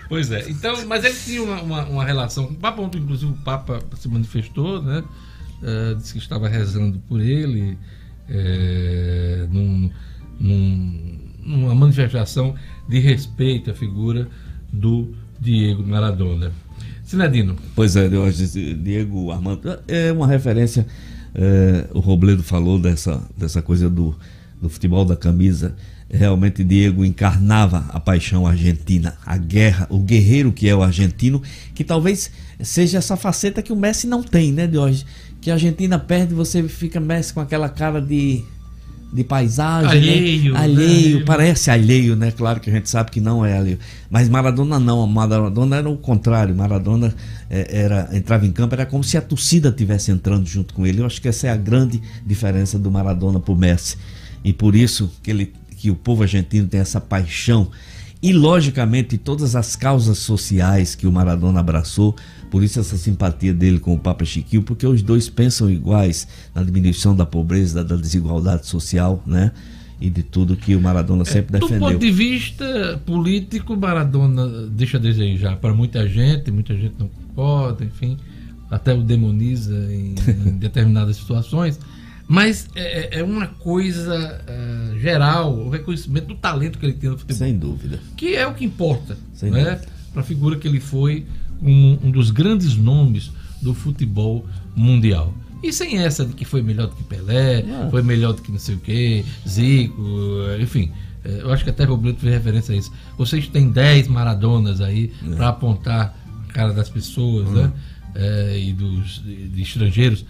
Pois 0.10 0.32
é. 0.32 0.50
Então, 0.50 0.76
mas 0.86 1.04
ele 1.04 1.16
tinha 1.16 1.44
uma, 1.44 1.62
uma, 1.62 1.86
uma 1.86 2.06
relação 2.06 2.46
com 2.46 2.54
o 2.54 2.58
Papa, 2.58 2.82
ontem, 2.82 3.00
inclusive 3.00 3.32
o 3.32 3.36
Papa 3.38 3.80
se 3.98 4.08
manifestou, 4.08 4.82
né? 4.82 5.04
Uh, 5.62 5.96
disse 5.96 6.14
que 6.14 6.20
estava 6.20 6.48
rezando 6.50 7.00
por 7.08 7.22
ele 7.22 7.78
é, 8.30 9.48
num, 9.50 9.90
num, 10.40 11.20
numa 11.42 11.76
manifestação 11.76 12.56
de 12.88 13.00
respeito 13.00 13.72
à 13.72 13.74
figura 13.74 14.28
do 14.72 15.14
Diego 15.40 15.84
Maradona. 15.84 16.52
Sinadino. 17.04 17.56
Pois 17.76 17.96
é, 17.96 18.10
Diego 18.10 19.32
Armando 19.32 19.80
é 19.88 20.12
uma 20.12 20.28
referência 20.28 20.86
é, 21.36 21.88
o 21.94 22.00
Robledo 22.00 22.44
falou 22.44 22.78
dessa, 22.80 23.22
dessa 23.36 23.62
coisa 23.62 23.90
do, 23.90 24.16
do 24.62 24.70
futebol 24.70 25.04
da 25.04 25.16
camisa. 25.16 25.76
Realmente, 26.10 26.64
Diego 26.64 27.04
encarnava 27.04 27.86
a 27.90 28.00
paixão 28.00 28.46
argentina, 28.46 29.16
a 29.26 29.36
guerra, 29.36 29.88
o 29.90 30.00
guerreiro 30.00 30.52
que 30.52 30.70
é 30.70 30.76
o 30.76 30.84
argentino, 30.84 31.42
que 31.74 31.84
talvez 31.84 32.30
seja 32.62 33.00
essa 33.00 33.18
faceta 33.18 33.62
que 33.64 33.74
o 33.74 33.76
Messi 33.76 34.06
não 34.06 34.22
tem, 34.22 34.52
né, 34.52 34.68
de 34.68 34.78
hoje? 34.78 35.06
Que 35.42 35.50
a 35.50 35.56
Argentina 35.56 35.98
perde, 35.98 36.34
você 36.34 36.64
fica 36.68 37.00
Messi 37.00 37.34
com 37.34 37.42
aquela 37.42 37.68
cara 37.68 38.00
de 38.00 38.44
de 39.14 39.24
paisagem. 39.24 39.90
Alheio. 39.90 40.54
Né? 40.54 40.60
Alheio, 40.60 41.20
né? 41.20 41.26
parece 41.26 41.70
alheio, 41.70 42.16
né? 42.16 42.32
Claro 42.32 42.60
que 42.60 42.70
a 42.70 42.74
gente 42.74 42.90
sabe 42.90 43.12
que 43.12 43.22
não 43.22 43.46
é 43.46 43.56
alheio. 43.56 43.78
Mas 44.10 44.28
Maradona 44.28 44.80
não, 44.80 45.06
Maradona 45.06 45.76
era 45.78 45.90
o 45.90 45.96
contrário. 45.96 46.56
Maradona 46.56 47.14
era, 47.54 48.10
entrava 48.12 48.46
em 48.46 48.52
campo, 48.52 48.74
era 48.74 48.86
como 48.86 49.04
se 49.04 49.16
a 49.16 49.22
torcida 49.22 49.70
estivesse 49.70 50.12
entrando 50.12 50.48
junto 50.48 50.74
com 50.74 50.88
ele. 50.88 51.02
Eu 51.02 51.06
acho 51.06 51.22
que 51.22 51.28
essa 51.28 51.48
é 51.48 51.50
a 51.52 51.56
grande 51.56 52.02
diferença 52.26 52.80
do 52.80 52.90
Maradona 52.90 53.40
pro 53.40 53.56
Messi. 53.56 53.98
E 54.44 54.52
por 54.52 54.76
isso 54.76 55.12
que, 55.22 55.30
ele, 55.30 55.54
que 55.78 55.92
o 55.92 55.96
povo 55.96 56.24
argentino 56.24 56.68
tem 56.68 56.80
essa 56.80 57.00
paixão. 57.00 57.70
E, 58.22 58.34
logicamente, 58.34 59.18
todas 59.18 59.56
as 59.56 59.76
causas 59.76 60.18
sociais 60.18 60.96
que 60.96 61.06
o 61.06 61.12
Maradona 61.12 61.60
abraçou, 61.60 62.16
por 62.50 62.64
isso 62.64 62.80
essa 62.80 62.98
simpatia 62.98 63.54
dele 63.54 63.80
com 63.80 63.94
o 63.94 64.00
Papa 64.00 64.26
Chiquinho, 64.26 64.64
porque 64.64 64.88
os 64.88 65.02
dois 65.02 65.30
pensam 65.30 65.70
iguais 65.70 66.28
na 66.56 66.64
diminuição 66.64 67.16
da 67.16 67.26
pobreza, 67.26 67.84
da 67.84 67.96
desigualdade 67.96 68.66
social, 68.66 69.22
né? 69.28 69.52
E 70.04 70.10
de 70.10 70.22
tudo 70.22 70.58
que 70.58 70.76
o 70.76 70.82
Maradona 70.82 71.24
sempre 71.24 71.56
é, 71.56 71.60
defendeu. 71.62 71.80
Do 71.80 71.94
ponto 71.94 71.98
de 71.98 72.12
vista 72.12 73.02
político, 73.06 73.78
Maradona 73.78 74.68
deixa 74.68 74.98
a 74.98 75.00
desejar 75.00 75.56
para 75.56 75.74
muita 75.74 76.06
gente, 76.10 76.52
muita 76.52 76.76
gente 76.76 76.96
não 77.00 77.08
concorda, 77.08 77.86
enfim, 77.86 78.18
até 78.70 78.94
o 78.94 79.02
demoniza 79.02 79.74
em, 79.90 80.14
em 80.28 80.58
determinadas 80.60 81.16
situações. 81.16 81.80
Mas 82.28 82.68
é, 82.76 83.18
é, 83.18 83.20
é 83.20 83.24
uma 83.24 83.48
coisa 83.48 84.42
uh, 84.44 85.00
geral, 85.00 85.54
o 85.58 85.70
reconhecimento 85.70 86.28
do 86.28 86.36
talento 86.36 86.78
que 86.78 86.86
ele 86.86 86.94
tem 86.94 87.10
no 87.10 87.18
futebol. 87.18 87.38
Sem 87.38 87.58
dúvida. 87.58 88.00
Que 88.18 88.36
é 88.36 88.46
o 88.46 88.54
que 88.54 88.66
importa, 88.66 89.18
Sem 89.34 89.52
né? 89.52 89.80
Para 90.12 90.22
a 90.22 90.26
figura 90.26 90.58
que 90.58 90.68
ele 90.68 90.82
foi 90.82 91.26
um, 91.62 91.98
um, 92.04 92.12
dos 92.12 92.30
grandes 92.30 92.76
nomes 92.76 93.32
do 93.62 93.74
futebol 93.74 94.46
mundial. 94.76 95.34
E 95.64 95.72
sem 95.72 95.98
essa 96.00 96.26
de 96.26 96.34
que 96.34 96.44
foi 96.44 96.62
melhor 96.62 96.88
do 96.88 96.96
que 96.96 97.04
Pelé, 97.04 97.64
ah. 97.68 97.88
foi 97.90 98.02
melhor 98.02 98.34
do 98.34 98.42
que 98.42 98.52
não 98.52 98.60
sei 98.60 98.76
o 98.76 98.80
quê, 98.80 99.24
Zico, 99.48 100.04
enfim. 100.60 100.92
É, 101.24 101.42
eu 101.42 101.54
acho 101.54 101.64
que 101.64 101.70
até 101.70 101.90
o 101.90 101.96
Brito 101.96 102.20
fez 102.20 102.34
referência 102.34 102.76
a 102.76 102.78
isso. 102.78 102.92
Vocês 103.18 103.48
têm 103.48 103.70
10 103.70 104.10
Maradonas 104.10 104.82
aí 104.82 105.12
é. 105.26 105.36
para 105.36 105.48
apontar 105.50 106.18
a 106.50 106.54
cara 106.54 106.74
das 106.74 106.90
pessoas, 106.90 107.50
né? 107.50 107.72
É, 108.16 108.60
e 108.60 108.74
dos 108.74 109.24
de, 109.24 109.48
de 109.48 109.62
estrangeiros 109.64 110.24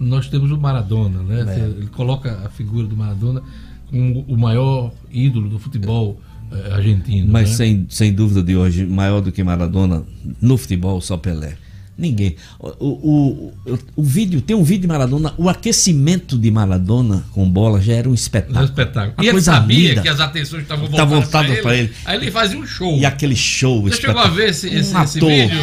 nós 0.00 0.28
temos 0.28 0.50
o 0.50 0.58
Maradona, 0.58 1.22
né? 1.22 1.44
É. 1.46 1.60
Ele 1.60 1.86
coloca 1.88 2.40
a 2.44 2.48
figura 2.48 2.86
do 2.86 2.96
Maradona 2.96 3.42
como 3.90 4.24
o 4.26 4.36
maior 4.36 4.92
ídolo 5.10 5.48
do 5.48 5.58
futebol 5.58 6.18
eh, 6.50 6.72
argentino. 6.72 7.30
Mas 7.30 7.50
né? 7.50 7.56
sem, 7.56 7.86
sem 7.90 8.12
dúvida 8.12 8.42
de 8.42 8.56
hoje, 8.56 8.86
maior 8.86 9.20
do 9.20 9.30
que 9.30 9.42
Maradona 9.44 10.02
no 10.40 10.56
futebol, 10.56 11.00
só 11.00 11.16
Pelé. 11.16 11.56
Ninguém. 12.00 12.34
O, 12.58 12.68
o, 12.80 13.52
o, 13.66 13.78
o, 13.96 14.02
vídeo, 14.02 14.40
tem 14.40 14.56
um 14.56 14.64
vídeo 14.64 14.82
de 14.82 14.88
Maradona, 14.88 15.34
o 15.36 15.50
aquecimento 15.50 16.38
de 16.38 16.50
Maradona 16.50 17.24
com 17.32 17.48
bola 17.48 17.78
já 17.78 17.92
era 17.92 18.08
um 18.08 18.14
espetáculo. 18.14 18.60
Um 18.60 18.64
espetáculo. 18.64 19.14
Uma 19.18 19.24
e 19.24 19.28
ele 19.28 19.42
sabia 19.42 19.88
linda. 19.90 20.00
que 20.02 20.08
as 20.08 20.18
atenções 20.18 20.62
estavam 20.62 20.86
voltadas, 20.86 21.30
tá 21.30 21.62
para 21.62 21.76
ele, 21.76 21.84
ele, 21.84 21.94
Aí 22.06 22.16
ele 22.16 22.30
fazia 22.30 22.58
um 22.58 22.66
show. 22.66 22.96
E 22.96 23.04
aquele 23.04 23.36
show 23.36 23.82
Você 23.82 24.00
chegou 24.00 24.18
a 24.18 24.28
ver 24.28 24.48
esse, 24.48 24.68
esse, 24.68 24.96
um 24.96 25.02
esse 25.02 25.20
vídeo? 25.20 25.58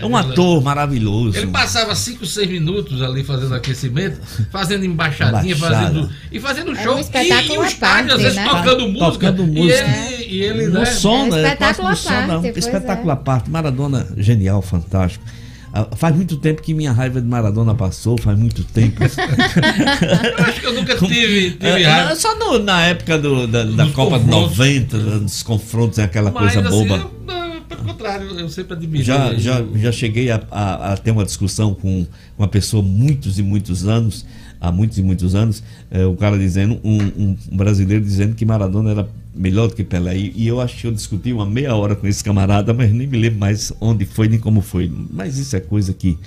É 0.00 0.06
um 0.06 0.16
ator 0.16 0.62
maravilhoso. 0.62 1.36
Ele 1.36 1.48
passava 1.48 1.94
5, 1.94 2.24
6 2.24 2.48
minutos 2.48 3.02
ali 3.02 3.22
fazendo 3.22 3.54
aquecimento, 3.54 4.18
fazendo 4.50 4.84
embaixadinha, 4.84 5.56
fazendo. 5.56 6.10
E 6.32 6.40
fazendo 6.40 6.74
show. 6.76 6.96
Um 6.96 7.00
espetáculo 7.00 7.54
e, 7.54 7.56
e 7.56 7.66
os 7.66 7.82
às 7.82 8.22
vezes 8.22 8.36
né? 8.36 8.48
tocando 8.48 8.88
música. 8.88 9.10
Tocando 9.10 9.46
música. 9.46 9.60
E 9.66 9.70
ele, 9.70 10.24
e 10.30 10.42
ele 10.42 10.66
né? 10.68 10.84
som, 10.86 11.26
né? 11.26 11.42
Espetáculo 11.42 11.88
à 11.88 11.96
parte. 11.96 12.58
Espetáculo 12.58 13.10
à 13.10 13.16
parte. 13.16 13.50
Maradona, 13.50 14.06
genial, 14.16 14.62
fantástico. 14.62 15.24
Ah, 15.72 15.86
faz 15.94 16.14
muito 16.16 16.36
tempo 16.36 16.62
que 16.62 16.74
minha 16.74 16.92
raiva 16.92 17.20
de 17.20 17.26
Maradona 17.28 17.74
passou, 17.74 18.18
faz 18.18 18.36
muito 18.38 18.64
tempo. 18.64 19.02
eu 19.04 20.44
acho 20.44 20.60
que 20.60 20.66
eu 20.66 20.72
nunca 20.72 20.96
tive, 20.96 21.52
tive 21.52 21.66
é, 21.66 21.86
raiva. 21.86 22.16
Só 22.16 22.36
no, 22.36 22.58
na 22.58 22.86
época 22.86 23.18
do, 23.18 23.46
da, 23.46 23.64
da 23.64 23.86
Copa 23.90 24.18
de 24.18 24.26
90, 24.26 24.98
dos 24.98 25.42
confrontos, 25.42 25.98
aquela 26.00 26.32
Mas, 26.32 26.54
coisa 26.54 26.68
assim, 26.68 26.88
boba. 26.88 27.10
Eu, 27.28 27.60
pelo 27.62 27.84
contrário, 27.84 28.26
eu 28.38 28.48
sempre 28.48 28.74
admiro. 28.74 29.04
Já, 29.04 29.32
já, 29.34 29.64
já 29.76 29.92
cheguei 29.92 30.30
a, 30.30 30.42
a, 30.50 30.92
a, 30.92 30.96
ter 30.96 31.12
uma 31.12 31.24
discussão 31.24 31.72
com 31.72 32.04
uma 32.36 32.48
pessoa 32.48 32.82
muitos 32.82 33.38
e 33.38 33.42
muitos 33.42 33.86
anos, 33.86 34.26
há 34.60 34.72
muitos 34.72 34.98
e 34.98 35.02
muitos 35.02 35.36
anos, 35.36 35.62
é, 35.88 36.04
o 36.04 36.16
cara 36.16 36.36
dizendo, 36.36 36.80
um, 36.82 36.98
um 37.16 37.36
brasileiro 37.52 38.02
dizendo 38.02 38.34
que 38.34 38.44
Maradona 38.44 38.90
era 38.90 39.08
melhor 39.40 39.68
do 39.68 39.74
que 39.74 39.82
Pelé. 39.82 40.16
E, 40.16 40.46
eu 40.46 40.60
acho 40.60 40.76
que 40.76 40.86
eu 40.86 40.92
discuti 40.92 41.32
uma 41.32 41.46
meia 41.46 41.74
hora 41.74 41.96
com 41.96 42.06
esse 42.06 42.22
camarada, 42.22 42.74
mas 42.74 42.92
nem 42.92 43.06
me 43.06 43.18
lembro 43.18 43.40
mais 43.40 43.72
onde 43.80 44.04
foi 44.04 44.28
nem 44.28 44.38
como 44.38 44.60
foi. 44.60 44.92
Mas 45.10 45.38
isso 45.38 45.56
é 45.56 45.60
coisa 45.60 45.94
que 45.94 46.18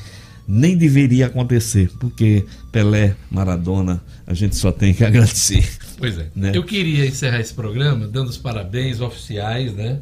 nem 0.48 0.76
deveria 0.76 1.28
acontecer, 1.28 1.90
porque 2.00 2.44
Pelé, 2.72 3.16
Maradona, 3.30 4.02
a 4.26 4.34
gente 4.34 4.56
só 4.56 4.72
tem 4.72 4.94
que 4.94 5.04
agradecer. 5.06 5.64
Pois 5.98 6.18
é. 6.18 6.28
Né? 6.36 6.52
Eu 6.56 6.64
queria 6.64 7.06
encerrar 7.06 7.40
esse 7.40 7.54
programa 7.54 8.08
dando 8.08 8.30
os 8.30 8.38
parabéns 8.38 9.00
oficiais, 9.00 9.74
né? 9.74 10.00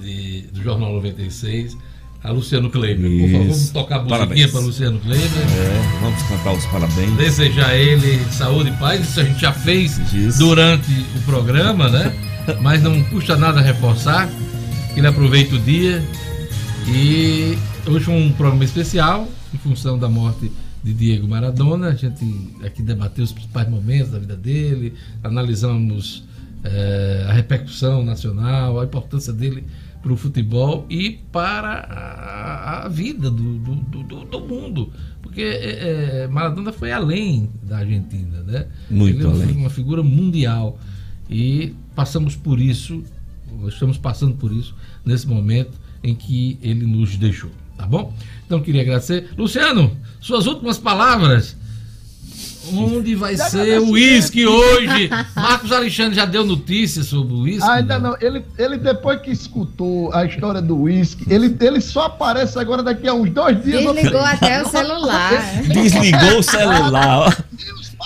De, 0.00 0.42
do 0.52 0.62
Jornal 0.62 0.92
96 0.92 1.76
a 2.22 2.32
Luciano 2.32 2.70
Kleber. 2.70 3.10
Por 3.10 3.30
favor, 3.30 3.46
vamos 3.46 3.70
tocar 3.70 3.96
a 3.96 4.02
musiquinha 4.02 4.48
para 4.48 4.60
Luciano 4.60 4.98
Kleber. 4.98 5.24
É, 5.24 6.00
vamos 6.00 6.22
cantar 6.24 6.52
os 6.52 6.66
parabéns. 6.66 7.16
Desejar 7.16 7.70
a 7.70 7.76
ele 7.76 8.18
saúde 8.32 8.70
e 8.70 8.72
paz. 8.74 9.00
Isso 9.00 9.20
a 9.20 9.24
gente 9.24 9.40
já 9.40 9.52
fez 9.52 9.98
isso. 10.12 10.38
durante 10.38 10.90
o 11.16 11.20
programa, 11.24 11.88
né? 11.88 12.35
Mas 12.62 12.82
não 12.82 13.02
custa 13.04 13.36
nada 13.36 13.60
reforçar. 13.60 14.28
Que 14.94 15.00
ele 15.00 15.06
aproveite 15.06 15.54
o 15.54 15.58
dia. 15.58 16.02
E 16.88 17.58
hoje 17.86 18.10
um 18.10 18.32
programa 18.32 18.64
especial 18.64 19.28
em 19.52 19.58
função 19.58 19.98
da 19.98 20.08
morte 20.08 20.50
de 20.82 20.94
Diego 20.94 21.26
Maradona. 21.26 21.88
A 21.88 21.94
gente 21.94 22.24
aqui 22.64 22.82
debateu 22.82 23.24
os 23.24 23.32
principais 23.32 23.68
momentos 23.68 24.12
da 24.12 24.18
vida 24.18 24.36
dele, 24.36 24.94
analisamos 25.22 26.24
é, 26.62 27.26
a 27.28 27.32
repercussão 27.32 28.04
nacional, 28.04 28.80
a 28.80 28.84
importância 28.84 29.32
dele 29.32 29.64
para 30.02 30.12
o 30.12 30.16
futebol 30.16 30.86
e 30.88 31.18
para 31.32 31.80
a, 31.90 32.84
a 32.84 32.88
vida 32.88 33.28
do, 33.30 33.58
do, 33.58 34.02
do, 34.04 34.24
do, 34.24 34.40
mundo. 34.40 34.92
Porque 35.20 35.42
é, 35.42 36.22
é, 36.22 36.28
Maradona 36.28 36.72
foi 36.72 36.92
além 36.92 37.50
da 37.64 37.78
Argentina, 37.78 38.40
né? 38.42 38.66
Muito 38.88 39.18
Ele 39.18 39.26
além. 39.26 39.48
É 39.48 39.58
uma 39.58 39.70
figura 39.70 40.02
mundial. 40.04 40.78
E 41.28 41.74
passamos 41.94 42.36
por 42.36 42.60
isso, 42.60 43.02
estamos 43.66 43.98
passando 43.98 44.34
por 44.34 44.52
isso 44.52 44.74
nesse 45.04 45.26
momento 45.26 45.72
em 46.02 46.14
que 46.14 46.58
ele 46.62 46.86
nos 46.86 47.16
deixou. 47.16 47.50
Tá 47.76 47.86
bom? 47.86 48.14
Então 48.46 48.60
queria 48.60 48.82
agradecer. 48.82 49.30
Luciano, 49.36 49.96
suas 50.20 50.46
últimas 50.46 50.78
palavras 50.78 51.56
Onde 52.74 53.14
vai 53.14 53.36
ser 53.36 53.80
o 53.80 53.90
uísque 53.90 54.46
hoje? 54.46 55.08
Marcos 55.34 55.70
Alexandre 55.70 56.16
já 56.16 56.24
deu 56.24 56.44
notícias 56.44 57.06
sobre 57.06 57.34
o 57.34 57.40
uísque? 57.40 57.68
Ainda 57.68 57.98
não. 57.98 58.16
Ele, 58.20 58.44
ele, 58.58 58.76
depois 58.76 59.20
que 59.20 59.30
escutou 59.30 60.12
a 60.12 60.24
história 60.24 60.60
do 60.60 60.76
uísque, 60.82 61.24
ele, 61.32 61.56
ele 61.60 61.80
só 61.80 62.06
aparece 62.06 62.58
agora 62.58 62.82
daqui 62.82 63.06
a 63.06 63.14
uns 63.14 63.30
dois 63.30 63.62
dias. 63.62 63.84
Desligou 63.84 64.20
até 64.20 64.62
o 64.62 64.68
celular. 64.68 65.62
Desligou 65.62 66.38
o 66.38 66.42
celular. 66.42 67.44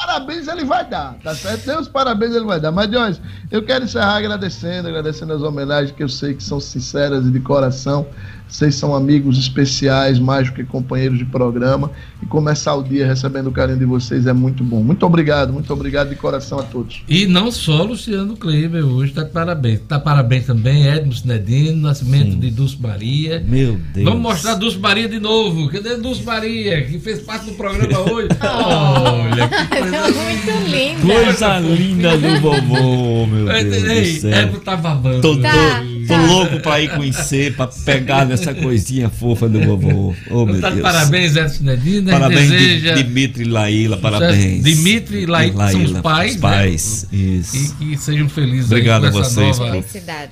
Parabéns 0.00 0.48
ele 0.48 0.64
vai 0.64 0.82
dar, 0.88 1.14
tá 1.22 1.34
certo? 1.34 1.66
Deus 1.66 1.86
parabéns 1.86 2.34
ele 2.34 2.46
vai 2.46 2.58
dar. 2.58 2.72
Mas, 2.72 2.90
Jones, 2.90 3.20
eu 3.50 3.62
quero 3.62 3.84
encerrar 3.84 4.16
agradecendo, 4.16 4.88
agradecendo 4.88 5.34
as 5.34 5.42
homenagens 5.42 5.94
que 5.94 6.02
eu 6.02 6.08
sei 6.08 6.32
que 6.32 6.42
são 6.42 6.58
sinceras 6.58 7.26
e 7.26 7.30
de 7.30 7.40
coração. 7.40 8.06
Vocês 8.50 8.74
são 8.74 8.94
amigos 8.94 9.38
especiais, 9.38 10.18
mais 10.18 10.48
do 10.48 10.54
que 10.54 10.64
companheiros 10.64 11.18
de 11.18 11.24
programa. 11.24 11.90
E 12.20 12.26
começar 12.26 12.74
o 12.74 12.82
dia 12.82 13.06
recebendo 13.06 13.46
o 13.46 13.52
carinho 13.52 13.78
de 13.78 13.84
vocês 13.84 14.26
é 14.26 14.32
muito 14.32 14.64
bom. 14.64 14.82
Muito 14.82 15.06
obrigado, 15.06 15.52
muito 15.52 15.72
obrigado 15.72 16.08
de 16.08 16.16
coração 16.16 16.58
a 16.58 16.62
todos. 16.64 17.02
E 17.08 17.26
não 17.26 17.52
só 17.52 17.82
Luciano 17.84 18.36
Kleber 18.36 18.84
hoje 18.84 19.10
está 19.10 19.22
de 19.22 19.30
parabéns. 19.30 19.80
Está 19.80 20.00
parabéns 20.00 20.46
também 20.46 20.86
Edmo 20.86 21.14
Nedino, 21.24 21.82
nascimento 21.82 22.32
Sim. 22.32 22.40
de 22.40 22.50
Dulce 22.50 22.76
Maria. 22.80 23.44
Meu 23.46 23.78
Deus. 23.94 24.04
Vamos 24.04 24.20
mostrar 24.20 24.54
Dulce 24.54 24.78
Maria 24.78 25.08
de 25.08 25.20
novo. 25.20 25.68
Cadê 25.70 25.96
Dulce 25.96 26.22
Maria, 26.24 26.84
que 26.84 26.98
fez 26.98 27.20
parte 27.20 27.46
do 27.46 27.52
programa 27.52 28.00
hoje? 28.10 28.28
Olha, 28.42 29.48
que 29.48 29.66
coisa 29.66 30.02
muito 30.10 30.70
linda. 30.70 31.24
Coisa 31.24 31.58
linda 31.60 32.18
do 32.18 32.40
vovô, 32.40 33.26
meu 33.26 33.46
Deus. 33.46 34.24
Ei. 34.24 34.32
Edmo 34.32 34.58
tá 34.60 34.76
babando. 34.76 35.20
Tô, 35.20 35.36
tá. 35.36 35.82
Tô 36.08 36.16
louco 36.16 36.58
pra 36.60 36.80
ir 36.80 36.90
conhecer, 36.90 37.54
pra 37.54 37.68
pegar 37.68 38.26
nessa 38.26 38.39
coisinha 38.54 39.08
fofa 39.08 39.48
do 39.48 39.60
vovô. 39.60 40.14
Oh, 40.30 40.46
meu 40.46 40.60
tá 40.60 40.70
Deus. 40.70 40.82
Parabéns, 40.82 41.36
Edson 41.36 41.64
Nedina. 41.64 42.12
Parabéns, 42.12 42.50
deseja... 42.50 42.94
Dimitri 42.94 43.42
e 43.42 43.48
Laíla, 43.48 43.96
parabéns. 43.96 44.64
Dimitri 44.64 45.22
e 45.22 45.26
Laíla, 45.26 45.70
são 45.70 45.82
os 45.82 45.92
pais. 46.00 46.34
Os 46.34 46.40
pais, 46.40 47.08
né? 47.12 47.18
isso. 47.18 47.56
E 47.56 47.68
que 47.68 47.96
sejam 47.98 48.28
felizes 48.28 48.66
Obrigado 48.66 49.06
a 49.06 49.10
vocês. 49.10 49.58
Nova... 49.58 49.84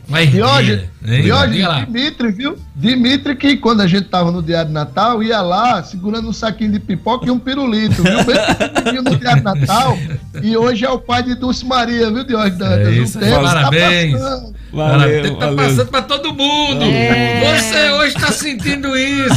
Mas, 0.09 0.35
e 0.35 0.43
hoje, 0.43 0.89
e 1.05 1.33
hoje 1.33 1.63
Dimitri, 1.87 2.33
viu? 2.33 2.57
Dimitri 2.75 3.37
que 3.37 3.57
quando 3.57 3.81
a 3.81 3.87
gente 3.87 4.09
tava 4.09 4.31
no 4.31 4.43
dia 4.43 4.65
de 4.65 4.73
Natal, 4.73 5.23
ia 5.23 5.41
lá 5.41 5.83
segurando 5.83 6.29
um 6.29 6.33
saquinho 6.33 6.73
de 6.73 6.81
pipoca 6.81 7.27
e 7.27 7.31
um 7.31 7.39
pirulito, 7.39 8.03
viu? 8.03 8.93
Mesmo 8.93 9.11
no 9.11 9.17
dia 9.17 9.35
de 9.35 9.43
Natal. 9.43 9.99
E 10.43 10.57
hoje 10.57 10.85
é 10.85 10.91
o 10.91 10.99
pai 10.99 11.23
de 11.23 11.35
Dulce 11.35 11.65
Maria, 11.65 12.11
viu, 12.11 12.25
Diógenes 12.25 12.61
É 12.61 12.91
isso, 12.93 13.19
tá 13.19 13.41
parabéns. 13.41 14.19
Tá 14.19 14.43
Valeu, 14.73 15.37
tá 15.37 15.47
valeu. 15.47 15.57
passando 15.57 15.87
para 15.89 16.03
todo 16.03 16.35
mundo. 16.35 16.85
É. 16.85 17.59
Você 17.59 17.91
hoje 17.91 18.17
está 18.17 18.33
se 18.33 18.45
sentindo 18.45 18.97
isso. 18.97 19.37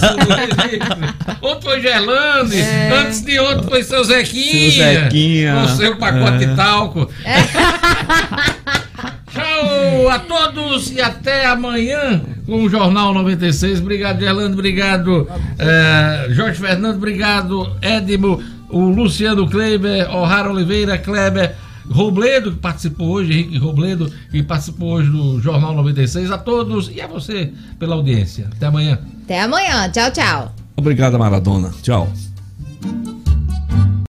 Outro 1.42 1.70
foi 1.70 1.82
Gerlande, 1.82 2.60
é. 2.60 2.92
antes 2.94 3.24
de 3.24 3.40
outro 3.40 3.70
foi 3.70 3.84
seu 3.84 4.04
Zequinha. 4.04 4.72
Seu 4.72 5.04
Zequinha. 5.04 5.56
Com 5.56 5.68
seu 5.76 5.96
pacote 5.96 6.44
é. 6.44 6.48
de 6.48 6.56
talco. 6.56 7.10
É. 7.26 7.42
Tchau 9.32 10.10
a 10.10 10.20
todos 10.20 10.92
e 10.92 11.00
até 11.00 11.46
amanhã 11.46 12.22
com 12.46 12.64
o 12.64 12.70
Jornal 12.70 13.14
96. 13.14 13.80
Obrigado, 13.80 14.20
Gerlando. 14.20 14.54
Obrigado, 14.54 15.28
é, 15.58 16.28
Jorge 16.32 16.60
Fernando. 16.60 16.98
Obrigado, 16.98 17.76
Edmo. 17.82 18.44
O 18.70 18.90
Luciano 18.90 19.50
Kleber, 19.50 20.14
O'Hara 20.14 20.50
Oliveira, 20.50 20.98
Kleber. 20.98 21.56
Robledo, 21.90 22.52
que 22.52 22.58
participou 22.58 23.10
hoje, 23.10 23.34
Henrique 23.34 23.58
Robledo, 23.58 24.12
que 24.30 24.44
participou 24.44 24.94
hoje 24.94 25.10
do 25.10 25.40
Jornal 25.42 25.74
96. 25.76 26.32
A 26.32 26.38
todos 26.38 26.90
e 26.94 27.02
a 27.02 27.08
você 27.08 27.52
pela 27.80 27.96
audiência. 27.96 28.50
Até 28.56 28.68
amanhã. 28.68 29.00
Até 29.24 29.42
amanhã. 29.42 29.90
Tchau, 29.90 30.12
tchau. 30.12 30.56
Obrigado, 30.76 31.18
Maradona. 31.20 31.72
Tchau. 31.82 32.12